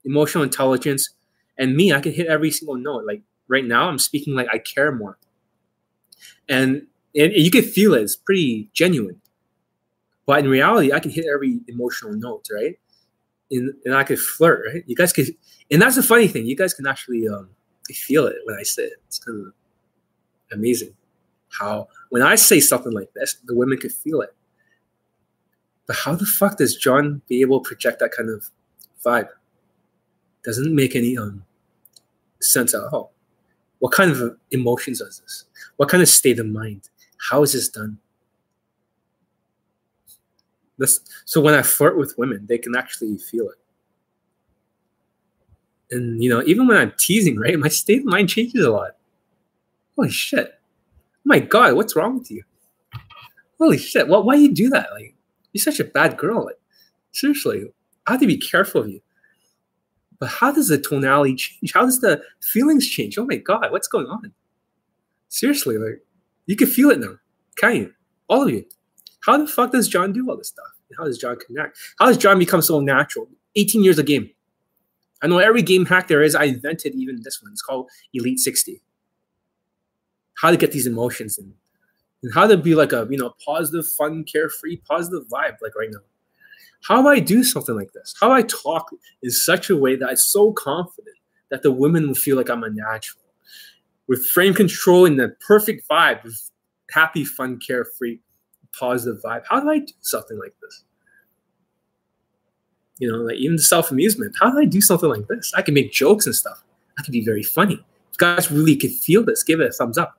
emotional 0.06 0.42
intelligence, 0.42 1.10
and 1.58 1.76
me, 1.76 1.92
I 1.92 2.00
can 2.00 2.12
hit 2.12 2.26
every 2.26 2.50
single 2.50 2.76
note. 2.76 3.04
Like 3.06 3.20
right 3.48 3.66
now, 3.66 3.88
I'm 3.88 3.98
speaking 3.98 4.34
like 4.34 4.48
I 4.50 4.58
care 4.58 4.92
more. 4.92 5.18
And 6.48 6.86
and 7.14 7.32
you 7.32 7.50
can 7.50 7.62
feel 7.62 7.92
it, 7.94 8.02
it's 8.02 8.16
pretty 8.16 8.70
genuine. 8.72 9.20
But 10.26 10.40
in 10.40 10.48
reality, 10.48 10.92
I 10.92 11.00
can 11.00 11.10
hit 11.10 11.26
every 11.32 11.60
emotional 11.68 12.14
note, 12.14 12.46
right? 12.50 12.76
And, 13.50 13.74
and 13.84 13.94
I 13.94 14.04
could 14.04 14.18
flirt, 14.18 14.64
right? 14.66 14.82
You 14.86 14.96
guys 14.96 15.12
could, 15.12 15.28
and 15.70 15.82
that's 15.82 15.96
the 15.96 16.02
funny 16.02 16.26
thing. 16.28 16.46
You 16.46 16.56
guys 16.56 16.72
can 16.72 16.86
actually 16.86 17.28
um, 17.28 17.50
feel 17.92 18.26
it 18.26 18.36
when 18.46 18.56
I 18.58 18.62
say 18.62 18.84
it. 18.84 18.94
It's 19.06 19.18
kind 19.18 19.46
of 19.46 19.52
amazing 20.54 20.94
how 21.50 21.88
when 22.10 22.22
I 22.22 22.34
say 22.34 22.60
something 22.60 22.92
like 22.92 23.12
this, 23.14 23.36
the 23.44 23.54
women 23.54 23.78
could 23.78 23.92
feel 23.92 24.20
it. 24.20 24.34
But 25.86 25.96
how 25.96 26.14
the 26.14 26.26
fuck 26.26 26.58
does 26.58 26.76
John 26.76 27.22
be 27.28 27.40
able 27.42 27.60
to 27.60 27.68
project 27.68 28.00
that 28.00 28.12
kind 28.12 28.30
of 28.30 28.48
vibe? 29.04 29.28
Doesn't 30.44 30.74
make 30.74 30.96
any 30.96 31.16
um 31.16 31.44
sense 32.40 32.74
at 32.74 32.82
all. 32.92 33.12
What 33.78 33.92
kind 33.92 34.10
of 34.10 34.36
emotions 34.50 35.00
is 35.00 35.18
this? 35.20 35.44
What 35.76 35.88
kind 35.88 36.02
of 36.02 36.08
state 36.08 36.38
of 36.38 36.46
mind? 36.46 36.88
How 37.18 37.42
is 37.42 37.52
this 37.52 37.68
done? 37.68 37.98
This, 40.78 41.00
so 41.24 41.40
when 41.40 41.54
I 41.54 41.62
flirt 41.62 41.96
with 41.96 42.18
women, 42.18 42.46
they 42.48 42.58
can 42.58 42.74
actually 42.74 43.16
feel 43.18 43.48
it. 43.48 43.58
And 45.90 46.22
you 46.22 46.30
know, 46.30 46.42
even 46.46 46.66
when 46.66 46.76
I'm 46.76 46.92
teasing, 46.98 47.38
right, 47.38 47.58
my 47.58 47.68
state 47.68 48.00
of 48.00 48.06
mind 48.06 48.28
changes 48.28 48.64
a 48.64 48.70
lot. 48.70 48.96
Holy 49.96 50.10
shit! 50.10 50.60
My 51.24 51.38
god, 51.38 51.74
what's 51.74 51.96
wrong 51.96 52.18
with 52.18 52.30
you? 52.30 52.42
Holy 53.58 53.78
shit! 53.78 54.08
Well, 54.08 54.22
why 54.22 54.34
you 54.34 54.52
do 54.52 54.68
that? 54.70 54.92
Like, 54.92 55.14
you're 55.52 55.62
such 55.62 55.80
a 55.80 55.84
bad 55.84 56.16
girl. 56.16 56.44
Like, 56.46 56.58
seriously, 57.12 57.64
I 58.06 58.12
have 58.12 58.20
to 58.20 58.26
be 58.26 58.36
careful 58.36 58.82
of 58.82 58.88
you. 58.88 59.00
But 60.18 60.28
how 60.28 60.52
does 60.52 60.68
the 60.68 60.78
tonality 60.78 61.36
change? 61.36 61.72
How 61.72 61.84
does 61.84 62.00
the 62.00 62.22
feelings 62.40 62.88
change? 62.88 63.18
Oh 63.18 63.26
my 63.26 63.36
God, 63.36 63.70
what's 63.70 63.88
going 63.88 64.06
on? 64.06 64.32
Seriously, 65.28 65.78
like, 65.78 66.02
you 66.46 66.56
can 66.56 66.68
feel 66.68 66.90
it 66.90 67.00
now, 67.00 67.16
can 67.56 67.76
you? 67.76 67.92
All 68.28 68.42
of 68.42 68.50
you. 68.50 68.64
How 69.24 69.38
the 69.38 69.46
fuck 69.46 69.72
does 69.72 69.88
John 69.88 70.12
do 70.12 70.28
all 70.28 70.36
this 70.36 70.48
stuff? 70.48 70.66
How 70.98 71.04
does 71.04 71.18
John 71.18 71.36
connect? 71.44 71.78
How 71.98 72.06
does 72.06 72.18
John 72.18 72.38
become 72.38 72.62
so 72.62 72.80
natural? 72.80 73.28
18 73.56 73.82
years 73.82 73.98
a 73.98 74.02
game. 74.02 74.30
I 75.22 75.26
know 75.26 75.38
every 75.38 75.62
game 75.62 75.86
hack 75.86 76.08
there 76.08 76.22
is. 76.22 76.34
I 76.34 76.44
invented 76.44 76.94
even 76.94 77.20
this 77.22 77.42
one. 77.42 77.52
It's 77.52 77.62
called 77.62 77.88
Elite 78.12 78.38
60. 78.38 78.80
How 80.40 80.50
to 80.50 80.56
get 80.56 80.72
these 80.72 80.86
emotions 80.86 81.38
in 81.38 81.52
and 82.24 82.32
how 82.32 82.46
to 82.46 82.56
be 82.56 82.74
like 82.74 82.92
a 82.92 83.06
you 83.08 83.18
know 83.18 83.34
positive, 83.44 83.86
fun, 83.96 84.24
carefree, 84.24 84.78
positive 84.78 85.28
vibe 85.28 85.56
like 85.62 85.76
right 85.76 85.90
now. 85.92 86.00
How 86.82 87.00
do 87.00 87.08
I 87.08 87.20
do 87.20 87.44
something 87.44 87.76
like 87.76 87.92
this? 87.92 88.14
How 88.20 88.32
I 88.32 88.42
talk 88.42 88.90
in 89.22 89.30
such 89.30 89.70
a 89.70 89.76
way 89.76 89.94
that 89.96 90.08
I'm 90.08 90.16
so 90.16 90.52
confident 90.52 91.16
that 91.50 91.62
the 91.62 91.70
women 91.70 92.08
will 92.08 92.14
feel 92.14 92.36
like 92.36 92.50
I'm 92.50 92.64
a 92.64 92.70
natural, 92.70 93.22
with 94.08 94.26
frame 94.26 94.54
control 94.54 95.06
and 95.06 95.18
the 95.18 95.36
perfect 95.46 95.88
vibe, 95.88 96.24
with 96.24 96.50
happy, 96.90 97.24
fun, 97.24 97.58
carefree, 97.58 98.18
positive 98.78 99.22
vibe. 99.22 99.42
How 99.48 99.60
do 99.60 99.70
I 99.70 99.78
do 99.78 99.92
something 100.00 100.38
like 100.38 100.54
this? 100.62 100.84
You 102.98 103.10
know, 103.10 103.18
like 103.18 103.36
even 103.36 103.56
the 103.56 103.62
self 103.62 103.90
amusement. 103.90 104.34
How 104.40 104.50
do 104.50 104.58
I 104.58 104.64
do 104.64 104.80
something 104.80 105.10
like 105.10 105.28
this? 105.28 105.52
I 105.54 105.62
can 105.62 105.74
make 105.74 105.92
jokes 105.92 106.26
and 106.26 106.34
stuff. 106.34 106.62
I 106.98 107.02
can 107.02 107.12
be 107.12 107.24
very 107.24 107.42
funny. 107.42 107.84
If 108.10 108.18
guys 108.18 108.50
really 108.50 108.76
could 108.76 108.92
feel 108.92 109.24
this, 109.24 109.42
give 109.42 109.60
it 109.60 109.68
a 109.68 109.72
thumbs 109.72 109.98
up. 109.98 110.18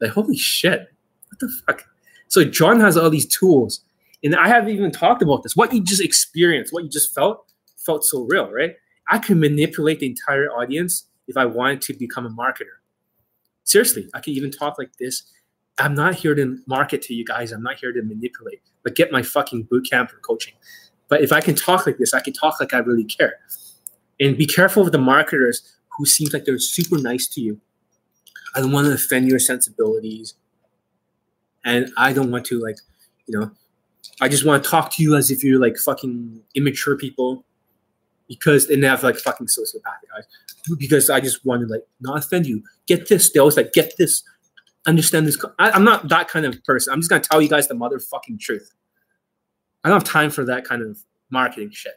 Like, 0.00 0.10
holy 0.12 0.36
shit, 0.36 0.88
what 1.28 1.38
the 1.40 1.52
fuck? 1.66 1.84
So 2.28 2.44
John 2.44 2.80
has 2.80 2.96
all 2.96 3.10
these 3.10 3.26
tools, 3.26 3.80
and 4.22 4.34
I 4.36 4.48
haven't 4.48 4.70
even 4.70 4.90
talked 4.90 5.22
about 5.22 5.42
this. 5.42 5.56
What 5.56 5.72
you 5.72 5.82
just 5.82 6.02
experienced, 6.02 6.72
what 6.72 6.84
you 6.84 6.90
just 6.90 7.14
felt, 7.14 7.46
felt 7.76 8.04
so 8.04 8.26
real, 8.28 8.50
right? 8.50 8.74
I 9.08 9.18
can 9.18 9.40
manipulate 9.40 10.00
the 10.00 10.06
entire 10.06 10.48
audience 10.50 11.06
if 11.26 11.36
I 11.36 11.46
wanted 11.46 11.82
to 11.82 11.94
become 11.94 12.26
a 12.26 12.30
marketer. 12.30 12.78
Seriously, 13.64 14.08
I 14.14 14.20
can 14.20 14.34
even 14.34 14.50
talk 14.50 14.78
like 14.78 14.96
this. 14.98 15.24
I'm 15.78 15.94
not 15.94 16.14
here 16.14 16.34
to 16.34 16.58
market 16.66 17.02
to 17.02 17.14
you 17.14 17.24
guys. 17.24 17.52
I'm 17.52 17.62
not 17.62 17.78
here 17.78 17.92
to 17.92 18.02
manipulate, 18.02 18.60
but 18.82 18.94
get 18.94 19.12
my 19.12 19.22
fucking 19.22 19.64
boot 19.64 19.88
camp 19.88 20.12
or 20.12 20.18
coaching. 20.18 20.54
But 21.08 21.22
if 21.22 21.32
I 21.32 21.40
can 21.40 21.54
talk 21.54 21.86
like 21.86 21.98
this, 21.98 22.12
I 22.12 22.20
can 22.20 22.32
talk 22.32 22.60
like 22.60 22.74
I 22.74 22.78
really 22.78 23.04
care. 23.04 23.34
And 24.20 24.36
be 24.36 24.46
careful 24.46 24.82
with 24.82 24.92
the 24.92 24.98
marketers 24.98 25.76
who 25.96 26.04
seems 26.04 26.32
like 26.32 26.44
they're 26.44 26.58
super 26.58 26.98
nice 26.98 27.28
to 27.28 27.40
you. 27.40 27.60
I 28.54 28.60
don't 28.60 28.72
want 28.72 28.86
to 28.86 28.92
offend 28.92 29.28
your 29.28 29.38
sensibilities 29.38 30.34
and 31.64 31.92
I 31.96 32.12
don't 32.12 32.30
want 32.30 32.46
to 32.46 32.58
like, 32.60 32.76
you 33.26 33.38
know, 33.38 33.50
I 34.20 34.28
just 34.28 34.44
want 34.44 34.64
to 34.64 34.70
talk 34.70 34.92
to 34.94 35.02
you 35.02 35.16
as 35.16 35.30
if 35.30 35.44
you're 35.44 35.60
like 35.60 35.76
fucking 35.76 36.40
immature 36.54 36.96
people, 36.96 37.44
because 38.28 38.68
they 38.68 38.78
have 38.80 39.02
like 39.02 39.16
fucking 39.16 39.46
sociopathic 39.46 40.16
eyes. 40.16 40.24
Because 40.78 41.08
I 41.08 41.20
just 41.20 41.44
want 41.44 41.62
to 41.62 41.66
like 41.66 41.86
not 42.00 42.18
offend 42.18 42.46
you. 42.46 42.62
Get 42.86 43.08
this. 43.08 43.30
They 43.32 43.40
always 43.40 43.56
like 43.56 43.72
get 43.72 43.94
this. 43.96 44.22
Understand 44.86 45.26
this. 45.26 45.42
I, 45.58 45.70
I'm 45.70 45.84
not 45.84 46.08
that 46.08 46.28
kind 46.28 46.44
of 46.44 46.62
person. 46.64 46.92
I'm 46.92 47.00
just 47.00 47.08
gonna 47.08 47.22
tell 47.22 47.40
you 47.40 47.48
guys 47.48 47.68
the 47.68 47.74
motherfucking 47.74 48.38
truth. 48.38 48.70
I 49.82 49.88
don't 49.88 49.96
have 49.96 50.04
time 50.04 50.30
for 50.30 50.44
that 50.44 50.64
kind 50.64 50.82
of 50.82 50.98
marketing 51.30 51.70
shit. 51.72 51.94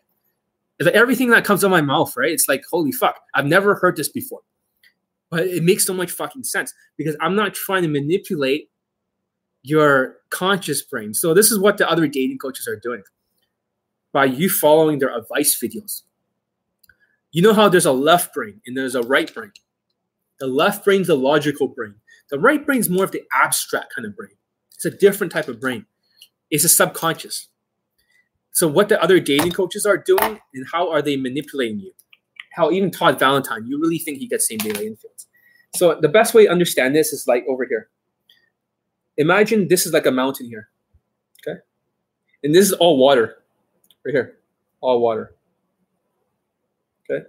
If 0.80 0.88
everything 0.88 1.30
that 1.32 1.44
comes 1.44 1.64
out 1.64 1.68
of 1.68 1.72
my 1.72 1.82
mouth, 1.82 2.16
right? 2.16 2.32
It's 2.32 2.48
like 2.48 2.64
holy 2.70 2.92
fuck. 2.92 3.20
I've 3.34 3.46
never 3.46 3.76
heard 3.76 3.98
this 3.98 4.10
before, 4.10 4.42
but 5.32 5.48
it 5.48 5.64
makes 5.64 5.86
so 5.86 5.94
much 5.94 6.12
fucking 6.12 6.44
sense 6.44 6.74
because 6.98 7.18
I'm 7.22 7.36
not 7.36 7.56
trying 7.56 7.84
to 7.84 7.90
manipulate 7.90 8.70
your 9.64 10.18
conscious 10.30 10.84
brain. 10.84 11.14
So 11.16 11.34
this 11.34 11.52
is 11.52 11.60
what 11.60 11.78
the 11.78 11.90
other 11.90 12.08
dating 12.08 12.40
coaches 12.40 12.68
are 12.68 12.76
doing. 12.76 13.04
By 14.14 14.26
you 14.26 14.50
following 14.50 15.00
their 15.00 15.18
advice 15.18 15.58
videos, 15.60 16.04
You 17.32 17.42
know 17.42 17.54
how 17.54 17.70
there's 17.70 17.86
a 17.86 17.94
left 17.94 18.34
brain 18.34 18.62
and 18.68 18.78
there's 18.78 18.96
a 18.96 19.04
right 19.04 19.34
brain. 19.34 19.54
The 20.40 20.48
left 20.48 20.84
brain's 20.84 21.08
the 21.08 21.16
logical 21.16 21.70
brain. 21.70 21.96
The 22.30 22.40
right 22.40 22.66
brain's 22.66 22.90
more 22.90 23.06
of 23.06 23.12
the 23.12 23.24
abstract 23.34 23.94
kind 23.96 24.06
of 24.06 24.16
brain. 24.16 24.36
It's 24.76 24.86
a 24.86 24.92
different 24.92 25.32
type 25.32 25.48
of 25.48 25.62
brain. 25.62 25.86
It's 26.50 26.66
a 26.66 26.70
subconscious. 26.70 27.48
So 28.52 28.68
what 28.68 28.90
the 28.90 29.02
other 29.02 29.20
dating 29.20 29.54
coaches 29.54 29.86
are 29.86 29.98
doing 29.98 30.40
and 30.54 30.66
how 30.72 30.92
are 30.92 31.02
they 31.02 31.16
manipulating 31.16 31.80
you? 31.80 31.94
How 32.52 32.72
even 32.72 32.92
Todd 32.92 33.20
Valentine, 33.20 33.66
you 33.66 33.80
really 33.80 33.98
think 33.98 34.20
he 34.20 34.28
gets 34.28 34.48
same 34.48 34.58
day 34.60 34.72
lay 34.72 34.88
infields. 34.88 35.28
So 35.76 35.98
the 36.00 36.10
best 36.10 36.34
way 36.34 36.46
to 36.46 36.52
understand 36.52 36.96
this 36.96 37.14
is 37.14 37.28
like 37.28 37.46
over 37.48 37.66
here. 37.66 37.90
Imagine 39.18 39.68
this 39.68 39.86
is 39.86 39.94
like 39.94 40.06
a 40.06 40.12
mountain 40.12 40.48
here. 40.48 40.70
Okay. 41.48 41.60
And 42.44 42.54
this 42.54 42.66
is 42.66 42.74
all 42.74 42.98
water. 42.98 43.44
Right 44.06 44.14
here. 44.14 44.40
All 44.82 45.00
water. 45.00 45.36
Okay. 47.10 47.26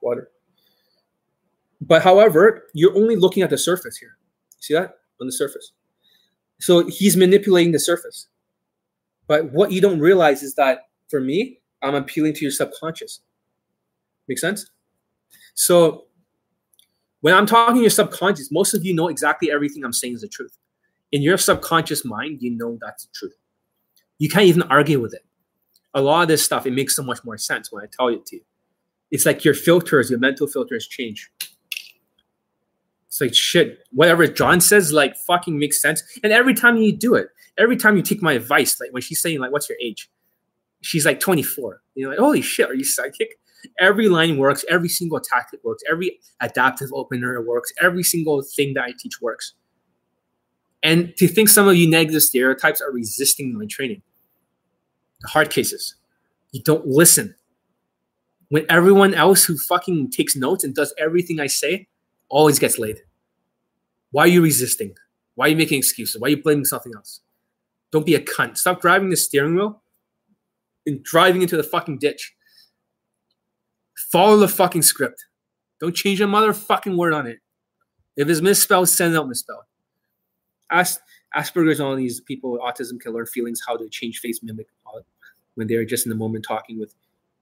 Water. 0.00 0.30
But 1.80 2.02
however, 2.02 2.68
you're 2.72 2.96
only 2.96 3.16
looking 3.16 3.42
at 3.42 3.50
the 3.50 3.58
surface 3.58 3.96
here. 3.96 4.16
See 4.60 4.74
that? 4.74 4.98
On 5.20 5.26
the 5.26 5.32
surface. 5.32 5.72
So 6.60 6.86
he's 6.86 7.16
manipulating 7.16 7.72
the 7.72 7.80
surface. 7.80 8.28
But 9.26 9.52
what 9.52 9.72
you 9.72 9.80
don't 9.80 9.98
realize 9.98 10.42
is 10.42 10.54
that 10.54 10.88
for 11.08 11.20
me, 11.20 11.60
I'm 11.82 11.94
appealing 11.94 12.34
to 12.34 12.42
your 12.42 12.52
subconscious. 12.52 13.20
Make 14.28 14.38
sense? 14.38 14.70
So 15.54 16.06
when 17.20 17.34
I'm 17.34 17.46
talking 17.46 17.80
your 17.80 17.90
subconscious, 17.90 18.50
most 18.50 18.74
of 18.74 18.84
you 18.84 18.94
know 18.94 19.08
exactly 19.08 19.50
everything 19.50 19.84
I'm 19.84 19.92
saying 19.92 20.14
is 20.14 20.20
the 20.22 20.28
truth. 20.28 20.58
In 21.12 21.22
your 21.22 21.38
subconscious 21.38 22.04
mind, 22.04 22.42
you 22.42 22.50
know 22.50 22.78
that's 22.80 23.06
the 23.06 23.12
truth. 23.14 23.36
You 24.18 24.28
can't 24.28 24.46
even 24.46 24.62
argue 24.64 25.00
with 25.00 25.14
it. 25.14 25.24
A 25.94 26.00
lot 26.00 26.22
of 26.22 26.28
this 26.28 26.42
stuff, 26.42 26.66
it 26.66 26.72
makes 26.72 26.96
so 26.96 27.02
much 27.02 27.22
more 27.24 27.36
sense 27.36 27.70
when 27.70 27.82
I 27.84 27.86
tell 27.96 28.08
it 28.08 28.24
to 28.26 28.36
you. 28.36 28.42
It's 29.10 29.26
like 29.26 29.44
your 29.44 29.54
filters, 29.54 30.10
your 30.10 30.18
mental 30.18 30.46
filters 30.46 30.88
change. 30.88 31.30
It's 33.08 33.20
like 33.20 33.34
shit. 33.34 33.80
Whatever 33.92 34.26
John 34.26 34.60
says, 34.60 34.90
like 34.90 35.16
fucking 35.16 35.58
makes 35.58 35.82
sense. 35.82 36.02
And 36.24 36.32
every 36.32 36.54
time 36.54 36.78
you 36.78 36.96
do 36.96 37.14
it, 37.14 37.28
every 37.58 37.76
time 37.76 37.96
you 37.96 38.02
take 38.02 38.22
my 38.22 38.32
advice, 38.32 38.80
like 38.80 38.90
when 38.92 39.02
she's 39.02 39.20
saying, 39.20 39.38
like, 39.38 39.52
what's 39.52 39.68
your 39.68 39.76
age? 39.82 40.10
She's 40.80 41.04
like 41.04 41.20
24. 41.20 41.82
You're 41.94 42.10
like, 42.10 42.18
holy 42.18 42.40
shit, 42.40 42.70
are 42.70 42.74
you 42.74 42.84
psychic? 42.84 43.38
Every 43.78 44.08
line 44.08 44.38
works, 44.38 44.64
every 44.68 44.88
single 44.88 45.20
tactic 45.20 45.62
works, 45.64 45.82
every 45.90 46.20
adaptive 46.40 46.90
opener 46.92 47.40
works, 47.42 47.72
every 47.80 48.02
single 48.02 48.42
thing 48.42 48.74
that 48.74 48.84
I 48.84 48.92
teach 48.98 49.20
works. 49.20 49.54
And 50.82 51.14
to 51.16 51.28
think 51.28 51.48
some 51.48 51.68
of 51.68 51.76
you 51.76 51.88
negative 51.88 52.22
stereotypes 52.22 52.80
are 52.80 52.90
resisting 52.90 53.56
my 53.56 53.66
training. 53.66 54.02
The 55.20 55.28
hard 55.28 55.50
cases. 55.50 55.94
You 56.50 56.62
don't 56.62 56.86
listen. 56.86 57.34
When 58.48 58.66
everyone 58.68 59.14
else 59.14 59.44
who 59.44 59.56
fucking 59.56 60.10
takes 60.10 60.36
notes 60.36 60.64
and 60.64 60.74
does 60.74 60.92
everything 60.98 61.40
I 61.40 61.46
say 61.46 61.88
always 62.28 62.58
gets 62.58 62.78
laid. 62.78 63.02
Why 64.10 64.24
are 64.24 64.28
you 64.28 64.42
resisting? 64.42 64.94
Why 65.36 65.46
are 65.46 65.48
you 65.48 65.56
making 65.56 65.78
excuses? 65.78 66.20
Why 66.20 66.26
are 66.26 66.30
you 66.30 66.42
blaming 66.42 66.64
something 66.64 66.92
else? 66.94 67.20
Don't 67.92 68.04
be 68.04 68.14
a 68.14 68.20
cunt. 68.20 68.58
Stop 68.58 68.82
driving 68.82 69.10
the 69.10 69.16
steering 69.16 69.54
wheel 69.54 69.82
and 70.86 71.02
driving 71.02 71.42
into 71.42 71.56
the 71.56 71.62
fucking 71.62 71.98
ditch. 71.98 72.34
Follow 74.12 74.36
the 74.36 74.48
fucking 74.48 74.82
script. 74.82 75.24
Don't 75.80 75.96
change 75.96 76.20
a 76.20 76.24
motherfucking 76.24 76.96
word 76.98 77.14
on 77.14 77.26
it. 77.26 77.38
If 78.14 78.28
it's 78.28 78.42
misspelled, 78.42 78.90
send 78.90 79.16
out 79.16 79.26
misspelled. 79.26 79.64
Ask 80.70 81.00
Asperger's 81.34 81.80
all 81.80 81.96
these 81.96 82.20
people 82.20 82.52
with 82.52 82.60
autism 82.60 83.00
can 83.00 83.14
learn 83.14 83.24
feelings 83.24 83.62
how 83.66 83.78
to 83.78 83.88
change 83.88 84.18
face 84.18 84.40
mimic 84.42 84.68
when 85.54 85.66
they're 85.66 85.86
just 85.86 86.04
in 86.04 86.10
the 86.10 86.16
moment 86.16 86.44
talking 86.46 86.78
with. 86.78 86.94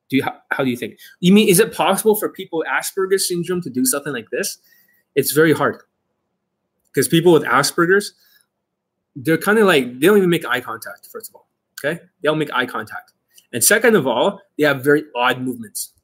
Do 0.09 0.16
you 0.16 0.23
how, 0.23 0.37
how 0.53 0.64
do 0.64 0.71
you 0.71 0.77
think? 0.77 0.99
You 1.18 1.33
mean 1.33 1.49
is 1.49 1.59
it 1.59 1.75
possible 1.75 2.14
for 2.14 2.29
people 2.29 2.61
with 2.61 2.68
Asperger's 2.68 3.27
syndrome 3.29 3.62
to 3.62 3.71
do 3.71 3.85
something 3.85 4.12
like 4.12 4.31
this? 4.31 4.59
It's 5.16 5.33
very 5.33 5.53
hard 5.53 5.83
because 6.87 7.09
people 7.09 7.33
with 7.33 7.45
Asperger's, 7.45 8.14
they're 9.16 9.39
kind 9.39 9.59
of 9.59 9.66
like 9.66 9.99
they 9.99 10.07
don't 10.07 10.18
even 10.18 10.31
make 10.31 10.47
eye 10.47 10.61
contact. 10.61 11.09
First 11.11 11.31
of 11.31 11.35
all, 11.35 11.49
okay, 11.85 12.01
they 12.23 12.27
don't 12.29 12.39
make 12.39 12.53
eye 12.53 12.66
contact, 12.66 13.12
and 13.53 13.62
second 13.62 13.97
of 13.97 14.07
all, 14.07 14.41
they 14.57 14.64
have 14.64 14.85
very 14.85 15.05
odd 15.16 15.41
movements 15.41 15.95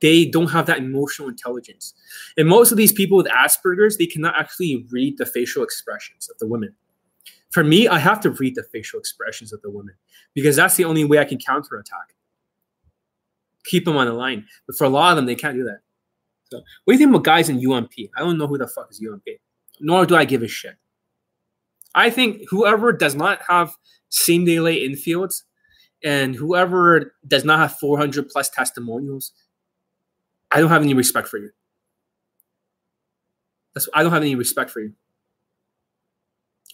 they 0.00 0.26
don't 0.26 0.50
have 0.50 0.66
that 0.66 0.78
emotional 0.78 1.28
intelligence. 1.28 1.94
And 2.36 2.48
most 2.48 2.70
of 2.70 2.78
these 2.78 2.92
people 2.92 3.16
with 3.16 3.26
Asperger's, 3.26 3.96
they 3.96 4.06
cannot 4.06 4.38
actually 4.38 4.86
read 4.90 5.18
the 5.18 5.26
facial 5.26 5.62
expressions 5.62 6.28
of 6.30 6.38
the 6.38 6.46
women. 6.46 6.74
For 7.50 7.64
me, 7.64 7.88
I 7.88 7.98
have 7.98 8.20
to 8.20 8.30
read 8.30 8.54
the 8.54 8.62
facial 8.62 8.98
expressions 8.98 9.52
of 9.52 9.60
the 9.62 9.70
women 9.70 9.94
because 10.34 10.56
that's 10.56 10.76
the 10.76 10.84
only 10.84 11.04
way 11.04 11.18
I 11.18 11.24
can 11.24 11.38
counterattack. 11.38 12.14
Keep 13.64 13.84
them 13.84 13.96
on 13.96 14.06
the 14.06 14.12
line. 14.12 14.46
But 14.66 14.76
for 14.76 14.84
a 14.84 14.88
lot 14.88 15.10
of 15.10 15.16
them, 15.16 15.26
they 15.26 15.34
can't 15.34 15.56
do 15.56 15.64
that. 15.64 15.80
So, 16.50 16.58
what 16.84 16.92
do 16.92 16.94
you 16.94 16.98
think 16.98 17.10
about 17.10 17.24
guys 17.24 17.48
in 17.48 17.64
UMP? 17.64 17.92
I 18.16 18.20
don't 18.20 18.38
know 18.38 18.46
who 18.46 18.58
the 18.58 18.66
fuck 18.66 18.88
is 18.90 19.00
UMP, 19.00 19.24
nor 19.80 20.06
do 20.06 20.16
I 20.16 20.24
give 20.24 20.42
a 20.42 20.48
shit. 20.48 20.76
I 21.94 22.10
think 22.10 22.42
whoever 22.48 22.92
does 22.92 23.14
not 23.14 23.40
have 23.48 23.74
same 24.08 24.44
day 24.44 24.60
lay 24.60 24.88
infields 24.88 25.42
and 26.02 26.34
whoever 26.34 27.14
does 27.26 27.44
not 27.44 27.58
have 27.58 27.78
400 27.78 28.28
plus 28.28 28.48
testimonials 28.48 29.32
I 30.50 30.60
don't 30.60 30.70
have 30.70 30.82
any 30.82 30.94
respect 30.94 31.28
for 31.28 31.38
you. 31.38 31.50
That's, 33.74 33.88
I 33.94 34.02
don't 34.02 34.12
have 34.12 34.22
any 34.22 34.34
respect 34.34 34.70
for 34.70 34.80
you. 34.80 34.92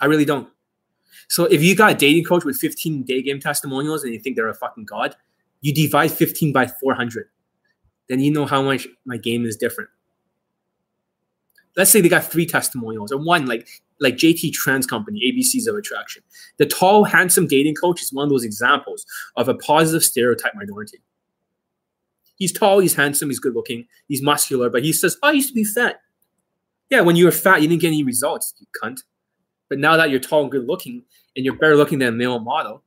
I 0.01 0.07
really 0.07 0.25
don't. 0.25 0.49
So 1.29 1.45
if 1.45 1.63
you 1.63 1.75
got 1.75 1.93
a 1.93 1.95
dating 1.95 2.25
coach 2.25 2.45
with 2.45 2.57
15 2.57 3.03
day 3.03 3.23
game 3.23 3.41
testimonials 3.41 4.05
and 4.05 4.13
you 4.13 4.21
think 4.21 4.37
they're 4.37 4.49
a 4.49 4.55
fucking 4.55 4.85
god, 4.85 5.17
you 5.61 5.75
divide 5.75 6.13
15 6.13 6.53
by 6.53 6.67
400. 6.67 7.29
Then 8.09 8.21
you 8.21 8.31
know 8.31 8.47
how 8.47 8.63
much 8.63 8.87
my 9.05 9.17
game 9.17 9.45
is 9.45 9.57
different. 9.57 9.91
Let's 11.77 11.91
say 11.91 12.01
they 12.01 12.09
got 12.09 12.25
three 12.25 12.47
testimonials 12.47 13.13
or 13.13 13.19
one 13.19 13.47
like 13.47 13.69
like 13.99 14.15
JT 14.17 14.53
Tran's 14.53 14.87
Company, 14.87 15.21
ABCs 15.21 15.67
of 15.67 15.75
Attraction. 15.75 16.23
The 16.59 16.67
tall, 16.67 17.05
handsome 17.05 17.47
dating 17.47 17.77
coach 17.77 18.03
is 18.03 18.13
one 18.13 18.25
of 18.25 18.31
those 18.31 18.45
examples 18.45 19.07
of 19.37 19.49
a 19.49 19.55
positive 19.55 20.05
stereotype 20.05 20.55
minority. 20.55 20.99
He's 22.37 22.53
tall, 22.53 22.79
he's 22.81 22.95
handsome, 22.95 23.31
he's 23.31 23.39
good 23.39 23.55
looking, 23.55 23.87
he's 24.09 24.23
muscular, 24.23 24.71
but 24.71 24.85
he 24.85 24.93
says, 24.93 25.17
oh, 25.23 25.29
I 25.29 25.33
used 25.33 25.49
to 25.49 25.55
be 25.55 25.65
fat. 25.65 26.01
Yeah, 26.91 27.01
when 27.01 27.17
you 27.17 27.25
were 27.25 27.33
fat, 27.33 27.63
you 27.63 27.69
didn't 27.69 27.81
get 27.81 27.89
any 27.89 28.05
results, 28.05 28.55
you 28.59 28.67
cunt. 28.83 29.01
But 29.69 29.79
now 29.79 29.97
that 29.97 30.11
you're 30.11 30.21
tall 30.21 30.43
and 30.43 30.51
good 30.51 30.67
looking 30.67 31.03
and 31.35 31.45
you're 31.45 31.57
better 31.57 31.77
looking 31.77 31.99
than 31.99 32.09
a 32.09 32.13
male 32.13 32.39
model, 32.39 32.83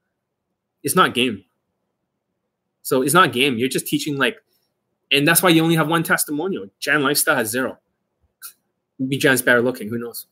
it's 0.83 0.95
not 0.95 1.13
game. 1.13 1.43
So 2.83 3.01
it's 3.01 3.13
not 3.13 3.33
game. 3.33 3.57
You're 3.57 3.69
just 3.69 3.87
teaching 3.87 4.17
like, 4.17 4.37
and 5.11 5.27
that's 5.27 5.43
why 5.43 5.49
you 5.49 5.63
only 5.63 5.75
have 5.75 5.89
one 5.89 6.03
testimonial. 6.03 6.67
Jan 6.79 7.01
Lifestyle 7.01 7.35
has 7.35 7.49
zero. 7.49 7.77
Maybe 8.99 9.17
Jan's 9.17 9.41
better 9.41 9.61
looking, 9.61 9.89
who 9.89 9.97
knows? 9.97 10.27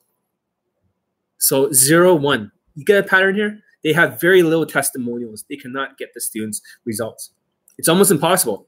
So 1.40 1.72
zero, 1.72 2.14
one. 2.16 2.52
You 2.76 2.86
get 2.86 3.04
a 3.04 3.08
pattern 3.08 3.36
here? 3.36 3.60
They 3.84 3.94
have 3.94 4.22
very 4.22 4.44
little 4.44 4.66
testimonials. 4.66 5.44
They 5.50 5.56
cannot 5.56 5.98
get 5.98 6.14
the 6.14 6.22
students' 6.22 6.62
results. 6.86 7.32
It's 7.78 7.90
almost 7.90 8.12
impossible 8.12 8.67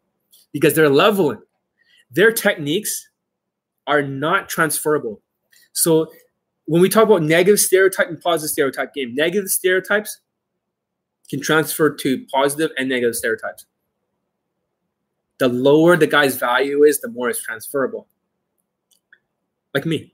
because 0.51 0.73
they're 0.73 0.89
leveling. 0.89 1.41
Their 2.11 2.31
techniques 2.31 3.09
are 3.87 4.01
not 4.01 4.49
transferable. 4.49 5.21
So 5.73 6.11
when 6.65 6.81
we 6.81 6.89
talk 6.89 7.03
about 7.03 7.23
negative 7.23 7.59
stereotype 7.59 8.07
and 8.07 8.21
positive 8.21 8.51
stereotype 8.51 8.93
game, 8.93 9.15
negative 9.15 9.49
stereotypes 9.49 10.19
can 11.29 11.41
transfer 11.41 11.93
to 11.95 12.25
positive 12.31 12.71
and 12.77 12.89
negative 12.89 13.15
stereotypes. 13.15 13.65
The 15.39 15.47
lower 15.47 15.95
the 15.95 16.07
guy's 16.07 16.35
value 16.35 16.83
is, 16.83 16.99
the 16.99 17.09
more 17.09 17.29
it's 17.29 17.41
transferable. 17.41 18.07
Like 19.73 19.85
me. 19.85 20.13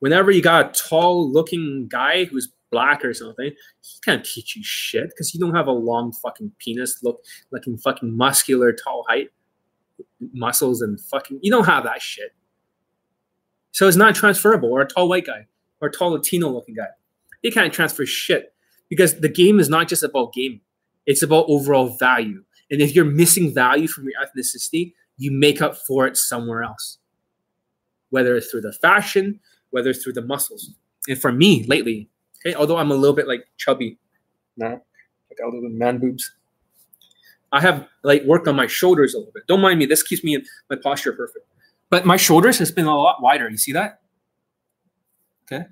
Whenever 0.00 0.30
you 0.30 0.42
got 0.42 0.70
a 0.76 0.88
tall 0.88 1.30
looking 1.30 1.88
guy 1.88 2.24
who's 2.24 2.52
black 2.70 3.04
or 3.04 3.12
something, 3.12 3.50
he 3.82 4.00
can't 4.04 4.24
teach 4.24 4.56
you 4.56 4.62
shit 4.64 5.08
because 5.10 5.34
you 5.34 5.40
don't 5.40 5.54
have 5.54 5.66
a 5.66 5.72
long 5.72 6.12
fucking 6.12 6.52
penis, 6.58 7.02
look 7.02 7.22
looking 7.50 7.76
fucking 7.76 8.16
muscular, 8.16 8.72
tall 8.72 9.04
height, 9.08 9.30
muscles 10.32 10.82
and 10.82 11.00
fucking. 11.00 11.40
You 11.42 11.50
don't 11.50 11.66
have 11.66 11.84
that 11.84 12.02
shit. 12.02 12.34
So 13.72 13.86
it's 13.86 13.96
not 13.96 14.14
transferable. 14.14 14.70
Or 14.70 14.80
a 14.80 14.86
tall 14.86 15.08
white 15.08 15.26
guy, 15.26 15.46
or 15.80 15.88
a 15.88 15.92
tall 15.92 16.10
Latino 16.10 16.48
looking 16.48 16.74
guy, 16.74 16.88
he 17.42 17.50
can't 17.50 17.72
transfer 17.72 18.06
shit 18.06 18.54
because 18.88 19.20
the 19.20 19.28
game 19.28 19.60
is 19.60 19.68
not 19.68 19.88
just 19.88 20.02
about 20.02 20.32
game; 20.32 20.60
it's 21.06 21.22
about 21.22 21.46
overall 21.48 21.96
value. 21.98 22.42
And 22.70 22.80
if 22.80 22.94
you're 22.94 23.04
missing 23.04 23.52
value 23.52 23.88
from 23.88 24.04
your 24.04 24.14
ethnicity, 24.22 24.94
you 25.16 25.30
make 25.30 25.60
up 25.60 25.76
for 25.76 26.06
it 26.06 26.16
somewhere 26.16 26.62
else, 26.62 26.98
whether 28.10 28.36
it's 28.36 28.50
through 28.50 28.62
the 28.62 28.72
fashion, 28.72 29.40
whether 29.70 29.90
it's 29.90 30.02
through 30.02 30.12
the 30.12 30.22
muscles. 30.22 30.74
And 31.08 31.20
for 31.20 31.32
me, 31.32 31.64
lately, 31.66 32.08
Okay, 32.40 32.54
although 32.54 32.78
I'm 32.78 32.90
a 32.90 32.94
little 32.94 33.14
bit 33.14 33.28
like 33.28 33.46
chubby 33.58 33.98
now, 34.56 34.70
like 35.30 35.38
a 35.42 35.46
little 35.46 35.68
man 35.68 35.98
boobs. 35.98 36.32
I 37.52 37.60
have 37.60 37.86
like 38.02 38.22
worked 38.24 38.48
on 38.48 38.56
my 38.56 38.66
shoulders 38.66 39.14
a 39.14 39.18
little 39.18 39.32
bit. 39.32 39.46
Don't 39.46 39.60
mind 39.60 39.78
me. 39.78 39.86
This 39.86 40.02
keeps 40.02 40.22
me 40.22 40.36
in 40.36 40.44
my 40.68 40.76
posture 40.76 41.12
perfect. 41.12 41.46
But 41.90 42.06
my 42.06 42.16
shoulders 42.16 42.58
has 42.58 42.70
been 42.70 42.86
a 42.86 42.96
lot 42.96 43.20
wider. 43.20 43.48
You 43.50 43.56
see 43.56 43.72
that? 43.72 44.00
Okay. 45.44 45.66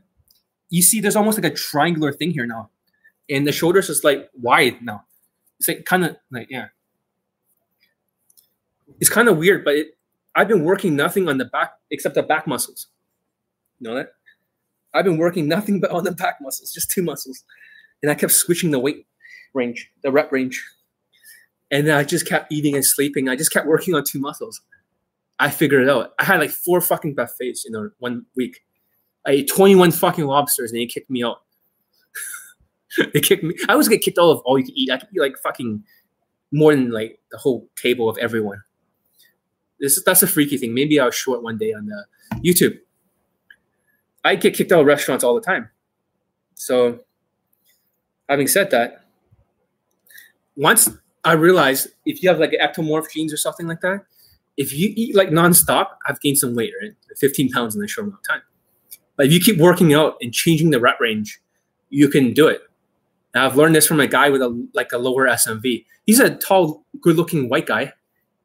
You 0.70 0.82
see, 0.82 1.01
there's 1.01 1.16
almost 1.16 1.39
like 1.40 1.51
a 1.51 1.55
triangular 1.55 2.12
thing 2.12 2.32
here 2.32 2.47
now, 2.47 2.70
and 3.31 3.47
the 3.47 3.53
shoulders 3.53 3.89
is 3.89 4.05
like 4.05 4.28
wide 4.35 4.82
now. 4.82 5.05
It's 5.59 5.69
like 5.69 5.85
kind 5.85 6.05
of 6.05 6.16
like 6.31 6.49
yeah. 6.51 6.66
it's 9.01 9.11
kind 9.11 9.28
of 9.28 9.39
weird, 9.39 9.65
but 9.65 9.74
it, 9.74 9.97
I've 10.35 10.49
been 10.49 10.65
working 10.65 10.97
nothing 10.97 11.28
on 11.28 11.39
the 11.39 11.47
back 11.47 11.73
except 11.90 12.15
the 12.16 12.23
back 12.23 12.47
muscles. 12.47 12.89
You 13.81 13.89
know 13.89 13.95
that? 13.97 14.12
I've 14.94 15.05
been 15.05 15.19
working 15.19 15.48
nothing 15.48 15.81
but 15.81 15.90
on 15.90 16.05
the 16.05 16.12
back 16.12 16.39
muscles, 16.40 16.73
just 16.73 16.90
two 16.90 17.02
muscles. 17.02 17.44
And 18.02 18.10
I 18.10 18.15
kept 18.15 18.32
switching 18.32 18.70
the 18.70 18.78
weight 18.78 19.06
range, 19.55 19.90
the 20.02 20.10
rep 20.10 20.32
range. 20.32 20.65
And 21.70 21.90
I 21.90 22.05
just 22.05 22.27
kept 22.27 22.51
eating 22.51 22.74
and 22.74 22.85
sleeping. 22.85 23.28
I 23.28 23.36
just 23.36 23.52
kept 23.52 23.66
working 23.66 23.94
on 23.94 24.05
two 24.05 24.19
muscles. 24.19 24.60
I 25.39 25.51
figured 25.51 25.82
it 25.82 25.90
out. 25.90 26.12
I 26.19 26.24
had 26.24 26.40
like 26.40 26.51
four 26.51 26.81
fucking 26.81 27.15
buffets 27.15 27.65
in 27.66 27.90
one 27.98 28.24
week. 28.36 28.60
I 29.27 29.32
ate 29.32 29.48
21 29.48 29.93
fucking 29.93 30.24
lobsters 30.24 30.73
and 30.73 30.81
they 30.81 30.86
kicked 30.86 31.10
me 31.10 31.23
out. 31.23 31.43
they 33.12 33.20
kicked 33.20 33.44
me. 33.44 33.55
I 33.69 33.73
always 33.73 33.89
get 33.89 34.01
kicked 34.01 34.19
out 34.19 34.31
of 34.31 34.40
all 34.44 34.59
you 34.59 34.65
can 34.65 34.77
eat. 34.77 34.90
I 34.90 34.97
could 34.98 35.09
eat 35.15 35.20
like 35.20 35.36
fucking 35.43 35.85
more 36.51 36.74
than 36.74 36.90
like 36.90 37.19
the 37.31 37.39
whole 37.39 37.69
table 37.77 38.09
of 38.09 38.16
everyone. 38.19 38.62
This 39.78 40.02
that's 40.02 40.23
a 40.23 40.27
freaky 40.27 40.56
thing. 40.56 40.74
Maybe 40.74 40.98
I'll 40.98 41.10
show 41.10 41.35
it 41.35 41.43
one 41.43 41.59
day 41.59 41.73
on 41.73 41.86
the 41.86 42.05
YouTube. 42.39 42.78
I 44.29 44.35
get 44.35 44.55
kicked 44.55 44.73
out 44.73 44.81
of 44.81 44.87
restaurants 44.87 45.25
all 45.25 45.35
the 45.35 45.41
time. 45.41 45.71
So, 46.55 47.01
having 48.29 48.47
said 48.47 48.71
that, 48.73 49.05
once 50.55 50.91
I 51.25 51.33
realized 51.33 51.89
if 52.05 52.23
you 52.23 52.29
have 52.29 52.39
like 52.39 52.51
ectomorph 52.51 53.11
genes 53.11 53.33
or 53.33 53.39
something 53.39 53.67
like 53.67 53.81
that, 53.81 54.05
if 54.59 54.73
you 54.73 54.93
eat 54.95 55.17
like 55.17 55.31
nonstop, 55.31 55.87
I've 56.07 56.21
gained 56.21 56.37
some 56.39 56.55
weight, 56.55 56.73
right? 56.83 56.93
15 57.17 57.51
pounds 57.51 57.75
in 57.75 57.83
a 57.83 57.89
short 57.89 58.09
amount 58.09 58.21
of 58.21 58.29
time. 58.29 58.43
But 59.17 59.27
if 59.27 59.33
you 59.33 59.41
keep 59.41 59.59
working 59.59 59.95
out 59.95 60.17
and 60.21 60.33
changing 60.33 60.71
the 60.71 60.81
rep 60.81 61.01
range, 61.01 61.41
you 61.89 62.09
can 62.09 62.35
do 62.35 62.49
it. 62.49 62.61
Now, 63.35 63.47
I've 63.47 63.57
learned 63.57 63.75
this 63.75 63.87
from 63.87 64.01
a 64.01 64.07
guy 64.07 64.29
with 64.29 64.43
a 64.43 64.69
like 64.75 64.93
a 64.93 64.99
lower 64.99 65.27
SMV. 65.27 65.87
He's 66.07 66.21
a 66.21 66.35
tall, 66.37 66.85
good-looking 67.01 67.49
white 67.49 67.67
guy. 67.67 67.93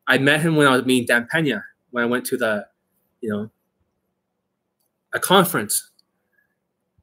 I 0.07 0.17
met 0.17 0.41
him 0.41 0.55
when 0.55 0.67
I 0.67 0.75
was 0.77 0.85
meeting 0.85 1.07
Dan 1.07 1.27
Pena 1.29 1.63
when 1.91 2.03
I 2.03 2.07
went 2.07 2.25
to 2.27 2.37
the, 2.37 2.67
you 3.21 3.29
know, 3.29 3.49
a 5.13 5.19
conference, 5.19 5.91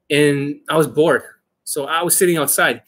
and 0.09 0.59
I 0.69 0.77
was 0.77 0.87
bored, 0.87 1.23
so 1.63 1.85
I 1.85 2.03
was 2.03 2.17
sitting 2.17 2.37
outside. 2.37 2.81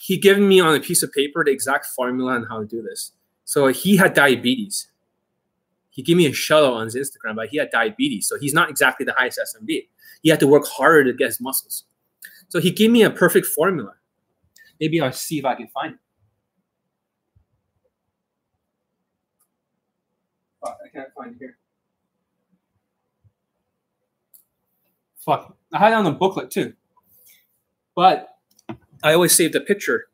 He 0.00 0.16
given 0.18 0.46
me 0.46 0.60
on 0.60 0.74
a 0.74 0.80
piece 0.80 1.02
of 1.02 1.10
paper 1.12 1.42
the 1.42 1.50
exact 1.50 1.86
formula 1.86 2.34
on 2.34 2.44
how 2.44 2.60
to 2.60 2.66
do 2.66 2.80
this. 2.80 3.12
So 3.44 3.68
he 3.68 3.96
had 3.96 4.14
diabetes. 4.14 4.88
He 5.90 6.02
gave 6.02 6.16
me 6.16 6.26
a 6.26 6.32
shout 6.32 6.62
out 6.62 6.74
on 6.74 6.84
his 6.84 6.94
Instagram, 6.94 7.36
but 7.36 7.48
he 7.48 7.56
had 7.56 7.70
diabetes, 7.70 8.28
so 8.28 8.38
he's 8.38 8.52
not 8.52 8.68
exactly 8.68 9.04
the 9.04 9.14
highest 9.14 9.40
SMV. 9.40 9.88
He 10.22 10.28
had 10.28 10.40
to 10.40 10.46
work 10.46 10.66
harder 10.66 11.04
to 11.04 11.12
get 11.12 11.28
his 11.28 11.40
muscles. 11.40 11.84
So 12.48 12.60
he 12.60 12.70
gave 12.70 12.90
me 12.90 13.02
a 13.02 13.10
perfect 13.10 13.46
formula. 13.46 13.94
Maybe 14.78 15.00
I'll 15.00 15.12
see 15.12 15.38
if 15.38 15.44
I 15.44 15.54
can 15.54 15.68
find 15.68 15.94
it. 15.94 16.00
Fuck, 20.62 20.78
I 20.84 20.88
can't 20.88 21.08
find 21.16 21.34
it 21.34 21.38
here. 21.38 21.55
Fuck, 25.26 25.56
I 25.72 25.78
had 25.78 25.92
it 25.92 25.96
on 25.96 26.04
the 26.04 26.12
booklet 26.12 26.52
too. 26.52 26.72
But 27.96 28.28
I 29.02 29.12
always 29.12 29.32
save 29.32 29.52
the 29.52 29.60
picture. 29.60 30.06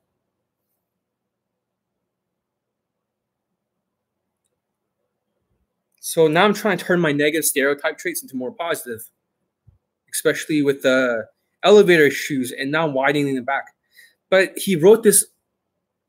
So 6.01 6.28
now 6.28 6.44
I'm 6.44 6.55
trying 6.55 6.78
to 6.78 6.84
turn 6.84 6.98
my 6.98 7.12
negative 7.12 7.44
stereotype 7.44 7.98
traits 7.98 8.22
into 8.22 8.36
more 8.36 8.52
positive, 8.52 9.09
especially 10.12 10.62
with 10.62 10.82
the 10.82 11.26
elevator 11.62 12.10
shoes 12.10 12.51
and 12.51 12.72
now 12.72 12.89
widening 12.89 13.34
the 13.34 13.43
back. 13.43 13.66
But 14.30 14.56
he 14.56 14.76
wrote 14.76 15.02
this 15.02 15.26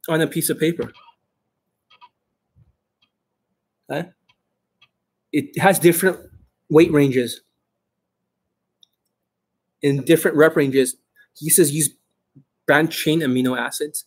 on 0.07 0.21
a 0.21 0.27
piece 0.27 0.49
of 0.49 0.59
paper. 0.59 0.91
It 5.31 5.59
has 5.59 5.77
different 5.77 6.19
weight 6.69 6.91
ranges 6.91 7.41
in 9.83 10.03
different 10.03 10.35
rep 10.37 10.55
ranges. 10.55 10.95
He 11.37 11.49
says 11.49 11.71
use 11.71 11.89
branched 12.65 12.97
chain 12.97 13.19
amino 13.19 13.57
acids. 13.59 14.05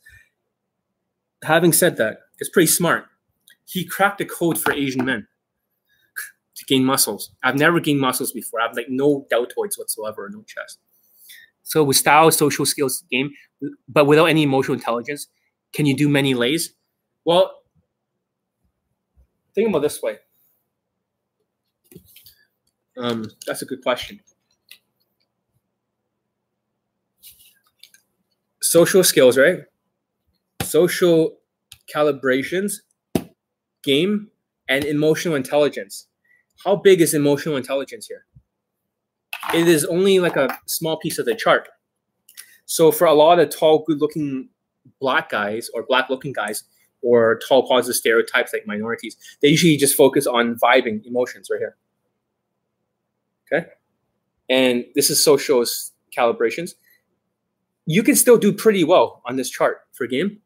Having 1.44 1.74
said 1.74 1.97
that, 1.98 2.19
it's 2.40 2.51
pretty 2.51 2.66
smart. 2.66 3.07
He 3.66 3.85
cracked 3.85 4.19
the 4.19 4.24
code 4.24 4.59
for 4.59 4.73
Asian 4.73 5.05
men 5.05 5.28
to 6.57 6.65
gain 6.65 6.85
muscles. 6.85 7.31
I've 7.43 7.57
never 7.57 7.78
gained 7.78 8.01
muscles 8.01 8.32
before. 8.32 8.61
I 8.61 8.66
have 8.66 8.77
like 8.77 8.89
no 8.89 9.27
deltoids 9.31 9.78
whatsoever, 9.78 10.28
no 10.32 10.43
chest. 10.43 10.78
So 11.62 11.85
with 11.85 11.97
style, 11.97 12.31
social 12.31 12.65
skills 12.65 13.05
game, 13.11 13.32
but 13.89 14.07
without 14.07 14.27
any 14.27 14.43
emotional 14.43 14.74
intelligence, 14.74 15.28
can 15.73 15.85
you 15.85 15.97
do 15.97 16.09
many 16.09 16.35
lays? 16.35 16.73
Well, 17.24 17.53
think 19.55 19.69
about 19.69 19.82
this 19.82 20.01
way. 20.01 20.19
Um, 22.97 23.27
that's 23.47 23.62
a 23.62 23.66
good 23.66 23.82
question. 23.82 24.20
Social 28.77 29.03
skills, 29.05 29.39
right? 29.39 29.61
Social 30.62 31.39
calibrations, 31.94 32.74
game, 33.82 34.28
and 34.69 34.85
emotional 34.85 35.35
intelligence. 35.35 36.09
How 36.62 36.77
big 36.77 37.01
is 37.01 37.15
emotional 37.15 37.57
intelligence 37.57 38.07
here? 38.07 38.27
it 39.55 39.69
is 39.69 39.85
only 39.85 40.19
like 40.19 40.36
a 40.36 40.59
small 40.66 40.97
piece 40.97 41.19
of 41.19 41.27
the 41.27 41.35
chart. 41.35 41.69
So 42.66 42.90
for 42.90 43.07
a 43.07 43.15
lot 43.15 43.39
of 43.39 43.51
tall, 43.51 43.85
good-looking 43.86 44.48
black 45.01 45.31
guys 45.31 45.70
or 45.73 45.85
black-looking 45.85 46.32
guys 46.32 46.65
or 47.03 47.40
tall 47.47 47.69
positive 47.69 47.97
stereotypes 47.97 48.53
like 48.53 48.66
minorities, 48.66 49.16
they 49.40 49.48
usually 49.48 49.77
just 49.77 49.97
focus 49.97 50.27
on 50.27 50.57
vibing 50.57 51.05
emotions 51.07 51.48
right 51.51 51.59
here. 51.59 51.77
Okay, 53.53 53.69
and 54.51 54.85
this 54.94 55.11
is 55.11 55.23
social 55.23 55.65
calibrations. 56.16 56.74
You 57.86 58.02
can 58.02 58.16
still 58.16 58.36
do 58.36 58.52
pretty 58.52 58.84
well 58.84 59.22
on 59.26 59.36
this 59.36 59.48
chart 59.48 59.78
for 59.92 60.06
game 60.06 60.40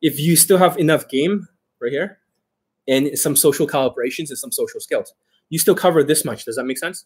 if 0.00 0.18
you 0.18 0.36
still 0.36 0.58
have 0.58 0.78
enough 0.78 1.08
game 1.08 1.46
right 1.80 1.92
here 1.92 2.18
and 2.88 3.18
some 3.18 3.36
social 3.36 3.66
calibrations 3.66 4.30
and 4.30 4.38
some 4.38 4.52
social 4.52 4.80
skills. 4.80 5.14
You 5.50 5.58
still 5.58 5.74
cover 5.74 6.02
this 6.02 6.24
much. 6.24 6.44
Does 6.44 6.56
that 6.56 6.64
make 6.64 6.78
sense? 6.78 7.04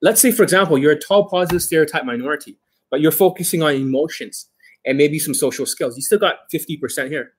let's 0.00 0.20
say, 0.20 0.32
for 0.32 0.42
example, 0.42 0.78
you're 0.78 0.92
a 0.92 0.98
tall, 0.98 1.28
positive 1.28 1.62
stereotype 1.62 2.04
minority, 2.04 2.56
but 2.90 3.00
you're 3.00 3.12
focusing 3.12 3.62
on 3.62 3.74
emotions 3.74 4.48
and 4.86 4.96
maybe 4.96 5.18
some 5.18 5.34
social 5.34 5.66
skills. 5.66 5.96
You 5.96 6.02
still 6.02 6.18
got 6.18 6.50
50% 6.52 7.08
here, 7.08 7.32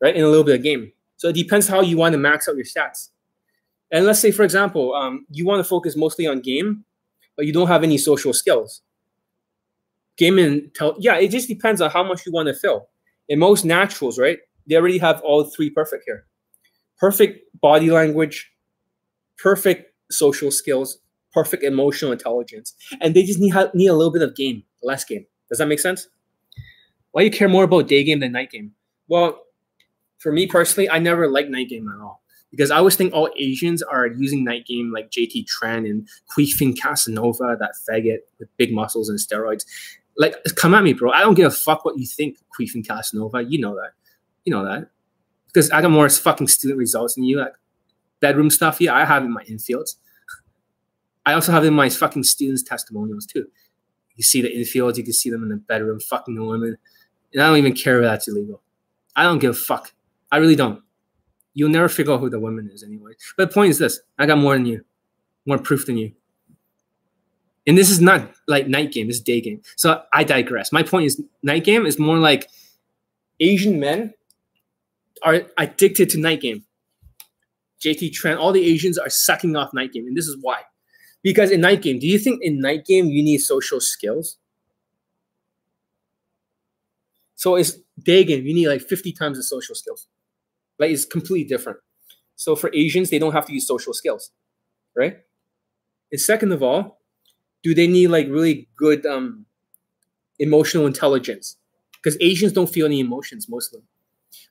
right? 0.00 0.14
In 0.14 0.24
a 0.24 0.28
little 0.28 0.44
bit 0.44 0.56
of 0.56 0.62
game. 0.62 0.92
So 1.16 1.28
it 1.28 1.34
depends 1.34 1.66
how 1.66 1.80
you 1.80 1.96
want 1.96 2.12
to 2.12 2.18
max 2.18 2.48
out 2.48 2.56
your 2.56 2.64
stats. 2.64 3.10
And 3.90 4.04
let's 4.04 4.20
say, 4.20 4.30
for 4.30 4.42
example, 4.42 4.94
um, 4.94 5.26
you 5.30 5.46
want 5.46 5.60
to 5.60 5.64
focus 5.68 5.96
mostly 5.96 6.26
on 6.26 6.40
game, 6.40 6.84
but 7.36 7.46
you 7.46 7.52
don't 7.52 7.68
have 7.68 7.82
any 7.82 7.98
social 7.98 8.32
skills. 8.32 8.82
Game 10.16 10.38
and 10.38 10.74
tell, 10.74 10.96
yeah, 10.98 11.16
it 11.16 11.30
just 11.30 11.48
depends 11.48 11.80
on 11.80 11.90
how 11.90 12.02
much 12.02 12.24
you 12.24 12.32
want 12.32 12.48
to 12.48 12.54
fill. 12.54 12.88
In 13.28 13.38
most 13.38 13.64
naturals, 13.64 14.18
right, 14.18 14.38
they 14.66 14.76
already 14.76 14.98
have 14.98 15.20
all 15.22 15.44
three 15.44 15.70
perfect 15.70 16.04
here 16.06 16.26
perfect 16.98 17.40
body 17.60 17.90
language, 17.90 18.50
perfect 19.36 19.92
social 20.10 20.50
skills, 20.50 20.98
perfect 21.32 21.62
emotional 21.62 22.12
intelligence, 22.12 22.74
and 23.02 23.14
they 23.14 23.22
just 23.22 23.38
need 23.38 23.54
need 23.74 23.88
a 23.88 23.94
little 23.94 24.12
bit 24.12 24.22
of 24.22 24.34
game, 24.34 24.62
less 24.82 25.04
game. 25.04 25.26
Does 25.50 25.58
that 25.58 25.66
make 25.66 25.80
sense? 25.80 26.08
Why 27.10 27.22
you 27.22 27.30
care 27.30 27.48
more 27.48 27.64
about 27.64 27.88
day 27.88 28.02
game 28.04 28.20
than 28.20 28.32
night 28.32 28.50
game? 28.50 28.72
Well, 29.08 29.42
for 30.18 30.32
me 30.32 30.46
personally, 30.46 30.88
I 30.88 30.98
never 30.98 31.28
liked 31.28 31.50
night 31.50 31.68
game 31.68 31.88
at 31.88 32.00
all 32.00 32.22
because 32.50 32.70
I 32.70 32.76
always 32.76 32.96
think 32.96 33.12
all 33.12 33.28
Asians 33.36 33.82
are 33.82 34.06
using 34.06 34.44
night 34.44 34.66
game 34.66 34.92
like 34.92 35.10
JT 35.10 35.46
Tran 35.46 35.88
and 35.88 36.08
Queefing 36.34 36.78
Casanova, 36.80 37.56
that 37.58 37.72
faggot 37.88 38.18
with 38.38 38.48
big 38.56 38.72
muscles 38.72 39.08
and 39.08 39.18
steroids. 39.18 39.64
Like, 40.16 40.36
come 40.56 40.74
at 40.74 40.82
me, 40.82 40.92
bro. 40.92 41.10
I 41.10 41.20
don't 41.20 41.34
give 41.34 41.46
a 41.46 41.54
fuck 41.54 41.84
what 41.84 41.98
you 41.98 42.06
think, 42.06 42.38
Queefing 42.58 42.86
Casanova. 42.86 43.44
You 43.44 43.60
know 43.60 43.74
that. 43.74 43.90
You 44.44 44.52
know 44.52 44.64
that. 44.64 44.88
Because 45.48 45.70
I 45.70 45.82
got 45.82 45.90
more 45.90 46.08
fucking 46.08 46.48
student 46.48 46.78
results 46.78 47.14
than 47.14 47.24
you. 47.24 47.38
Like 47.38 47.52
bedroom 48.20 48.50
stuff, 48.50 48.80
yeah, 48.80 48.94
I 48.94 49.04
have 49.04 49.24
in 49.24 49.32
my 49.32 49.44
infields. 49.44 49.96
I 51.24 51.32
also 51.32 51.52
have 51.52 51.64
in 51.64 51.74
my 51.74 51.88
fucking 51.88 52.22
students' 52.24 52.62
testimonials 52.62 53.26
too. 53.26 53.46
You 54.14 54.22
see 54.22 54.40
the 54.40 54.48
infields, 54.48 54.96
you 54.96 55.04
can 55.04 55.12
see 55.12 55.30
them 55.30 55.42
in 55.42 55.48
the 55.48 55.56
bedroom, 55.56 56.00
fucking 56.00 56.34
the 56.34 56.44
women. 56.44 56.78
And 57.32 57.42
I 57.42 57.48
don't 57.48 57.58
even 57.58 57.74
care 57.74 57.98
if 57.98 58.04
that's 58.04 58.28
illegal. 58.28 58.62
I 59.14 59.24
don't 59.24 59.38
give 59.38 59.50
a 59.50 59.54
fuck. 59.54 59.92
I 60.30 60.38
really 60.38 60.56
don't. 60.56 60.82
You'll 61.56 61.70
never 61.70 61.88
figure 61.88 62.12
out 62.12 62.20
who 62.20 62.28
the 62.28 62.38
woman 62.38 62.70
is 62.70 62.82
anyway. 62.82 63.12
But 63.34 63.48
the 63.48 63.54
point 63.54 63.70
is 63.70 63.78
this 63.78 63.98
I 64.18 64.26
got 64.26 64.36
more 64.36 64.54
than 64.54 64.66
you, 64.66 64.84
more 65.46 65.56
proof 65.56 65.86
than 65.86 65.96
you. 65.96 66.12
And 67.66 67.78
this 67.78 67.88
is 67.88 67.98
not 67.98 68.30
like 68.46 68.68
night 68.68 68.92
game, 68.92 69.08
is 69.08 69.20
day 69.22 69.40
game. 69.40 69.62
So 69.74 70.02
I 70.12 70.22
digress. 70.22 70.70
My 70.70 70.82
point 70.82 71.06
is 71.06 71.20
night 71.42 71.64
game 71.64 71.86
is 71.86 71.98
more 71.98 72.18
like 72.18 72.50
Asian 73.40 73.80
men 73.80 74.12
are 75.22 75.46
addicted 75.56 76.10
to 76.10 76.18
night 76.18 76.42
game. 76.42 76.62
JT 77.82 78.12
Tran, 78.12 78.38
all 78.38 78.52
the 78.52 78.64
Asians 78.64 78.98
are 78.98 79.08
sucking 79.08 79.56
off 79.56 79.72
night 79.72 79.94
game. 79.94 80.06
And 80.06 80.16
this 80.16 80.28
is 80.28 80.36
why. 80.42 80.60
Because 81.22 81.50
in 81.50 81.62
night 81.62 81.80
game, 81.80 81.98
do 81.98 82.06
you 82.06 82.18
think 82.18 82.40
in 82.42 82.60
night 82.60 82.84
game 82.84 83.06
you 83.06 83.22
need 83.22 83.38
social 83.38 83.80
skills? 83.80 84.36
So 87.34 87.56
it's 87.56 87.78
day 88.02 88.24
game. 88.24 88.44
You 88.44 88.52
need 88.52 88.68
like 88.68 88.82
50 88.82 89.12
times 89.12 89.38
the 89.38 89.42
social 89.42 89.74
skills. 89.74 90.06
Like 90.78 90.90
it's 90.90 91.04
completely 91.04 91.44
different. 91.44 91.78
So 92.36 92.54
for 92.54 92.70
Asians, 92.74 93.10
they 93.10 93.18
don't 93.18 93.32
have 93.32 93.46
to 93.46 93.52
use 93.52 93.66
social 93.66 93.94
skills, 93.94 94.30
right? 94.94 95.18
And 96.12 96.20
second 96.20 96.52
of 96.52 96.62
all, 96.62 97.00
do 97.62 97.74
they 97.74 97.86
need 97.86 98.08
like 98.08 98.28
really 98.28 98.68
good 98.76 99.04
um, 99.06 99.46
emotional 100.38 100.86
intelligence? 100.86 101.56
Because 101.92 102.16
Asians 102.20 102.52
don't 102.52 102.68
feel 102.68 102.86
any 102.86 103.00
emotions, 103.00 103.48
most 103.48 103.74
of 103.74 103.80
them. 103.80 103.88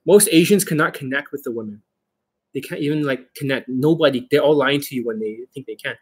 Most 0.06 0.30
Asians 0.32 0.64
cannot 0.66 0.94
connect 0.94 1.32
with 1.32 1.44
the 1.44 1.52
women. 1.52 1.82
They 2.54 2.62
can't 2.62 2.82
even 2.82 3.04
like 3.04 3.34
connect. 3.36 3.70
Nobody. 3.70 4.28
They're 4.32 4.42
all 4.42 4.56
lying 4.56 4.82
to 4.82 4.96
you 4.96 5.06
when 5.06 5.20
they 5.20 5.40
think 5.54 5.68
they 5.68 5.76
can. 5.76 5.96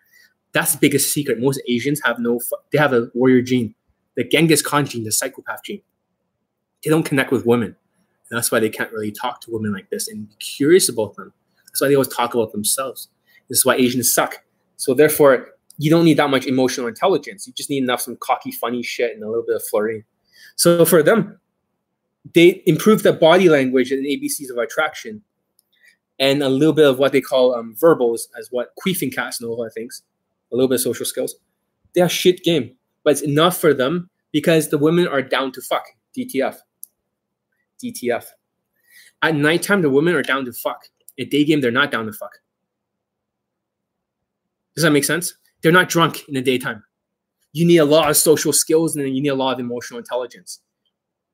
That's 0.53 0.73
the 0.73 0.77
biggest 0.77 1.11
secret. 1.11 1.39
Most 1.39 1.61
Asians 1.67 2.01
have 2.03 2.19
no. 2.19 2.39
They 2.71 2.77
have 2.77 2.93
a 2.93 3.09
warrior 3.13 3.41
gene, 3.41 3.75
the 4.15 4.23
Genghis 4.23 4.61
Khan 4.61 4.85
gene, 4.85 5.03
the 5.03 5.11
psychopath 5.11 5.63
gene. 5.63 5.81
They 6.83 6.89
don't 6.89 7.03
connect 7.03 7.31
with 7.31 7.45
women. 7.45 7.75
That's 8.33 8.51
why 8.51 8.59
they 8.59 8.69
can't 8.69 8.91
really 8.91 9.11
talk 9.11 9.41
to 9.41 9.51
women 9.51 9.73
like 9.73 9.89
this 9.89 10.07
and 10.07 10.27
be 10.27 10.35
curious 10.35 10.89
about 10.89 11.15
them. 11.15 11.33
That's 11.67 11.81
why 11.81 11.87
they 11.87 11.95
always 11.95 12.07
talk 12.07 12.33
about 12.33 12.51
themselves. 12.51 13.09
This 13.49 13.59
is 13.59 13.65
why 13.65 13.75
Asians 13.75 14.13
suck. 14.13 14.43
So 14.77 14.93
therefore, 14.93 15.49
you 15.77 15.89
don't 15.89 16.05
need 16.05 16.17
that 16.17 16.29
much 16.29 16.45
emotional 16.45 16.87
intelligence. 16.87 17.47
You 17.47 17.53
just 17.53 17.69
need 17.69 17.83
enough 17.83 18.01
some 18.01 18.17
cocky, 18.17 18.51
funny 18.51 18.83
shit 18.83 19.13
and 19.13 19.23
a 19.23 19.27
little 19.27 19.43
bit 19.45 19.55
of 19.55 19.63
flirting. 19.63 20.03
So 20.55 20.85
for 20.85 21.01
them, 21.01 21.39
they 22.33 22.61
improve 22.65 23.03
the 23.03 23.13
body 23.13 23.49
language 23.49 23.91
and 23.91 24.05
ABCs 24.05 24.49
of 24.49 24.57
attraction 24.57 25.21
and 26.19 26.43
a 26.43 26.49
little 26.49 26.73
bit 26.73 26.87
of 26.87 26.99
what 26.99 27.11
they 27.11 27.21
call 27.21 27.55
um, 27.55 27.75
verbals 27.77 28.29
as 28.39 28.47
what 28.51 28.69
queefing 28.85 29.13
Casanova 29.13 29.69
thinks, 29.71 30.03
a 30.51 30.55
little 30.55 30.69
bit 30.69 30.75
of 30.75 30.81
social 30.81 31.05
skills. 31.05 31.35
They 31.93 32.01
have 32.01 32.11
shit 32.11 32.43
game, 32.43 32.75
but 33.03 33.11
it's 33.11 33.21
enough 33.21 33.57
for 33.57 33.73
them 33.73 34.09
because 34.31 34.69
the 34.69 34.77
women 34.77 35.07
are 35.07 35.21
down 35.21 35.51
to 35.53 35.61
fuck. 35.61 35.85
DTF. 36.17 36.57
DTF. 37.83 38.25
At 39.21 39.35
nighttime, 39.35 39.81
the 39.81 39.89
women 39.89 40.15
are 40.15 40.21
down 40.21 40.45
to 40.45 40.53
fuck. 40.53 40.83
At 41.19 41.29
day 41.29 41.45
game, 41.45 41.61
they're 41.61 41.71
not 41.71 41.91
down 41.91 42.05
to 42.05 42.13
fuck. 42.13 42.39
Does 44.75 44.83
that 44.83 44.91
make 44.91 45.05
sense? 45.05 45.33
They're 45.61 45.71
not 45.71 45.89
drunk 45.89 46.27
in 46.27 46.33
the 46.33 46.41
daytime. 46.41 46.83
You 47.53 47.65
need 47.65 47.77
a 47.77 47.85
lot 47.85 48.09
of 48.09 48.17
social 48.17 48.51
skills 48.51 48.95
and 48.95 49.05
then 49.05 49.13
you 49.13 49.21
need 49.21 49.29
a 49.29 49.35
lot 49.35 49.53
of 49.53 49.59
emotional 49.59 49.99
intelligence. 49.99 50.59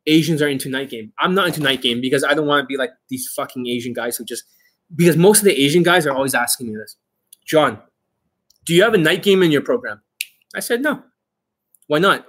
Asians 0.05 0.41
are 0.41 0.47
into 0.47 0.69
night 0.69 0.89
game. 0.89 1.13
I'm 1.19 1.33
not 1.33 1.47
into 1.47 1.61
night 1.61 1.81
game 1.81 2.01
because 2.01 2.23
I 2.23 2.33
don't 2.33 2.47
want 2.47 2.63
to 2.63 2.67
be 2.67 2.77
like 2.77 2.91
these 3.09 3.27
fucking 3.35 3.67
Asian 3.67 3.93
guys 3.93 4.17
who 4.17 4.25
just 4.25 4.43
because 4.95 5.17
most 5.17 5.39
of 5.39 5.45
the 5.45 5.59
Asian 5.59 5.83
guys 5.83 6.05
are 6.05 6.13
always 6.13 6.33
asking 6.33 6.67
me 6.67 6.75
this. 6.75 6.95
John, 7.45 7.79
do 8.65 8.73
you 8.73 8.83
have 8.83 8.93
a 8.93 8.97
night 8.97 9.23
game 9.23 9.43
in 9.43 9.51
your 9.51 9.61
program? 9.61 10.01
I 10.55 10.59
said 10.59 10.81
no. 10.81 11.03
Why 11.87 11.99
not? 11.99 12.25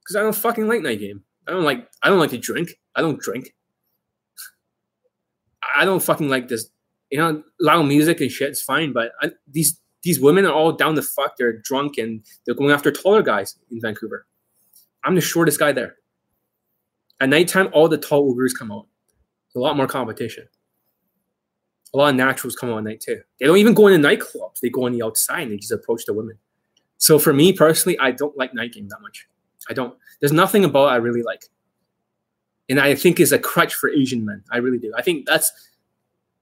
Because 0.00 0.16
I 0.16 0.20
don't 0.20 0.34
fucking 0.34 0.68
like 0.68 0.82
night 0.82 1.00
game. 1.00 1.22
I 1.48 1.52
don't 1.52 1.64
like 1.64 1.88
I 2.02 2.10
don't 2.10 2.18
like 2.18 2.30
to 2.30 2.38
drink. 2.38 2.74
I 2.94 3.00
don't 3.00 3.18
drink. 3.18 3.54
I 5.76 5.84
don't 5.84 6.02
fucking 6.02 6.28
like 6.28 6.48
this. 6.48 6.68
You 7.10 7.18
know, 7.18 7.42
loud 7.60 7.84
music 7.84 8.20
and 8.20 8.30
shit 8.30 8.50
is 8.50 8.62
fine, 8.62 8.92
but 8.92 9.12
I, 9.22 9.30
these 9.50 9.80
these 10.02 10.20
women 10.20 10.44
are 10.44 10.52
all 10.52 10.72
down 10.72 10.94
the 10.94 11.02
fuck. 11.02 11.36
They're 11.36 11.58
drunk 11.58 11.96
and 11.98 12.24
they're 12.44 12.54
going 12.54 12.70
after 12.70 12.92
taller 12.92 13.22
guys 13.22 13.56
in 13.70 13.80
Vancouver. 13.80 14.26
I'm 15.04 15.14
the 15.14 15.20
shortest 15.20 15.58
guy 15.58 15.72
there. 15.72 15.96
At 17.20 17.30
nighttime, 17.30 17.70
all 17.72 17.88
the 17.88 17.98
tall 17.98 18.32
Uyghurs 18.32 18.52
come 18.56 18.70
out. 18.70 18.86
A 19.56 19.58
lot 19.58 19.76
more 19.76 19.86
competition. 19.86 20.46
A 21.94 21.96
lot 21.96 22.10
of 22.10 22.16
naturals 22.16 22.54
come 22.54 22.70
out 22.70 22.78
at 22.78 22.84
night 22.84 23.00
too. 23.00 23.20
They 23.40 23.46
don't 23.46 23.56
even 23.56 23.74
go 23.74 23.86
into 23.86 24.06
nightclubs. 24.06 24.60
They 24.60 24.68
go 24.68 24.84
on 24.84 24.92
the 24.92 25.02
outside 25.02 25.42
and 25.42 25.52
they 25.52 25.56
just 25.56 25.72
approach 25.72 26.04
the 26.04 26.12
women. 26.12 26.38
So 26.98 27.18
for 27.18 27.32
me 27.32 27.52
personally, 27.52 27.98
I 27.98 28.10
don't 28.10 28.36
like 28.36 28.52
night 28.52 28.74
game 28.74 28.88
that 28.88 29.00
much. 29.00 29.26
I 29.68 29.72
don't. 29.72 29.94
There's 30.20 30.32
nothing 30.32 30.64
about 30.64 30.88
I 30.88 30.96
really 30.96 31.22
like. 31.22 31.44
And 32.68 32.80
I 32.80 32.94
think 32.94 33.18
is 33.18 33.32
a 33.32 33.38
crutch 33.38 33.74
for 33.74 33.90
Asian 33.90 34.24
men. 34.24 34.42
I 34.50 34.58
really 34.58 34.78
do. 34.78 34.92
I 34.96 35.02
think 35.02 35.26
that's 35.26 35.50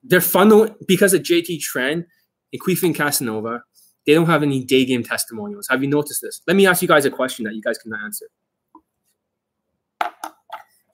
they're 0.02 0.20
fun 0.20 0.74
because 0.86 1.14
of 1.14 1.22
JT 1.22 1.60
Tran 1.60 2.04
and 2.52 2.62
Queefing 2.62 2.94
Casanova. 2.94 3.62
They 4.06 4.14
don't 4.14 4.26
have 4.26 4.42
any 4.42 4.64
day 4.64 4.84
game 4.84 5.02
testimonials. 5.02 5.66
Have 5.68 5.82
you 5.82 5.88
noticed 5.88 6.22
this? 6.22 6.42
Let 6.46 6.56
me 6.56 6.66
ask 6.66 6.80
you 6.80 6.88
guys 6.88 7.04
a 7.04 7.10
question 7.10 7.44
that 7.44 7.54
you 7.54 7.62
guys 7.62 7.76
cannot 7.78 8.00
answer. 8.04 8.26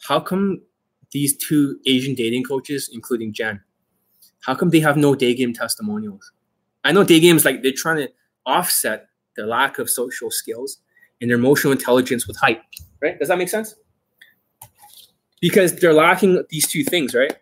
How 0.03 0.19
come 0.19 0.63
these 1.13 1.37
two 1.37 1.79
Asian 1.87 2.15
dating 2.15 2.45
coaches, 2.45 2.91
including 2.93 3.33
Jen, 3.33 3.61
how 4.41 4.55
come 4.55 4.71
they 4.71 4.81
have 4.81 4.97
no 4.97 5.15
day 5.15 5.35
game 5.35 5.53
testimonials? 5.53 6.33
I 6.85 6.93
know 6.93 7.05
day 7.05 7.21
games 7.21 7.45
like 7.45 7.63
they're 7.63 7.73
trying 7.77 7.99
to 7.99 8.09
offset 8.47 9.07
the 9.37 9.47
lack 9.47 9.79
of 9.79 9.89
social 9.89 10.31
skills 10.31 10.79
and 11.23 11.31
their 11.31 11.39
emotional 11.39 11.73
intelligence 11.73 12.27
with 12.27 12.37
height, 12.37 12.61
right? 13.01 13.19
Does 13.19 13.29
that 13.29 13.39
make 13.39 13.49
sense? 13.49 13.77
Because 15.41 15.75
they're 15.77 15.95
lacking 15.95 16.45
these 16.51 16.69
two 16.69 16.85
things, 16.85 17.15
right? 17.15 17.35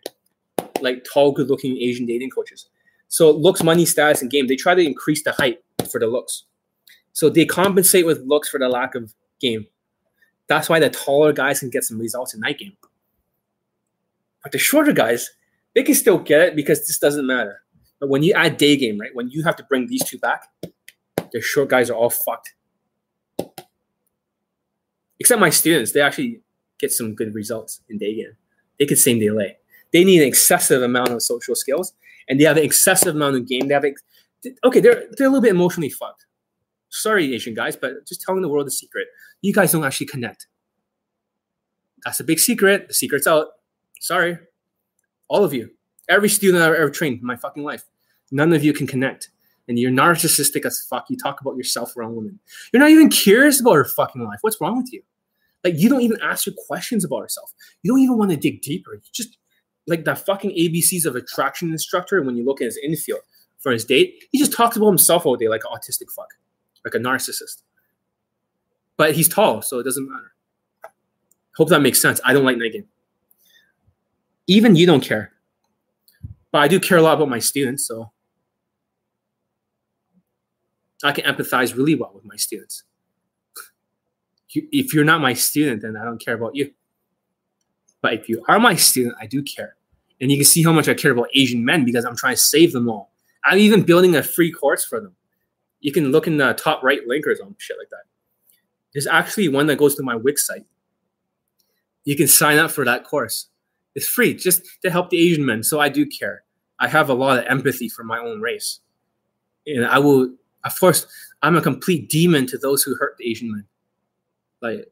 Like 0.81 1.05
tall, 1.13 1.33
good-looking 1.33 1.77
Asian 1.79 2.07
dating 2.07 2.31
coaches. 2.31 2.67
So 3.09 3.33
looks, 3.33 3.63
money, 3.63 3.85
status, 3.85 4.23
and 4.23 4.31
game. 4.31 4.47
They 4.47 4.57
try 4.57 4.75
to 4.75 4.87
increase 4.87 5.25
the 5.25 5.33
height 5.33 5.59
for 5.91 5.99
the 5.99 6.07
looks. 6.07 6.45
So 7.13 7.29
they 7.29 7.45
compensate 7.45 8.07
with 8.07 8.21
looks 8.21 8.49
for 8.49 8.61
the 8.61 8.69
lack 8.69 8.95
of 8.95 9.13
game. 9.41 9.67
That's 10.47 10.69
why 10.69 10.79
the 10.79 10.91
taller 10.91 11.33
guys 11.33 11.61
can 11.61 11.71
get 11.71 11.85
some 11.85 11.99
results 11.99 12.35
in 12.35 12.41
night 12.41 12.59
game. 12.59 12.77
But 14.43 14.53
the 14.53 14.59
shorter 14.59 14.93
guys, 14.93 15.29
they 15.75 15.83
can 15.83 15.95
still 15.95 16.19
get 16.19 16.41
it 16.41 16.57
because 16.57 16.87
this 16.87 16.99
doesn't 16.99 17.27
matter. 17.27 17.63
But 17.99 18.09
when 18.09 18.23
you 18.23 18.33
add 18.35 18.57
day 18.57 18.77
game, 18.77 18.99
right, 18.99 19.15
when 19.15 19.29
you 19.29 19.43
have 19.43 19.57
to 19.57 19.65
bring 19.65 19.87
these 19.87 20.05
two 20.05 20.19
back, 20.19 20.49
the 21.33 21.41
short 21.41 21.69
guys 21.69 21.91
are 21.91 21.95
all 21.95 22.11
fucked. 22.11 22.55
Except 25.21 25.41
my 25.41 25.51
students, 25.51 25.93
they 25.93 26.01
actually 26.01 26.41
get 26.81 26.91
some 26.91 27.15
good 27.15 27.35
results 27.35 27.83
in 27.89 27.99
day 27.99 28.17
game. 28.17 28.33
They 28.79 28.87
could 28.87 28.99
same 28.99 29.21
day 29.21 29.31
lay. 29.31 29.57
They 29.93 30.03
need 30.03 30.23
an 30.23 30.29
excessive 30.29 30.83
amount 30.83 31.11
of 31.11 31.23
social 31.23 31.55
skills, 31.55 31.93
and 32.29 32.41
they 32.41 32.45
have 32.45 32.57
an 32.57 32.65
excessive 32.65 33.15
amount 33.15 33.37
of 33.37 33.47
game. 33.47 33.69
They 33.69 33.75
have 33.75 33.85
okay, 34.65 34.81
they're 34.81 35.05
they're 35.17 35.27
a 35.27 35.31
little 35.31 35.43
bit 35.43 35.51
emotionally 35.51 35.91
fucked. 35.91 36.27
Sorry, 36.89 37.35
Asian 37.35 37.55
guys, 37.55 37.77
but 37.77 38.07
just 38.07 38.23
telling 38.23 38.43
the 38.43 38.49
world 38.49 38.67
the 38.67 38.73
secret. 38.73 39.07
You 39.43 39.53
guys 39.53 39.73
don't 39.73 39.85
actually 39.85 40.07
connect. 40.07 40.47
That's 42.05 42.21
a 42.21 42.25
big 42.25 42.39
secret. 42.39 42.89
The 42.89 42.95
secret's 42.95 43.27
out. 43.27 43.49
Sorry. 44.01 44.39
All 45.29 45.45
of 45.45 45.53
you. 45.53 45.71
Every 46.09 46.29
student 46.29 46.63
I've 46.63 46.75
ever 46.75 46.91
trained 46.91 47.21
in 47.21 47.27
my 47.27 47.37
fucking 47.37 47.63
life. 47.63 47.85
None 48.33 48.53
of 48.53 48.65
you 48.65 48.73
can 48.73 48.87
connect. 48.87 49.31
And 49.69 49.79
you're 49.79 49.93
narcissistic 49.93 50.65
as 50.65 50.85
fuck. 50.89 51.07
You 51.09 51.17
talk 51.17 51.41
about 51.41 51.57
yourself 51.57 51.97
around 51.97 52.17
women. 52.17 52.41
You're 52.73 52.81
not 52.81 52.91
even 52.91 53.09
curious 53.09 53.61
about 53.61 53.75
her 53.75 53.85
fucking 53.85 54.25
life. 54.25 54.39
What's 54.41 54.61
wrong 54.61 54.79
with 54.79 54.93
you? 54.93 55.03
Like 55.65 55.75
you 55.77 55.89
don't 55.89 56.01
even 56.01 56.19
ask 56.23 56.47
your 56.47 56.55
questions 56.67 57.05
about 57.05 57.19
yourself. 57.19 57.53
You 57.83 57.93
don't 57.93 58.01
even 58.01 58.17
want 58.19 58.31
to 58.31 58.37
dig 58.37 58.63
deeper. 58.63 58.95
You 58.95 59.01
just 59.13 59.37
like 59.87 60.05
that 60.05 60.25
fucking 60.25 60.51
ABCs 60.51 61.05
of 61.05 61.17
attraction 61.17 61.71
instructor. 61.71 62.23
When 62.23 62.37
you 62.37 62.45
look 62.45 62.61
at 62.61 62.67
his 62.67 62.79
infield 62.83 63.21
for 63.59 63.73
his 63.73 63.85
date, 63.85 64.25
he 64.33 64.39
just 64.39 64.53
talks 64.53 64.77
about 64.77 64.89
himself 64.89 65.27
all 65.27 65.37
day 65.37 65.49
like 65.49 65.63
an 65.65 65.77
autistic 65.77 66.11
fuck, 66.15 66.29
like 66.85 66.95
a 66.95 66.99
narcissist. 66.99 67.63
But 68.97 69.15
he's 69.15 69.29
tall, 69.29 69.63
so 69.63 69.79
it 69.79 69.85
doesn't 69.85 70.09
matter. 70.09 70.33
Hope 71.57 71.69
that 71.69 71.81
makes 71.81 72.01
sense. 72.01 72.21
I 72.25 72.33
don't 72.33 72.45
like 72.45 72.57
night 72.57 72.73
game. 72.73 72.87
Even 74.47 74.77
you 74.77 74.87
don't 74.87 75.03
care. 75.03 75.33
But 76.53 76.59
I 76.59 76.69
do 76.69 76.81
care 76.81 76.99
a 76.99 77.03
lot 77.03 77.15
about 77.15 77.29
my 77.29 77.39
students, 77.39 77.87
so 77.87 78.13
I 81.05 81.13
can 81.13 81.25
empathize 81.25 81.77
really 81.77 81.95
well 81.95 82.13
with 82.15 82.25
my 82.25 82.37
students. 82.37 82.85
If 84.53 84.93
you're 84.93 85.05
not 85.05 85.21
my 85.21 85.35
student, 85.35 85.83
then 85.83 85.97
I 85.97 86.05
don't 86.05 86.19
care 86.19 86.35
about 86.35 86.55
you. 86.55 86.73
But 88.03 88.15
if 88.15 88.29
you 88.29 88.43
are 88.49 88.59
my 88.59 88.75
student, 88.75 89.15
I 89.21 89.27
do 89.27 89.43
care. 89.43 89.77
And 90.21 90.31
you 90.31 90.37
can 90.37 90.45
see 90.45 90.63
how 90.63 90.73
much 90.73 90.89
I 90.89 90.95
care 90.95 91.13
about 91.13 91.29
Asian 91.35 91.65
men 91.65 91.85
because 91.85 92.05
I'm 92.05 92.17
trying 92.17 92.35
to 92.35 92.41
save 92.41 92.73
them 92.73 92.89
all. 92.89 93.13
I'm 93.45 93.59
even 93.59 93.83
building 93.83 94.17
a 94.17 94.23
free 94.23 94.53
course 94.53 94.85
for 94.85 95.01
them. 95.01 95.15
You 95.81 95.93
can 95.93 96.13
look 96.13 96.27
in 96.27 96.37
the 96.37 96.53
top 96.55 96.83
right 96.83 97.07
link 97.07 97.27
or 97.27 97.35
some 97.35 97.57
shit 97.59 97.79
like 97.79 97.89
that. 97.91 98.05
There's 98.93 99.07
actually 99.07 99.49
one 99.49 99.67
that 99.67 99.77
goes 99.77 99.95
to 99.97 100.03
my 100.03 100.17
Wix 100.17 100.47
site. 100.47 100.67
You 102.05 102.17
can 102.17 102.29
sign 102.29 102.59
up 102.59 102.71
for 102.71 102.85
that 102.85 103.05
course. 103.05 103.47
It's 103.95 104.07
free 104.07 104.35
just 104.35 104.63
to 104.83 104.91
help 104.91 105.11
the 105.11 105.19
Asian 105.19 105.45
men. 105.45 105.63
So 105.63 105.81
I 105.81 105.89
do 105.89 106.07
care. 106.07 106.43
I 106.79 106.89
have 106.89 107.09
a 107.09 107.15
lot 107.15 107.39
of 107.39 107.45
empathy 107.47 107.89
for 107.89 108.05
my 108.05 108.19
own 108.19 108.41
race. 108.41 108.81
And 109.67 109.87
I 109.87 109.99
will, 109.99 110.35
of 110.65 110.81
course, 110.81 111.07
I'm 111.43 111.57
a 111.57 111.63
complete 111.63 112.09
demon 112.09 112.47
to 112.49 112.59
those 112.59 112.83
who 112.83 112.95
hurt 112.97 113.17
the 113.19 113.31
Asian 113.31 113.53
men. 113.53 113.65
Like, 114.61 114.91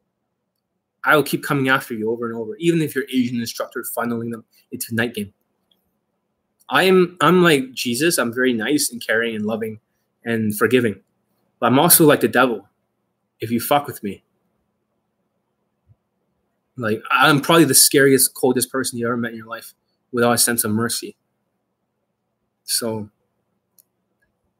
I 1.03 1.15
will 1.15 1.23
keep 1.23 1.43
coming 1.43 1.69
after 1.69 1.93
you 1.93 2.11
over 2.11 2.25
and 2.25 2.35
over, 2.35 2.55
even 2.57 2.81
if 2.81 2.93
you're 2.93 3.05
Asian 3.11 3.39
instructor 3.39 3.83
funneling 3.97 4.31
them 4.31 4.43
into 4.71 4.93
night 4.93 5.13
game. 5.13 5.33
I'm 6.69 7.17
I'm 7.21 7.41
like 7.41 7.71
Jesus. 7.71 8.17
I'm 8.17 8.33
very 8.33 8.53
nice 8.53 8.91
and 8.91 9.05
caring 9.05 9.35
and 9.35 9.45
loving 9.45 9.79
and 10.25 10.55
forgiving, 10.57 10.99
but 11.59 11.67
I'm 11.67 11.79
also 11.79 12.05
like 12.05 12.19
the 12.19 12.27
devil. 12.27 12.67
If 13.39 13.49
you 13.49 13.59
fuck 13.59 13.87
with 13.87 14.03
me, 14.03 14.23
like 16.77 17.01
I'm 17.09 17.39
probably 17.41 17.65
the 17.65 17.73
scariest, 17.73 18.33
coldest 18.33 18.71
person 18.71 18.99
you 18.99 19.07
ever 19.07 19.17
met 19.17 19.31
in 19.31 19.37
your 19.37 19.47
life, 19.47 19.73
without 20.11 20.33
a 20.33 20.37
sense 20.37 20.63
of 20.63 20.71
mercy. 20.71 21.15
So 22.65 23.09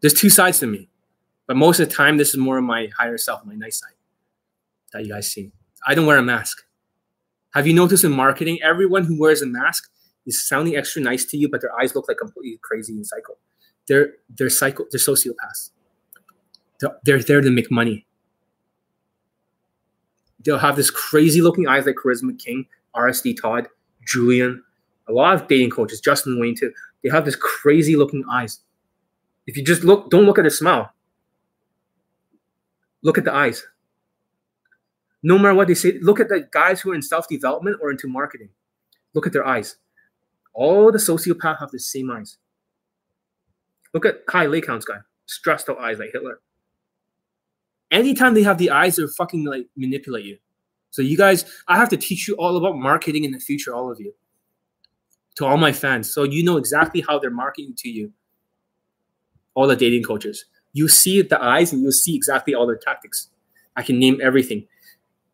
there's 0.02 0.14
two 0.14 0.30
sides 0.30 0.60
to 0.60 0.68
me, 0.68 0.90
but 1.46 1.58
most 1.58 1.80
of 1.80 1.90
the 1.90 1.94
time, 1.94 2.18
this 2.18 2.30
is 2.30 2.38
more 2.38 2.58
of 2.58 2.64
my 2.64 2.88
higher 2.98 3.18
self, 3.18 3.46
my 3.46 3.54
nice 3.54 3.80
side 3.80 3.99
that 4.94 5.04
you 5.04 5.10
guys 5.10 5.32
see. 5.32 5.52
I 5.86 5.96
don't 5.96 6.06
wear 6.06 6.18
a 6.18 6.24
mask. 6.24 6.64
Have 7.54 7.66
you 7.66 7.74
noticed 7.74 8.04
in 8.04 8.12
marketing, 8.12 8.60
everyone 8.64 9.06
who 9.06 9.20
wears 9.20 9.42
a 9.42 9.46
mask 9.46 9.90
is 10.26 10.48
sounding 10.48 10.76
extra 10.76 11.02
nice 11.02 11.26
to 11.26 11.38
you, 11.38 11.50
but 11.50 11.62
their 11.62 11.78
eyes 11.80 11.96
look 11.96 12.08
like 12.08 12.18
completely 12.18 12.60
crazy 12.62 12.94
and 12.94 13.06
psycho. 13.06 13.38
They're 13.88 14.14
they're 14.30 14.50
psycho. 14.50 14.86
They're 14.92 15.00
sociopaths. 15.00 15.72
They're, 16.80 16.98
they're 17.04 17.24
there 17.24 17.42
to 17.42 17.50
make 17.50 17.72
money. 17.72 18.06
They'll 20.46 20.60
have 20.60 20.76
this 20.76 20.92
crazy 20.92 21.42
looking 21.42 21.68
eyes 21.68 21.86
like 21.86 21.96
Charisma 21.96 22.38
King, 22.38 22.66
RSD 22.96 23.42
Todd, 23.42 23.68
Julian, 24.06 24.64
a 25.10 25.12
lot 25.12 25.34
of 25.34 25.48
dating 25.48 25.72
coaches, 25.72 26.00
Justin 26.00 26.40
Wayne 26.40 26.56
too. 26.56 26.72
They 27.04 27.10
have 27.10 27.26
this 27.26 27.36
crazy 27.36 27.96
looking 27.96 28.24
eyes. 28.32 28.62
If 29.48 29.58
you 29.58 29.64
just 29.64 29.84
look, 29.84 30.10
don't 30.10 30.26
look 30.26 30.38
at 30.38 30.44
the 30.44 30.52
smile. 30.52 30.94
Look 33.02 33.18
at 33.18 33.24
the 33.24 33.34
eyes. 33.34 33.66
No 35.22 35.38
matter 35.38 35.54
what 35.54 35.68
they 35.68 35.74
say, 35.74 36.00
look 36.02 36.20
at 36.20 36.30
the 36.30 36.48
guys 36.52 36.80
who 36.80 36.92
are 36.92 36.96
in 36.96 37.02
self 37.02 37.28
development 37.28 37.78
or 37.82 37.92
into 37.92 38.08
marketing. 38.08 38.50
Look 39.14 39.28
at 39.28 39.34
their 39.34 39.46
eyes. 39.46 39.78
All 40.54 40.92
the 40.92 40.98
sociopaths 40.98 41.60
have 41.60 41.72
the 41.72 41.80
same 41.80 42.12
eyes. 42.12 42.38
Look 43.94 44.06
at 44.06 44.26
Kai 44.28 44.46
Lakehound's 44.46 44.86
guy, 44.86 45.00
stressed 45.26 45.70
out 45.70 45.80
eyes 45.80 46.00
like 46.00 46.12
Hitler. 46.14 46.42
Anytime 47.92 48.34
they 48.34 48.44
have 48.44 48.58
the 48.58 48.70
eyes, 48.70 48.96
they're 48.96 49.08
fucking 49.08 49.46
like 49.46 49.68
manipulate 49.76 50.26
you. 50.26 50.38
So 50.92 51.02
you 51.02 51.18
guys, 51.18 51.46
I 51.68 51.78
have 51.78 51.90
to 51.90 51.98
teach 51.98 52.28
you 52.28 52.36
all 52.36 52.56
about 52.58 52.78
marketing 52.78 53.24
in 53.24 53.32
the 53.32 53.40
future, 53.40 53.74
all 53.74 53.92
of 53.92 54.00
you, 54.00 54.14
to 55.36 55.46
all 55.46 55.58
my 55.58 55.72
fans. 55.72 56.14
So 56.14 56.24
you 56.24 56.44
know 56.44 56.58
exactly 56.58 57.02
how 57.08 57.20
they're 57.20 57.32
marketing 57.32 57.74
to 57.78 57.90
you. 57.90 58.12
All 59.56 59.68
the 59.68 59.76
dating 59.76 60.04
coaches, 60.04 60.46
you 60.74 60.88
see 60.88 61.22
the 61.22 61.44
eyes, 61.44 61.74
and 61.74 61.82
you'll 61.82 61.92
see 61.92 62.16
exactly 62.16 62.54
all 62.54 62.68
their 62.68 62.78
tactics. 62.78 63.30
I 63.76 63.84
can 63.84 64.00
name 64.00 64.20
everything. 64.22 64.68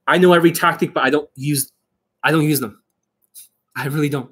I 0.08 0.18
know 0.18 0.34
every 0.34 0.52
tactic, 0.52 0.94
but 0.94 1.04
I 1.04 1.10
don't 1.10 1.30
use, 1.36 1.72
I 2.24 2.32
don't 2.32 2.44
use 2.44 2.60
them. 2.60 2.82
I 3.76 3.88
really 3.88 4.10
don't. 4.10 4.32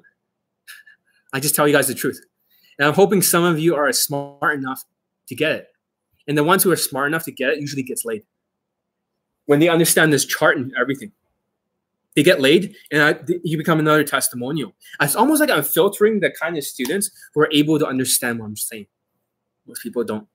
I 1.32 1.40
just 1.40 1.54
tell 1.54 1.66
you 1.66 1.74
guys 1.74 1.88
the 1.88 1.94
truth. 1.94 2.20
And 2.78 2.88
I'm 2.88 2.94
hoping 2.94 3.22
some 3.22 3.44
of 3.44 3.58
you 3.58 3.74
are 3.74 3.92
smart 3.92 4.54
enough 4.54 4.82
to 5.28 5.34
get 5.34 5.52
it. 5.52 5.68
And 6.26 6.38
the 6.38 6.44
ones 6.44 6.62
who 6.62 6.70
are 6.70 6.76
smart 6.76 7.08
enough 7.08 7.24
to 7.24 7.32
get 7.32 7.50
it 7.50 7.60
usually 7.60 7.82
gets 7.82 8.04
laid. 8.04 8.22
When 9.46 9.60
they 9.60 9.68
understand 9.68 10.12
this 10.12 10.24
chart 10.24 10.56
and 10.56 10.72
everything, 10.80 11.12
they 12.16 12.22
get 12.22 12.40
laid, 12.40 12.76
and 12.92 13.02
I, 13.02 13.16
you 13.42 13.58
become 13.58 13.80
another 13.80 14.04
testimonial. 14.04 14.72
It's 15.00 15.16
almost 15.16 15.40
like 15.40 15.50
I'm 15.50 15.64
filtering 15.64 16.20
the 16.20 16.30
kind 16.30 16.56
of 16.56 16.62
students 16.62 17.10
who 17.34 17.40
are 17.40 17.50
able 17.52 17.78
to 17.80 17.86
understand 17.86 18.38
what 18.38 18.46
I'm 18.46 18.56
saying. 18.56 18.86
Most 19.66 19.82
people 19.82 20.04
don't. 20.04 20.28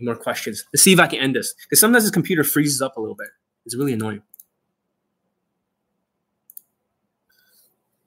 More 0.00 0.16
questions. 0.16 0.64
Let's 0.72 0.82
see 0.82 0.92
if 0.92 0.98
I 0.98 1.06
can 1.06 1.20
end 1.20 1.36
this. 1.36 1.54
Because 1.64 1.78
sometimes 1.80 2.04
this 2.04 2.10
computer 2.10 2.42
freezes 2.42 2.80
up 2.80 2.96
a 2.96 3.00
little 3.00 3.14
bit. 3.14 3.28
It's 3.66 3.76
really 3.76 3.92
annoying. 3.92 4.22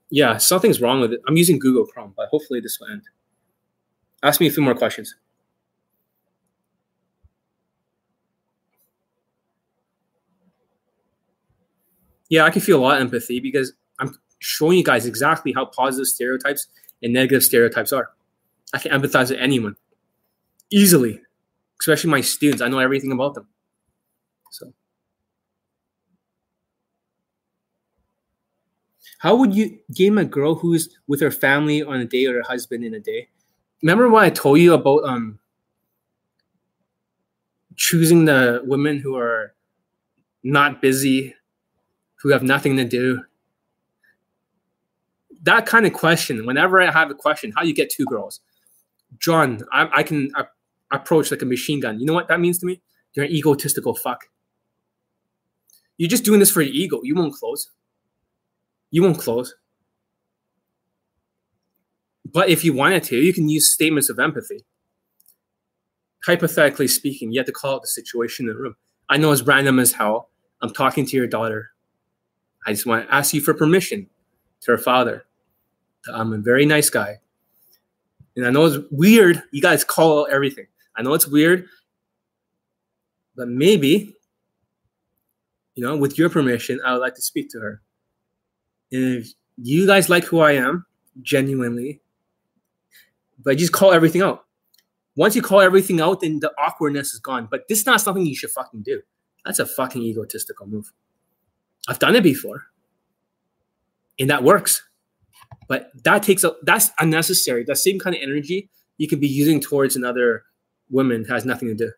Yeah, 0.10 0.38
something's 0.38 0.82
wrong 0.82 1.02
with 1.02 1.14
it. 1.14 1.22
I'm 1.28 1.38
using 1.38 1.60
Google 1.60 1.86
Chrome, 1.86 2.14
but 2.16 2.30
hopefully 2.30 2.60
this 2.60 2.80
will 2.80 2.88
end. 2.88 3.04
Ask 4.22 4.40
me 4.40 4.48
a 4.48 4.52
few 4.52 4.64
more 4.64 4.76
questions. 4.76 5.16
Yeah, 12.30 12.46
I 12.46 12.50
can 12.50 12.62
feel 12.62 12.80
a 12.80 12.82
lot 12.82 12.96
of 12.96 13.02
empathy 13.02 13.40
because 13.40 13.74
I'm 14.00 14.16
showing 14.40 14.78
you 14.78 14.84
guys 14.84 15.06
exactly 15.06 15.52
how 15.54 15.66
positive 15.66 16.08
stereotypes 16.08 16.68
and 17.02 17.14
negative 17.14 17.44
stereotypes 17.44 17.94
are. 17.94 18.10
I 18.74 18.80
can 18.80 18.92
empathize 18.92 19.30
with 19.30 19.40
anyone 19.40 19.76
easily, 20.72 21.22
especially 21.80 22.12
my 22.12 22.22
students. 22.22 22.62
I 22.62 22.68
know 22.70 22.80
everything 22.80 23.12
about 23.12 23.36
them. 23.36 23.48
So 24.52 24.74
How 29.24 29.36
would 29.36 29.54
you 29.56 29.80
game 29.94 30.18
a 30.18 30.26
girl 30.26 30.54
who's 30.54 30.90
with 31.08 31.22
her 31.22 31.32
family 31.32 31.82
on 31.82 32.02
a 32.02 32.06
day 32.06 32.26
or 32.26 32.34
her 32.34 32.42
husband 32.42 32.84
in 32.84 32.94
a 32.94 33.00
day? 33.00 33.30
Remember 33.82 34.10
what 34.10 34.26
I 34.26 34.30
told 34.30 34.60
you 34.60 34.74
about 34.74 35.06
um 35.06 35.40
choosing 37.78 38.26
the 38.26 38.62
women 38.66 39.00
who 39.00 39.16
are 39.16 39.54
not 40.44 40.82
busy, 40.82 41.34
who 42.16 42.30
have 42.30 42.44
nothing 42.44 42.76
to 42.76 42.84
do? 42.84 43.24
That 45.44 45.66
kind 45.66 45.86
of 45.86 45.94
question, 45.94 46.46
whenever 46.46 46.82
I 46.82 46.92
have 46.92 47.10
a 47.10 47.16
question, 47.16 47.54
how 47.56 47.64
you 47.64 47.74
get 47.74 47.90
two 47.90 48.06
girls? 48.06 48.42
John, 49.20 49.62
I, 49.72 49.90
I 50.00 50.04
can 50.04 50.32
I, 50.36 50.46
approach 50.94 51.32
like 51.32 51.42
a 51.42 51.46
machine 51.46 51.80
gun. 51.80 52.00
You 52.00 52.06
know 52.06 52.14
what 52.14 52.28
that 52.30 52.40
means 52.40 52.60
to 52.60 52.66
me? 52.66 52.82
You're 53.14 53.26
an 53.26 53.32
egotistical 53.32 53.96
fuck. 53.96 54.26
You're 55.98 56.10
just 56.10 56.24
doing 56.24 56.40
this 56.40 56.50
for 56.52 56.62
your 56.62 56.74
ego. 56.74 57.02
You 57.04 57.16
won't 57.16 57.34
close 57.34 57.70
you 58.94 59.02
won't 59.02 59.18
close. 59.18 59.56
But 62.32 62.50
if 62.50 62.64
you 62.64 62.74
wanted 62.74 63.04
to, 63.06 63.18
you 63.18 63.34
can 63.34 63.50
use 63.50 63.68
statements 63.68 64.08
of 64.08 64.20
empathy. 64.20 64.66
Hypothetically 66.26 66.88
speaking, 66.88 67.32
you 67.32 67.40
have 67.40 67.48
to 67.48 67.52
call 67.52 67.76
out 67.76 67.82
the 67.82 67.88
situation 67.88 68.46
in 68.46 68.54
the 68.54 68.60
room. 68.60 68.76
I 69.10 69.18
know 69.18 69.32
it's 69.32 69.42
random 69.42 69.80
as 69.80 69.92
hell. 69.92 70.30
I'm 70.62 70.72
talking 70.72 71.08
to 71.08 71.18
your 71.18 71.26
daughter. 71.26 71.72
I 72.68 72.72
just 72.72 72.86
want 72.86 73.08
to 73.08 73.14
ask 73.14 73.34
you 73.34 73.42
for 73.42 73.56
permission 73.56 74.08
to 74.62 74.72
her 74.72 74.78
father. 74.78 75.26
I'm 76.08 76.32
a 76.32 76.38
very 76.38 76.68
nice 76.68 76.92
guy. 76.92 77.20
And 78.36 78.46
I 78.46 78.52
know 78.52 78.66
it's 78.66 78.86
weird. 78.92 79.42
You 79.52 79.62
guys 79.62 79.84
call 79.84 80.22
out 80.22 80.32
everything. 80.32 80.68
I 80.96 81.02
know 81.02 81.14
it's 81.14 81.28
weird. 81.28 81.66
But 83.36 83.48
maybe, 83.48 84.16
you 85.76 85.84
know, 85.84 85.98
with 85.98 86.18
your 86.18 86.30
permission, 86.30 86.80
I 86.86 86.94
would 86.94 87.02
like 87.02 87.16
to 87.16 87.22
speak 87.22 87.50
to 87.52 87.60
her 87.60 87.82
And 88.92 89.18
if 89.18 89.34
you 89.58 89.88
guys 89.88 90.10
like 90.10 90.24
who 90.24 90.40
I 90.40 90.54
am, 90.54 90.86
genuinely, 91.22 92.02
but 93.44 93.58
just 93.58 93.74
call 93.74 93.92
everything 93.92 94.22
out. 94.22 94.46
Once 95.16 95.36
you 95.36 95.42
call 95.42 95.62
everything 95.62 96.02
out, 96.02 96.22
then 96.22 96.40
the 96.40 96.52
awkwardness 96.58 97.14
is 97.14 97.20
gone. 97.20 97.48
But 97.50 97.68
this 97.70 97.80
is 97.80 97.86
not 97.86 98.02
something 98.02 98.26
you 98.26 98.36
should 98.36 98.52
fucking 98.52 98.84
do. 98.84 99.02
That's 99.46 99.60
a 99.60 99.66
fucking 99.66 100.02
egotistical 100.02 100.68
move. 100.68 100.92
I've 101.88 102.00
done 102.00 102.16
it 102.16 102.24
before. 102.24 102.66
And 104.20 104.30
that 104.30 104.44
works. 104.44 104.84
But 105.68 105.92
that 106.04 106.24
takes 106.24 106.44
a 106.44 106.54
that's 106.64 106.92
unnecessary. 107.00 107.64
That 107.64 107.78
same 107.78 108.00
kind 108.00 108.16
of 108.16 108.22
energy 108.22 108.70
you 108.98 109.08
could 109.08 109.20
be 109.20 109.28
using 109.28 109.60
towards 109.60 109.96
another 109.96 110.44
woman 110.94 111.26
has 111.26 111.44
nothing 111.46 111.68
to 111.70 111.76
do. 111.76 111.92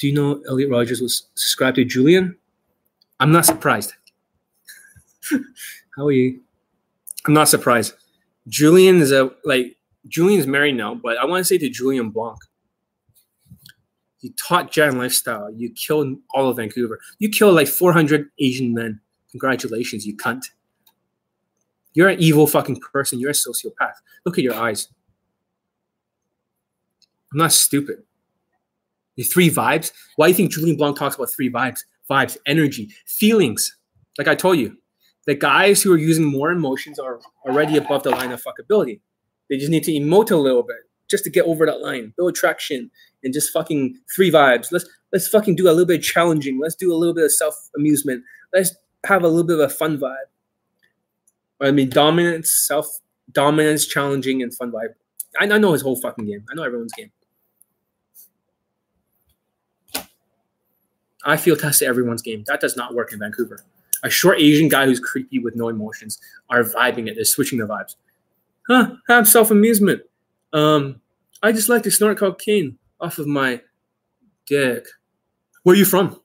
Do 0.00 0.08
you 0.08 0.14
know 0.14 0.42
Elliot 0.48 0.70
Rogers 0.70 1.00
was 1.00 1.28
subscribed 1.34 1.76
to 1.76 1.84
Julian? 1.84 2.36
I'm 3.20 3.30
not 3.30 3.46
surprised. 3.46 3.92
How 5.96 6.06
are 6.06 6.12
you? 6.12 6.40
I'm 7.26 7.34
not 7.34 7.48
surprised. 7.48 7.94
Julian 8.48 9.00
is 9.00 9.12
a 9.12 9.30
like 9.44 9.76
Julian's 10.08 10.46
married 10.46 10.76
now, 10.76 10.94
but 10.94 11.16
I 11.16 11.24
want 11.24 11.40
to 11.40 11.44
say 11.44 11.58
to 11.58 11.70
Julien 11.70 12.10
Blanc, 12.10 12.36
you 14.20 14.32
taught 14.32 14.72
Jan 14.72 14.98
lifestyle. 14.98 15.50
You 15.54 15.70
killed 15.70 16.16
all 16.30 16.48
of 16.48 16.56
Vancouver. 16.56 16.98
You 17.18 17.28
killed 17.28 17.54
like 17.54 17.68
400 17.68 18.28
Asian 18.38 18.74
men. 18.74 19.00
Congratulations, 19.30 20.06
you 20.06 20.16
cunt. 20.16 20.44
You're 21.94 22.08
an 22.08 22.20
evil 22.20 22.46
fucking 22.46 22.80
person. 22.80 23.20
You're 23.20 23.30
a 23.30 23.34
sociopath. 23.34 23.94
Look 24.26 24.38
at 24.38 24.44
your 24.44 24.54
eyes. 24.54 24.88
I'm 27.34 27.38
not 27.38 27.52
stupid. 27.52 28.02
The 29.16 29.24
three 29.24 29.50
vibes. 29.50 29.92
Why 30.16 30.26
do 30.26 30.30
you 30.30 30.36
think 30.36 30.52
Julien 30.52 30.76
Blanc 30.76 30.96
talks 30.96 31.16
about 31.16 31.30
three 31.30 31.50
vibes? 31.50 31.80
vibes, 32.10 32.36
energy, 32.46 32.90
feelings. 33.06 33.76
Like 34.18 34.28
I 34.28 34.34
told 34.34 34.58
you, 34.58 34.76
the 35.26 35.34
guys 35.34 35.82
who 35.82 35.92
are 35.92 35.98
using 35.98 36.24
more 36.24 36.50
emotions 36.50 36.98
are 36.98 37.20
already 37.46 37.76
above 37.76 38.02
the 38.02 38.10
line 38.10 38.32
of 38.32 38.42
fuckability. 38.42 39.00
They 39.48 39.56
just 39.56 39.70
need 39.70 39.84
to 39.84 39.92
emote 39.92 40.30
a 40.30 40.36
little 40.36 40.62
bit 40.62 40.76
just 41.10 41.24
to 41.24 41.30
get 41.30 41.44
over 41.44 41.66
that 41.66 41.80
line, 41.80 42.12
build 42.16 42.34
traction, 42.34 42.90
and 43.22 43.32
just 43.32 43.52
fucking 43.52 43.98
three 44.14 44.30
vibes. 44.30 44.68
Let's 44.70 44.86
let's 45.12 45.28
fucking 45.28 45.56
do 45.56 45.68
a 45.68 45.72
little 45.72 45.86
bit 45.86 46.02
challenging. 46.02 46.58
Let's 46.60 46.74
do 46.74 46.92
a 46.92 46.96
little 46.96 47.14
bit 47.14 47.24
of 47.24 47.32
self 47.32 47.54
amusement. 47.76 48.22
Let's 48.52 48.74
have 49.06 49.22
a 49.22 49.28
little 49.28 49.44
bit 49.44 49.58
of 49.58 49.60
a 49.60 49.68
fun 49.68 49.98
vibe. 49.98 50.16
I 51.60 51.70
mean, 51.70 51.88
dominance, 51.88 52.52
self 52.52 52.88
dominance, 53.32 53.86
challenging, 53.86 54.42
and 54.42 54.54
fun 54.54 54.70
vibe. 54.70 54.94
I, 55.40 55.44
I 55.44 55.58
know 55.58 55.72
his 55.72 55.82
whole 55.82 55.96
fucking 56.00 56.26
game. 56.26 56.44
I 56.50 56.54
know 56.54 56.62
everyone's 56.62 56.92
game. 56.92 57.10
I 61.24 61.36
feel 61.36 61.56
tested 61.56 61.88
everyone's 61.88 62.22
game. 62.22 62.44
That 62.46 62.60
does 62.60 62.76
not 62.76 62.94
work 62.94 63.12
in 63.12 63.18
Vancouver. 63.18 63.60
A 64.02 64.10
short 64.10 64.38
Asian 64.38 64.68
guy 64.68 64.84
who's 64.84 65.00
creepy 65.00 65.38
with 65.38 65.56
no 65.56 65.68
emotions 65.68 66.20
are 66.50 66.62
vibing 66.62 67.08
it. 67.08 67.14
They're 67.14 67.24
switching 67.24 67.58
the 67.58 67.66
vibes. 67.66 67.96
Huh? 68.68 68.96
Have 69.08 69.26
self 69.26 69.50
amusement. 69.50 70.02
Um, 70.52 71.00
I 71.42 71.52
just 71.52 71.68
like 71.68 71.82
to 71.84 71.90
snort 71.90 72.18
cocaine 72.18 72.78
off 73.00 73.18
of 73.18 73.26
my 73.26 73.60
dick. 74.46 74.86
Where 75.62 75.74
are 75.74 75.78
you 75.78 75.84
from? 75.84 76.20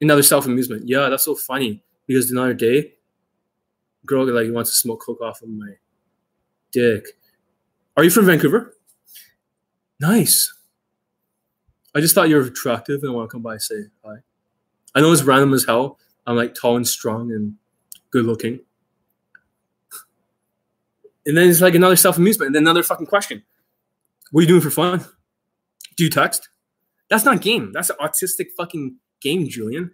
Another 0.00 0.22
self 0.22 0.46
amusement. 0.46 0.88
Yeah, 0.88 1.08
that's 1.08 1.24
so 1.24 1.34
funny 1.36 1.82
because 2.06 2.30
another 2.30 2.54
day, 2.54 2.94
girl 4.04 4.26
like 4.26 4.52
wants 4.52 4.70
to 4.70 4.76
smoke 4.76 5.02
coke 5.04 5.20
off 5.20 5.42
of 5.42 5.48
my 5.48 5.74
dick. 6.72 7.06
Are 7.96 8.04
you 8.04 8.10
from 8.10 8.26
Vancouver? 8.26 8.74
Nice. 10.00 10.52
I 11.94 12.00
just 12.00 12.14
thought 12.14 12.28
you 12.28 12.36
were 12.36 12.42
attractive 12.42 13.02
and 13.02 13.12
I 13.12 13.14
want 13.14 13.28
to 13.28 13.32
come 13.32 13.42
by 13.42 13.52
and 13.52 13.62
say 13.62 13.84
hi. 14.04 14.16
I 14.94 15.00
know 15.00 15.12
it's 15.12 15.22
random 15.22 15.52
as 15.54 15.64
hell. 15.64 15.98
I'm 16.26 16.36
like 16.36 16.54
tall 16.54 16.76
and 16.76 16.86
strong 16.86 17.32
and 17.32 17.56
good 18.10 18.24
looking. 18.24 18.60
And 21.26 21.36
then 21.36 21.48
it's 21.48 21.60
like 21.60 21.74
another 21.74 21.96
self 21.96 22.16
amusement, 22.16 22.48
and 22.48 22.54
then 22.54 22.62
another 22.62 22.82
fucking 22.82 23.06
question. 23.06 23.42
What 24.30 24.40
are 24.40 24.42
you 24.42 24.48
doing 24.48 24.60
for 24.60 24.70
fun? 24.70 25.04
Do 25.96 26.04
you 26.04 26.10
text? 26.10 26.48
That's 27.08 27.24
not 27.24 27.42
game. 27.42 27.72
That's 27.72 27.90
an 27.90 27.96
autistic 28.00 28.48
fucking 28.56 28.96
game, 29.20 29.46
Julian. 29.48 29.92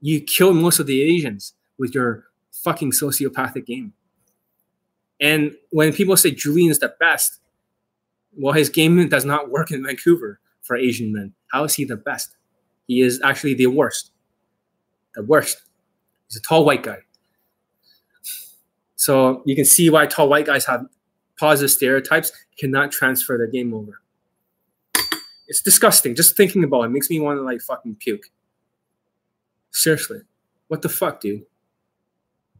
You 0.00 0.20
killed 0.20 0.56
most 0.56 0.78
of 0.78 0.86
the 0.86 1.00
Asians 1.00 1.54
with 1.78 1.94
your 1.94 2.24
fucking 2.52 2.92
sociopathic 2.92 3.66
game. 3.66 3.92
And 5.20 5.54
when 5.70 5.92
people 5.92 6.16
say 6.16 6.32
Julian 6.32 6.70
is 6.70 6.78
the 6.80 6.94
best, 7.00 7.40
well, 8.36 8.52
his 8.52 8.68
game 8.68 9.08
does 9.08 9.24
not 9.24 9.50
work 9.50 9.70
in 9.70 9.84
Vancouver 9.84 10.40
for 10.68 10.76
Asian 10.76 11.12
men. 11.12 11.32
How 11.50 11.64
is 11.64 11.74
he 11.74 11.84
the 11.84 11.96
best? 11.96 12.36
He 12.86 13.00
is 13.00 13.20
actually 13.24 13.54
the 13.54 13.66
worst. 13.66 14.12
The 15.14 15.24
worst. 15.24 15.62
He's 16.28 16.36
a 16.36 16.42
tall 16.42 16.64
white 16.64 16.82
guy. 16.84 16.98
So 18.96 19.42
you 19.46 19.56
can 19.56 19.64
see 19.64 19.90
why 19.90 20.06
tall 20.06 20.28
white 20.28 20.46
guys 20.46 20.66
have 20.66 20.84
positive 21.40 21.70
stereotypes 21.70 22.30
cannot 22.58 22.92
transfer 22.92 23.38
their 23.38 23.46
game 23.46 23.72
over. 23.72 24.00
It's 25.48 25.62
disgusting. 25.62 26.14
Just 26.14 26.36
thinking 26.36 26.62
about 26.62 26.82
it 26.82 26.90
makes 26.90 27.08
me 27.08 27.18
want 27.18 27.38
to 27.38 27.42
like 27.42 27.62
fucking 27.62 27.96
puke. 27.96 28.24
Seriously. 29.70 30.20
What 30.66 30.82
the 30.82 30.90
fuck, 30.90 31.20
dude? 31.20 31.46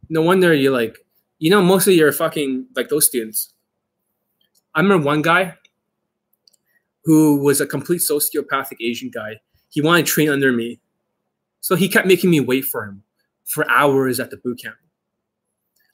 No 0.09 0.23
wonder 0.23 0.51
you 0.53 0.71
like, 0.71 0.97
you 1.37 1.51
know, 1.51 1.61
most 1.61 1.87
of 1.87 1.93
your 1.93 2.11
fucking 2.11 2.65
like 2.75 2.89
those 2.89 3.05
students. 3.05 3.53
I 4.73 4.81
remember 4.81 5.05
one 5.05 5.21
guy 5.21 5.58
who 7.09 7.37
was 7.37 7.59
a 7.59 7.65
complete 7.65 8.01
sociopathic 8.01 8.77
Asian 8.79 9.09
guy. 9.09 9.39
He 9.69 9.81
wanted 9.81 10.05
to 10.05 10.11
train 10.11 10.29
under 10.29 10.51
me. 10.51 10.79
So 11.59 11.75
he 11.75 11.89
kept 11.89 12.05
making 12.05 12.29
me 12.29 12.39
wait 12.39 12.65
for 12.65 12.83
him 12.83 13.01
for 13.45 13.67
hours 13.67 14.19
at 14.19 14.29
the 14.29 14.37
boot 14.37 14.61
camp. 14.61 14.75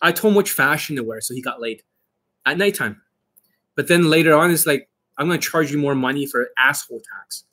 I 0.01 0.11
told 0.11 0.33
him 0.33 0.35
which 0.35 0.51
fashion 0.51 0.97
to 0.97 1.05
wear, 1.05 1.21
so 1.21 1.33
he 1.33 1.41
got 1.41 1.61
late 1.61 1.83
at 2.45 2.57
nighttime. 2.57 3.01
But 3.77 3.87
then 3.87 4.09
later 4.09 4.35
on, 4.35 4.51
it's 4.51 4.65
like, 4.65 4.89
I'm 5.17 5.27
going 5.27 5.39
to 5.39 5.49
charge 5.49 5.71
you 5.71 5.77
more 5.77 5.95
money 5.95 6.25
for 6.25 6.49
asshole 6.57 6.99
tax. 6.99 7.45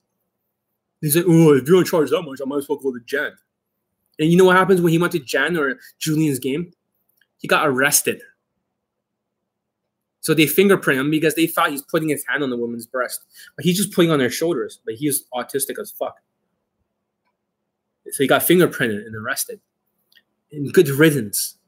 He's 1.01 1.15
like, 1.15 1.27
oh, 1.29 1.55
if 1.55 1.65
you're 1.65 1.77
going 1.77 1.85
to 1.85 1.91
charge 1.91 2.11
that 2.11 2.23
much, 2.23 2.41
I 2.43 2.45
might 2.45 2.57
as 2.57 2.69
well 2.69 2.79
go 2.79 2.91
to 2.91 2.99
Jen. 3.07 3.31
And 4.19 4.29
you 4.29 4.37
know 4.37 4.47
what 4.47 4.57
happens 4.57 4.81
when 4.81 4.91
he 4.91 4.99
went 4.99 5.13
to 5.13 5.21
Jen 5.21 5.57
or 5.57 5.79
Julian's 6.01 6.41
game? 6.41 6.73
He 7.39 7.47
got 7.47 7.69
arrested. 7.69 8.23
So 10.23 10.35
they 10.35 10.47
fingerprint 10.47 11.01
him 11.01 11.11
because 11.11 11.35
they 11.35 11.49
thought 11.49 11.71
he's 11.71 11.83
putting 11.83 12.09
his 12.09 12.25
hand 12.29 12.45
on 12.45 12.51
the 12.51 12.57
woman's 12.57 12.87
breast. 12.87 13.25
But 13.57 13.65
he's 13.65 13.77
just 13.77 13.93
putting 13.93 14.13
on 14.13 14.21
their 14.21 14.31
shoulders. 14.31 14.81
But 14.85 14.95
he's 14.95 15.25
autistic 15.35 15.81
as 15.81 15.91
fuck. 15.91 16.17
So 18.13 18.23
he 18.23 18.29
got 18.29 18.43
fingerprinted 18.43 19.05
and 19.05 19.17
arrested. 19.17 19.61
And 20.53 20.73
good 20.73 20.89
riddance. 20.89 21.59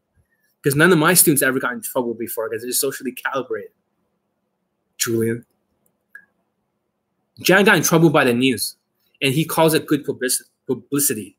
Because 0.62 0.76
none 0.76 0.93
of 0.93 0.98
my 0.98 1.14
students 1.14 1.43
ever 1.43 1.59
got 1.59 1.72
in 1.72 1.82
trouble 1.82 2.14
before 2.14 2.48
because 2.48 2.62
they're 2.62 2.72
socially 2.72 3.10
calibrated. 3.12 3.72
Julian. 4.98 5.44
Jan 7.40 7.64
got 7.64 7.76
in 7.76 7.82
trouble 7.82 8.10
by 8.10 8.22
the 8.22 8.32
news, 8.32 8.76
and 9.20 9.35
he 9.35 9.44
calls 9.44 9.74
it 9.74 9.86
good 9.86 10.05
publicity. 10.05 11.36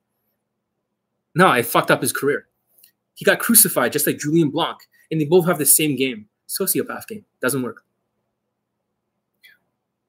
No, 1.34 1.48
I 1.48 1.62
fucked 1.62 1.90
up 1.90 2.02
his 2.02 2.12
career. 2.12 2.48
He 3.14 3.24
got 3.24 3.40
crucified 3.40 3.94
just 3.94 4.06
like 4.06 4.18
Julien 4.18 4.50
Blanc, 4.50 4.78
and 5.10 5.22
they 5.22 5.26
both 5.26 5.46
have 5.46 5.58
the 5.58 5.66
same 5.66 5.96
game 5.96 6.28
sociopath 6.48 7.08
game. 7.08 7.26
Doesn't 7.42 7.62
work. 7.62 7.84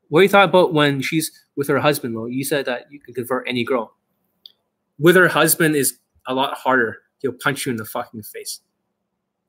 What 0.09 0.21
do 0.21 0.23
you 0.23 0.29
thought 0.29 0.49
about 0.49 0.73
when 0.73 1.01
she's 1.01 1.31
with 1.57 1.69
her 1.69 1.79
husband, 1.79 2.15
though? 2.15 2.27
You 2.27 2.45
said 2.45 2.67
that 2.67 2.87
you 2.91 3.01
can 3.01 3.15
convert 3.15 3.49
any 3.49 3.65
girl. 3.65 3.97
With 4.99 5.17
her 5.17 5.29
husband 5.29 5.75
is 5.75 5.99
a 6.27 6.35
lot 6.35 6.57
harder. 6.57 6.99
He'll 7.19 7.33
punch 7.33 7.67
you 7.67 7.71
in 7.71 7.77
the 7.77 7.85
fucking 7.85 8.23
face 8.23 8.61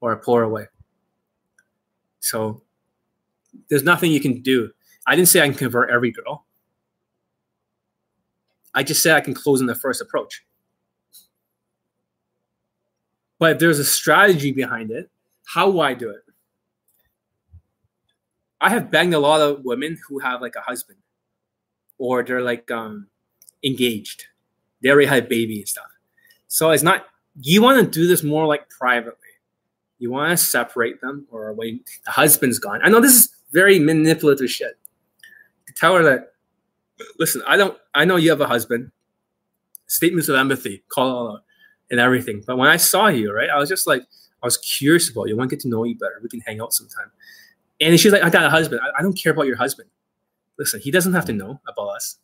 or 0.02 0.16
pull 0.18 0.36
her 0.36 0.44
away. 0.44 0.68
So 2.20 2.64
there's 3.70 3.84
nothing 3.84 4.12
you 4.12 4.20
can 4.20 4.42
do. 4.42 4.72
I 5.06 5.16
didn't 5.16 5.30
say 5.30 5.42
I 5.42 5.48
can 5.48 5.58
convert 5.58 5.90
every 5.90 6.12
girl. 6.12 6.46
I 8.74 8.84
just 8.84 9.02
said 9.02 9.16
I 9.16 9.22
can 9.22 9.34
close 9.34 9.62
in 9.62 9.68
the 9.68 9.76
first 9.76 10.02
approach. 10.02 10.44
But 13.40 13.54
if 13.54 13.60
there's 13.60 13.80
a 13.80 13.86
strategy 13.86 14.52
behind 14.52 14.92
it, 14.92 15.10
how 15.46 15.70
will 15.70 15.82
I 15.82 15.94
do 15.94 16.10
it? 16.10 16.22
I 18.60 18.70
have 18.70 18.90
banged 18.90 19.14
a 19.14 19.20
lot 19.20 19.42
of 19.42 19.64
women 19.64 19.98
who 20.08 20.20
have 20.20 20.42
like 20.42 20.56
a 20.56 20.62
husband 20.62 20.98
or 21.98 22.24
they're 22.24 22.42
like 22.42 22.70
um 22.72 23.08
engaged. 23.64 24.26
They 24.82 24.90
already 24.90 25.08
had 25.08 25.26
a 25.26 25.28
baby 25.28 25.60
and 25.60 25.68
stuff. 25.68 25.88
So 26.48 26.72
it's 26.72 26.84
not 26.84 27.06
you 27.42 27.62
want 27.62 27.84
to 27.84 28.00
do 28.00 28.08
this 28.08 28.24
more 28.24 28.46
like 28.46 28.70
privately. 28.70 29.14
You 30.00 30.12
want 30.12 30.32
to 30.32 30.38
separate 30.38 31.02
them, 31.02 31.28
or 31.32 31.54
when 31.54 31.80
the 32.06 32.12
husband's 32.12 32.60
gone. 32.60 32.82
I 32.84 32.90
know 32.90 33.02
this 33.02 33.16
is 33.16 33.30
very 33.52 33.80
manipulative 33.80 34.50
shit. 34.50 34.78
Tell 35.76 35.96
her 35.96 36.04
that, 36.04 36.34
listen, 37.20 37.42
I 37.48 37.58
don't. 37.58 37.78
I 37.94 38.06
know 38.06 38.16
you 38.16 38.30
have 38.30 38.42
a 38.42 38.48
husband. 38.48 38.92
Statements 39.88 40.28
of 40.28 40.36
empathy, 40.36 40.84
call 40.90 41.32
out, 41.32 41.44
and 41.90 42.00
everything. 42.00 42.44
But 42.46 42.58
when 42.58 42.68
I 42.68 42.78
saw 42.78 43.08
you, 43.08 43.34
right, 43.34 43.50
I 43.50 43.58
was 43.58 43.70
just 43.70 43.88
like, 43.88 44.02
I 44.44 44.46
was 44.46 44.58
curious 44.58 45.10
about 45.10 45.30
you. 45.30 45.36
I 45.36 45.38
want 45.38 45.50
to 45.50 45.56
get 45.56 45.62
to 45.62 45.70
know 45.70 45.84
you 45.84 45.98
better. 45.98 46.20
We 46.22 46.30
can 46.30 46.42
hang 46.42 46.60
out 46.60 46.74
sometime. 46.74 47.10
And 47.80 48.00
she's 48.00 48.12
like, 48.12 48.24
I 48.24 48.30
got 48.30 48.46
a 48.46 48.50
husband. 48.50 48.82
I, 48.84 49.00
I 49.00 49.02
don't 49.02 49.14
care 49.14 49.32
about 49.32 49.48
your 49.48 49.58
husband. 49.58 49.90
Listen, 50.58 50.80
he 50.80 50.92
doesn't 50.92 51.14
have 51.14 51.26
to 51.26 51.34
know 51.34 51.62
about 51.68 51.90
us. 51.90 52.18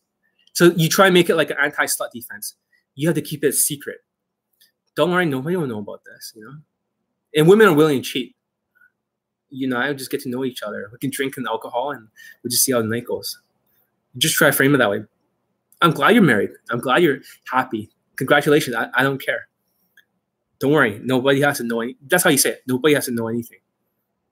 So 0.52 0.72
you 0.76 0.88
try 0.88 1.06
and 1.06 1.14
make 1.14 1.30
it 1.30 1.36
like 1.36 1.50
an 1.50 1.56
anti-slut 1.62 2.10
defense. 2.12 2.54
You 2.94 3.08
have 3.08 3.14
to 3.14 3.22
keep 3.22 3.44
it 3.44 3.52
secret. 3.52 3.98
Don't 4.96 5.10
worry, 5.10 5.26
nobody 5.26 5.56
will 5.56 5.66
know 5.66 5.78
about 5.78 6.02
this, 6.04 6.32
you 6.36 6.44
know? 6.44 6.54
and 7.34 7.48
women 7.48 7.66
are 7.66 7.74
willing 7.74 8.02
to 8.02 8.08
cheat. 8.08 8.36
You 9.50 9.68
know, 9.68 9.76
I 9.76 9.92
just 9.92 10.10
get 10.10 10.20
to 10.22 10.28
know 10.28 10.44
each 10.44 10.62
other. 10.62 10.88
We 10.92 10.98
can 10.98 11.10
drink 11.10 11.36
and 11.36 11.46
alcohol, 11.46 11.90
and 11.90 12.08
we 12.42 12.50
just 12.50 12.64
see 12.64 12.72
how 12.72 12.82
the 12.82 12.88
night 12.88 13.06
goes. 13.06 13.40
Just 14.16 14.36
try 14.36 14.50
frame 14.50 14.74
it 14.74 14.78
that 14.78 14.90
way. 14.90 15.04
I'm 15.80 15.90
glad 15.90 16.14
you're 16.14 16.22
married. 16.22 16.50
I'm 16.70 16.80
glad 16.80 17.02
you're 17.02 17.18
happy. 17.50 17.90
Congratulations. 18.16 18.74
I, 18.76 18.88
I 18.94 19.02
don't 19.02 19.24
care. 19.24 19.48
Don't 20.60 20.72
worry. 20.72 21.00
Nobody 21.02 21.40
has 21.42 21.58
to 21.58 21.64
know. 21.64 21.80
Any, 21.80 21.96
that's 22.06 22.24
how 22.24 22.30
you 22.30 22.38
say 22.38 22.50
it. 22.50 22.62
Nobody 22.66 22.94
has 22.94 23.06
to 23.06 23.10
know 23.10 23.28
anything. 23.28 23.58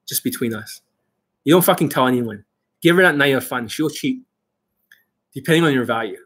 Just 0.08 0.24
between 0.24 0.54
us. 0.54 0.80
You 1.44 1.54
don't 1.54 1.64
fucking 1.64 1.88
tell 1.88 2.06
anyone. 2.06 2.44
Give 2.80 2.96
her 2.96 3.02
that 3.02 3.16
night 3.16 3.34
of 3.34 3.46
fun. 3.46 3.68
She'll 3.68 3.90
cheat, 3.90 4.22
depending 5.34 5.64
on 5.64 5.72
your 5.72 5.84
value. 5.84 6.18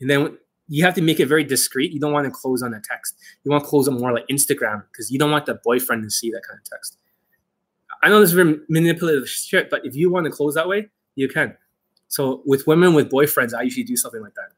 And 0.00 0.08
then 0.08 0.38
you 0.68 0.84
have 0.84 0.94
to 0.94 1.02
make 1.02 1.18
it 1.18 1.26
very 1.26 1.44
discreet. 1.44 1.92
You 1.92 2.00
don't 2.00 2.12
want 2.12 2.26
to 2.26 2.30
close 2.30 2.62
on 2.62 2.74
a 2.74 2.80
text. 2.80 3.14
You 3.44 3.50
want 3.50 3.64
to 3.64 3.68
close 3.68 3.88
it 3.88 3.92
more 3.92 4.12
like 4.12 4.26
Instagram 4.28 4.84
because 4.92 5.10
you 5.10 5.18
don't 5.18 5.30
want 5.30 5.46
the 5.46 5.58
boyfriend 5.64 6.02
to 6.04 6.10
see 6.10 6.30
that 6.30 6.42
kind 6.48 6.58
of 6.58 6.64
text. 6.64 6.98
I 8.02 8.08
know 8.08 8.20
this 8.20 8.30
is 8.30 8.34
very 8.34 8.58
manipulative 8.68 9.28
shit, 9.28 9.70
but 9.70 9.84
if 9.84 9.96
you 9.96 10.10
want 10.10 10.26
to 10.26 10.30
close 10.30 10.54
that 10.54 10.68
way, 10.68 10.88
you 11.16 11.28
can. 11.28 11.56
So 12.06 12.42
with 12.46 12.66
women 12.66 12.94
with 12.94 13.10
boyfriends, 13.10 13.54
I 13.54 13.62
usually 13.62 13.84
do 13.84 13.96
something 13.96 14.22
like 14.22 14.34
that. 14.34 14.50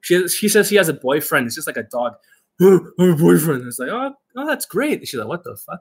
She, 0.00 0.28
she 0.28 0.48
says 0.48 0.68
she 0.68 0.76
has 0.76 0.88
a 0.88 0.94
boyfriend. 0.94 1.46
It's 1.46 1.54
just 1.54 1.66
like 1.66 1.76
a 1.76 1.82
dog. 1.82 2.14
A 2.60 2.80
boyfriend. 2.98 3.66
It's 3.66 3.80
like, 3.80 3.88
oh, 3.88 4.14
oh, 4.36 4.46
that's 4.46 4.64
great. 4.64 5.08
She's 5.08 5.18
like, 5.18 5.26
what 5.26 5.42
the 5.42 5.56
fuck? 5.56 5.80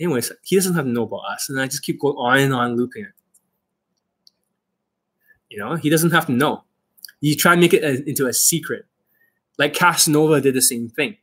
Anyways, 0.00 0.32
he 0.42 0.56
doesn't 0.56 0.74
have 0.74 0.86
to 0.86 0.90
know 0.90 1.02
about 1.02 1.24
us. 1.30 1.48
And 1.48 1.60
I 1.60 1.66
just 1.66 1.82
keep 1.82 2.00
going 2.00 2.16
on 2.16 2.38
and 2.38 2.54
on 2.54 2.76
looping 2.76 3.04
it. 3.04 3.12
You 5.50 5.58
know, 5.58 5.74
he 5.74 5.90
doesn't 5.90 6.12
have 6.12 6.26
to 6.26 6.32
know. 6.32 6.64
You 7.20 7.36
try 7.36 7.52
and 7.52 7.60
make 7.60 7.74
it 7.74 7.84
a, 7.84 8.08
into 8.08 8.26
a 8.26 8.32
secret. 8.32 8.86
Like 9.58 9.74
Casanova 9.74 10.40
did 10.40 10.54
the 10.54 10.62
same 10.62 10.88
thing. 10.88 11.18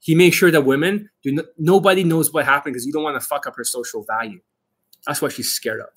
He 0.00 0.14
made 0.14 0.30
sure 0.32 0.50
that 0.50 0.66
women, 0.66 1.08
do 1.22 1.42
nobody 1.56 2.04
knows 2.04 2.32
what 2.32 2.44
happened 2.44 2.74
because 2.74 2.84
you 2.84 2.92
don't 2.92 3.04
want 3.04 3.20
to 3.20 3.26
fuck 3.26 3.46
up 3.46 3.54
her 3.56 3.64
social 3.64 4.04
value. 4.04 4.40
That's 5.06 5.22
what 5.22 5.32
she's 5.32 5.50
scared 5.50 5.80
of. 5.80 5.88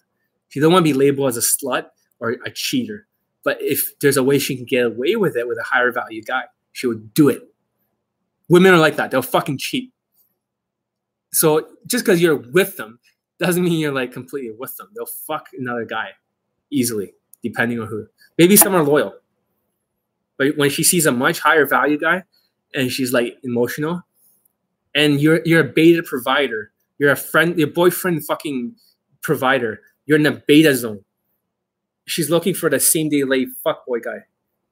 She 0.50 0.60
don't 0.60 0.72
want 0.72 0.86
to 0.86 0.94
be 0.94 0.98
labeled 0.98 1.30
as 1.30 1.38
a 1.38 1.42
slut 1.42 1.88
or 2.20 2.38
a 2.46 2.52
cheater. 2.52 3.08
But 3.44 3.62
if 3.62 3.98
there's 4.00 4.18
a 4.18 4.24
way 4.24 4.40
she 4.40 4.56
can 4.56 4.66
get 4.66 4.86
away 4.86 5.16
with 5.16 5.36
it 5.36 5.48
with 5.48 5.58
a 5.58 5.64
higher 5.64 5.92
value 5.92 6.22
guy, 6.22 6.44
she 6.74 6.88
would 6.88 7.14
do 7.14 7.30
it. 7.30 7.42
Women 8.50 8.74
are 8.74 8.78
like 8.78 8.98
that. 8.98 9.12
They'll 9.12 9.22
fucking 9.22 9.58
cheat. 9.58 9.92
So 11.32 11.68
just 11.86 12.06
because 12.06 12.22
you're 12.22 12.38
with 12.38 12.78
them 12.78 13.00
doesn't 13.40 13.64
mean 13.64 13.80
you're 13.80 13.94
like 13.94 14.12
completely 14.12 14.56
with 14.58 14.76
them. 14.78 14.90
They'll 14.96 15.06
fuck 15.06 15.48
another 15.58 15.86
guy 15.86 16.10
easily, 16.72 17.14
depending 17.44 17.80
on 17.80 17.88
who. 17.88 18.08
Maybe 18.38 18.56
some 18.56 18.76
are 18.76 18.84
loyal. 18.84 19.14
But 20.38 20.58
when 20.58 20.70
she 20.70 20.84
sees 20.84 21.06
a 21.06 21.12
much 21.12 21.40
higher 21.40 21.66
value 21.66 21.98
guy 22.00 22.24
and 22.74 22.92
she's 22.92 23.12
like 23.12 23.38
emotional, 23.44 24.04
and 24.96 25.22
you're 25.22 25.42
you're 25.46 25.62
a 25.62 25.72
beta 25.72 26.02
provider, 26.04 26.72
you're 26.98 27.12
a 27.12 27.16
friend, 27.16 27.58
your 27.58 27.68
boyfriend 27.68 28.26
fucking 28.26 28.76
provider, 29.22 29.82
you're 30.06 30.20
in 30.20 30.26
a 30.26 30.42
beta 30.48 30.76
zone. 30.76 31.04
She's 32.06 32.30
looking 32.30 32.54
for 32.54 32.70
the 32.70 32.80
same 32.80 33.10
day 33.10 33.24
lay 33.24 33.48
fuckboy 33.66 34.04
guy, 34.04 34.26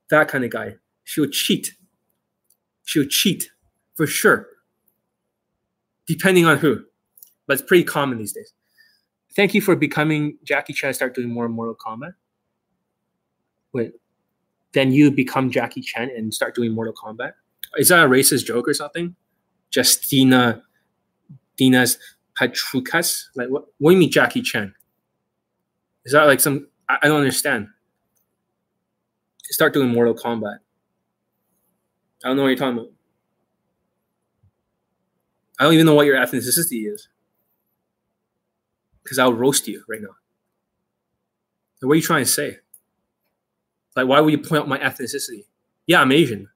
that 0.10 0.28
kind 0.28 0.44
of 0.44 0.52
guy. 0.52 0.76
She 1.04 1.20
would 1.22 1.32
cheat. 1.32 1.76
She 2.86 3.00
would 3.00 3.10
cheat 3.10 3.50
for 3.96 4.08
sure, 4.08 4.48
depending 6.08 6.46
on 6.46 6.58
who. 6.58 6.84
But 7.48 7.60
it's 7.60 7.68
pretty 7.68 7.84
common 7.84 8.18
these 8.18 8.34
days. 8.34 8.54
Thank 9.36 9.54
you 9.54 9.62
for 9.62 9.76
becoming 9.76 10.38
Jackie 10.44 10.74
Chan. 10.74 10.94
Start 10.94 11.14
doing 11.14 11.30
more 11.30 11.50
Mortal 11.50 11.76
Kombat. 11.76 12.14
Wait, 13.74 13.92
then 14.74 14.92
you 14.92 15.12
become 15.12 15.52
Jackie 15.52 15.82
Chan 15.82 16.10
and 16.16 16.34
start 16.34 16.56
doing 16.56 16.74
Mortal 16.74 16.94
Kombat? 16.94 17.34
Is 17.78 17.90
that 17.90 18.06
a 18.06 18.08
racist 18.08 18.46
joke 18.46 18.68
or 18.68 18.74
something? 18.74 19.16
Justina 19.74 20.62
Dinas 21.58 21.98
Patrukas? 22.40 23.26
Like 23.36 23.50
what 23.50 23.66
what 23.80 23.92
do 23.92 23.96
you 23.96 24.00
mean 24.00 24.12
Jackie 24.12 24.42
Chan? 24.42 24.74
Is 26.06 26.14
that 26.14 26.24
like 26.24 26.40
some 26.40 26.68
I, 26.88 26.98
I 27.04 27.08
don't 27.08 27.20
understand. 27.20 27.68
Start 29.44 29.74
doing 29.74 29.90
Mortal 29.90 30.16
Kombat. 30.16 30.60
I 32.24 32.30
don't 32.30 32.38
know 32.38 32.44
what 32.44 32.50
you're 32.50 32.58
talking 32.58 32.80
about. 32.80 32.92
I 35.60 35.64
don't 35.64 35.74
even 35.74 35.86
know 35.86 35.96
what 35.96 36.06
your 36.06 36.18
ethnicity 36.18 36.92
is. 36.92 37.08
Because 39.04 39.20
I'll 39.20 39.34
roast 39.34 39.68
you 39.68 39.84
right 39.88 40.02
now. 40.02 40.16
what 41.82 41.94
are 41.94 41.96
you 41.96 42.02
trying 42.02 42.26
to 42.26 42.30
say? 42.30 42.58
Like, 43.96 44.08
why 44.08 44.20
would 44.20 44.32
you 44.32 44.40
point 44.40 44.64
out 44.64 44.68
my 44.68 44.80
ethnicity? 44.80 45.46
Yeah, 45.88 46.02
I'm 46.02 46.12
Asian. 46.12 46.50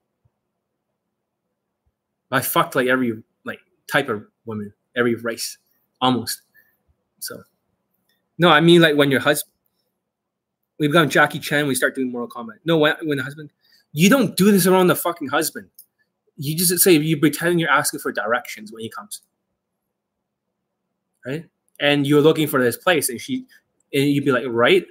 I 2.31 2.41
fucked 2.41 2.75
like 2.75 2.87
every 2.87 3.23
like 3.45 3.59
type 3.91 4.09
of 4.09 4.25
woman, 4.45 4.73
every 4.95 5.15
race, 5.15 5.57
almost. 6.01 6.41
So, 7.19 7.43
no, 8.37 8.49
I 8.49 8.61
mean 8.61 8.81
like 8.81 8.95
when 8.95 9.11
your 9.11 9.19
husband, 9.19 9.53
we 10.79 10.87
become 10.87 11.09
Jackie 11.09 11.39
Chan, 11.39 11.67
we 11.67 11.75
start 11.75 11.95
doing 11.95 12.11
Mortal 12.11 12.29
Kombat. 12.29 12.59
No, 12.65 12.77
when, 12.77 12.95
when 13.03 13.17
the 13.17 13.23
husband, 13.23 13.51
you 13.91 14.09
don't 14.09 14.35
do 14.37 14.51
this 14.51 14.67
around 14.67 14.87
the 14.87 14.95
fucking 14.95 15.29
husband. 15.29 15.69
You 16.41 16.55
just 16.55 16.81
say 16.81 16.93
you 16.93 17.17
pretend 17.17 17.59
you're 17.59 17.69
asking 17.69 17.99
for 17.99 18.13
directions 18.13 18.71
when 18.71 18.81
he 18.81 18.89
comes, 18.89 19.21
right? 21.25 21.45
And 21.81 22.07
you're 22.07 22.21
looking 22.21 22.47
for 22.47 22.63
this 22.63 22.77
place, 22.77 23.09
and 23.09 23.19
she, 23.19 23.45
and 23.93 24.05
you'd 24.05 24.23
be 24.23 24.31
like, 24.31 24.45
right. 24.47 24.85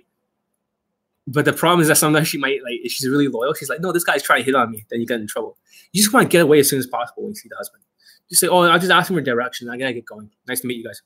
But 1.27 1.47
the 1.47 1.55
problem 1.55 1.81
is 1.81 1.89
that 1.89 1.97
sometimes 1.97 2.29
she 2.29 2.37
might 2.37 2.62
like 2.62 2.81
she's 2.91 3.09
really 3.09 3.29
loyal, 3.29 3.55
she's 3.55 3.70
like, 3.70 3.81
no, 3.81 3.93
this 3.93 4.05
guy's 4.05 4.23
trying 4.23 4.41
to 4.41 4.45
hit 4.45 4.55
on 4.55 4.70
me. 4.70 4.85
Then 4.91 5.01
you 5.01 5.07
get 5.07 5.20
in 5.20 5.27
trouble. 5.27 5.57
You 5.93 6.03
just 6.03 6.12
want 6.12 6.25
to 6.25 6.29
get 6.29 6.43
away 6.43 6.59
as 6.59 6.69
soon 6.69 6.79
as 6.79 6.87
possible 6.87 7.23
when 7.23 7.31
you 7.31 7.37
see 7.37 7.49
the 7.49 7.57
husband. 7.57 7.83
You 8.29 8.37
say, 8.37 8.49
oh, 8.49 8.62
I'm 8.62 8.79
just 8.79 8.93
asking 8.93 9.16
for 9.16 9.23
direction. 9.23 9.70
I 9.70 9.79
gotta 9.79 9.95
get 9.95 10.05
going. 10.05 10.31
Nice 10.47 10.61
to 10.61 10.66
meet 10.66 10.77
you 10.77 10.85
guys. 10.85 11.01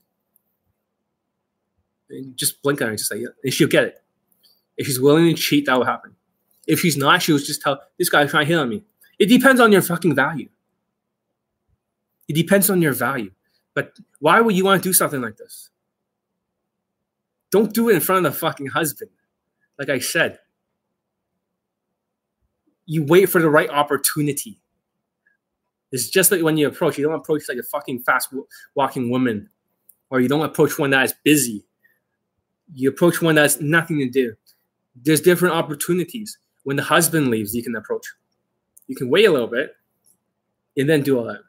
And 2.10 2.36
just 2.36 2.60
blink 2.62 2.81
at 2.81 2.86
her 2.86 2.90
and 2.90 2.98
just 2.98 3.10
say, 3.10 3.19
yeah, 3.19 3.28
and 3.44 3.52
she'll 3.52 3.69
get 3.69 3.85
it. 3.85 4.02
If 4.77 4.86
she's 4.86 5.01
willing 5.01 5.27
to 5.27 5.35
cheat, 5.35 5.66
that 5.66 5.78
will 5.78 5.85
happen. 5.85 6.16
If 6.66 6.81
she's 6.81 6.97
not, 6.97 7.23
she'll 7.23 7.39
just 7.39 7.62
tell 7.62 7.81
this 7.97 8.09
guy's 8.09 8.31
trying 8.31 8.47
to 8.47 8.52
hit 8.52 8.59
on 8.59 8.69
me. 8.69 8.85
It 9.22 9.26
depends 9.26 9.60
on 9.60 9.70
your 9.70 9.82
fucking 9.82 10.16
value. 10.16 10.48
It 12.26 12.32
depends 12.32 12.68
on 12.70 12.82
your 12.82 12.92
value. 12.92 13.30
But 13.72 13.96
why 14.18 14.40
would 14.40 14.56
you 14.56 14.64
want 14.64 14.82
to 14.82 14.88
do 14.88 14.92
something 14.92 15.20
like 15.20 15.36
this? 15.36 15.70
Don't 17.52 17.72
do 17.72 17.88
it 17.88 17.94
in 17.94 18.00
front 18.00 18.26
of 18.26 18.32
the 18.32 18.36
fucking 18.36 18.66
husband. 18.66 19.12
Like 19.78 19.90
I 19.90 20.00
said, 20.00 20.40
you 22.84 23.04
wait 23.04 23.26
for 23.26 23.40
the 23.40 23.48
right 23.48 23.70
opportunity. 23.70 24.60
It's 25.92 26.10
just 26.10 26.32
like 26.32 26.42
when 26.42 26.56
you 26.56 26.66
approach, 26.66 26.98
you 26.98 27.04
don't 27.04 27.14
approach 27.14 27.42
like 27.48 27.58
a 27.58 27.62
fucking 27.62 28.00
fast 28.00 28.34
walking 28.74 29.08
woman, 29.08 29.48
or 30.10 30.18
you 30.18 30.26
don't 30.26 30.44
approach 30.44 30.80
one 30.80 30.90
that 30.90 31.04
is 31.04 31.14
busy. 31.22 31.64
You 32.74 32.88
approach 32.88 33.22
one 33.22 33.36
that 33.36 33.42
has 33.42 33.60
nothing 33.60 33.98
to 33.98 34.10
do. 34.10 34.34
There's 34.96 35.20
different 35.20 35.54
opportunities. 35.54 36.38
When 36.64 36.76
the 36.76 36.82
husband 36.82 37.28
leaves, 37.28 37.54
you 37.54 37.62
can 37.62 37.76
approach. 37.76 38.04
You 38.86 38.96
can 38.96 39.09
wait 39.09 39.24
a 39.24 39.30
little 39.30 39.48
bit 39.48 39.74
and 40.76 40.88
then 40.88 41.02
do 41.02 41.18
all 41.18 41.24
that. 41.24 41.40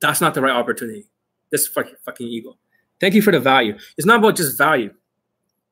That's 0.00 0.20
not 0.20 0.34
the 0.34 0.42
right 0.42 0.54
opportunity. 0.54 1.06
This 1.50 1.66
fucking 1.68 1.96
fucking 2.04 2.26
ego. 2.26 2.56
Thank 3.00 3.14
you 3.14 3.22
for 3.22 3.30
the 3.30 3.40
value. 3.40 3.76
It's 3.96 4.06
not 4.06 4.18
about 4.18 4.36
just 4.36 4.58
value. 4.58 4.92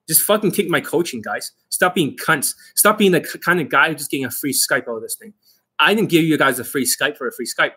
Just 0.06 0.22
fucking 0.22 0.52
take 0.52 0.68
my 0.68 0.80
coaching, 0.80 1.22
guys. 1.22 1.52
Stop 1.70 1.94
being 1.94 2.16
cunts. 2.16 2.54
Stop 2.74 2.98
being 2.98 3.12
the 3.12 3.20
kind 3.20 3.60
of 3.60 3.68
guy 3.68 3.88
who's 3.88 3.98
just 3.98 4.10
getting 4.10 4.26
a 4.26 4.30
free 4.30 4.52
Skype 4.52 4.88
out 4.88 4.96
of 4.96 5.02
this 5.02 5.16
thing. 5.16 5.32
I 5.78 5.94
didn't 5.94 6.10
give 6.10 6.24
you 6.24 6.36
guys 6.36 6.58
a 6.58 6.64
free 6.64 6.84
Skype 6.84 7.16
for 7.16 7.26
a 7.26 7.32
free 7.32 7.46
Skype. 7.46 7.72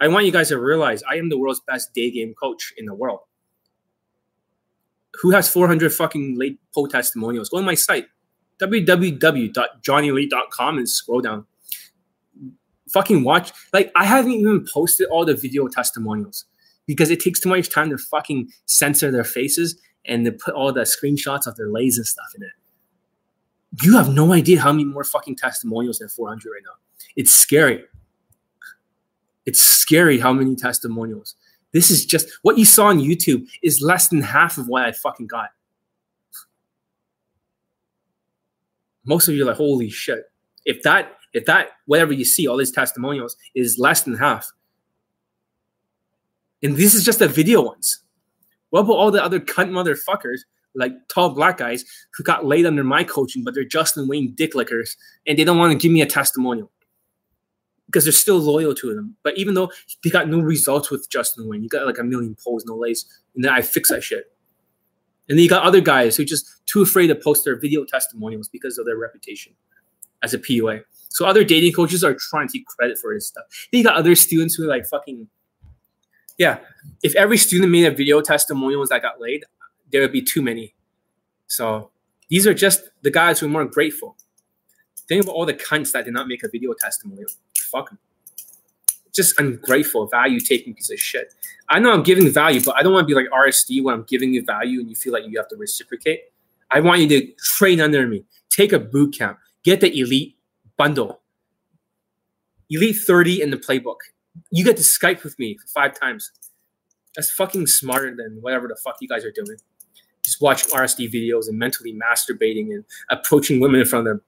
I 0.00 0.08
want 0.08 0.26
you 0.26 0.32
guys 0.32 0.48
to 0.48 0.58
realize 0.58 1.02
I 1.02 1.16
am 1.16 1.28
the 1.28 1.38
world's 1.38 1.60
best 1.66 1.94
day 1.94 2.10
game 2.10 2.34
coach 2.34 2.72
in 2.76 2.86
the 2.86 2.94
world. 2.94 3.20
Who 5.20 5.30
has 5.30 5.48
400 5.48 5.92
fucking 5.92 6.38
late 6.38 6.58
poll 6.74 6.88
testimonials? 6.88 7.48
Go 7.48 7.58
on 7.58 7.64
my 7.64 7.74
site, 7.74 8.06
www.johnnyelite.com 8.60 10.78
and 10.78 10.88
scroll 10.88 11.20
down. 11.20 11.46
Fucking 12.90 13.24
watch. 13.24 13.52
Like, 13.72 13.90
I 13.96 14.04
haven't 14.04 14.32
even 14.32 14.66
posted 14.72 15.08
all 15.08 15.24
the 15.24 15.34
video 15.34 15.66
testimonials 15.68 16.44
because 16.86 17.10
it 17.10 17.20
takes 17.20 17.40
too 17.40 17.48
much 17.48 17.68
time 17.68 17.90
to 17.90 17.98
fucking 17.98 18.50
censor 18.66 19.10
their 19.10 19.24
faces 19.24 19.80
and 20.06 20.24
to 20.24 20.32
put 20.32 20.54
all 20.54 20.72
the 20.72 20.82
screenshots 20.82 21.46
of 21.46 21.56
their 21.56 21.68
lays 21.68 21.98
and 21.98 22.06
stuff 22.06 22.28
in 22.36 22.42
it. 22.42 22.52
You 23.82 23.96
have 23.96 24.08
no 24.08 24.32
idea 24.32 24.60
how 24.60 24.72
many 24.72 24.84
more 24.84 25.04
fucking 25.04 25.36
testimonials 25.36 25.98
than 25.98 26.08
400 26.08 26.50
right 26.50 26.62
now. 26.64 26.72
It's 27.16 27.32
scary. 27.32 27.84
It's 29.44 29.60
scary 29.60 30.18
how 30.18 30.32
many 30.32 30.56
testimonials. 30.56 31.34
This 31.72 31.90
is 31.90 32.06
just 32.06 32.30
what 32.42 32.56
you 32.56 32.64
saw 32.64 32.86
on 32.86 33.00
YouTube 33.00 33.46
is 33.62 33.82
less 33.82 34.08
than 34.08 34.22
half 34.22 34.56
of 34.56 34.68
what 34.68 34.84
I 34.84 34.92
fucking 34.92 35.26
got. 35.26 35.50
Most 39.06 39.28
of 39.28 39.34
you 39.34 39.42
are 39.44 39.46
like, 39.46 39.56
holy 39.56 39.88
shit. 39.88 40.24
If 40.64 40.82
that, 40.82 41.16
if 41.32 41.44
that, 41.46 41.70
whatever 41.86 42.12
you 42.12 42.24
see, 42.24 42.46
all 42.46 42.56
these 42.56 42.72
testimonials 42.72 43.36
is 43.54 43.78
less 43.78 44.02
than 44.02 44.16
half. 44.16 44.50
And 46.62 46.76
this 46.76 46.94
is 46.94 47.04
just 47.04 47.20
the 47.20 47.28
video 47.28 47.62
ones. 47.62 48.02
What 48.70 48.80
about 48.80 48.94
all 48.94 49.10
the 49.10 49.24
other 49.24 49.38
cunt 49.38 49.70
motherfuckers, 49.70 50.40
like 50.74 50.92
tall 51.08 51.30
black 51.30 51.58
guys, 51.58 51.84
who 52.14 52.24
got 52.24 52.44
laid 52.44 52.66
under 52.66 52.82
my 52.82 53.04
coaching, 53.04 53.44
but 53.44 53.54
they're 53.54 53.64
Justin 53.64 54.08
Wayne 54.08 54.32
dick 54.34 54.54
lickers, 54.54 54.96
and 55.26 55.38
they 55.38 55.44
don't 55.44 55.58
want 55.58 55.72
to 55.72 55.78
give 55.78 55.92
me 55.92 56.02
a 56.02 56.06
testimonial 56.06 56.70
because 57.86 58.04
they're 58.04 58.12
still 58.12 58.38
loyal 58.38 58.74
to 58.74 58.94
them. 58.94 59.16
But 59.22 59.38
even 59.38 59.54
though 59.54 59.70
they 60.02 60.10
got 60.10 60.28
no 60.28 60.40
results 60.40 60.90
with 60.90 61.08
Justin 61.08 61.48
Wayne, 61.48 61.62
you 61.62 61.68
got 61.68 61.86
like 61.86 61.98
a 61.98 62.04
million 62.04 62.36
polls, 62.42 62.64
no 62.66 62.74
lays, 62.76 63.06
and 63.34 63.44
then 63.44 63.52
I 63.52 63.62
fix 63.62 63.90
that 63.90 64.02
shit. 64.02 64.32
And 65.28 65.38
then 65.38 65.42
you 65.42 65.48
got 65.48 65.62
other 65.62 65.80
guys 65.80 66.16
who 66.16 66.24
just 66.24 66.55
too 66.66 66.82
afraid 66.82 67.08
to 67.08 67.14
post 67.14 67.44
their 67.44 67.56
video 67.56 67.84
testimonials 67.84 68.48
because 68.48 68.78
of 68.78 68.86
their 68.86 68.96
reputation 68.96 69.54
as 70.22 70.34
a 70.34 70.38
PUA. 70.38 70.82
So 71.08 71.24
other 71.24 71.44
dating 71.44 71.72
coaches 71.72 72.04
are 72.04 72.14
trying 72.14 72.48
to 72.48 72.58
take 72.58 72.66
credit 72.66 72.98
for 72.98 73.14
this 73.14 73.26
stuff. 73.26 73.44
Then 73.70 73.78
you 73.78 73.84
got 73.84 73.96
other 73.96 74.14
students 74.14 74.54
who 74.54 74.64
are 74.64 74.68
like 74.68 74.86
fucking 74.86 75.28
yeah, 76.38 76.58
if 77.02 77.14
every 77.16 77.38
student 77.38 77.72
made 77.72 77.86
a 77.86 77.90
video 77.90 78.20
testimonials 78.20 78.90
that 78.90 79.02
got 79.02 79.20
laid, 79.20 79.44
there 79.90 80.02
would 80.02 80.12
be 80.12 80.22
too 80.22 80.42
many. 80.42 80.74
So 81.46 81.90
these 82.28 82.46
are 82.46 82.54
just 82.54 82.88
the 83.02 83.10
guys 83.10 83.40
who 83.40 83.46
are 83.46 83.50
more 83.50 83.64
grateful. 83.64 84.16
Think 85.08 85.24
about 85.24 85.34
all 85.34 85.46
the 85.46 85.54
cunts 85.54 85.92
that 85.92 86.04
did 86.04 86.14
not 86.14 86.28
make 86.28 86.42
a 86.42 86.48
video 86.48 86.74
testimonial. 86.74 87.30
Fuck 87.56 87.90
them. 87.90 87.98
Just 89.14 89.38
ungrateful, 89.40 90.06
value 90.08 90.40
taking 90.40 90.74
piece 90.74 90.90
of 90.90 90.98
shit. 90.98 91.32
I 91.70 91.78
know 91.78 91.92
I'm 91.92 92.02
giving 92.02 92.30
value, 92.30 92.60
but 92.60 92.76
I 92.76 92.82
don't 92.82 92.92
want 92.92 93.08
to 93.08 93.14
be 93.14 93.18
like 93.18 93.30
RSD 93.32 93.82
when 93.82 93.94
I'm 93.94 94.02
giving 94.02 94.34
you 94.34 94.44
value 94.44 94.80
and 94.80 94.90
you 94.90 94.96
feel 94.96 95.12
like 95.12 95.24
you 95.26 95.38
have 95.38 95.48
to 95.48 95.56
reciprocate. 95.56 96.24
I 96.70 96.80
want 96.80 97.00
you 97.00 97.08
to 97.08 97.32
train 97.56 97.80
under 97.80 98.06
me, 98.06 98.24
take 98.50 98.72
a 98.72 98.78
boot 98.78 99.16
camp, 99.16 99.38
get 99.62 99.80
the 99.80 99.98
elite 99.98 100.36
bundle, 100.76 101.20
elite 102.70 102.96
30 102.96 103.42
in 103.42 103.50
the 103.50 103.56
playbook 103.56 103.96
you 104.50 104.64
get 104.64 104.76
to 104.76 104.82
Skype 104.82 105.22
with 105.24 105.38
me 105.38 105.58
five 105.72 105.98
times. 105.98 106.30
That's 107.14 107.30
fucking 107.30 107.66
smarter 107.66 108.14
than 108.14 108.38
whatever 108.40 108.68
the 108.68 108.76
fuck 108.76 108.96
you 109.00 109.08
guys 109.08 109.24
are 109.24 109.32
doing. 109.32 109.58
Just 110.22 110.40
watching 110.40 110.70
RSD 110.70 111.12
videos 111.12 111.48
and 111.48 111.58
mentally 111.58 111.94
masturbating 111.94 112.72
and 112.72 112.84
approaching 113.10 113.60
women 113.60 113.80
in 113.80 113.86
front 113.86 114.06
of 114.06 114.14
their 114.16 114.22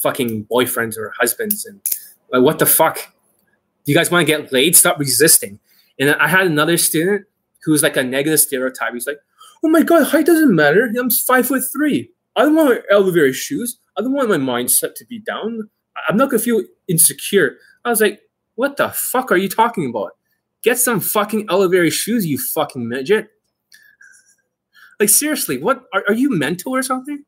fucking 0.00 0.46
boyfriends 0.46 0.96
or 0.96 1.12
husbands 1.18 1.64
and 1.66 1.80
like 2.32 2.42
what 2.42 2.58
the 2.58 2.66
fuck? 2.66 2.96
Do 3.84 3.92
you 3.92 3.94
guys 3.96 4.10
want 4.10 4.26
to 4.26 4.32
get 4.32 4.52
laid? 4.52 4.74
Stop 4.74 4.98
resisting. 4.98 5.60
And 5.98 6.10
I 6.10 6.28
had 6.28 6.46
another 6.46 6.78
student 6.78 7.26
who 7.62 7.72
was 7.72 7.82
like 7.82 7.96
a 7.96 8.02
negative 8.02 8.40
stereotype. 8.40 8.94
He's 8.94 9.06
like, 9.06 9.18
"Oh 9.64 9.68
my 9.68 9.82
god, 9.82 10.04
height 10.04 10.26
doesn't 10.26 10.54
matter. 10.54 10.90
I'm 10.98 11.10
five 11.10 11.46
foot 11.46 11.62
three. 11.72 12.10
I 12.36 12.42
don't 12.42 12.54
want 12.54 12.82
elevator 12.90 13.32
shoes. 13.32 13.78
I 13.96 14.02
don't 14.02 14.12
want 14.12 14.30
my 14.30 14.36
mindset 14.36 14.94
to 14.96 15.04
be 15.06 15.18
down. 15.18 15.68
I'm 16.08 16.16
not 16.16 16.30
gonna 16.30 16.42
feel 16.42 16.62
insecure." 16.88 17.58
I 17.84 17.90
was 17.90 18.00
like, 18.00 18.20
what 18.54 18.76
the 18.76 18.90
fuck 18.90 19.32
are 19.32 19.36
you 19.36 19.48
talking 19.48 19.88
about? 19.88 20.12
Get 20.62 20.78
some 20.78 21.00
fucking 21.00 21.46
elevator 21.50 21.90
shoes, 21.90 22.26
you 22.26 22.38
fucking 22.38 22.88
midget. 22.88 23.28
Like, 25.00 25.08
seriously, 25.08 25.58
what? 25.58 25.84
Are, 25.92 26.04
are 26.08 26.14
you 26.14 26.30
mental 26.30 26.74
or 26.74 26.82
something? 26.82 27.24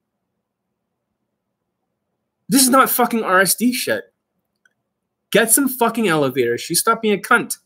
This 2.49 2.63
is 2.63 2.69
not 2.69 2.91
fucking 2.91 3.21
RSD 3.21 3.73
shit. 3.73 4.05
Get 5.33 5.51
some 5.51 5.69
fucking 5.69 6.07
elevator 6.07 6.57
shoes. 6.57 6.81
Stop 6.81 7.03
being 7.03 7.19
a 7.19 7.23
cunt. 7.23 7.59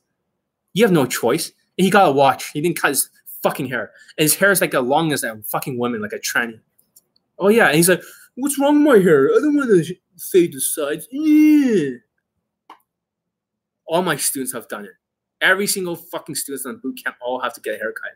You 0.73 0.85
have 0.85 0.93
no 0.93 1.05
choice. 1.05 1.53
And 1.77 1.85
he 1.85 1.91
got 1.91 2.09
a 2.09 2.13
watch. 2.13 2.51
He 2.53 2.61
didn't 2.63 2.81
cut 2.81 2.89
his 2.89 3.11
fucking 3.43 3.69
hair. 3.69 3.93
And 4.17 4.25
his 4.25 4.35
hair 4.35 4.51
is 4.51 4.61
like 4.61 4.75
as 4.75 4.83
long 4.83 5.13
as 5.13 5.25
a 5.25 5.41
fucking 5.51 5.79
woman, 5.79 6.03
like 6.03 6.13
a 6.13 6.19
tranny. 6.19 6.61
Oh, 7.39 7.49
yeah. 7.49 7.67
And 7.67 7.77
he's 7.77 7.89
like, 7.89 8.03
what's 8.35 8.59
wrong 8.59 8.85
with 8.85 8.97
my 8.97 9.03
hair? 9.03 9.31
I 9.31 9.41
don't 9.41 9.57
want 9.57 9.71
to 9.71 9.95
fade 10.19 10.53
the 10.53 10.61
sides. 10.61 11.09
Yeah. 11.11 11.99
All 13.87 14.03
my 14.03 14.17
students 14.17 14.53
have 14.53 14.69
done 14.69 14.85
it. 14.85 14.93
Every 15.41 15.67
single 15.67 15.97
fucking 15.97 16.35
student 16.35 16.67
on 16.67 16.81
boot 16.83 17.01
camp 17.03 17.17
all 17.21 17.41
have 17.41 17.55
to 17.55 17.61
get 17.61 17.77
a 17.77 17.79
haircut, 17.79 18.11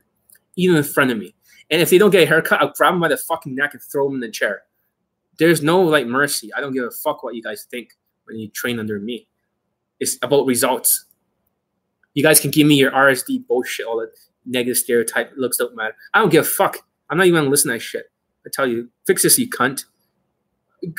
even 0.57 0.77
in 0.77 0.83
front 0.83 1.11
of 1.11 1.19
me. 1.19 1.35
And 1.71 1.81
if 1.81 1.91
they 1.91 1.99
don't 1.99 2.11
get 2.11 2.25
a 2.25 2.27
haircut, 2.27 2.61
I'll 2.61 2.73
grab 2.73 2.95
them 2.95 3.01
by 3.01 3.09
the 3.09 3.17
fucking 3.17 3.55
neck 3.55 3.75
and 3.75 3.83
throw 3.83 4.07
them 4.07 4.15
in 4.17 4.21
the 4.21 4.31
chair. 4.31 4.63
there's 5.39 5.63
no 5.63 5.81
like 5.81 6.07
mercy. 6.07 6.53
I 6.55 6.61
don't 6.61 6.73
give 6.73 6.85
a 6.85 6.91
fuck 6.91 7.23
what 7.23 7.35
you 7.35 7.43
guys 7.43 7.67
think 7.71 7.91
when 8.25 8.39
you 8.39 8.49
train 8.49 8.79
under 8.79 8.99
me. 8.99 9.29
It's 10.01 10.19
about 10.23 10.47
results. 10.47 11.07
You 12.15 12.23
guys 12.23 12.41
can 12.41 12.51
give 12.51 12.67
me 12.67 12.75
your 12.75 12.91
RSD 12.91 13.47
bullshit, 13.47 13.87
all 13.87 13.99
the 13.99 14.11
negative 14.47 14.77
stereotype 14.77 15.33
looks 15.37 15.57
don't 15.57 15.77
matter. 15.77 15.95
I 16.15 16.21
don't 16.21 16.31
give 16.31 16.45
a 16.45 16.49
fuck. 16.49 16.79
I'm 17.11 17.19
not 17.19 17.27
even 17.27 17.41
gonna 17.41 17.51
listen 17.51 17.71
to 17.71 17.75
that 17.75 17.81
shit. 17.81 18.07
I 18.47 18.51
tell 18.53 18.67
you, 18.67 18.89
fix 19.07 19.23
this, 19.23 19.39
you 19.39 19.49
cunt. 19.49 19.85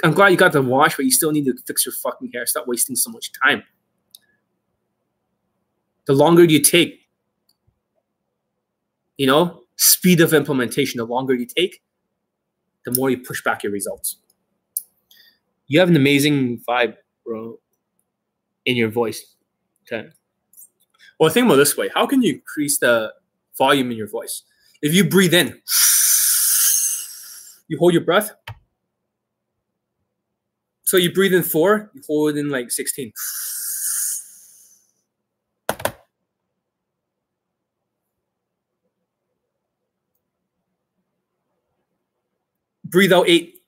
I'm 0.03 0.13
glad 0.13 0.29
you 0.29 0.37
got 0.37 0.53
the 0.53 0.61
wash, 0.61 0.95
but 0.95 1.05
you 1.05 1.11
still 1.11 1.31
need 1.31 1.45
to 1.45 1.55
fix 1.67 1.85
your 1.85 1.93
fucking 1.93 2.31
hair. 2.33 2.45
Stop 2.45 2.67
wasting 2.67 2.95
so 2.95 3.11
much 3.11 3.31
time. 3.43 3.63
The 6.05 6.13
longer 6.13 6.43
you 6.43 6.61
take, 6.61 6.99
you 9.17 9.27
know, 9.27 9.63
speed 9.75 10.21
of 10.21 10.33
implementation, 10.33 10.99
the 10.99 11.05
longer 11.05 11.33
you 11.33 11.45
take, 11.45 11.81
the 12.85 12.91
more 12.91 13.09
you 13.09 13.17
push 13.17 13.43
back 13.43 13.63
your 13.63 13.71
results. 13.71 14.17
You 15.67 15.79
have 15.79 15.89
an 15.89 15.95
amazing 15.95 16.61
vibe, 16.67 16.95
bro, 17.25 17.59
in 18.65 18.75
your 18.75 18.89
voice. 18.89 19.35
Okay. 19.83 20.09
Well, 21.19 21.29
think 21.29 21.45
about 21.45 21.55
this 21.55 21.77
way. 21.77 21.89
How 21.93 22.05
can 22.05 22.21
you 22.21 22.33
increase 22.33 22.79
the 22.79 23.13
volume 23.57 23.91
in 23.91 23.97
your 23.97 24.09
voice? 24.09 24.43
If 24.81 24.93
you 24.93 25.03
breathe 25.03 25.33
in, 25.33 25.61
you 27.67 27.77
hold 27.77 27.93
your 27.93 28.03
breath. 28.03 28.31
So 30.83 30.97
you 30.97 31.11
breathe 31.11 31.33
in 31.33 31.43
four, 31.43 31.91
you 31.93 32.01
hold 32.07 32.37
in 32.37 32.49
like 32.49 32.69
16. 32.69 33.11
Breathe 42.85 43.11
out 43.11 43.27
eight. 43.27 43.62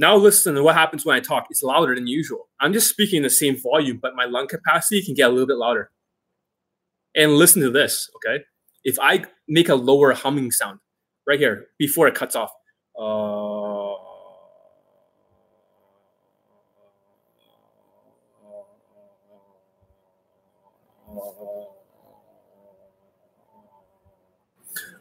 Now 0.00 0.16
listen 0.16 0.54
to 0.54 0.62
what 0.62 0.74
happens 0.74 1.04
when 1.04 1.14
I 1.14 1.20
talk. 1.20 1.46
It's 1.50 1.62
louder 1.62 1.94
than 1.94 2.06
usual. 2.06 2.48
I'm 2.58 2.72
just 2.72 2.88
speaking 2.88 3.20
the 3.20 3.28
same 3.28 3.60
volume, 3.60 3.98
but 4.00 4.16
my 4.16 4.24
lung 4.24 4.48
capacity 4.48 5.02
can 5.02 5.12
get 5.12 5.28
a 5.28 5.28
little 5.28 5.46
bit 5.46 5.58
louder. 5.58 5.90
And 7.14 7.32
listen 7.32 7.60
to 7.60 7.70
this, 7.70 8.08
okay? 8.16 8.42
If 8.82 8.98
I 8.98 9.26
make 9.46 9.68
a 9.68 9.74
lower 9.74 10.14
humming 10.14 10.52
sound 10.52 10.78
right 11.26 11.38
here 11.38 11.66
before 11.78 12.08
it 12.08 12.14
cuts 12.14 12.34
off, 12.34 12.50
uh, 12.98 13.90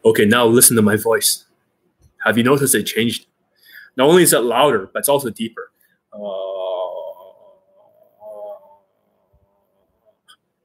okay, 0.03 0.25
now 0.25 0.45
listen 0.45 0.75
to 0.75 0.81
my 0.81 0.97
voice. 0.97 1.45
Have 2.25 2.37
you 2.37 2.43
noticed 2.43 2.75
it 2.75 2.83
changed? 2.83 3.28
Not 3.99 4.07
only 4.07 4.23
is 4.23 4.31
it 4.31 4.39
louder, 4.39 4.89
but 4.93 4.99
it's 4.99 5.09
also 5.09 5.29
deeper. 5.29 5.73
Uh, 6.13 6.19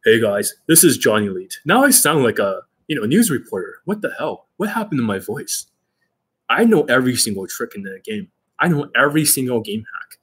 hey 0.05 0.21
guys, 0.21 0.55
this 0.69 0.85
is 0.85 0.97
Johnny 0.97 1.27
Elite. 1.27 1.59
Now 1.65 1.83
I 1.83 1.91
sound 1.91 2.23
like 2.23 2.39
a 2.39 2.61
you 2.87 2.95
know 2.95 3.05
news 3.07 3.31
reporter. 3.33 3.81
What 3.87 4.03
the 4.03 4.15
hell? 4.17 4.47
What 4.59 4.69
happened 4.69 5.01
to 5.01 5.03
my 5.03 5.19
voice? 5.19 5.67
I 6.49 6.65
know 6.65 6.85
every 6.85 7.17
single 7.17 7.49
trick 7.49 7.75
in 7.75 7.83
the 7.83 7.99
game. 8.05 8.29
I 8.61 8.69
know 8.69 8.89
every 8.95 9.25
single 9.25 9.61
game 9.61 9.81
hack. 9.81 10.19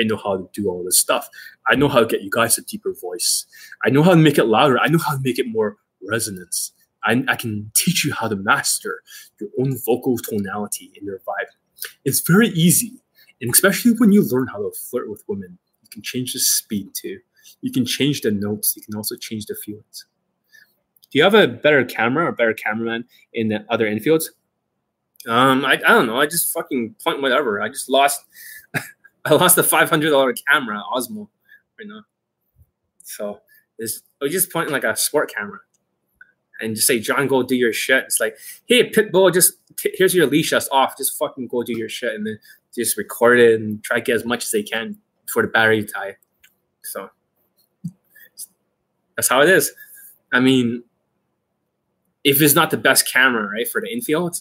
I 0.00 0.02
know 0.02 0.16
how 0.16 0.36
to 0.36 0.50
do 0.52 0.68
all 0.68 0.82
this 0.82 0.98
stuff. 0.98 1.28
I 1.68 1.76
know 1.76 1.88
how 1.88 2.00
to 2.00 2.06
get 2.06 2.22
you 2.22 2.30
guys 2.32 2.58
a 2.58 2.62
deeper 2.62 2.92
voice. 3.00 3.46
I 3.84 3.90
know 3.90 4.02
how 4.02 4.10
to 4.10 4.16
make 4.16 4.38
it 4.38 4.46
louder. 4.46 4.80
I 4.80 4.88
know 4.88 4.98
how 4.98 5.14
to 5.14 5.22
make 5.22 5.38
it 5.38 5.46
more 5.46 5.76
resonance. 6.10 6.72
I, 7.04 7.22
I 7.28 7.36
can 7.36 7.70
teach 7.76 8.04
you 8.04 8.12
how 8.12 8.26
to 8.26 8.34
master 8.34 9.04
your 9.40 9.50
own 9.60 9.78
vocal 9.86 10.18
tonality 10.18 10.90
in 10.96 11.04
your 11.04 11.20
vibe. 11.20 11.46
It's 12.04 12.20
very 12.20 12.48
easy. 12.48 12.92
And 13.40 13.52
especially 13.52 13.92
when 13.92 14.12
you 14.12 14.22
learn 14.22 14.48
how 14.48 14.58
to 14.58 14.72
flirt 14.90 15.10
with 15.10 15.22
women, 15.28 15.58
you 15.82 15.88
can 15.90 16.02
change 16.02 16.32
the 16.32 16.38
speed 16.38 16.88
too. 16.94 17.18
You 17.60 17.70
can 17.70 17.84
change 17.84 18.22
the 18.22 18.30
notes. 18.30 18.74
You 18.76 18.82
can 18.82 18.94
also 18.94 19.16
change 19.16 19.46
the 19.46 19.54
feelings. 19.54 20.06
Do 21.10 21.18
you 21.18 21.24
have 21.24 21.34
a 21.34 21.46
better 21.46 21.84
camera 21.84 22.26
or 22.26 22.32
better 22.32 22.54
cameraman 22.54 23.04
in 23.32 23.48
the 23.48 23.64
other 23.68 23.86
infields? 23.86 24.24
Um, 25.28 25.64
I, 25.64 25.72
I 25.72 25.76
don't 25.76 26.06
know. 26.06 26.20
I 26.20 26.26
just 26.26 26.52
fucking 26.52 26.96
point 27.02 27.22
whatever. 27.22 27.60
I 27.60 27.68
just 27.68 27.88
lost. 27.88 28.24
I 29.24 29.34
lost 29.34 29.58
a 29.58 29.62
five 29.62 29.90
hundred 29.90 30.10
dollar 30.10 30.32
camera 30.32 30.82
Osmo 30.94 31.28
right 31.78 31.86
now. 31.86 32.02
So 33.02 33.40
it's 33.78 34.02
I 34.22 34.28
just 34.28 34.52
pointing 34.52 34.72
like 34.72 34.84
a 34.84 34.96
sport 34.96 35.32
camera 35.32 35.60
and 36.60 36.74
just 36.74 36.86
say, 36.86 36.98
John, 36.98 37.26
go 37.26 37.42
do 37.42 37.56
your 37.56 37.72
shit. 37.72 38.04
It's 38.04 38.20
like, 38.20 38.36
hey, 38.66 38.90
Pitbull, 38.90 39.32
just 39.32 39.54
t- 39.76 39.94
here's 39.94 40.14
your 40.14 40.26
leash 40.26 40.52
us 40.52 40.68
off. 40.70 40.96
Just 40.96 41.18
fucking 41.18 41.48
go 41.48 41.62
do 41.62 41.76
your 41.76 41.88
shit. 41.88 42.14
And 42.14 42.26
then 42.26 42.38
just 42.74 42.96
record 42.96 43.38
it 43.40 43.60
and 43.60 43.82
try 43.82 43.98
to 43.98 44.04
get 44.04 44.16
as 44.16 44.24
much 44.24 44.44
as 44.44 44.50
they 44.50 44.62
can 44.62 44.96
before 45.24 45.42
the 45.42 45.48
battery 45.48 45.84
tie. 45.84 46.16
So 46.82 47.10
that's 49.16 49.28
how 49.28 49.40
it 49.40 49.48
is. 49.48 49.72
I 50.32 50.40
mean, 50.40 50.82
if 52.24 52.40
it's 52.42 52.54
not 52.54 52.70
the 52.70 52.76
best 52.76 53.10
camera, 53.10 53.48
right, 53.48 53.68
for 53.68 53.80
the 53.80 53.92
infield, 53.92 54.40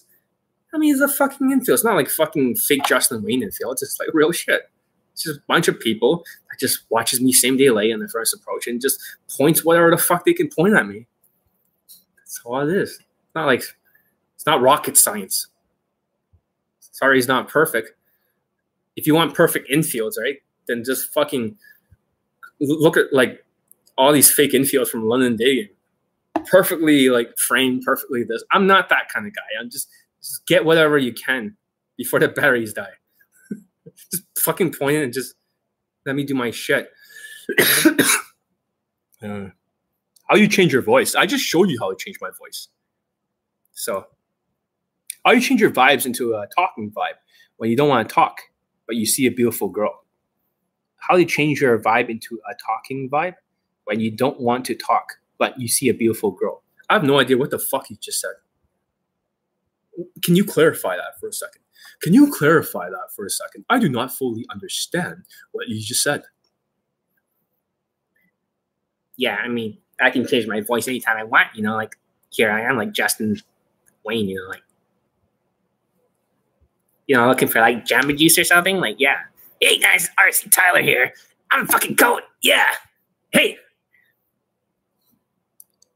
I 0.74 0.78
mean, 0.78 0.94
it's 0.94 1.02
a 1.02 1.08
fucking 1.08 1.52
infield. 1.52 1.76
It's 1.76 1.84
not 1.86 1.96
like 1.96 2.10
fucking 2.10 2.56
fake 2.56 2.84
Justin 2.86 3.24
Wayne 3.24 3.44
infield. 3.44 3.74
It's 3.74 3.82
just 3.82 4.00
like 4.00 4.10
real 4.14 4.32
shit. 4.32 4.70
It's 5.14 5.24
just 5.24 5.40
a 5.40 5.44
bunch 5.48 5.70
of 5.70 5.80
people 5.80 6.26
that 6.50 6.60
just 6.60 6.82
watches 6.90 7.22
me 7.22 7.32
same 7.32 7.56
day 7.56 7.70
lay 7.70 7.90
in 7.90 8.00
the 8.00 8.10
first 8.10 8.34
approach 8.34 8.68
and 8.68 8.82
just 8.82 9.00
points 9.38 9.64
whatever 9.64 9.90
the 9.90 9.98
fuck 9.98 10.26
they 10.26 10.34
can 10.34 10.50
point 10.50 10.76
at 10.76 10.86
me. 10.86 11.08
That's 12.36 12.46
all 12.46 12.68
it 12.68 12.76
is. 12.76 12.92
It's 12.92 13.36
not 13.36 13.46
like 13.46 13.64
it's 14.36 14.46
not 14.46 14.62
rocket 14.62 14.98
science. 14.98 15.48
Sorry, 16.80 17.18
he's 17.18 17.28
not 17.28 17.48
perfect. 17.48 17.92
If 18.96 19.08
you 19.08 19.16
want 19.16 19.34
perfect 19.34 19.70
infields, 19.70 20.18
right, 20.20 20.38
then 20.68 20.84
just 20.84 21.14
fucking 21.14 21.58
look 22.60 22.98
at 22.98 23.12
like 23.12 23.44
all 23.98 24.12
these 24.12 24.32
fake 24.32 24.52
infields 24.52 24.90
from 24.90 25.08
London 25.08 25.36
Day. 25.36 25.72
Perfectly 26.50 27.10
like 27.10 27.38
framed, 27.38 27.84
perfectly 27.84 28.24
this. 28.24 28.44
I'm 28.52 28.68
not 28.68 28.90
that 28.90 29.10
kind 29.10 29.26
of 29.26 29.34
guy. 29.34 29.42
I'm 29.60 29.70
just 29.70 29.90
just 30.22 30.46
get 30.46 30.66
whatever 30.66 30.98
you 30.98 31.14
can 31.14 31.56
before 31.98 32.20
the 32.20 32.28
batteries 32.28 32.74
die. 32.74 32.94
just 34.12 34.24
fucking 34.38 34.74
point 34.74 34.98
it 34.98 35.04
and 35.04 35.14
just 35.14 35.36
let 36.06 36.16
me 36.16 36.26
do 36.26 36.36
my 36.36 36.52
shit. 36.52 36.92
uh, 39.22 39.50
how 40.26 40.36
you 40.36 40.48
change 40.48 40.74
your 40.74 40.82
voice? 40.82 41.16
I 41.16 41.26
just 41.26 41.44
showed 41.44 41.70
you 41.70 41.78
how 41.80 41.90
to 41.90 41.96
change 41.98 42.18
my 42.22 42.30
voice. 42.40 42.68
So, 43.74 44.06
how 45.24 45.32
you 45.32 45.42
change 45.42 45.62
your 45.62 45.72
vibes 45.72 46.06
into 46.06 46.34
a 46.34 46.48
talking 46.56 46.92
vibe 46.92 47.18
when 47.58 47.70
you 47.70 47.76
don't 47.76 47.90
want 47.90 48.08
to 48.08 48.14
talk, 48.14 48.40
but 48.88 48.96
you 48.96 49.06
see 49.06 49.26
a 49.28 49.32
beautiful 49.32 49.70
girl? 49.70 50.06
How 50.98 51.16
you 51.16 51.26
change 51.26 51.62
your 51.62 51.78
vibe 51.80 52.10
into 52.10 52.40
a 52.50 52.54
talking 52.56 53.10
vibe 53.10 53.36
when 53.86 54.00
you 54.00 54.12
don't 54.12 54.40
want 54.40 54.66
to 54.66 54.76
talk, 54.76 55.14
but 55.38 55.60
you 55.60 55.68
see 55.68 55.90
a 55.90 55.94
beautiful 55.94 56.32
girl? 56.32 56.64
I 56.90 56.94
have 56.94 57.04
no 57.04 57.20
idea 57.20 57.38
what 57.38 57.52
the 57.52 57.60
fuck 57.60 57.90
you 57.90 57.98
just 58.02 58.20
said. 58.20 58.34
Can 60.24 60.36
you 60.36 60.44
clarify 60.44 60.96
that 60.96 61.20
for 61.20 61.28
a 61.28 61.34
second? 61.34 61.62
Can 62.02 62.14
you 62.14 62.32
clarify 62.32 62.90
that 62.90 63.14
for 63.16 63.26
a 63.26 63.30
second? 63.30 63.66
I 63.70 63.80
do 63.80 63.90
not 63.90 64.12
fully 64.12 64.46
understand 64.52 65.24
what 65.52 65.68
you 65.68 65.82
just 65.82 66.04
said. 66.04 66.24
Yeah, 69.18 69.36
I 69.36 69.48
mean, 69.48 69.78
I 70.00 70.10
can 70.10 70.28
change 70.28 70.48
my 70.48 70.62
voice 70.62 70.88
anytime 70.88 71.18
I 71.18 71.24
want. 71.24 71.48
You 71.56 71.64
know, 71.64 71.76
like 71.76 71.96
here 72.30 72.52
I 72.52 72.62
am, 72.62 72.78
like 72.78 72.92
Justin 72.92 73.38
Wayne. 74.04 74.28
You 74.28 74.38
know, 74.42 74.50
like 74.50 74.64
you 77.08 77.16
know, 77.16 77.28
looking 77.28 77.48
for 77.48 77.62
like 77.62 77.86
Jamba 77.86 78.18
Juice 78.18 78.38
or 78.38 78.44
something. 78.44 78.78
Like, 78.78 79.00
yeah, 79.00 79.20
hey 79.62 79.80
guys, 79.80 80.10
RSD 80.20 80.52
Tyler 80.52 80.82
here. 80.82 81.14
I'm 81.52 81.68
fucking 81.68 81.96
going. 81.96 82.24
Yeah, 82.42 82.66
hey. 83.32 83.58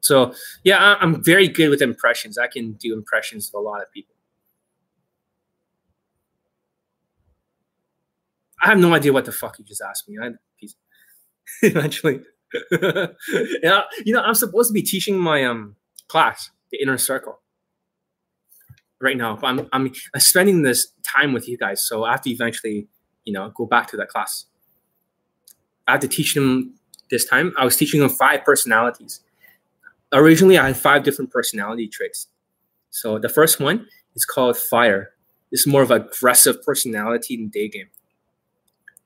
So 0.01 0.33
yeah, 0.63 0.95
I'm 0.99 1.23
very 1.23 1.47
good 1.47 1.69
with 1.69 1.81
impressions. 1.81 2.37
I 2.37 2.47
can 2.47 2.73
do 2.73 2.93
impressions 2.93 3.49
of 3.49 3.59
a 3.59 3.63
lot 3.63 3.81
of 3.81 3.91
people. 3.91 4.15
I 8.61 8.67
have 8.67 8.77
no 8.77 8.93
idea 8.93 9.13
what 9.13 9.25
the 9.25 9.31
fuck 9.31 9.57
you 9.57 9.65
just 9.65 9.81
asked 9.81 10.07
me. 10.09 10.17
I 10.21 10.31
eventually. 11.61 12.21
yeah, 12.71 13.81
you 14.05 14.13
know, 14.13 14.21
I'm 14.21 14.33
supposed 14.33 14.69
to 14.69 14.73
be 14.73 14.81
teaching 14.81 15.17
my 15.17 15.43
um 15.45 15.75
class, 16.07 16.49
the 16.71 16.81
inner 16.81 16.97
circle, 16.97 17.39
right 18.99 19.17
now. 19.17 19.35
But 19.35 19.47
I'm 19.47 19.69
I'm 19.73 19.91
spending 20.17 20.63
this 20.63 20.91
time 21.03 21.33
with 21.33 21.47
you 21.47 21.57
guys, 21.57 21.85
so 21.85 22.03
I 22.03 22.11
have 22.11 22.21
to 22.21 22.29
eventually, 22.29 22.87
you 23.25 23.33
know, 23.33 23.51
go 23.55 23.65
back 23.65 23.87
to 23.89 23.97
that 23.97 24.09
class. 24.09 24.45
I 25.87 25.93
have 25.93 26.01
to 26.01 26.07
teach 26.07 26.33
them 26.33 26.75
this 27.09 27.25
time. 27.25 27.53
I 27.57 27.65
was 27.65 27.75
teaching 27.75 27.99
them 27.99 28.09
five 28.09 28.43
personalities. 28.43 29.21
Originally, 30.13 30.57
I 30.57 30.67
had 30.67 30.77
five 30.77 31.03
different 31.03 31.31
personality 31.31 31.87
traits. 31.87 32.27
So 32.89 33.19
the 33.19 33.29
first 33.29 33.59
one 33.59 33.87
is 34.15 34.25
called 34.25 34.57
fire. 34.57 35.11
It's 35.51 35.65
more 35.65 35.81
of 35.81 35.91
aggressive 35.91 36.61
personality 36.63 37.35
in 37.35 37.49
day 37.49 37.67
game. 37.67 37.89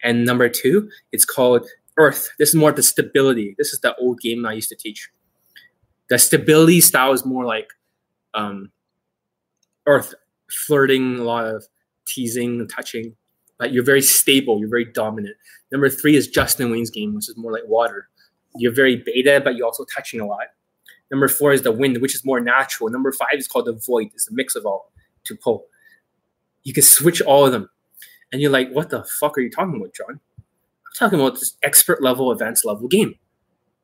And 0.01 0.25
number 0.25 0.49
two, 0.49 0.89
it's 1.11 1.25
called 1.25 1.67
earth. 1.97 2.29
This 2.39 2.49
is 2.49 2.55
more 2.55 2.71
the 2.71 2.83
stability. 2.83 3.55
This 3.57 3.73
is 3.73 3.79
the 3.79 3.95
old 3.95 4.19
game 4.19 4.45
I 4.45 4.53
used 4.53 4.69
to 4.69 4.75
teach. 4.75 5.09
The 6.09 6.19
stability 6.19 6.81
style 6.81 7.13
is 7.13 7.25
more 7.25 7.45
like 7.45 7.69
um, 8.33 8.71
or 9.85 10.01
th- 10.01 10.15
flirting, 10.51 11.19
a 11.19 11.23
lot 11.23 11.45
of 11.45 11.65
teasing, 12.05 12.67
touching. 12.67 13.15
But 13.59 13.71
you're 13.71 13.83
very 13.83 14.01
stable. 14.01 14.59
You're 14.59 14.69
very 14.69 14.85
dominant. 14.85 15.35
Number 15.71 15.89
three 15.89 16.15
is 16.15 16.27
Justin 16.27 16.71
Wayne's 16.71 16.89
game, 16.89 17.15
which 17.15 17.29
is 17.29 17.37
more 17.37 17.51
like 17.51 17.63
water. 17.65 18.09
You're 18.55 18.73
very 18.73 18.97
beta, 18.97 19.41
but 19.43 19.55
you're 19.55 19.65
also 19.65 19.85
touching 19.93 20.19
a 20.19 20.25
lot. 20.25 20.47
Number 21.11 21.27
four 21.27 21.53
is 21.53 21.61
the 21.61 21.71
wind, 21.71 21.99
which 22.01 22.15
is 22.15 22.25
more 22.25 22.39
natural. 22.39 22.89
Number 22.89 23.11
five 23.11 23.35
is 23.35 23.47
called 23.47 23.65
the 23.65 23.73
void. 23.73 24.07
It's 24.13 24.29
a 24.29 24.33
mix 24.33 24.55
of 24.55 24.65
all 24.65 24.91
to 25.25 25.35
pull. 25.35 25.65
You 26.63 26.73
can 26.73 26.83
switch 26.83 27.21
all 27.21 27.45
of 27.45 27.51
them. 27.51 27.69
And 28.31 28.41
you're 28.41 28.51
like, 28.51 28.71
what 28.71 28.89
the 28.89 29.03
fuck 29.19 29.37
are 29.37 29.41
you 29.41 29.51
talking 29.51 29.75
about, 29.75 29.93
John? 29.93 30.19
Talking 30.97 31.19
about 31.19 31.35
this 31.35 31.57
expert 31.63 32.01
level, 32.01 32.31
advanced 32.31 32.65
level 32.65 32.87
game. 32.87 33.15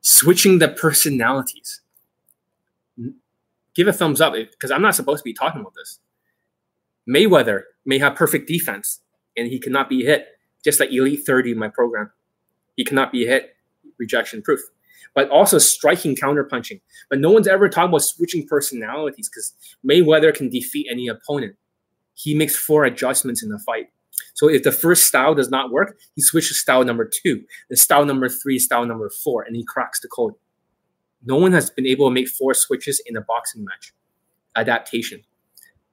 Switching 0.01 0.59
the 0.59 0.69
personalities. 0.69 1.81
Give 3.75 3.87
a 3.87 3.93
thumbs 3.93 4.21
up 4.21 4.33
because 4.33 4.71
I'm 4.71 4.81
not 4.81 4.95
supposed 4.95 5.19
to 5.19 5.23
be 5.23 5.33
talking 5.33 5.61
about 5.61 5.73
this. 5.75 5.99
Mayweather 7.09 7.63
may 7.85 7.97
have 7.97 8.15
perfect 8.15 8.47
defense 8.47 9.01
and 9.35 9.47
he 9.47 9.59
cannot 9.59 9.89
be 9.89 10.03
hit, 10.03 10.27
just 10.63 10.79
like 10.79 10.91
Elite 10.91 11.25
30 11.25 11.51
in 11.51 11.57
my 11.57 11.69
program. 11.69 12.11
He 12.75 12.83
cannot 12.83 13.11
be 13.11 13.25
hit, 13.25 13.55
rejection 13.97 14.41
proof. 14.41 14.59
But 15.15 15.29
also 15.29 15.57
striking 15.57 16.15
counterpunching. 16.15 16.81
But 17.09 17.19
no 17.19 17.31
one's 17.31 17.47
ever 17.47 17.67
talked 17.67 17.89
about 17.89 18.03
switching 18.03 18.47
personalities 18.47 19.29
because 19.29 19.53
Mayweather 19.87 20.33
can 20.33 20.49
defeat 20.49 20.87
any 20.89 21.07
opponent. 21.07 21.55
He 22.13 22.35
makes 22.35 22.55
four 22.55 22.85
adjustments 22.85 23.41
in 23.41 23.49
the 23.49 23.59
fight. 23.59 23.87
So 24.33 24.49
if 24.49 24.63
the 24.63 24.71
first 24.71 25.05
style 25.05 25.35
does 25.35 25.49
not 25.49 25.71
work, 25.71 25.97
he 26.15 26.21
switches 26.21 26.59
style 26.59 26.83
number 26.83 27.09
two, 27.11 27.43
then 27.69 27.77
style 27.77 28.05
number 28.05 28.29
three, 28.29 28.59
style 28.59 28.85
number 28.85 29.09
four, 29.09 29.43
and 29.43 29.55
he 29.55 29.63
cracks 29.63 29.99
the 29.99 30.07
code. 30.07 30.33
No 31.25 31.35
one 31.35 31.51
has 31.51 31.69
been 31.69 31.85
able 31.85 32.07
to 32.07 32.13
make 32.13 32.29
four 32.29 32.53
switches 32.53 33.01
in 33.05 33.17
a 33.17 33.21
boxing 33.21 33.65
match. 33.65 33.93
Adaptation. 34.55 35.21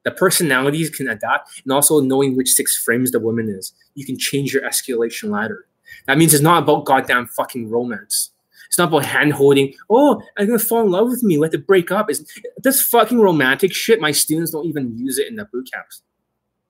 The 0.04 0.12
personalities 0.12 0.88
can 0.88 1.08
adapt, 1.08 1.62
and 1.64 1.72
also 1.72 2.00
knowing 2.00 2.36
which 2.36 2.52
six 2.52 2.76
frames 2.76 3.10
the 3.10 3.18
woman 3.18 3.48
is. 3.48 3.72
You 3.94 4.06
can 4.06 4.16
change 4.16 4.54
your 4.54 4.62
escalation 4.62 5.30
ladder. 5.30 5.66
That 6.06 6.16
means 6.16 6.32
it's 6.32 6.42
not 6.42 6.62
about 6.62 6.84
goddamn 6.84 7.26
fucking 7.26 7.70
romance. 7.70 8.30
It's 8.68 8.78
not 8.78 8.88
about 8.88 9.04
hand 9.04 9.32
holding. 9.32 9.74
Oh, 9.90 10.22
I'm 10.36 10.46
gonna 10.46 10.58
fall 10.58 10.82
in 10.82 10.90
love 10.90 11.08
with 11.08 11.22
me. 11.22 11.38
Let 11.38 11.54
it 11.54 11.66
break 11.66 11.90
up. 11.90 12.10
It's 12.10 12.22
this 12.58 12.82
fucking 12.82 13.18
romantic 13.18 13.72
shit. 13.72 14.00
My 14.00 14.12
students 14.12 14.52
don't 14.52 14.66
even 14.66 14.96
use 14.96 15.18
it 15.18 15.28
in 15.28 15.36
the 15.36 15.44
boot 15.44 15.68
camps. 15.72 16.02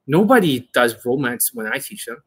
Nobody 0.07 0.69
does 0.73 1.05
romance 1.05 1.53
when 1.53 1.67
I 1.67 1.79
teach 1.79 2.07
them. 2.07 2.23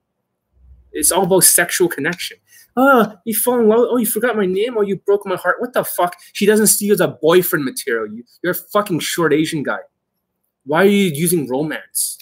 It's 0.92 1.12
all 1.12 1.24
about 1.24 1.44
sexual 1.44 1.88
connection. 1.88 2.38
Oh, 2.76 3.14
you 3.26 3.36
fall 3.36 3.60
in 3.60 3.68
love. 3.68 3.88
Oh, 3.90 3.98
you 3.98 4.06
forgot 4.06 4.36
my 4.36 4.46
name. 4.46 4.78
Oh, 4.78 4.82
you 4.82 4.98
broke 4.98 5.26
my 5.26 5.36
heart. 5.36 5.60
What 5.60 5.74
the 5.74 5.84
fuck? 5.84 6.16
She 6.34 6.46
doesn't 6.46 6.68
see 6.68 6.86
you 6.86 6.94
as 6.94 7.02
a 7.02 7.08
boyfriend 7.08 7.66
material. 7.66 8.08
You, 8.08 8.24
you're 8.44 8.52
a 8.52 8.56
fucking 8.56 9.00
short 9.00 9.34
Asian 9.34 9.64
guy. 9.64 9.80
Why 10.66 10.84
are 10.84 10.88
you 10.88 11.12
using 11.14 11.48
romance? 11.48 12.18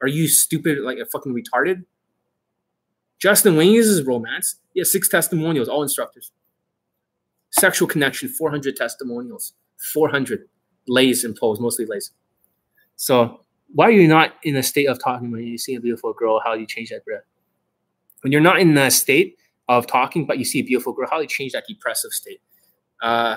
Are 0.00 0.08
you 0.08 0.28
stupid, 0.28 0.78
like 0.80 0.98
a 0.98 1.06
fucking 1.06 1.34
retarded? 1.34 1.84
Justin 3.18 3.56
Wayne 3.56 3.72
uses 3.72 4.04
romance. 4.04 4.56
He 4.74 4.80
has 4.80 4.90
six 4.90 5.08
testimonials, 5.08 5.68
all 5.68 5.82
instructors. 5.82 6.32
Sexual 7.50 7.88
connection, 7.88 8.28
400 8.28 8.74
testimonials. 8.76 9.54
400 9.92 10.48
lays 10.88 11.24
imposed, 11.24 11.60
mostly 11.60 11.86
lays. 11.86 12.10
So 12.96 13.44
why 13.74 13.86
are 13.86 13.92
you 13.92 14.06
not 14.06 14.34
in 14.42 14.56
a 14.56 14.62
state 14.62 14.86
of 14.86 15.02
talking 15.02 15.30
when 15.30 15.42
you 15.42 15.58
see 15.58 15.74
a 15.74 15.80
beautiful 15.80 16.12
girl? 16.12 16.40
How 16.44 16.54
do 16.54 16.60
you 16.60 16.66
change 16.66 16.90
that 16.90 17.04
breath? 17.04 17.22
When 18.20 18.32
you're 18.32 18.40
not 18.40 18.60
in 18.60 18.76
a 18.76 18.90
state 18.90 19.36
of 19.68 19.86
talking, 19.86 20.26
but 20.26 20.38
you 20.38 20.44
see 20.44 20.60
a 20.60 20.62
beautiful 20.62 20.92
girl, 20.92 21.08
how 21.10 21.16
do 21.16 21.22
you 21.22 21.28
change 21.28 21.52
that 21.52 21.64
depressive 21.66 22.12
state? 22.12 22.40
Uh, 23.00 23.36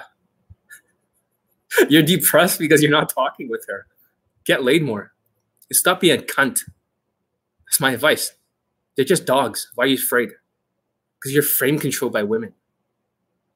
you're 1.90 2.04
depressed 2.04 2.60
because 2.60 2.82
you're 2.82 2.92
not 2.92 3.10
talking 3.10 3.50
with 3.50 3.66
her. 3.68 3.88
Get 4.46 4.64
laid 4.64 4.84
more. 4.84 5.14
Stop 5.72 6.02
being 6.02 6.20
a 6.20 6.22
cunt. 6.22 6.60
That's 7.66 7.80
my 7.80 7.92
advice. 7.92 8.34
They're 8.96 9.06
just 9.06 9.26
dogs. 9.26 9.72
Why 9.76 9.86
are 9.86 9.88
you 9.88 9.96
afraid? 9.96 10.30
Because 11.18 11.34
you're 11.34 11.44
frame 11.44 11.80
controlled 11.80 12.14
by 12.14 12.24
women. 12.24 12.54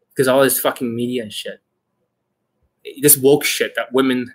Because 0.09 0.27
all 0.27 0.41
this 0.41 0.59
fucking 0.59 0.95
media 0.95 1.23
and 1.23 1.31
shit. 1.31 1.61
This 3.01 3.17
woke 3.17 3.43
shit 3.43 3.75
that 3.75 3.93
women 3.93 4.33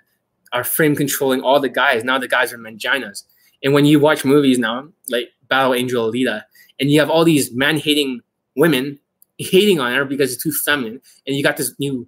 are 0.53 0.63
frame 0.63 0.95
controlling 0.95 1.41
all 1.41 1.59
the 1.59 1.69
guys. 1.69 2.03
Now 2.03 2.17
the 2.17 2.27
guys 2.27 2.53
are 2.53 2.57
manginas. 2.57 3.23
And 3.63 3.73
when 3.73 3.85
you 3.85 3.99
watch 3.99 4.25
movies 4.25 4.59
now, 4.59 4.87
like 5.09 5.29
Battle 5.49 5.73
Angel 5.73 6.11
Alita, 6.11 6.43
and 6.79 6.91
you 6.91 6.99
have 6.99 7.09
all 7.09 7.23
these 7.23 7.53
man 7.53 7.77
hating 7.77 8.21
women 8.55 8.99
hating 9.37 9.79
on 9.79 9.93
her 9.93 10.05
because 10.05 10.33
it's 10.33 10.41
too 10.41 10.51
feminine, 10.51 11.01
and 11.27 11.35
you 11.35 11.43
got 11.43 11.57
this 11.57 11.73
new 11.79 12.07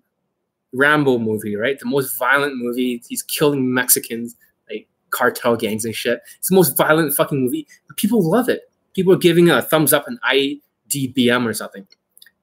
Rambo 0.73 1.17
movie, 1.17 1.55
right? 1.55 1.79
The 1.79 1.85
most 1.85 2.17
violent 2.17 2.57
movie. 2.57 3.01
He's 3.07 3.23
killing 3.23 3.73
Mexicans, 3.73 4.35
like 4.69 4.87
cartel 5.09 5.55
gangs 5.55 5.85
and 5.85 5.95
shit. 5.95 6.21
It's 6.37 6.49
the 6.49 6.55
most 6.55 6.77
violent 6.77 7.15
fucking 7.15 7.39
movie. 7.39 7.67
But 7.87 7.97
people 7.97 8.29
love 8.29 8.49
it. 8.49 8.69
People 8.93 9.13
are 9.13 9.17
giving 9.17 9.47
it 9.47 9.57
a 9.57 9.61
thumbs 9.61 9.93
up 9.93 10.07
an 10.07 10.19
IDBM 10.29 11.45
or 11.45 11.53
something. 11.53 11.87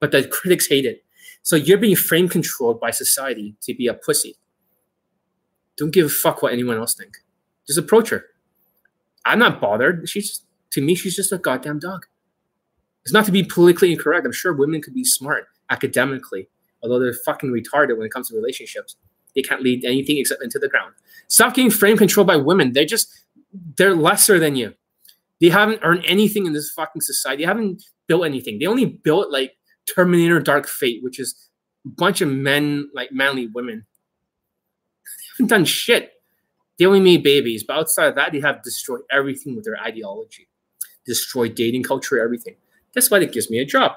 But 0.00 0.12
the 0.12 0.26
critics 0.26 0.66
hate 0.66 0.84
it. 0.84 1.04
So 1.42 1.56
you're 1.56 1.78
being 1.78 1.96
frame 1.96 2.28
controlled 2.28 2.80
by 2.80 2.90
society 2.90 3.54
to 3.62 3.74
be 3.74 3.86
a 3.86 3.94
pussy. 3.94 4.36
Don't 5.76 5.92
give 5.92 6.06
a 6.06 6.10
fuck 6.10 6.42
what 6.42 6.52
anyone 6.52 6.76
else 6.76 6.94
think. 6.94 7.16
Just 7.66 7.78
approach 7.78 8.10
her. 8.10 8.24
I'm 9.24 9.38
not 9.38 9.60
bothered. 9.60 10.08
She's 10.08 10.28
just, 10.28 10.46
to 10.72 10.80
me, 10.80 10.94
she's 10.94 11.16
just 11.16 11.32
a 11.32 11.38
goddamn 11.38 11.78
dog. 11.78 12.06
It's 13.02 13.12
not 13.12 13.24
to 13.26 13.32
be 13.32 13.42
politically 13.42 13.92
incorrect. 13.92 14.26
I'm 14.26 14.32
sure 14.32 14.52
women 14.52 14.80
could 14.80 14.94
be 14.94 15.04
smart 15.04 15.46
academically, 15.70 16.48
although 16.82 16.98
they're 16.98 17.12
fucking 17.12 17.50
retarded 17.50 17.96
when 17.96 18.06
it 18.06 18.12
comes 18.12 18.28
to 18.28 18.36
relationships. 18.36 18.96
They 19.34 19.42
can't 19.42 19.62
lead 19.62 19.84
anything 19.84 20.18
except 20.18 20.42
into 20.42 20.58
the 20.58 20.68
ground. 20.68 20.94
Stop 21.28 21.54
getting 21.54 21.70
frame 21.70 21.96
controlled 21.96 22.28
by 22.28 22.36
women. 22.36 22.72
They're 22.72 22.84
just 22.84 23.08
they're 23.76 23.94
lesser 23.94 24.38
than 24.38 24.56
you. 24.56 24.74
They 25.40 25.48
haven't 25.48 25.80
earned 25.82 26.04
anything 26.06 26.46
in 26.46 26.52
this 26.52 26.70
fucking 26.70 27.02
society. 27.02 27.42
They 27.42 27.46
haven't 27.46 27.82
built 28.06 28.24
anything. 28.24 28.58
They 28.58 28.66
only 28.66 28.86
built 28.86 29.30
like 29.30 29.56
Terminator 29.92 30.40
Dark 30.40 30.66
Fate, 30.66 31.02
which 31.02 31.18
is 31.18 31.48
a 31.84 31.88
bunch 31.88 32.20
of 32.20 32.28
men, 32.28 32.88
like 32.94 33.12
manly 33.12 33.48
women 33.48 33.84
haven't 35.34 35.48
done 35.48 35.64
shit. 35.64 36.12
They 36.78 36.86
only 36.86 37.00
made 37.00 37.22
babies, 37.22 37.62
but 37.62 37.76
outside 37.76 38.06
of 38.06 38.14
that, 38.16 38.32
they 38.32 38.40
have 38.40 38.62
destroyed 38.62 39.02
everything 39.10 39.54
with 39.54 39.64
their 39.64 39.78
ideology, 39.80 40.48
destroyed 41.06 41.54
dating 41.54 41.84
culture, 41.84 42.20
everything. 42.20 42.56
That's 42.94 43.10
why 43.10 43.20
it 43.20 43.32
gives 43.32 43.50
me 43.50 43.58
a 43.58 43.64
job. 43.64 43.92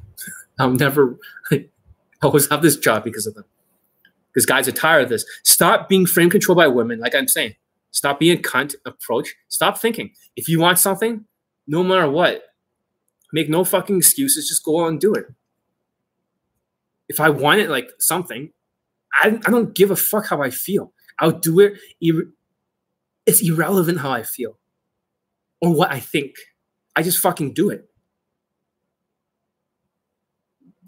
I'll 0.58 0.70
never, 0.70 1.18
I 1.52 1.66
always 2.22 2.48
have 2.48 2.62
this 2.62 2.76
job 2.76 3.04
because 3.04 3.26
of 3.26 3.34
them. 3.34 3.44
Because 4.32 4.46
guys 4.46 4.68
are 4.68 4.72
tired 4.72 5.04
of 5.04 5.08
this. 5.08 5.24
Stop 5.44 5.88
being 5.88 6.04
frame 6.04 6.30
controlled 6.30 6.58
by 6.58 6.66
women, 6.66 6.98
like 6.98 7.14
I'm 7.14 7.28
saying. 7.28 7.54
Stop 7.90 8.20
being 8.20 8.38
a 8.38 8.40
cunt 8.42 8.74
approach. 8.84 9.34
Stop 9.48 9.78
thinking. 9.78 10.10
If 10.36 10.48
you 10.48 10.60
want 10.60 10.78
something, 10.78 11.24
no 11.66 11.82
matter 11.82 12.10
what, 12.10 12.42
make 13.32 13.48
no 13.48 13.64
fucking 13.64 13.96
excuses. 13.96 14.48
Just 14.48 14.64
go 14.64 14.86
and 14.86 15.00
do 15.00 15.14
it. 15.14 15.26
If 17.08 17.20
I 17.20 17.30
wanted 17.30 17.70
like 17.70 17.90
something, 17.98 18.50
I, 19.22 19.38
I 19.46 19.50
don't 19.50 19.74
give 19.74 19.90
a 19.90 19.96
fuck 19.96 20.26
how 20.26 20.42
I 20.42 20.50
feel. 20.50 20.92
I'll 21.18 21.32
do 21.32 21.60
it. 21.60 21.74
It's 23.26 23.40
irrelevant 23.40 24.00
how 24.00 24.10
I 24.10 24.22
feel 24.22 24.58
or 25.60 25.74
what 25.74 25.90
I 25.90 26.00
think. 26.00 26.34
I 26.94 27.02
just 27.02 27.18
fucking 27.18 27.54
do 27.54 27.70
it. 27.70 27.88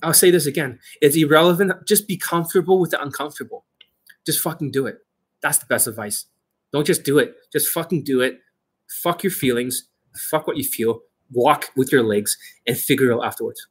I'll 0.03 0.15
say 0.15 0.31
this 0.31 0.47
again. 0.47 0.79
It's 1.01 1.17
irrelevant. 1.17 1.73
Just 1.87 2.07
be 2.07 2.17
comfortable 2.17 2.79
with 2.79 2.91
the 2.93 3.03
uncomfortable. 3.03 3.65
Just 4.25 4.41
fucking 4.41 4.71
do 4.71 4.87
it. 4.87 4.99
That's 5.43 5.59
the 5.59 5.67
best 5.67 5.87
advice. 5.87 6.27
Don't 6.73 6.87
just 6.87 7.05
do 7.05 7.19
it. 7.19 7.35
Just 7.53 7.69
fucking 7.69 8.05
do 8.05 8.21
it. 8.21 8.39
Fuck 9.03 9.23
your 9.23 9.33
feelings. 9.33 9.89
Fuck 10.31 10.47
what 10.47 10.57
you 10.57 10.65
feel. 10.65 11.01
Walk 11.33 11.71
with 11.77 11.91
your 11.91 12.03
legs 12.03 12.37
and 12.67 12.77
figure 12.77 13.11
it 13.11 13.15
out 13.15 13.25
afterwards. 13.25 13.67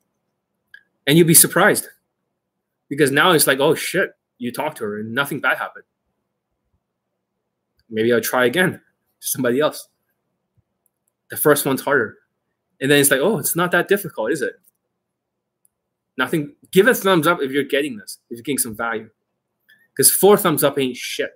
And 1.06 1.18
you'll 1.18 1.28
be 1.28 1.34
surprised. 1.34 1.88
Because 2.90 3.12
now 3.12 3.32
it's 3.32 3.48
like, 3.48 3.60
oh 3.60 3.76
shit, 3.76 4.12
you 4.38 4.52
talk 4.52 4.76
to 4.76 4.84
her 4.84 5.00
and 5.00 5.14
nothing 5.14 5.40
bad 5.40 5.58
happened. 5.58 5.86
Maybe 7.90 8.14
I'll 8.14 8.22
try 8.22 8.46
again. 8.46 8.74
To 8.74 9.28
somebody 9.28 9.60
else. 9.60 9.88
The 11.30 11.38
first 11.38 11.66
one's 11.66 11.82
harder. 11.82 12.18
And 12.80 12.92
then 12.92 13.00
it's 13.00 13.10
like, 13.10 13.20
oh, 13.20 13.40
it's 13.40 13.56
not 13.56 13.72
that 13.72 13.88
difficult, 13.88 14.32
is 14.32 14.42
it? 14.42 14.54
Nothing. 16.18 16.56
Give 16.72 16.88
a 16.88 16.94
thumbs 16.94 17.26
up 17.26 17.42
if 17.42 17.52
you're 17.52 17.64
getting 17.64 17.98
this, 17.98 18.20
if 18.30 18.38
you're 18.38 18.44
getting 18.44 18.60
some 18.60 18.76
value. 18.76 19.10
Because 19.96 20.12
four 20.12 20.38
thumbs 20.38 20.64
up 20.64 20.78
ain't 20.78 20.96
shit. 20.96 21.32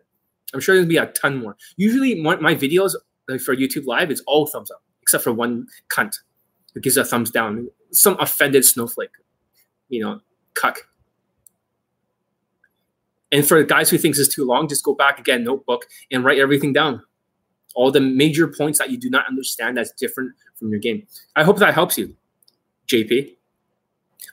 I'm 0.54 0.60
sure 0.60 0.76
there's 0.76 0.86
gonna 0.86 0.90
be 0.90 0.98
a 0.98 1.12
ton 1.14 1.38
more. 1.38 1.56
Usually, 1.78 2.16
my, 2.16 2.36
my 2.36 2.54
videos 2.54 2.94
like 3.28 3.42
for 3.42 3.56
YouTube 3.56 3.86
Live, 3.86 4.12
it's 4.12 4.22
all 4.28 4.46
thumbs 4.46 4.70
up, 4.70 4.84
except 5.02 5.24
for 5.24 5.34
one 5.34 5.66
cunt 5.90 6.16
who 6.74 6.82
gives 6.82 6.98
a 6.98 7.06
thumbs 7.06 7.32
down. 7.32 7.68
Some 7.92 8.18
offended 8.20 8.66
snowflake, 8.66 9.12
you 9.90 10.02
know, 10.02 10.20
cuck. 10.54 10.80
And 13.32 13.48
for 13.48 13.60
the 13.60 13.66
guys 13.66 13.90
who 13.90 13.98
thinks 13.98 14.20
it's 14.20 14.34
too 14.34 14.46
long, 14.46 14.68
just 14.68 14.84
go 14.84 14.94
back 14.94 15.20
again, 15.20 15.44
notebook, 15.44 15.86
and 16.12 16.24
write 16.24 16.40
everything 16.40 16.74
down. 16.74 17.02
All 17.76 17.92
the 17.92 18.02
major 18.02 18.48
points 18.48 18.80
that 18.80 18.90
you 18.90 18.98
do 18.98 19.10
not 19.10 19.26
understand 19.28 19.78
that's 19.78 19.92
different 19.92 20.34
from 20.56 20.70
your 20.70 20.80
game. 20.80 21.08
I 21.36 21.44
hope 21.44 21.58
that 21.60 21.74
helps 21.74 21.98
you, 21.98 22.16
JP. 22.88 23.36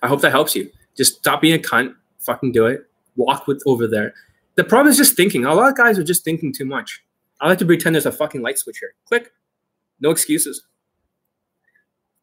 I 0.03 0.09
hope 0.09 0.21
that 0.23 0.33
helps 0.33 0.57
you. 0.57 0.71
Just 0.97 1.19
stop 1.19 1.41
being 1.41 1.55
a 1.55 1.63
cunt, 1.63 1.95
fucking 2.19 2.53
do 2.53 2.67
it. 2.67 2.81
Walk 3.17 3.47
with 3.47 3.63
over 3.67 3.87
there. 3.87 4.15
The 4.57 4.65
problem 4.65 4.91
is 4.91 4.97
just 4.97 5.17
thinking. 5.17 5.45
A 5.45 5.55
lot 5.55 5.69
of 5.69 5.77
guys 5.77 5.99
are 5.99 6.05
just 6.05 6.25
thinking 6.25 6.53
too 6.53 6.65
much. 6.65 7.05
I 7.41 7.49
like 7.49 7.59
to 7.59 7.65
pretend 7.65 7.95
there's 7.95 8.07
a 8.07 8.13
fucking 8.13 8.43
light 8.43 8.59
switch 8.59 8.79
here. 8.79 8.95
Click. 9.07 9.31
No 10.01 10.11
excuses. 10.11 10.65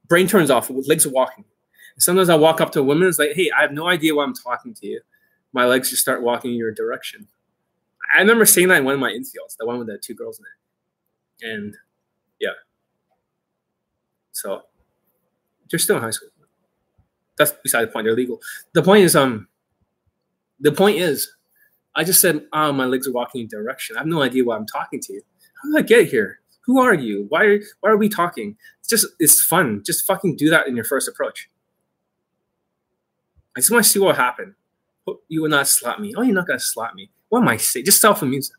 Brain 0.08 0.28
turns 0.28 0.52
off. 0.52 0.70
Legs 0.70 1.08
walking. 1.08 1.46
Sometimes 1.98 2.30
I 2.30 2.36
walk 2.36 2.60
up 2.60 2.74
to 2.74 2.82
a 2.82 2.84
woman. 2.84 3.08
It's 3.08 3.20
like, 3.20 3.32
hey, 3.34 3.50
I 3.58 3.62
have 3.62 3.72
no 3.72 3.88
idea 3.88 4.14
why 4.14 4.24
I'm 4.24 4.34
talking 4.34 4.74
to 4.74 4.86
you. 4.86 5.02
My 5.56 5.64
legs 5.64 5.90
just 5.90 6.02
start 6.02 6.22
walking 6.22 6.52
in 6.52 6.58
your 6.58 6.74
direction. 6.74 7.30
I 8.14 8.20
remember 8.20 8.46
seeing 8.46 8.68
that 8.68 8.80
in 8.80 8.84
one 8.84 8.94
of 8.94 9.00
my 9.00 9.10
infields, 9.10 9.56
the 9.58 9.66
one 9.66 9.80
with 9.80 9.88
the 9.88 9.98
two 9.98 10.14
girls 10.14 10.38
in 10.38 10.46
it. 10.46 11.54
And 11.54 11.78
yeah. 12.42 12.50
So 14.34 14.64
they're 15.72 15.80
still 15.80 15.96
in 15.96 16.04
high 16.04 16.10
school. 16.10 16.28
That's 17.38 17.54
beside 17.64 17.84
the 17.84 17.88
point. 17.88 18.06
They're 18.06 18.14
legal. 18.14 18.42
The 18.74 18.84
point 18.84 19.06
is, 19.06 19.16
um, 19.16 19.48
the 20.60 20.74
point 20.74 20.98
is, 20.98 21.34
I 21.96 22.04
just 22.04 22.20
said, 22.20 22.46
oh, 22.52 22.74
my 22.74 22.86
legs 22.86 23.08
are 23.08 23.14
walking 23.14 23.42
in 23.42 23.48
direction. 23.48 23.96
I 23.96 24.00
have 24.00 24.08
no 24.08 24.22
idea 24.22 24.44
why 24.44 24.58
I'm 24.58 24.66
talking 24.66 25.00
to 25.00 25.14
you. 25.14 25.22
How 25.64 25.72
did 25.72 25.86
I 25.86 25.88
get 25.88 26.10
here? 26.10 26.40
Who 26.66 26.82
are 26.82 26.94
you? 26.94 27.28
Why 27.30 27.46
are, 27.46 27.60
why 27.80 27.92
are 27.92 27.98
we 27.98 28.10
talking? 28.10 28.58
It's 28.82 28.90
just, 28.90 29.08
it's 29.20 29.42
fun. 29.42 29.84
Just 29.86 30.06
fucking 30.06 30.36
do 30.36 30.50
that 30.50 30.68
in 30.68 30.76
your 30.76 30.84
first 30.84 31.08
approach. 31.08 31.50
I 33.56 33.62
just 33.62 33.72
want 33.72 33.86
to 33.86 33.90
see 33.90 34.00
what 34.00 34.18
happened. 34.18 34.56
You 35.28 35.42
will 35.42 35.50
not 35.50 35.68
slap 35.68 36.00
me. 36.00 36.14
Oh, 36.16 36.22
you're 36.22 36.34
not 36.34 36.48
to 36.48 36.60
slap 36.60 36.96
me. 36.96 37.10
What 37.30 37.42
am 37.42 37.48
I 37.48 37.58
saying? 37.58 37.86
Just 37.86 38.02
self 38.02 38.22
amusing. 38.22 38.56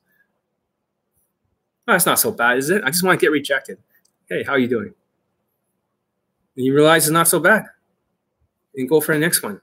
Oh, 1.88 1.92
that's 1.92 2.06
not 2.06 2.18
so 2.18 2.32
bad, 2.32 2.58
is 2.58 2.70
it? 2.70 2.82
I 2.84 2.88
just 2.90 3.02
want 3.02 3.18
to 3.18 3.24
get 3.24 3.30
rejected. 3.30 3.78
Hey, 4.28 4.42
how 4.42 4.52
are 4.52 4.58
you 4.58 4.68
doing? 4.68 4.92
And 6.56 6.64
you 6.64 6.74
realize 6.74 7.04
it's 7.04 7.12
not 7.12 7.28
so 7.28 7.38
bad. 7.38 7.64
And 8.74 8.88
go 8.88 9.00
for 9.00 9.14
the 9.14 9.20
next 9.20 9.42
one. 9.42 9.60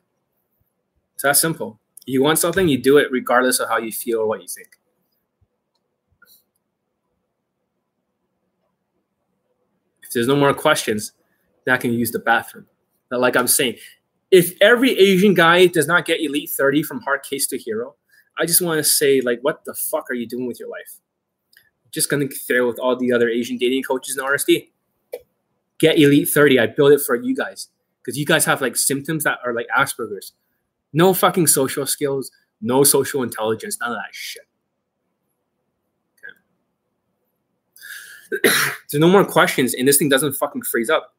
It's 1.16 1.24
that 1.24 1.38
simple. 1.38 1.80
You 2.06 2.22
want 2.22 2.40
something, 2.40 2.68
you 2.68 2.78
do 2.78 2.98
it 2.98 3.12
regardless 3.12 3.60
of 3.60 3.70
how 3.70 3.78
you 3.78 3.92
feel 3.92 4.20
or 4.20 4.28
what 4.28 4.42
you 4.42 4.48
think. 4.48 4.70
If 10.02 10.12
there's 10.12 10.28
no 10.28 10.36
more 10.36 10.54
questions, 10.54 11.14
then 11.66 11.76
I 11.76 11.78
can 11.78 11.94
use 11.94 12.12
the 12.12 12.20
bathroom. 12.20 12.68
But 13.10 13.20
like 13.20 13.36
I'm 13.36 13.48
saying, 13.48 13.78
if 14.34 14.58
every 14.62 14.98
Asian 14.98 15.36
guy 15.36 15.68
does 15.68 15.86
not 15.86 16.06
get 16.06 16.20
Elite 16.20 16.50
30 16.50 16.82
from 16.82 17.02
hard 17.02 17.22
case 17.22 17.46
to 17.48 17.58
hero, 17.58 17.96
I 18.40 18.48
just 18.48 18.62
want 18.62 18.80
to 18.80 18.84
say, 18.84 19.22
like, 19.22 19.38
what 19.44 19.64
the 19.64 19.76
fuck 19.76 20.10
are 20.10 20.16
you 20.16 20.28
doing 20.28 20.48
with 20.48 20.60
your 20.60 20.70
life? 20.70 21.00
Just 21.92 22.10
gonna 22.10 22.28
fail 22.28 22.66
with 22.66 22.80
all 22.80 22.96
the 22.96 23.14
other 23.14 23.30
Asian 23.30 23.58
dating 23.58 23.84
coaches 23.84 24.18
in 24.18 24.26
RSD. 24.26 24.72
Get 25.78 26.00
Elite 26.00 26.28
30. 26.28 26.60
I 26.60 26.66
built 26.66 26.94
it 26.94 27.02
for 27.02 27.16
you 27.16 27.36
guys 27.36 27.68
because 28.02 28.18
you 28.18 28.26
guys 28.26 28.44
have 28.46 28.60
like 28.60 28.76
symptoms 28.76 29.24
that 29.24 29.38
are 29.46 29.54
like 29.54 29.68
Asperger's. 29.78 30.34
No 30.94 31.14
fucking 31.14 31.46
social 31.46 31.86
skills, 31.86 32.32
no 32.60 32.84
social 32.84 33.22
intelligence, 33.22 33.78
none 33.80 33.92
of 33.92 33.98
that 33.98 34.16
shit. 34.16 34.48
Okay. 38.42 38.50
There's 38.92 39.00
no 39.00 39.10
more 39.10 39.26
questions, 39.26 39.76
and 39.76 39.88
this 39.88 39.98
thing 39.98 40.10
doesn't 40.10 40.34
fucking 40.34 40.64
freeze 40.64 40.90
up. 40.90 41.14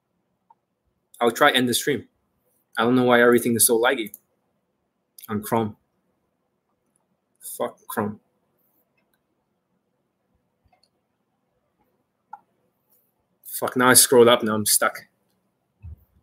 I'll 1.20 1.31
try 1.31 1.53
end 1.53 1.69
the 1.69 1.74
stream. 1.74 2.09
I 2.76 2.82
don't 2.82 2.96
know 2.96 3.05
why 3.05 3.22
everything 3.22 3.55
is 3.55 3.66
so 3.66 3.78
laggy 3.78 4.16
on 5.28 5.42
Chrome. 5.42 5.76
Fuck 7.40 7.78
Chrome. 7.86 8.20
Fuck, 13.44 13.76
now 13.76 13.88
I 13.88 13.94
scrolled 13.94 14.26
up, 14.26 14.42
now 14.42 14.55
I'm 14.55 14.66
stuck. 14.66 14.98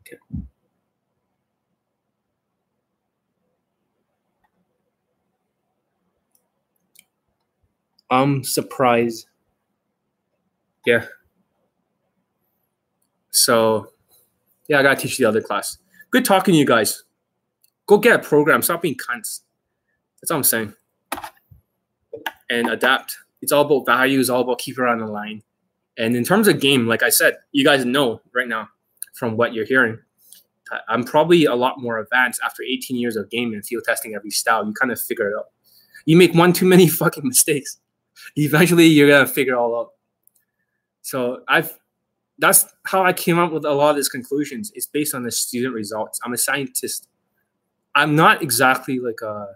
Okay. 0.02 0.18
Um, 0.34 0.48
I'm 8.10 8.44
surprised. 8.44 9.28
Yeah. 10.86 11.06
So, 13.30 13.94
yeah, 14.68 14.80
I 14.80 14.84
gotta 14.84 15.00
teach 15.00 15.18
the 15.18 15.24
other 15.24 15.42
class. 15.42 15.78
Good 16.12 16.26
talking 16.26 16.54
to 16.54 16.58
you 16.58 16.66
guys. 16.66 17.04
Go 17.88 17.98
get 17.98 18.20
a 18.20 18.20
program. 18.20 18.62
Stop 18.62 18.82
being 18.82 18.96
cunts. 18.96 19.42
That's 20.22 20.32
all 20.32 20.38
I'm 20.38 20.44
saying. 20.44 20.74
And 22.50 22.70
adapt. 22.70 23.18
It's 23.42 23.52
all 23.52 23.66
about 23.66 23.86
values, 23.86 24.30
all 24.30 24.42
about 24.42 24.60
keeping 24.60 24.84
on 24.84 25.00
the 25.00 25.08
line. 25.08 25.42
And 25.98 26.16
in 26.16 26.24
terms 26.24 26.48
of 26.48 26.60
game, 26.60 26.88
like 26.88 27.04
I 27.04 27.10
said, 27.10 27.38
you 27.52 27.64
guys 27.64 27.86
know 27.86 28.22
right 28.34 28.48
now 28.48 28.70
from 29.14 29.36
what 29.36 29.54
you're 29.54 29.66
hearing, 29.66 29.98
I'm 30.88 31.04
probably 31.04 31.46
a 31.46 31.56
lot 31.56 31.82
more 31.82 32.00
advanced 32.00 32.40
after 32.46 32.64
18 32.64 32.98
years 32.98 33.16
of 33.16 33.30
game 33.30 33.54
and 33.54 33.66
field 33.66 33.84
testing 33.86 34.16
every 34.16 34.32
style. 34.32 34.66
You 34.66 34.74
kind 34.74 34.92
of 34.92 35.02
figure 35.02 35.30
it 35.30 35.36
out. 35.36 35.48
You 36.06 36.18
make 36.18 36.34
one 36.34 36.54
too 36.54 36.66
many 36.66 36.88
fucking 37.02 37.28
mistakes 37.28 37.78
eventually 38.36 38.86
you're 38.86 39.10
gonna 39.10 39.28
figure 39.28 39.54
it 39.54 39.58
all 39.58 39.80
out. 39.80 39.90
So 41.02 41.44
I've 41.48 41.78
that's 42.42 42.66
how 42.86 43.04
I 43.04 43.14
came 43.14 43.38
up 43.38 43.52
with 43.52 43.64
a 43.66 43.72
lot 43.72 43.92
of 43.92 43.96
these 43.96 44.10
conclusions. 44.10 44.72
It's 44.74 44.88
based 44.88 45.14
on 45.14 45.24
the 45.24 45.32
student 45.32 45.76
results. 45.76 46.20
I'm 46.26 46.34
a 46.34 46.38
scientist. 46.38 47.08
I'm 47.94 48.16
not 48.16 48.42
exactly 48.42 49.00
like 49.00 49.22
a 49.22 49.48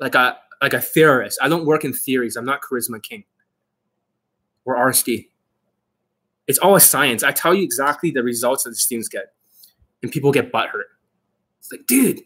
like 0.00 0.14
a 0.14 0.38
like 0.62 0.72
a 0.72 0.80
theorist. 0.80 1.38
I 1.42 1.48
don't 1.48 1.66
work 1.66 1.84
in 1.84 1.92
theories. 1.92 2.36
I'm 2.36 2.46
not 2.46 2.60
charisma 2.62 3.02
king 3.02 3.24
or 4.64 4.76
RSD. 4.76 5.28
It's 6.46 6.58
all 6.58 6.76
a 6.76 6.80
science. 6.80 7.22
I 7.22 7.30
tell 7.30 7.54
you 7.54 7.62
exactly 7.62 8.10
the 8.10 8.22
results 8.22 8.64
that 8.64 8.70
the 8.70 8.76
students 8.76 9.08
get, 9.08 9.34
and 10.02 10.10
people 10.10 10.32
get 10.32 10.50
butthurt. 10.50 10.88
It's 11.58 11.70
like, 11.70 11.86
dude, 11.86 12.22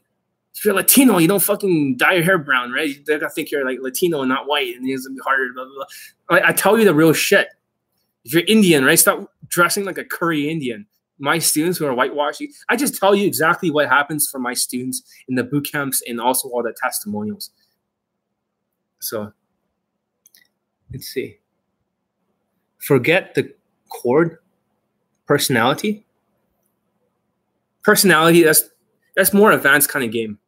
if 0.55 0.65
you're 0.65 0.75
Latino, 0.75 1.19
you 1.19 1.27
don't 1.27 1.43
fucking 1.43 1.97
dye 1.97 2.15
your 2.15 2.25
hair 2.25 2.39
brown, 2.39 2.71
right? 2.71 2.95
They're 3.05 3.19
gonna 3.19 3.31
think 3.31 3.51
you're 3.51 3.65
like 3.65 3.81
Latino 3.81 4.21
and 4.21 4.29
not 4.29 4.47
white, 4.47 4.77
and 4.77 4.89
it's 4.89 5.07
gonna 5.07 5.17
be 5.17 5.23
harder. 5.25 5.49
Blah, 5.53 5.65
blah, 5.65 5.75
blah. 5.75 6.39
I, 6.39 6.51
I 6.51 6.53
tell 6.53 6.79
you 6.79 6.85
the 6.85 6.95
real 6.95 7.13
shit. 7.13 7.49
If 8.25 8.33
you're 8.33 8.45
Indian, 8.47 8.85
right, 8.85 8.99
stop 8.99 9.29
dressing 9.53 9.85
like 9.85 9.99
a 9.99 10.05
curry 10.05 10.51
Indian. 10.51 10.87
My 11.19 11.39
students 11.39 11.79
who 11.79 11.87
are 11.87 11.95
whitewashing, 11.95 12.49
I 12.69 12.74
just 12.74 12.97
tell 12.99 13.15
you 13.15 13.27
exactly 13.27 13.70
what 13.70 13.89
happens 13.89 14.29
for 14.29 14.41
my 14.41 14.55
students 14.55 15.03
in 15.29 15.37
the 15.37 15.45
boot 15.45 15.69
camps 15.70 16.03
and 16.05 16.20
also 16.20 16.49
all 16.49 16.65
the 16.65 16.74
testimonials. 16.83 17.51
So 18.99 19.33
let's 20.93 21.07
see. 21.07 21.39
Forget 22.79 23.35
the 23.35 23.55
chord 23.89 24.39
personality. 25.27 26.05
Personality, 27.85 28.43
that's 28.43 28.65
that's 29.15 29.33
more 29.33 29.53
advanced 29.53 29.89
kind 29.91 30.05
of 30.05 30.11
game 30.11 30.39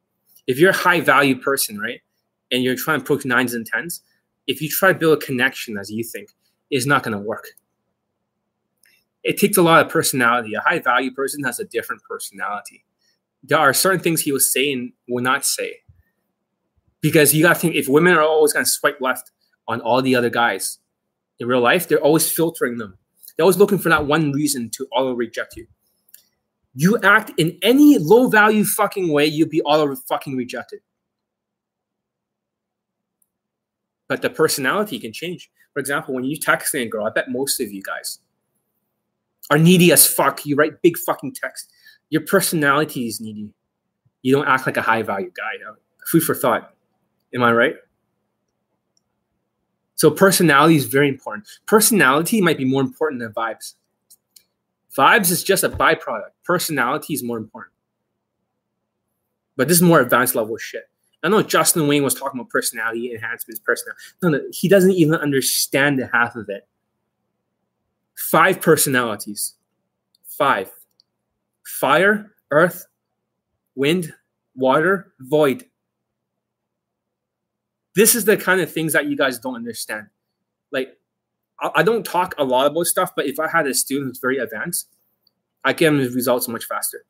if 0.47 0.59
you're 0.59 0.71
a 0.71 0.77
high 0.77 1.01
value 1.01 1.39
person, 1.39 1.79
right, 1.79 2.01
and 2.51 2.63
you're 2.63 2.77
trying 2.77 2.99
to 2.99 3.05
approach 3.05 3.25
nines 3.25 3.55
and 3.55 3.67
tens, 3.67 4.03
if 4.47 4.61
you 4.61 4.69
try 4.69 4.93
to 4.93 4.99
build 4.99 5.23
a 5.23 5.27
connection 5.27 5.79
as 5.79 5.91
you 5.91 6.05
think, 6.05 6.31
it's 6.71 6.87
not 6.87 7.03
going 7.03 7.17
to 7.17 7.23
work. 7.23 7.47
It 9.25 9.39
takes 9.39 9.57
a 9.57 9.63
lot 9.63 9.85
of 9.85 9.91
personality. 9.91 10.55
A 10.55 10.61
high 10.61 10.79
value 10.79 11.11
person 11.11 11.43
has 11.45 11.59
a 11.59 11.65
different 11.65 12.03
personality. 12.03 12.85
There 13.43 13.59
are 13.59 13.75
certain 13.75 14.01
things 14.01 14.21
he 14.21 14.33
will 14.33 14.41
say 14.41 14.73
and 14.73 14.93
will 15.09 15.23
not 15.23 15.45
say. 15.45 15.79
Because 17.01 17.35
you 17.35 17.43
got 17.43 17.55
to 17.55 17.61
think 17.61 17.75
if 17.75 17.89
women 17.89 18.15
are 18.15 18.23
always 18.23 18.53
going 18.53 18.65
to 18.65 18.71
swipe 18.71 19.01
left 19.01 19.31
on 19.67 19.81
all 19.81 20.01
the 20.01 20.15
other 20.15 20.31
guys 20.31 20.79
in 21.39 21.49
real 21.49 21.61
life, 21.61 21.89
they're 21.89 21.99
always 21.99 22.31
filtering 22.31 22.79
them. 22.79 22.97
They're 23.37 23.45
always 23.45 23.59
looking 23.59 23.79
for 23.79 23.89
that 23.89 24.07
one 24.07 24.33
reason 24.33 24.71
to 24.77 24.87
auto 24.93 25.13
reject 25.13 25.57
you 25.57 25.67
you 26.75 26.99
act 27.03 27.33
in 27.39 27.57
any 27.63 27.99
low 27.99 28.29
value 28.29 28.65
fucking 28.65 29.13
way, 29.13 29.27
you'll 29.27 29.49
be 29.49 29.63
auto 29.63 29.95
fucking 29.95 30.37
rejected. 30.37 30.81
But 34.09 34.23
the 34.23 34.31
personality 34.31 34.99
can 34.99 35.13
change. 35.13 35.51
For 35.73 35.81
example, 35.81 36.15
when 36.15 36.25
you 36.25 36.37
text 36.37 36.75
a 36.75 36.87
girl, 36.87 37.07
I 37.07 37.11
bet 37.11 37.31
most 37.31 37.61
of 37.61 37.73
you 37.73 37.83
guys 37.83 38.19
are 39.51 39.59
needy 39.59 39.93
as 39.93 40.07
fuck. 40.07 40.45
You 40.47 40.57
write 40.57 40.83
big 40.83 40.97
fucking 40.99 41.35
text. 41.35 41.71
Your 42.11 42.23
personality 42.23 43.07
is 43.07 43.21
needy. 43.21 43.51
You 44.23 44.35
don't 44.35 44.47
act 44.47 44.67
like 44.67 44.77
a 44.77 44.83
high 44.83 45.03
value 45.03 45.31
guy. 45.37 45.71
Uh, 45.71 45.75
food 46.07 46.23
for 46.23 46.35
thought. 46.35 46.75
Am 47.35 47.43
I 47.43 47.53
right? 47.53 47.75
So 49.97 50.11
personality 50.11 50.77
is 50.77 50.87
very 50.87 51.09
important. 51.09 51.47
Personality 51.67 52.41
might 52.41 52.59
be 52.59 52.65
more 52.65 52.83
important 52.83 53.21
than 53.21 53.33
vibes. 53.33 53.75
Vibes 54.97 55.31
is 55.31 55.43
just 55.43 55.65
a 55.65 55.69
byproduct. 55.69 56.31
Personality 56.45 57.15
is 57.15 57.23
more 57.23 57.39
important. 57.39 57.73
But 59.57 59.69
this 59.69 59.77
is 59.77 59.83
more 59.83 60.01
advanced 60.01 60.35
level 60.35 60.57
shit. 60.57 60.85
I 61.23 61.29
know 61.29 61.43
Justin 61.43 61.89
Wayne 61.89 62.03
was 62.03 62.15
talking 62.15 62.39
about 62.39 62.51
personality 62.51 63.13
enhancements, 63.13 63.61
personality. 63.61 64.03
No, 64.23 64.29
no, 64.29 64.41
he 64.53 64.69
doesn't 64.69 64.93
even 64.93 65.15
understand 65.15 65.99
the 65.99 66.09
half 66.13 66.37
of 66.37 66.49
it. 66.49 66.69
Five 68.35 68.61
personalities. 68.61 69.55
Five. 70.27 70.69
Fire, 71.65 72.33
earth, 72.51 72.85
wind, 73.77 74.13
water, 74.57 75.13
void. 75.21 75.67
This 77.95 78.17
is 78.17 78.25
the 78.25 78.37
kind 78.37 78.61
of 78.61 78.73
things 78.73 78.93
that 78.95 79.07
you 79.07 79.17
guys 79.17 79.39
don't 79.39 79.55
understand. 79.55 80.09
Like 80.73 80.99
I 81.77 81.85
don't 81.85 82.05
talk 82.05 82.35
a 82.37 82.43
lot 82.43 82.67
about 82.67 82.89
stuff, 82.89 83.13
but 83.15 83.27
if 83.27 83.39
I 83.39 83.47
had 83.47 83.69
a 83.69 83.75
student 83.75 84.09
who's 84.09 84.19
very 84.19 84.39
advanced, 84.39 84.89
I 85.63 85.73
get 85.73 85.93
him 85.93 86.03
the 86.03 86.11
results 86.11 86.49
much 86.49 86.65
faster. 86.65 87.05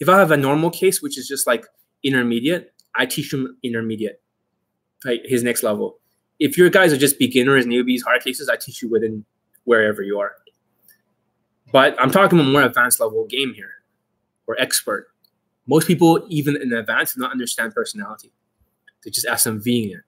If 0.00 0.08
I 0.08 0.18
have 0.18 0.30
a 0.30 0.36
normal 0.38 0.70
case, 0.70 1.02
which 1.02 1.18
is 1.18 1.28
just 1.28 1.46
like 1.46 1.66
intermediate, 2.02 2.72
I 2.94 3.04
teach 3.04 3.32
them 3.32 3.58
intermediate. 3.62 4.22
like 5.04 5.20
his 5.26 5.42
next 5.42 5.62
level. 5.62 5.98
If 6.40 6.56
your 6.56 6.70
guys 6.70 6.90
are 6.94 6.96
just 6.96 7.18
beginners, 7.18 7.66
newbies, 7.66 8.02
hard 8.02 8.22
cases, 8.22 8.48
I 8.48 8.56
teach 8.56 8.80
you 8.80 8.88
within 8.88 9.26
wherever 9.66 10.00
you 10.00 10.18
are. 10.18 10.32
But 11.72 11.94
I'm 12.00 12.10
talking 12.10 12.40
about 12.40 12.50
more 12.50 12.62
advanced 12.62 13.00
level 13.00 13.26
game 13.26 13.52
here, 13.52 13.72
or 14.46 14.58
expert. 14.58 15.08
Most 15.66 15.86
people, 15.86 16.24
even 16.28 16.56
in 16.56 16.72
advance, 16.72 17.14
do 17.14 17.20
not 17.20 17.32
understand 17.32 17.74
personality. 17.74 18.32
They 19.04 19.10
just 19.10 19.26
SMVing 19.26 19.94
it. 19.94 20.02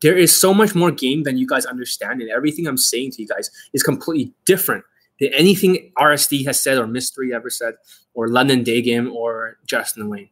There 0.00 0.16
is 0.16 0.38
so 0.38 0.52
much 0.52 0.74
more 0.74 0.90
game 0.90 1.22
than 1.22 1.38
you 1.38 1.46
guys 1.46 1.64
understand, 1.64 2.20
and 2.20 2.30
everything 2.30 2.66
I'm 2.66 2.76
saying 2.76 3.12
to 3.12 3.22
you 3.22 3.28
guys 3.28 3.50
is 3.72 3.82
completely 3.82 4.34
different 4.44 4.84
than 5.18 5.32
anything 5.34 5.92
RSD 5.98 6.44
has 6.46 6.60
said 6.60 6.78
or 6.78 6.86
Mystery 6.86 7.32
ever 7.32 7.50
said, 7.50 7.74
or 8.14 8.28
London 8.28 8.62
Day 8.62 8.82
Game 8.82 9.10
or 9.12 9.58
Justin 9.64 10.08
Wayne. 10.08 10.30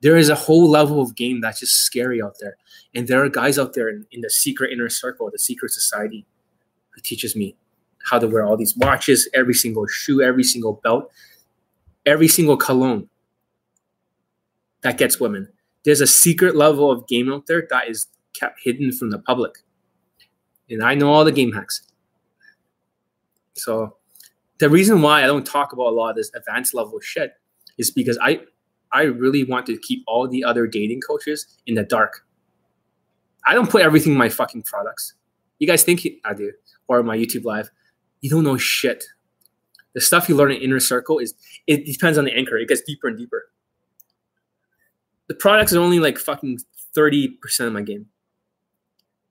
There 0.00 0.16
is 0.16 0.28
a 0.28 0.34
whole 0.34 0.68
level 0.68 1.00
of 1.00 1.16
game 1.16 1.40
that's 1.40 1.60
just 1.60 1.74
scary 1.74 2.22
out 2.22 2.36
there. 2.40 2.56
And 2.94 3.08
there 3.08 3.24
are 3.24 3.28
guys 3.28 3.58
out 3.58 3.74
there 3.74 3.88
in, 3.88 4.06
in 4.12 4.20
the 4.20 4.30
secret 4.30 4.72
inner 4.72 4.88
circle, 4.88 5.28
the 5.30 5.38
secret 5.38 5.72
society, 5.72 6.24
who 6.98 7.02
teaches 7.02 7.36
me 7.36 7.54
how 8.10 8.18
to 8.18 8.26
wear 8.26 8.44
all 8.44 8.56
these 8.56 8.76
watches, 8.76 9.28
every 9.34 9.54
single 9.54 9.86
shoe, 9.86 10.20
every 10.20 10.42
single 10.42 10.80
belt, 10.82 11.10
every 12.04 12.26
single 12.26 12.56
cologne 12.56 13.08
that 14.82 14.98
gets 14.98 15.20
women. 15.20 15.48
There's 15.84 16.00
a 16.00 16.06
secret 16.06 16.56
level 16.56 16.90
of 16.90 17.06
game 17.06 17.32
out 17.32 17.46
there 17.46 17.66
that 17.70 17.88
is 17.88 18.08
kept 18.34 18.60
hidden 18.62 18.92
from 18.92 19.10
the 19.10 19.18
public. 19.18 19.52
And 20.68 20.82
I 20.82 20.94
know 20.94 21.10
all 21.10 21.24
the 21.24 21.32
game 21.32 21.52
hacks. 21.52 21.82
So 23.54 23.96
the 24.58 24.68
reason 24.68 25.02
why 25.02 25.22
I 25.22 25.26
don't 25.26 25.46
talk 25.46 25.72
about 25.72 25.86
a 25.86 25.94
lot 25.94 26.10
of 26.10 26.16
this 26.16 26.30
advanced 26.34 26.74
level 26.74 26.98
shit 27.00 27.34
is 27.78 27.90
because 27.90 28.18
I 28.20 28.40
I 28.90 29.02
really 29.02 29.44
want 29.44 29.66
to 29.66 29.76
keep 29.76 30.02
all 30.06 30.26
the 30.26 30.42
other 30.44 30.66
dating 30.66 31.02
coaches 31.02 31.46
in 31.66 31.74
the 31.74 31.84
dark. 31.84 32.24
I 33.46 33.54
don't 33.54 33.70
put 33.70 33.82
everything 33.82 34.12
in 34.12 34.18
my 34.18 34.28
fucking 34.28 34.62
products. 34.62 35.14
You 35.58 35.66
guys 35.66 35.82
think 35.84 36.06
I 36.24 36.34
do, 36.34 36.52
or 36.88 37.02
my 37.02 37.16
YouTube 37.16 37.44
live. 37.44 37.70
You 38.20 38.30
don't 38.30 38.44
know 38.44 38.56
shit. 38.56 39.04
The 39.94 40.00
stuff 40.00 40.28
you 40.28 40.36
learn 40.36 40.50
in 40.50 40.60
inner 40.60 40.80
circle 40.80 41.18
is 41.18 41.34
it 41.66 41.86
depends 41.86 42.18
on 42.18 42.24
the 42.24 42.32
anchor. 42.32 42.56
It 42.56 42.68
gets 42.68 42.82
deeper 42.82 43.08
and 43.08 43.16
deeper. 43.16 43.50
The 45.28 45.34
products 45.34 45.72
are 45.74 45.80
only 45.80 46.00
like 46.00 46.18
fucking 46.18 46.58
30% 46.96 47.36
of 47.60 47.72
my 47.72 47.82
game. 47.82 48.06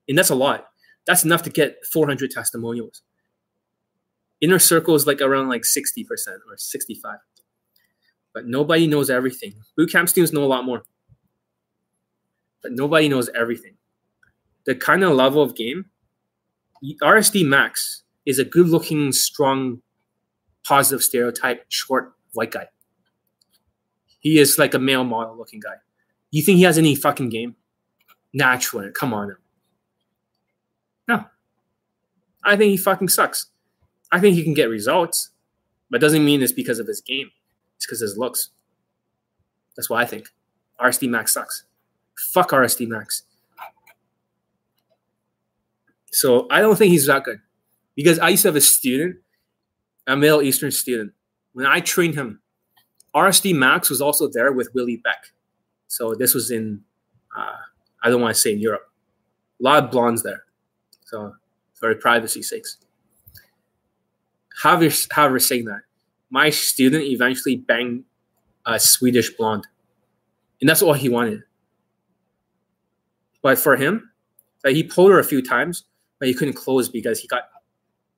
And 0.08 0.16
that's 0.16 0.30
a 0.30 0.34
lot. 0.34 0.68
That's 1.06 1.24
enough 1.24 1.42
to 1.42 1.50
get 1.50 1.78
400 1.92 2.30
testimonials. 2.30 3.02
Inner 4.40 4.58
circle 4.58 4.94
is 4.94 5.06
like 5.06 5.20
around 5.20 5.48
like 5.48 5.62
60% 5.62 6.06
or 6.48 6.56
65 6.56 7.18
but 8.38 8.46
nobody 8.46 8.86
knows 8.86 9.10
everything. 9.10 9.52
Bootcamp 9.76 10.08
students 10.08 10.32
know 10.32 10.44
a 10.44 10.46
lot 10.46 10.64
more, 10.64 10.84
but 12.62 12.70
nobody 12.70 13.08
knows 13.08 13.28
everything. 13.30 13.74
The 14.64 14.76
kind 14.76 15.02
of 15.02 15.16
level 15.16 15.42
of 15.42 15.56
game, 15.56 15.86
RSD 17.02 17.46
Max 17.46 18.02
is 18.26 18.38
a 18.38 18.44
good 18.44 18.68
looking, 18.68 19.12
strong, 19.12 19.82
positive 20.66 21.02
stereotype, 21.02 21.64
short, 21.68 22.12
white 22.34 22.50
guy. 22.50 22.66
He 24.20 24.38
is 24.38 24.58
like 24.58 24.74
a 24.74 24.78
male 24.78 25.04
model 25.04 25.36
looking 25.36 25.60
guy. 25.60 25.74
You 26.30 26.42
think 26.42 26.58
he 26.58 26.64
has 26.64 26.78
any 26.78 26.94
fucking 26.94 27.30
game? 27.30 27.56
Naturally, 28.34 28.90
come 28.92 29.14
on. 29.14 29.34
No. 31.06 31.24
I 32.44 32.56
think 32.56 32.70
he 32.70 32.76
fucking 32.76 33.08
sucks. 33.08 33.46
I 34.12 34.20
think 34.20 34.36
he 34.36 34.42
can 34.42 34.54
get 34.54 34.68
results, 34.68 35.30
but 35.90 36.00
doesn't 36.00 36.24
mean 36.24 36.42
it's 36.42 36.52
because 36.52 36.78
of 36.78 36.86
his 36.86 37.00
game. 37.00 37.30
It's 37.76 37.86
because 37.86 38.00
his 38.00 38.18
looks. 38.18 38.50
That's 39.76 39.88
what 39.88 40.02
I 40.02 40.06
think. 40.06 40.28
RSD 40.80 41.08
Max 41.08 41.32
sucks. 41.32 41.64
Fuck 42.32 42.50
RSD 42.50 42.88
Max. 42.88 43.22
So 46.12 46.46
I 46.50 46.60
don't 46.60 46.76
think 46.76 46.92
he's 46.92 47.06
that 47.06 47.24
good. 47.24 47.40
Because 47.96 48.18
I 48.18 48.28
used 48.28 48.42
to 48.42 48.48
have 48.48 48.56
a 48.56 48.60
student, 48.60 49.16
a 50.06 50.16
Middle 50.16 50.42
Eastern 50.42 50.70
student. 50.70 51.12
When 51.52 51.66
I 51.66 51.80
trained 51.80 52.14
him, 52.14 52.40
RSD 53.14 53.54
Max 53.54 53.90
was 53.90 54.00
also 54.00 54.28
there 54.28 54.52
with 54.52 54.68
Willie 54.74 54.98
Beck. 54.98 55.32
So 55.88 56.14
this 56.14 56.34
was 56.34 56.50
in, 56.50 56.82
uh, 57.36 57.56
I 58.02 58.10
don't 58.10 58.20
want 58.20 58.34
to 58.34 58.40
say 58.40 58.52
in 58.52 58.60
Europe. 58.60 58.82
A 59.60 59.62
lot 59.62 59.84
of 59.84 59.90
blondes 59.90 60.22
there. 60.22 60.44
So 61.04 61.34
for 61.74 61.94
privacy 61.94 62.42
sakes. 62.42 62.76
However, 64.62 64.94
however 65.10 65.38
saying 65.38 65.64
that, 65.66 65.80
my 66.30 66.50
student 66.50 67.04
eventually 67.04 67.56
banged 67.56 68.04
a 68.66 68.78
Swedish 68.78 69.34
blonde. 69.36 69.66
And 70.60 70.68
that's 70.68 70.82
all 70.82 70.92
he 70.92 71.08
wanted. 71.08 71.42
But 73.42 73.58
for 73.58 73.76
him, 73.76 74.10
like 74.64 74.74
he 74.74 74.82
pulled 74.82 75.10
her 75.10 75.18
a 75.18 75.24
few 75.24 75.40
times, 75.40 75.84
but 76.18 76.28
he 76.28 76.34
couldn't 76.34 76.54
close 76.54 76.88
because 76.88 77.20
he 77.20 77.28
got 77.28 77.44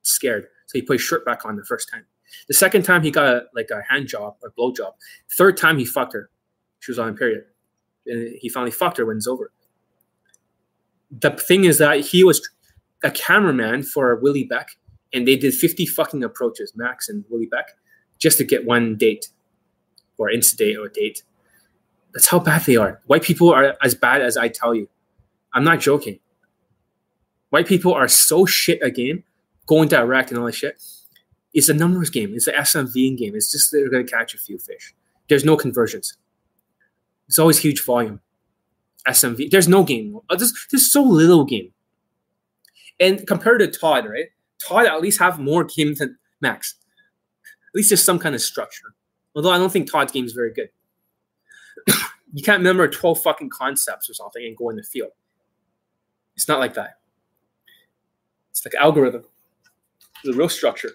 scared. 0.01 0.47
So 0.67 0.77
he 0.77 0.81
put 0.81 0.93
his 0.93 1.01
shirt 1.01 1.25
back 1.25 1.45
on 1.45 1.55
the 1.55 1.65
first 1.65 1.89
time. 1.91 2.05
The 2.47 2.53
second 2.53 2.83
time 2.83 3.03
he 3.03 3.11
got 3.11 3.25
a, 3.25 3.43
like 3.53 3.69
a 3.71 3.81
hand 3.89 4.07
job 4.07 4.35
or 4.41 4.51
blow 4.55 4.71
job. 4.71 4.93
Third 5.37 5.57
time 5.57 5.77
he 5.77 5.85
fucked 5.85 6.13
her. 6.13 6.29
She 6.79 6.91
was 6.91 6.99
on 6.99 7.09
a 7.09 7.13
period. 7.13 7.43
And 8.07 8.35
he 8.39 8.49
finally 8.49 8.71
fucked 8.71 8.97
her 8.97 9.05
when 9.05 9.17
it's 9.17 9.27
over. 9.27 9.51
The 11.11 11.31
thing 11.31 11.65
is 11.65 11.77
that 11.79 11.99
he 11.99 12.23
was 12.23 12.49
a 13.03 13.11
cameraman 13.11 13.83
for 13.83 14.15
Willie 14.15 14.45
Beck, 14.45 14.69
and 15.13 15.27
they 15.27 15.35
did 15.35 15.53
50 15.53 15.85
fucking 15.87 16.23
approaches, 16.23 16.71
Max 16.75 17.09
and 17.09 17.25
Willie 17.29 17.47
Beck 17.47 17.75
just 18.17 18.37
to 18.37 18.43
get 18.43 18.65
one 18.65 18.95
date 18.95 19.27
or 20.17 20.29
insta 20.29 20.55
date 20.55 20.77
or 20.77 20.87
date. 20.87 21.23
That's 22.13 22.27
how 22.27 22.39
bad 22.39 22.63
they 22.65 22.77
are. 22.77 23.01
White 23.07 23.23
people 23.23 23.51
are 23.51 23.75
as 23.83 23.95
bad 23.95 24.21
as 24.21 24.37
I 24.37 24.47
tell 24.47 24.75
you. 24.75 24.87
I'm 25.53 25.63
not 25.63 25.79
joking. 25.79 26.19
White 27.51 27.67
people 27.67 27.93
are 27.93 28.07
so 28.07 28.45
shit 28.45 28.81
a 28.81 28.89
game, 28.89 29.23
going 29.67 29.89
direct 29.89 30.31
and 30.31 30.39
all 30.39 30.45
that 30.45 30.55
shit. 30.55 30.81
It's 31.53 31.67
a 31.67 31.73
numbers 31.73 32.09
game. 32.09 32.33
It's 32.33 32.47
an 32.47 32.55
SMV 32.55 33.17
game. 33.17 33.35
It's 33.35 33.51
just 33.51 33.71
they're 33.71 33.89
going 33.89 34.05
to 34.05 34.11
catch 34.11 34.33
a 34.33 34.37
few 34.37 34.57
fish. 34.57 34.95
There's 35.27 35.43
no 35.43 35.57
conversions. 35.57 36.17
It's 37.27 37.37
always 37.37 37.59
huge 37.59 37.83
volume. 37.83 38.21
SMV. 39.05 39.51
There's 39.51 39.67
no 39.67 39.83
game. 39.83 40.17
Uh, 40.29 40.37
there's, 40.37 40.53
there's 40.71 40.91
so 40.91 41.03
little 41.03 41.43
game. 41.43 41.73
And 43.01 43.27
compared 43.27 43.59
to 43.59 43.67
Todd, 43.67 44.05
right? 44.05 44.27
Todd 44.65 44.85
at 44.85 45.01
least 45.01 45.19
have 45.19 45.39
more 45.39 45.65
game 45.65 45.95
than 45.95 46.17
Max. 46.39 46.75
At 47.43 47.75
least 47.75 47.89
there's 47.89 48.03
some 48.03 48.19
kind 48.19 48.33
of 48.33 48.41
structure. 48.41 48.93
Although 49.35 49.51
I 49.51 49.57
don't 49.57 49.71
think 49.71 49.91
Todd's 49.91 50.13
game 50.13 50.25
is 50.25 50.33
very 50.33 50.53
good. 50.53 50.69
you 52.33 52.43
can't 52.43 52.59
remember 52.59 52.87
12 52.87 53.21
fucking 53.21 53.49
concepts 53.49 54.09
or 54.09 54.13
something 54.13 54.45
and 54.45 54.55
go 54.55 54.69
in 54.69 54.77
the 54.77 54.83
field. 54.83 55.11
It's 56.37 56.47
not 56.47 56.59
like 56.59 56.75
that. 56.75 57.00
It's 58.51 58.65
like 58.65 58.75
algorithm. 58.75 59.23
The 60.23 60.33
real 60.33 60.49
structure. 60.49 60.91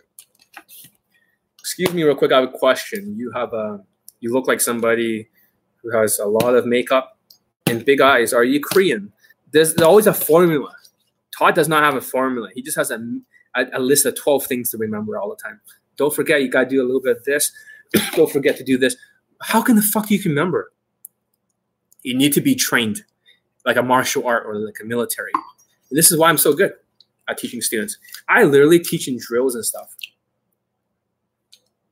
Excuse 1.59 1.93
me, 1.93 2.05
real 2.05 2.15
quick. 2.15 2.31
I 2.33 2.41
have 2.41 2.55
a 2.55 2.59
question. 2.59 3.17
You 3.19 3.33
have 3.33 3.53
a. 3.53 3.81
You 4.21 4.33
look 4.33 4.47
like 4.47 4.61
somebody 4.61 5.29
who 5.83 5.91
has 5.97 6.19
a 6.19 6.27
lot 6.27 6.55
of 6.55 6.67
makeup 6.67 7.19
and 7.67 7.85
big 7.85 8.01
eyes. 8.01 8.33
Are 8.33 8.45
you 8.45 8.61
Korean? 8.61 9.13
There's 9.53 9.77
always 9.79 10.07
a 10.07 10.15
formula. 10.15 10.75
Todd 11.37 11.55
does 11.55 11.69
not 11.69 11.83
have 11.83 11.95
a 11.95 12.01
formula. 12.01 12.49
He 12.55 12.63
just 12.63 12.77
has 12.77 12.91
a, 12.91 13.01
a, 13.55 13.67
a 13.75 13.81
list 13.81 14.07
of 14.07 14.17
12 14.17 14.47
things 14.47 14.71
to 14.71 14.79
remember 14.79 15.19
all 15.19 15.29
the 15.29 15.37
time. 15.37 15.61
Don't 15.97 16.15
forget, 16.15 16.43
you 16.43 16.49
got 16.49 16.65
to 16.65 16.69
do 16.69 16.83
a 16.83 16.87
little 16.87 17.01
bit 17.01 17.19
of 17.19 17.25
this. 17.25 17.53
Don't 18.15 18.31
forget 18.31 18.57
to 18.57 18.65
do 18.65 18.79
this. 18.79 18.97
How 19.43 19.63
can 19.63 19.77
the 19.77 19.83
fuck 19.83 20.11
you 20.11 20.19
can 20.19 20.31
remember? 20.31 20.73
You 22.03 22.17
need 22.17 22.33
to 22.35 22.41
be 22.41 22.55
trained 22.55 23.03
like 23.65 23.77
a 23.77 23.83
martial 23.83 24.27
art 24.27 24.47
or 24.47 24.57
like 24.57 24.79
a 24.81 24.85
military. 24.85 25.33
And 25.91 25.99
this 25.99 26.11
is 26.11 26.19
why 26.19 26.29
I'm 26.29 26.39
so 26.39 26.55
good 26.55 26.73
teaching 27.35 27.61
students. 27.61 27.99
I 28.29 28.45
literally 28.45 28.79
teach 28.79 29.09
in 29.09 29.19
drills 29.19 29.55
and 29.55 29.65
stuff. 29.65 29.95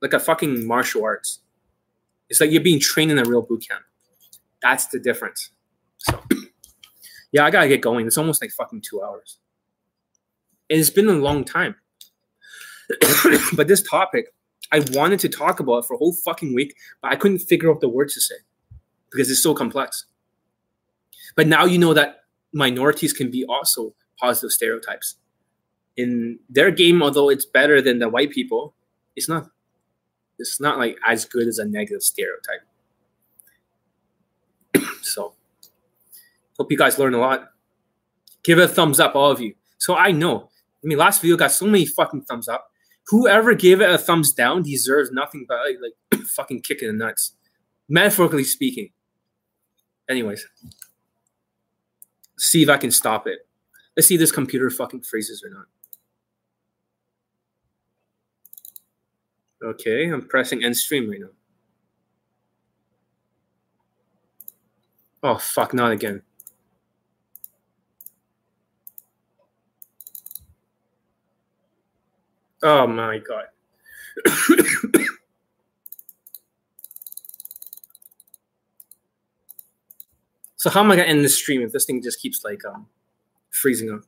Like 0.01 0.13
a 0.13 0.19
fucking 0.19 0.65
martial 0.65 1.03
arts. 1.03 1.39
It's 2.29 2.39
like 2.39 2.51
you're 2.51 2.61
being 2.61 2.79
trained 2.79 3.11
in 3.11 3.19
a 3.19 3.25
real 3.25 3.41
boot 3.41 3.65
camp. 3.67 3.83
That's 4.61 4.87
the 4.87 4.99
difference. 4.99 5.51
So, 5.97 6.21
yeah, 7.31 7.45
I 7.45 7.51
gotta 7.51 7.67
get 7.67 7.81
going. 7.81 8.07
It's 8.07 8.17
almost 8.17 8.41
like 8.41 8.51
fucking 8.51 8.81
two 8.81 9.01
hours. 9.01 9.37
And 10.69 10.79
it's 10.79 10.89
been 10.89 11.07
a 11.07 11.13
long 11.13 11.43
time. 11.43 11.75
but 13.55 13.67
this 13.67 13.81
topic, 13.83 14.33
I 14.71 14.83
wanted 14.91 15.19
to 15.21 15.29
talk 15.29 15.59
about 15.59 15.85
for 15.85 15.93
a 15.93 15.97
whole 15.97 16.13
fucking 16.13 16.53
week, 16.53 16.75
but 17.01 17.11
I 17.11 17.15
couldn't 17.15 17.39
figure 17.39 17.69
out 17.69 17.81
the 17.81 17.89
words 17.89 18.13
to 18.15 18.21
say 18.21 18.35
because 19.11 19.29
it's 19.29 19.41
so 19.41 19.53
complex. 19.53 20.05
But 21.35 21.47
now 21.47 21.65
you 21.65 21.77
know 21.77 21.93
that 21.93 22.21
minorities 22.53 23.13
can 23.13 23.29
be 23.29 23.45
also 23.45 23.93
positive 24.19 24.51
stereotypes. 24.51 25.15
In 25.97 26.39
their 26.49 26.71
game, 26.71 27.01
although 27.01 27.29
it's 27.29 27.45
better 27.45 27.81
than 27.81 27.99
the 27.99 28.09
white 28.09 28.31
people, 28.31 28.73
it's 29.15 29.29
not. 29.29 29.47
It's 30.37 30.59
not 30.59 30.77
like 30.77 30.97
as 31.07 31.23
good 31.23 31.47
as 31.47 31.59
a 31.59 31.65
negative 31.65 32.03
stereotype. 32.03 32.61
so, 35.01 35.33
hope 36.57 36.69
you 36.69 36.77
guys 36.77 36.99
learn 36.99 37.13
a 37.13 37.19
lot. 37.19 37.51
Give 38.43 38.59
it 38.59 38.65
a 38.65 38.67
thumbs 38.67 38.99
up, 38.99 39.15
all 39.15 39.31
of 39.31 39.39
you. 39.39 39.55
So 39.77 39.95
I 39.95 40.11
know. 40.11 40.49
I 40.83 40.87
mean, 40.87 40.97
last 40.97 41.21
video 41.21 41.37
got 41.37 41.51
so 41.51 41.65
many 41.65 41.85
fucking 41.85 42.23
thumbs 42.23 42.49
up 42.49 42.69
whoever 43.07 43.53
gave 43.53 43.81
it 43.81 43.89
a 43.89 43.97
thumbs 43.97 44.33
down 44.33 44.63
deserves 44.63 45.11
nothing 45.11 45.45
but 45.47 45.59
like, 45.59 45.77
like 46.11 46.21
fucking 46.27 46.61
kicking 46.61 46.87
the 46.87 46.93
nuts, 46.93 47.33
metaphorically 47.87 48.43
speaking. 48.43 48.89
Anyways, 50.09 50.45
See 52.37 52.61
if 52.61 52.69
I 52.69 52.77
can 52.77 52.91
stop 52.91 53.27
it. 53.27 53.39
Let's 53.95 54.07
see 54.07 54.15
if 54.15 54.19
this 54.19 54.31
computer 54.31 54.69
fucking 54.69 55.03
freezes 55.03 55.41
or 55.41 55.49
not. 55.49 55.65
Okay, 59.63 60.09
I'm 60.09 60.27
pressing 60.27 60.63
end 60.63 60.77
stream 60.77 61.09
right 61.09 61.19
now. 61.19 61.29
Oh 65.23 65.37
fuck, 65.37 65.73
not 65.73 65.91
again. 65.91 66.21
Oh 72.61 72.85
my 72.87 73.19
god. 73.19 73.45
so 80.55 80.69
how 80.69 80.81
am 80.81 80.91
I 80.91 80.95
gonna 80.95 81.07
end 81.07 81.23
this 81.23 81.35
stream 81.35 81.61
if 81.61 81.71
this 81.71 81.85
thing 81.85 82.01
just 82.01 82.19
keeps 82.19 82.43
like 82.43 82.65
um 82.65 82.87
freezing 83.51 83.91
up? 83.91 84.01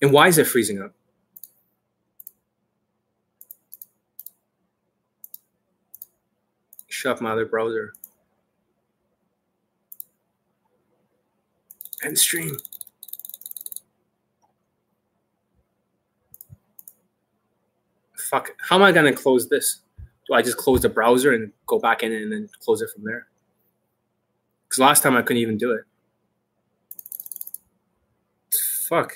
And 0.00 0.12
why 0.12 0.28
is 0.28 0.38
it 0.38 0.46
freezing 0.46 0.80
up? 0.82 0.94
Shut 7.04 7.20
my 7.20 7.32
other 7.32 7.44
browser. 7.44 7.92
End 12.02 12.18
stream. 12.18 12.56
Fuck. 18.16 18.52
How 18.58 18.76
am 18.76 18.82
I 18.82 18.90
gonna 18.90 19.12
close 19.12 19.50
this? 19.50 19.82
Do 20.26 20.32
I 20.32 20.40
just 20.40 20.56
close 20.56 20.80
the 20.80 20.88
browser 20.88 21.34
and 21.34 21.52
go 21.66 21.78
back 21.78 22.02
in 22.02 22.10
and 22.10 22.32
then 22.32 22.48
close 22.60 22.80
it 22.80 22.88
from 22.94 23.04
there? 23.04 23.26
Because 24.66 24.78
last 24.78 25.02
time 25.02 25.14
I 25.14 25.20
couldn't 25.20 25.42
even 25.42 25.58
do 25.58 25.72
it. 25.72 25.84
Fuck. 28.88 29.12